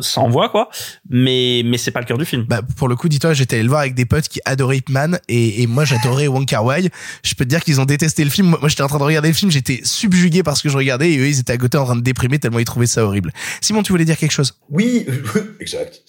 s'envoient 0.00 0.48
quoi. 0.48 0.68
Mais 1.08 1.62
mais 1.64 1.78
c'est 1.78 1.90
pas 1.92 1.99
le 2.00 2.06
cœur 2.06 2.18
du 2.18 2.24
film. 2.24 2.44
Bah 2.48 2.62
pour 2.76 2.88
le 2.88 2.96
coup, 2.96 3.08
dis-toi, 3.08 3.34
j'étais 3.34 3.56
allé 3.56 3.62
le 3.62 3.68
voir 3.68 3.80
avec 3.80 3.94
des 3.94 4.04
potes 4.04 4.28
qui 4.28 4.40
adoraient 4.44 4.78
Ip 4.78 4.88
Man 4.88 5.18
et, 5.28 5.62
et 5.62 5.66
moi 5.66 5.84
j'adorais 5.84 6.26
Wong 6.26 6.46
Kar 6.46 6.64
Wai. 6.64 6.90
Je 7.22 7.34
peux 7.34 7.44
te 7.44 7.50
dire 7.50 7.60
qu'ils 7.60 7.80
ont 7.80 7.84
détesté 7.84 8.24
le 8.24 8.30
film. 8.30 8.48
Moi, 8.48 8.68
j'étais 8.68 8.82
en 8.82 8.88
train 8.88 8.98
de 8.98 9.04
regarder 9.04 9.28
le 9.28 9.34
film, 9.34 9.50
j'étais 9.50 9.80
subjugué 9.84 10.42
par 10.42 10.56
ce 10.56 10.62
que 10.62 10.68
je 10.68 10.76
regardais 10.76 11.12
et 11.12 11.18
eux 11.18 11.28
ils 11.28 11.40
étaient 11.40 11.52
à 11.52 11.58
côté 11.58 11.78
en 11.78 11.84
train 11.84 11.96
de 11.96 12.00
déprimer 12.00 12.38
tellement 12.38 12.58
ils 12.58 12.64
trouvaient 12.64 12.86
ça 12.86 13.04
horrible. 13.04 13.32
Simon, 13.60 13.82
tu 13.82 13.92
voulais 13.92 14.04
dire 14.04 14.16
quelque 14.16 14.32
chose? 14.32 14.54
Oui, 14.70 15.06
exact. 15.60 16.02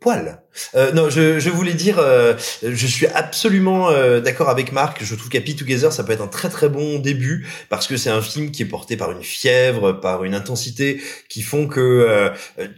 Poil. 0.00 0.40
Euh, 0.74 0.92
non, 0.92 1.08
je, 1.10 1.38
je 1.38 1.50
voulais 1.50 1.74
dire, 1.74 1.98
euh, 1.98 2.34
je 2.62 2.86
suis 2.86 3.06
absolument 3.06 3.90
euh, 3.90 4.20
d'accord 4.20 4.48
avec 4.48 4.72
Marc. 4.72 5.04
Je 5.04 5.14
trouve 5.14 5.28
qu'Happy 5.28 5.56
Together, 5.56 5.92
ça 5.92 6.04
peut 6.04 6.12
être 6.12 6.22
un 6.22 6.28
très 6.28 6.48
très 6.48 6.68
bon 6.68 6.98
début 6.98 7.46
parce 7.68 7.86
que 7.86 7.96
c'est 7.96 8.10
un 8.10 8.20
film 8.20 8.50
qui 8.50 8.62
est 8.62 8.66
porté 8.66 8.96
par 8.96 9.12
une 9.12 9.22
fièvre, 9.22 9.92
par 9.92 10.24
une 10.24 10.34
intensité 10.34 11.00
qui 11.28 11.42
font 11.42 11.66
que 11.66 11.80
euh, 11.80 12.30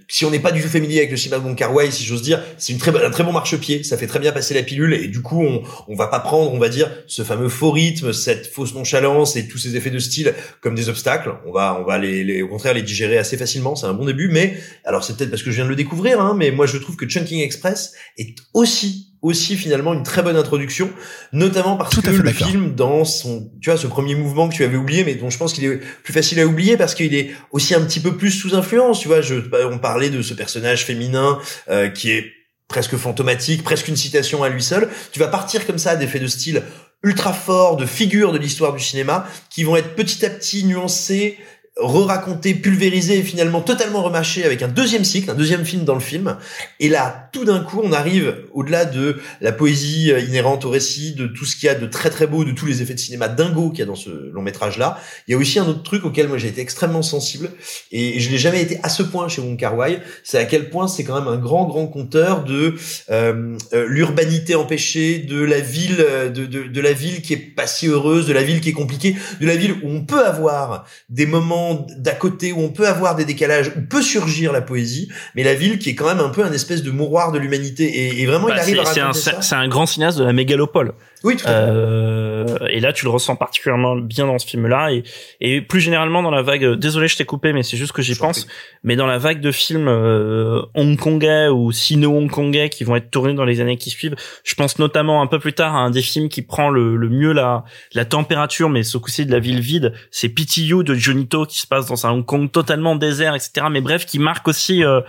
si 0.09 0.25
on 0.25 0.31
n'est 0.31 0.41
pas 0.41 0.53
du 0.53 0.63
tout 0.63 0.69
familier 0.69 0.99
avec 0.99 1.11
le 1.11 1.17
cinéma 1.17 1.43
de 1.43 1.91
si 1.91 2.05
j'ose 2.05 2.23
dire, 2.23 2.43
c'est 2.59 2.73
une 2.73 2.79
très 2.79 2.91
un 3.05 3.11
très 3.11 3.25
bon 3.25 3.33
marchepied. 3.33 3.83
Ça 3.85 3.97
fait 3.97 4.07
très 4.07 4.19
bien 4.19 4.33
passer 4.33 4.55
la 4.55 4.63
pilule 4.63 4.95
et 4.95 5.09
du 5.09 5.23
coup, 5.23 5.43
on 5.43 5.63
on 5.89 5.95
va 5.95 6.07
pas 6.07 6.21
prendre, 6.21 6.53
on 6.53 6.59
va 6.59 6.69
dire, 6.69 6.91
ce 7.07 7.23
fameux 7.23 7.49
faux 7.49 7.71
rythme, 7.71 8.13
cette 8.13 8.47
fausse 8.47 8.75
nonchalance 8.75 9.37
et 9.37 9.49
tous 9.49 9.59
ces 9.59 9.77
effets 9.77 9.91
de 9.91 9.99
style 9.99 10.35
comme 10.61 10.75
des 10.75 10.89
obstacles. 10.89 11.33
On 11.47 11.53
va 11.53 11.79
on 11.81 11.85
va 11.85 11.99
les, 11.99 12.25
les 12.25 12.43
au 12.43 12.49
contraire 12.49 12.75
les 12.75 12.83
digérer 12.83 13.19
assez 13.19 13.37
facilement. 13.37 13.75
C'est 13.75 13.87
un 13.87 13.95
bon 13.95 14.05
début, 14.05 14.29
mais 14.29 14.57
alors 14.85 15.05
c'est 15.05 15.17
peut-être 15.17 15.31
parce 15.31 15.43
que 15.43 15.51
je 15.51 15.57
viens 15.57 15.65
de 15.65 15.71
le 15.71 15.77
découvrir, 15.77 16.21
hein, 16.21 16.35
mais 16.37 16.51
moi 16.51 16.67
je 16.67 16.79
trouve 16.79 16.97
que 16.97 17.10
Chunking 17.11 17.41
Express 17.41 17.93
est 18.17 18.37
aussi 18.55 19.11
aussi 19.23 19.57
finalement 19.57 19.93
une 19.93 20.03
très 20.03 20.23
bonne 20.23 20.37
introduction, 20.37 20.91
notamment 21.33 21.77
parce 21.77 21.91
Tout 21.91 22.03
que 22.03 22.11
le 22.11 22.33
film 22.33 22.75
dans 22.75 23.05
son, 23.05 23.51
tu 23.61 23.69
vois, 23.69 23.79
ce 23.79 23.87
premier 23.87 24.15
mouvement 24.15 24.49
que 24.49 24.55
tu 24.55 24.65
avais 24.65 24.77
oublié, 24.77 25.05
mais 25.05 25.15
dont 25.15 25.29
je 25.29 25.37
pense 25.37 25.53
qu'il 25.53 25.65
est 25.65 25.77
plus 25.77 26.13
facile 26.13 26.41
à 26.41 26.47
oublier 26.47 26.77
parce 26.77 26.95
qu'il 26.95 27.15
est 27.15 27.31
aussi 27.53 27.75
un 27.75 27.83
petit 27.83 28.01
peu 28.01 28.17
plus 28.17 28.31
sous 28.31 28.55
influence, 28.55 29.01
tu 29.01 29.09
vois. 29.09 29.21
Je, 29.21 29.35
on 29.71 29.79
parlait 29.79 30.11
de 30.11 30.23
ce 30.23 30.33
personnage 30.33 30.87
féminin 30.87 31.39
euh, 31.69 31.89
qui 31.89 32.13
est 32.13 32.33
presque 32.69 32.97
fantomatique, 32.97 33.63
presque 33.63 33.89
une 33.89 33.97
citation 33.97 34.43
à 34.43 34.49
lui 34.49 34.63
seul. 34.63 34.89
Tu 35.13 35.19
vas 35.19 35.29
partir 35.29 35.67
comme 35.67 35.79
ça 35.79 35.97
d'effets 35.97 36.21
de 36.21 36.29
style 36.29 36.63
ultra 37.03 37.33
forts, 37.33 37.77
de 37.77 37.87
figures 37.87 38.33
de 38.33 38.39
l'histoire 38.39 38.73
du 38.73 38.83
cinéma 38.83 39.27
qui 39.51 39.65
vont 39.65 39.77
être 39.77 39.95
petit 39.95 40.25
à 40.25 40.31
petit 40.31 40.65
nuancés, 40.65 41.39
re-raconté, 41.81 42.55
pulvérisé 42.55 43.19
et 43.19 43.23
finalement 43.23 43.61
totalement 43.61 44.03
remâché 44.03 44.45
avec 44.45 44.63
un 44.63 44.69
deuxième 44.69 45.05
cycle, 45.05 45.31
un 45.31 45.35
deuxième 45.35 45.65
film 45.65 45.85
dans 45.85 45.95
le 45.95 46.01
film. 46.01 46.37
Et 46.79 46.89
là, 46.89 47.29
tout 47.33 47.45
d'un 47.45 47.61
coup, 47.61 47.81
on 47.83 47.93
arrive 47.93 48.45
au-delà 48.53 48.85
de 48.85 49.19
la 49.41 49.53
poésie 49.53 50.13
euh, 50.13 50.21
inhérente 50.21 50.65
au 50.65 50.71
récit, 50.71 51.15
de 51.15 51.27
tout 51.27 51.45
ce 51.45 51.57
qu'il 51.57 51.67
y 51.67 51.69
a 51.69 51.75
de 51.75 51.87
très 51.87 52.11
très 52.11 52.27
beau, 52.27 52.45
de 52.45 52.53
tous 52.53 52.67
les 52.67 52.83
effets 52.83 52.95
de 52.95 52.99
cinéma 52.99 53.29
dingo 53.29 53.71
qu'il 53.71 53.81
y 53.81 53.83
a 53.83 53.87
dans 53.87 53.95
ce 53.95 54.11
long 54.33 54.43
métrage 54.43 54.79
là. 54.79 54.99
Il 55.27 55.33
y 55.33 55.35
a 55.35 55.39
aussi 55.39 55.59
un 55.59 55.67
autre 55.67 55.83
truc 55.83 56.05
auquel 56.05 56.29
moi 56.29 56.39
j'ai 56.39 56.49
été 56.49 56.61
extrêmement 56.61 57.03
sensible 57.03 57.51
et 57.93 58.21
je 58.21 58.31
n'ai 58.31 58.39
jamais 58.39 58.63
été 58.63 58.79
à 58.83 58.89
ce 58.89 59.03
point 59.03 59.29
chez 59.29 59.41
Wong 59.41 59.61
Wai. 59.77 60.01
C'est 60.25 60.39
à 60.39 60.45
quel 60.45 60.71
point 60.71 60.89
c'est 60.89 61.05
quand 61.05 61.19
même 61.19 61.29
un 61.29 61.39
grand 61.39 61.67
grand 61.67 61.87
conteur 61.87 62.45
de 62.45 62.75
euh, 63.11 63.57
euh, 63.73 63.87
l'urbanité 63.89 64.55
empêchée, 64.55 65.19
de 65.19 65.43
la 65.43 65.61
ville, 65.61 66.05
de, 66.35 66.47
de, 66.47 66.65
de 66.65 66.81
la 66.81 66.93
ville 66.93 67.23
qui 67.23 67.33
est 67.33 67.37
pas 67.37 67.67
si 67.67 67.87
heureuse, 67.89 68.27
de 68.27 68.33
la 68.33 68.43
ville 68.43 68.61
qui 68.61 68.71
est 68.71 68.75
compliquée, 68.75 69.17
de 69.41 69.47
la 69.47 69.57
ville 69.57 69.73
où 69.83 69.91
on 69.91 70.05
peut 70.05 70.25
avoir 70.25 70.87
des 71.09 71.27
moments 71.27 71.70
d'à 71.75 72.13
côté 72.13 72.53
où 72.53 72.61
on 72.61 72.71
peut 72.71 72.87
avoir 72.87 73.17
des 73.17 73.25
décalages, 73.25 73.73
où 73.77 73.81
peut 73.89 74.03
surgir 74.03 74.53
la 74.53 74.63
poésie, 74.63 75.11
mais 75.35 75.43
la 75.43 75.55
ville 75.55 75.79
qui 75.79 75.91
est 75.91 75.95
quand 75.95 76.07
même 76.07 76.21
un 76.21 76.31
peu 76.31 76.45
un 76.45 76.53
espèce 76.53 76.83
de 76.83 76.91
mouroir 76.91 77.33
de 77.33 77.39
l'humanité. 77.39 77.85
Et, 77.85 78.23
et 78.23 78.27
vraiment, 78.27 78.49
bah, 78.49 78.55
il 78.57 78.61
arrive 78.61 78.81
à 78.81 78.85
raconter 78.85 79.19
ça. 79.19 79.43
c'est 79.43 79.55
un 79.55 79.69
grand 79.69 79.87
cinéaste 79.87 80.19
de 80.19 80.25
la 80.25 80.33
mégalopole. 80.33 80.95
Oui, 81.23 81.37
tout 81.37 81.47
à 81.47 81.49
fait. 81.51 81.55
Euh, 81.59 82.47
et 82.71 82.81
là, 82.81 82.93
tu 82.93 83.05
le 83.05 83.11
ressens 83.11 83.37
particulièrement 83.37 83.97
bien 83.97 84.27
dans 84.27 84.39
ce 84.39 84.47
film-là, 84.47 84.93
et, 84.93 85.03
et 85.41 85.61
plus 85.61 85.81
généralement 85.81 86.23
dans 86.23 86.31
la 86.31 86.43
vague. 86.43 86.65
euh, 86.65 86.77
Désolé, 86.77 87.09
je 87.09 87.17
t'ai 87.17 87.25
coupé, 87.25 87.53
mais 87.53 87.63
c'est 87.63 87.77
juste 87.77 87.93
que 87.93 88.01
j'y 88.03 88.15
pense. 88.15 88.47
Mais 88.85 88.97
dans 88.97 89.07
la 89.07 89.19
vague 89.19 89.41
de 89.41 89.53
films 89.53 89.89
euh, 89.89 90.63
hongkongais 90.75 91.49
ou 91.49 91.73
sino-hongkongais 91.73 92.71
qui 92.71 92.85
vont 92.85 92.97
être 92.97 93.11
tournés 93.11 93.35
dans 93.35 93.45
les 93.45 93.61
années 93.61 93.77
qui 93.77 93.91
suivent, 93.91 94.17
je 94.45 94.55
pense 94.55 94.79
notamment 94.79 95.21
un 95.21 95.27
peu 95.27 95.39
plus 95.39 95.53
tard 95.53 95.75
à 95.75 95.81
un 95.81 95.91
des 95.91 96.03
films 96.03 96.29
qui 96.29 96.43
prend 96.43 96.71
le, 96.71 96.97
le 96.97 97.09
mieux 97.09 97.33
la, 97.33 97.65
la 97.95 98.05
température, 98.05 98.71
mais 98.71 98.83
ce 98.83 98.97
coup-ci 98.99 99.27
de 99.27 99.33
la 99.33 99.41
ville 99.41 99.61
vide. 99.61 99.93
C'est 100.11 100.31
Pity 100.31 100.67
You 100.67 100.83
de 100.83 100.95
Junito 100.95 101.45
qui 101.45 101.59
se 101.61 101.67
passe 101.67 101.87
dans 101.87 102.07
un 102.07 102.11
Hong 102.13 102.25
Kong 102.25 102.51
totalement 102.51 102.97
désert, 102.97 103.35
etc. 103.35 103.67
Mais 103.71 103.81
bref, 103.83 104.07
qui 104.07 104.19
marque 104.19 104.49
aussi 104.49 104.85
euh, 104.85 105.01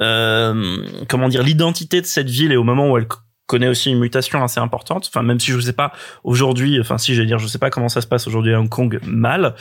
euh, 0.00 0.76
comment 1.08 1.28
dire 1.28 1.42
l'identité 1.42 2.00
de 2.00 2.06
cette 2.06 2.28
ville 2.28 2.52
et 2.52 2.56
au 2.56 2.64
moment 2.64 2.90
où 2.90 2.98
elle 2.98 3.06
connaît 3.46 3.68
aussi 3.68 3.90
une 3.90 3.98
mutation 3.98 4.42
assez 4.42 4.60
importante. 4.60 5.06
Enfin, 5.08 5.22
même 5.22 5.38
si 5.38 5.50
je 5.50 5.60
sais 5.60 5.72
pas 5.72 5.92
aujourd'hui, 6.22 6.80
enfin 6.80 6.98
si 6.98 7.14
j'allais 7.14 7.26
dire, 7.26 7.38
je 7.38 7.46
sais 7.46 7.58
pas 7.58 7.70
comment 7.70 7.88
ça 7.88 8.00
se 8.00 8.06
passe 8.06 8.26
aujourd'hui 8.26 8.54
à 8.54 8.60
Hong 8.60 8.68
Kong 8.68 8.98
mal. 9.06 9.54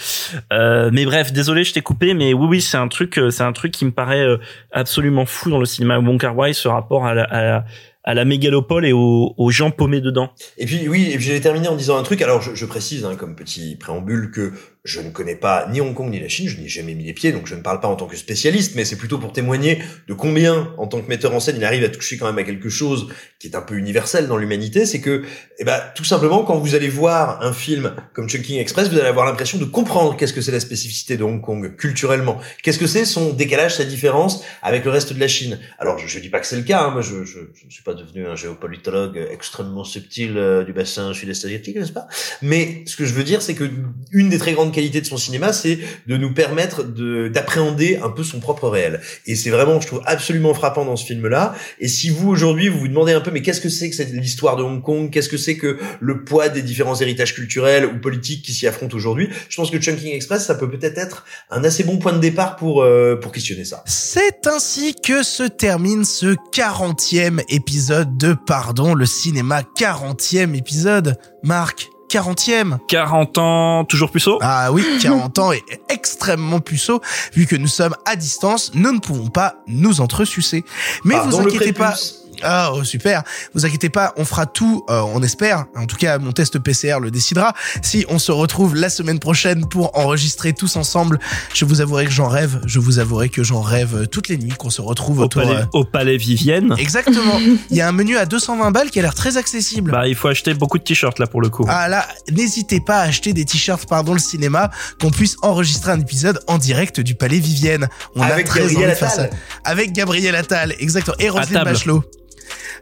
Euh, 0.51 0.89
mais 0.93 1.05
bref, 1.05 1.33
désolé, 1.33 1.63
je 1.63 1.73
t'ai 1.73 1.81
coupé, 1.81 2.13
mais 2.13 2.33
oui, 2.33 2.47
oui, 2.47 2.61
c'est 2.61 2.77
un 2.77 2.87
truc, 2.87 3.17
euh, 3.17 3.29
c'est 3.29 3.43
un 3.43 3.53
truc 3.53 3.71
qui 3.71 3.85
me 3.85 3.91
paraît 3.91 4.25
euh, 4.25 4.37
absolument 4.71 5.25
fou 5.25 5.49
dans 5.49 5.59
le 5.59 5.65
cinéma 5.65 5.99
Wong 5.99 6.19
Kar 6.19 6.35
Wai, 6.37 6.53
ce 6.53 6.67
rapport 6.67 7.05
à 7.05 7.13
la, 7.13 7.65
à 8.03 8.13
la, 8.13 8.25
mégalopole 8.25 8.85
et 8.85 8.93
aux, 8.93 9.33
aux 9.37 9.51
gens 9.51 9.71
paumés 9.71 10.01
dedans. 10.01 10.31
Et 10.57 10.65
puis 10.65 10.87
oui, 10.87 11.09
et 11.11 11.17
puis 11.17 11.25
j'allais 11.25 11.41
terminer 11.41 11.67
en 11.67 11.75
disant 11.75 11.97
un 11.97 12.03
truc. 12.03 12.21
Alors 12.21 12.41
je, 12.41 12.55
je 12.55 12.65
précise, 12.65 13.05
hein, 13.05 13.15
comme 13.15 13.35
petit 13.35 13.75
préambule, 13.75 14.31
que 14.31 14.53
je 14.83 14.99
ne 14.99 15.09
connais 15.11 15.35
pas 15.35 15.67
ni 15.71 15.79
Hong 15.79 15.93
Kong 15.93 16.09
ni 16.09 16.19
la 16.19 16.27
Chine, 16.27 16.49
je 16.49 16.57
n'y 16.57 16.65
ai 16.65 16.69
jamais 16.69 16.93
mis 16.93 17.05
les 17.05 17.13
pieds, 17.13 17.31
donc 17.31 17.47
je 17.47 17.55
ne 17.55 17.61
parle 17.61 17.79
pas 17.79 17.87
en 17.87 17.95
tant 17.95 18.05
que 18.05 18.17
spécialiste, 18.17 18.75
mais 18.75 18.83
c'est 18.83 18.97
plutôt 18.97 19.17
pour 19.17 19.31
témoigner 19.31 19.81
de 20.09 20.13
combien, 20.13 20.73
en 20.77 20.87
tant 20.87 20.99
que 20.99 21.07
metteur 21.07 21.33
en 21.33 21.39
scène, 21.39 21.55
il 21.57 21.63
arrive 21.63 21.85
à 21.85 21.89
toucher 21.89 22.17
quand 22.17 22.25
même 22.25 22.37
à 22.37 22.43
quelque 22.43 22.67
chose 22.67 23.07
qui 23.39 23.47
est 23.47 23.55
un 23.55 23.61
peu 23.61 23.75
universel 23.75 24.27
dans 24.27 24.35
l'humanité. 24.35 24.85
C'est 24.85 24.99
que, 24.99 25.23
eh 25.59 25.63
ben, 25.63 25.81
tout 25.95 26.03
simplement, 26.03 26.43
quand 26.43 26.57
vous 26.57 26.75
allez 26.75 26.89
voir 26.89 27.41
un 27.41 27.53
film 27.53 27.95
comme 28.13 28.27
Chunking 28.27 28.59
Express, 28.59 28.89
vous 28.89 28.97
allez 28.97 29.07
avoir 29.07 29.25
l'impression 29.25 29.57
de 29.57 29.65
comprendre 29.65 30.17
qu'est-ce 30.17 30.33
que 30.33 30.41
c'est 30.41 30.51
la 30.51 30.59
spécificité 30.59 31.15
de 31.15 31.23
Hong 31.23 31.39
Kong 31.39 31.77
culturellement, 31.77 32.39
qu'est-ce 32.61 32.79
que 32.79 32.87
c'est 32.87 33.05
son 33.05 33.31
décalage, 33.31 33.75
sa 33.75 33.85
différence 33.85 34.43
avec 34.61 34.83
le 34.83 34.91
reste 34.91 35.13
de 35.13 35.19
la 35.19 35.29
Chine? 35.29 35.59
Alors 35.79 35.97
je, 35.97 36.07
je 36.07 36.19
dis 36.19 36.29
pas 36.29 36.41
que 36.41 36.47
c'est 36.47 36.57
le 36.57 36.63
cas, 36.63 36.83
hein, 36.83 36.91
moi 36.91 37.01
je 37.01 37.15
ne 37.15 37.25
suis 37.69 37.83
pas 37.83 37.93
devenu 37.93 38.27
un 38.27 38.35
géopolitologue 38.35 39.29
extrêmement 39.31 39.85
subtil 39.85 40.37
euh, 40.37 40.65
du 40.65 40.73
bassin 40.73 41.13
sud-est 41.13 41.45
asiatique, 41.45 41.77
n'est-ce 41.77 41.93
pas? 41.93 42.07
Mais 42.41 42.83
ce 42.85 42.97
que 42.97 43.05
je 43.05 43.13
veux 43.13 43.23
dire, 43.23 43.41
c'est 43.41 43.55
que 43.55 43.69
une 44.11 44.29
des 44.29 44.37
très 44.37 44.51
grandes 44.51 44.72
qualité 44.73 44.99
de 44.99 45.05
son 45.05 45.17
cinéma, 45.17 45.53
c'est 45.53 45.79
de 46.07 46.17
nous 46.17 46.33
permettre 46.33 46.83
de 46.83 47.29
d'appréhender 47.29 47.99
un 48.03 48.09
peu 48.09 48.23
son 48.23 48.39
propre 48.39 48.67
réel. 48.67 48.99
Et 49.25 49.35
c'est 49.35 49.49
vraiment, 49.49 49.79
je 49.79 49.87
trouve, 49.87 50.01
absolument 50.05 50.53
frappant 50.53 50.83
dans 50.83 50.97
ce 50.97 51.05
film-là. 51.05 51.55
Et 51.79 51.87
si 51.87 52.09
vous 52.09 52.29
aujourd'hui 52.29 52.67
vous 52.67 52.79
vous 52.79 52.87
demandez 52.87 53.13
un 53.13 53.21
peu, 53.21 53.31
mais 53.31 53.41
qu'est-ce 53.41 53.61
que 53.61 53.69
c'est 53.69 53.89
que 53.89 53.95
cette 53.95 54.11
l'histoire 54.11 54.55
de 54.55 54.63
Hong 54.63 54.81
Kong? 54.81 55.09
Qu'est-ce 55.11 55.29
que 55.29 55.37
c'est 55.37 55.55
que 55.55 55.77
le 55.99 56.23
poids 56.23 56.49
des 56.49 56.61
différents 56.61 56.99
héritages 56.99 57.33
culturels 57.33 57.85
ou 57.85 57.99
politiques 57.99 58.43
qui 58.43 58.53
s'y 58.53 58.67
affrontent 58.67 58.95
aujourd'hui? 58.95 59.29
Je 59.49 59.55
pense 59.55 59.71
que 59.71 59.79
Chunking 59.79 60.13
Express, 60.13 60.45
ça 60.45 60.55
peut 60.55 60.69
peut-être 60.69 60.97
être 60.97 61.25
un 61.49 61.63
assez 61.63 61.83
bon 61.83 61.97
point 61.97 62.13
de 62.13 62.19
départ 62.19 62.55
pour 62.55 62.83
euh, 62.83 63.15
pour 63.15 63.31
questionner 63.31 63.65
ça. 63.65 63.83
C'est 63.85 64.47
ainsi 64.47 64.95
que 64.95 65.23
se 65.23 65.43
termine 65.43 66.03
ce 66.05 66.35
40e 66.53 67.41
épisode 67.49 68.17
de 68.17 68.35
Pardon 68.45 68.93
le 68.93 69.05
cinéma 69.05 69.61
40e 69.77 70.55
épisode. 70.55 71.17
Marc, 71.43 71.89
40e. 72.13 72.77
40 72.87 73.37
ans, 73.39 73.85
toujours 73.85 74.11
puceau? 74.11 74.37
Ah 74.41 74.71
oui, 74.71 74.85
40 75.01 75.39
ans 75.39 75.51
et 75.51 75.63
extrêmement 75.89 76.59
puceau, 76.59 77.01
vu 77.33 77.47
que 77.47 77.55
nous 77.55 77.67
sommes 77.67 77.95
à 78.05 78.15
distance, 78.15 78.71
nous 78.75 78.91
ne 78.91 78.99
pouvons 78.99 79.29
pas 79.29 79.55
nous 79.67 79.99
entresucer. 79.99 80.63
Mais 81.03 81.15
Pardon 81.15 81.41
vous 81.41 81.47
inquiétez 81.47 81.73
pas. 81.73 81.95
Ah, 82.43 82.71
oh, 82.73 82.83
super. 82.83 83.23
Vous 83.53 83.65
inquiétez 83.65 83.89
pas, 83.89 84.13
on 84.17 84.25
fera 84.25 84.45
tout, 84.45 84.85
euh, 84.89 85.01
on 85.13 85.21
espère. 85.23 85.65
En 85.75 85.85
tout 85.85 85.95
cas, 85.97 86.17
mon 86.19 86.31
test 86.31 86.59
PCR 86.59 86.99
le 87.01 87.11
décidera. 87.11 87.53
Si 87.81 88.05
on 88.09 88.19
se 88.19 88.31
retrouve 88.31 88.75
la 88.75 88.89
semaine 88.89 89.19
prochaine 89.19 89.65
pour 89.67 89.97
enregistrer 89.97 90.53
tous 90.53 90.75
ensemble, 90.75 91.19
je 91.53 91.65
vous 91.65 91.81
avouerai 91.81 92.05
que 92.05 92.11
j'en 92.11 92.27
rêve. 92.27 92.61
Je 92.65 92.79
vous 92.79 92.99
avouerai 92.99 93.29
que 93.29 93.43
j'en 93.43 93.61
rêve 93.61 94.07
toutes 94.07 94.27
les 94.27 94.37
nuits 94.37 94.53
qu'on 94.57 94.69
se 94.69 94.81
retrouve 94.81 95.19
Au 95.19 95.23
autour. 95.23 95.43
palais, 95.43 95.55
euh, 95.61 95.65
au 95.73 95.83
palais 95.83 96.17
Vivienne. 96.17 96.75
Exactement. 96.77 97.39
Il 97.69 97.77
y 97.77 97.81
a 97.81 97.87
un 97.87 97.91
menu 97.91 98.17
à 98.17 98.25
220 98.25 98.71
balles 98.71 98.89
qui 98.91 98.99
a 98.99 99.01
l'air 99.01 99.15
très 99.15 99.37
accessible. 99.37 99.91
Bah, 99.91 100.07
il 100.07 100.15
faut 100.15 100.27
acheter 100.27 100.53
beaucoup 100.53 100.77
de 100.77 100.83
t-shirts 100.83 101.19
là 101.19 101.27
pour 101.27 101.41
le 101.41 101.49
coup. 101.49 101.65
Ah 101.69 101.87
là, 101.87 102.07
n'hésitez 102.31 102.79
pas 102.79 102.99
à 102.99 103.03
acheter 103.03 103.33
des 103.33 103.45
t-shirts 103.45 103.87
pardon 103.87 104.13
le 104.13 104.19
cinéma, 104.19 104.69
qu'on 105.01 105.11
puisse 105.11 105.35
enregistrer 105.41 105.91
un 105.91 105.99
épisode 105.99 106.39
en 106.47 106.57
direct 106.57 106.99
du 106.99 107.15
Palais 107.15 107.39
Vivienne. 107.39 107.87
On 108.15 108.21
Avec 108.21 108.45
a 108.45 108.49
très 108.49 108.59
Gabriel 108.61 108.77
envie 108.83 108.91
de 108.91 108.97
faire 108.97 109.11
Attal. 109.11 109.29
ça. 109.31 109.37
Avec 109.63 109.93
Gabriel 109.93 110.35
Attal, 110.35 110.75
exactement. 110.79 111.15
Et 111.19 111.29
Roselyne. 111.29 111.63
Bachelot. 111.63 112.03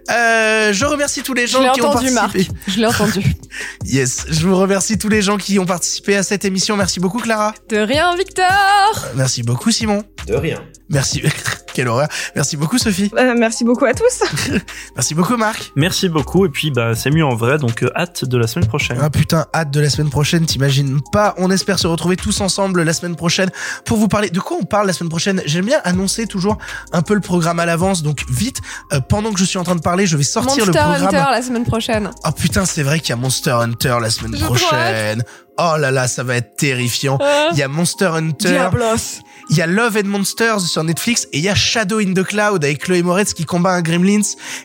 Euh, 0.10 0.74
je 0.74 0.86
remercie 0.86 1.22
tous 1.22 1.34
les 1.34 1.48
Je 1.48 1.54
gens 1.54 1.62
l'ai 1.62 1.70
qui 1.72 1.82
ont 1.82 1.90
entendu, 1.90 2.12
Marc. 2.12 2.32
participé. 2.34 2.56
Je 2.68 2.80
l'ai 2.80 2.86
entendu. 2.88 3.24
Yes, 3.86 4.26
je 4.30 4.48
vous 4.48 4.56
remercie 4.58 4.98
tous 4.98 5.10
les 5.10 5.22
gens 5.22 5.38
qui 5.38 5.60
ont 5.60 5.66
participé 5.66 6.16
à 6.16 6.24
cette 6.24 6.46
émission. 6.46 6.76
Merci 6.78 7.00
beaucoup 7.00 7.20
Clara. 7.20 7.54
De 7.70 7.78
rien, 7.78 8.16
Victor 8.16 9.08
Merci 9.16 9.44
beaucoup 9.44 9.72
Simon. 9.72 10.04
De 10.28 10.36
rien. 10.36 10.62
Merci. 10.92 11.24
Quelle 11.74 11.88
horreur. 11.88 12.08
Merci 12.36 12.58
beaucoup 12.58 12.78
Sophie. 12.78 13.12
Euh, 13.18 13.34
merci 13.38 13.64
beaucoup 13.64 13.86
à 13.86 13.94
tous. 13.94 14.24
Merci 14.96 15.16
beaucoup 15.16 15.38
Marc. 15.38 15.72
Merci 15.76 16.10
beaucoup 16.10 16.46
et 16.46 16.50
puis 16.50 16.70
bah 16.70 16.96
c'est 16.96 17.12
mieux 17.12 17.24
en 17.24 17.36
vrai 17.36 17.58
donc 17.58 17.84
euh, 17.84 17.90
hâte 17.96 18.26
de 18.26 18.38
la 18.38 18.46
semaine 18.46 18.68
prochaine. 18.68 18.98
Ah 19.02 19.10
putain, 19.10 19.46
hâte 19.54 19.72
de 19.72 19.80
la 19.80 19.90
semaine 19.90 20.10
prochaine, 20.10 20.46
t'imagines 20.46 21.00
pas. 21.14 21.34
On 21.38 21.50
espère 21.50 21.80
se 21.80 21.88
retrouver 21.88 22.18
tous 22.18 22.42
ensemble 22.42 22.84
la 22.84 22.94
semaine 22.94 23.16
prochaine 23.16 23.50
pour 23.86 23.98
vous 23.98 24.10
parler. 24.10 24.30
De 24.30 24.40
quoi 24.42 24.58
on 24.60 24.66
parle 24.66 24.88
la 24.88 24.94
semaine 24.94 25.10
prochaine? 25.10 25.42
J'aime 25.46 25.66
bien 25.66 25.80
annoncer 25.86 26.28
toujours 26.28 26.58
un 26.92 27.02
peu 27.02 27.14
le 27.14 27.22
programme 27.22 27.60
à 27.60 27.66
l'avance. 27.66 28.04
Donc 28.04 28.26
vite, 28.30 28.60
euh, 28.92 29.00
pendant 29.00 29.32
que 29.32 29.40
je 29.40 29.46
suis 29.46 29.58
en 29.58 29.64
train 29.64 29.76
de 29.76 29.82
parler, 29.82 30.06
je 30.06 30.18
vais 30.18 30.24
sortir 30.24 30.66
Monster 30.66 30.66
le 30.66 30.74
programme. 30.74 31.16
Hunter 31.16 31.32
la 31.32 31.42
semaine 31.42 31.66
prochaine. 31.66 32.12
Oh 32.26 32.32
putain, 32.32 32.66
c'est 32.66 32.84
vrai 32.84 33.00
qu'il 33.00 33.10
y 33.10 33.14
a 33.14 33.18
Monster 33.18 33.52
Hunter 33.52 33.98
la 34.02 34.10
semaine 34.10 34.38
prochaine. 34.40 35.24
Oh 35.58 35.76
là 35.78 35.92
là, 35.92 36.08
ça 36.08 36.24
va 36.24 36.36
être 36.36 36.56
terrifiant. 36.56 37.18
Ah. 37.22 37.50
Il 37.52 37.58
y 37.58 37.64
a 37.64 37.68
Monster 37.68 38.08
Hunter. 38.14 38.50
Diablos. 38.50 39.22
Il 39.52 39.58
y 39.58 39.62
a 39.62 39.68
Love 39.68 39.98
and 39.98 40.08
Monsters 40.08 40.62
sur 40.62 40.82
Netflix 40.82 41.28
et 41.34 41.40
il 41.40 41.44
y 41.44 41.50
a 41.50 41.56
Shadow 41.56 42.00
in 42.00 42.14
the 42.14 42.24
Cloud 42.24 42.64
avec 42.64 42.80
Chloé 42.86 43.04
Moretz 43.04 43.34
qui 43.34 43.44
combat 43.44 43.72
un 43.72 43.82
Gremlins 43.82 44.22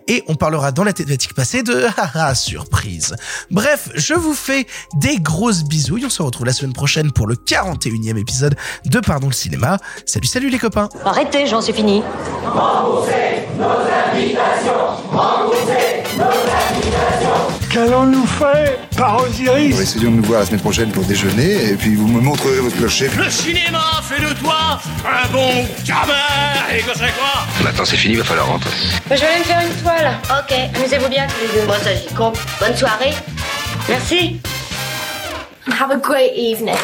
et 0.07 0.23
on 0.29 0.37
parlera 0.37 0.71
dans 0.71 0.85
la 0.85 0.93
thématique 0.93 1.35
passée 1.35 1.65
de 1.65 1.87
haha 1.97 2.37
surprise. 2.37 3.17
Bref, 3.51 3.89
je 3.97 4.15
vous 4.15 4.33
fais 4.33 4.69
des 4.95 5.19
grosses 5.19 5.65
bisous. 5.65 5.99
On 6.05 6.09
se 6.09 6.23
retrouve 6.23 6.47
la 6.47 6.53
semaine 6.53 6.73
prochaine 6.73 7.11
pour 7.11 7.27
le 7.27 7.35
41e 7.35 8.17
épisode 8.17 8.55
de 8.85 9.01
Pardon 9.01 9.27
le 9.27 9.33
cinéma. 9.33 9.79
Salut 10.05 10.29
salut 10.29 10.51
les 10.51 10.59
copains. 10.59 10.89
Arrêtez, 11.05 11.49
j'en 11.49 11.61
suis 11.61 11.73
fini. 11.73 12.05
Qu'allons-nous 17.73 18.27
faire? 18.27 18.86
Par 18.97 19.23
Osiris 19.23 19.79
Essayons 19.81 20.11
de 20.11 20.17
nous 20.17 20.23
voir 20.23 20.41
la 20.41 20.47
semaine 20.47 20.61
prochaine 20.61 20.91
pour 20.91 21.05
déjeuner, 21.05 21.71
et 21.71 21.75
puis 21.75 21.95
vous 21.95 22.09
me 22.09 22.21
montrerez 22.21 22.61
votre 22.61 22.77
clocher. 22.77 23.11
Le 23.17 23.31
cinéma 23.31 23.83
fait 24.03 24.21
de 24.21 24.33
toi 24.35 24.81
un 25.05 25.29
bon 25.29 25.67
gamin 25.85 26.13
Et 26.75 26.81
que 26.81 26.93
c'est 26.95 27.13
quoi? 27.15 27.47
Maintenant 27.63 27.85
c'est 27.85 27.97
fini, 27.97 28.17
va 28.17 28.25
falloir 28.25 28.47
rentrer. 28.49 28.71
Je 29.11 29.17
vais 29.17 29.27
aller 29.27 29.39
me 29.41 29.45
faire 29.45 29.61
une 29.61 29.83
toile. 29.83 30.13
Ok, 30.31 30.57
amusez-vous 30.77 31.09
bien 31.09 31.27
tous 31.27 31.41
les 31.55 31.61
deux. 31.61 31.67
Moi, 31.67 31.77
ça 31.83 31.95
j'y 31.95 32.13
compte. 32.15 32.39
Bonne 32.61 32.77
soirée. 32.77 33.15
Merci. 33.89 34.41
Have 35.69 35.91
a 35.91 35.97
great 35.97 36.33
evening. 36.37 36.77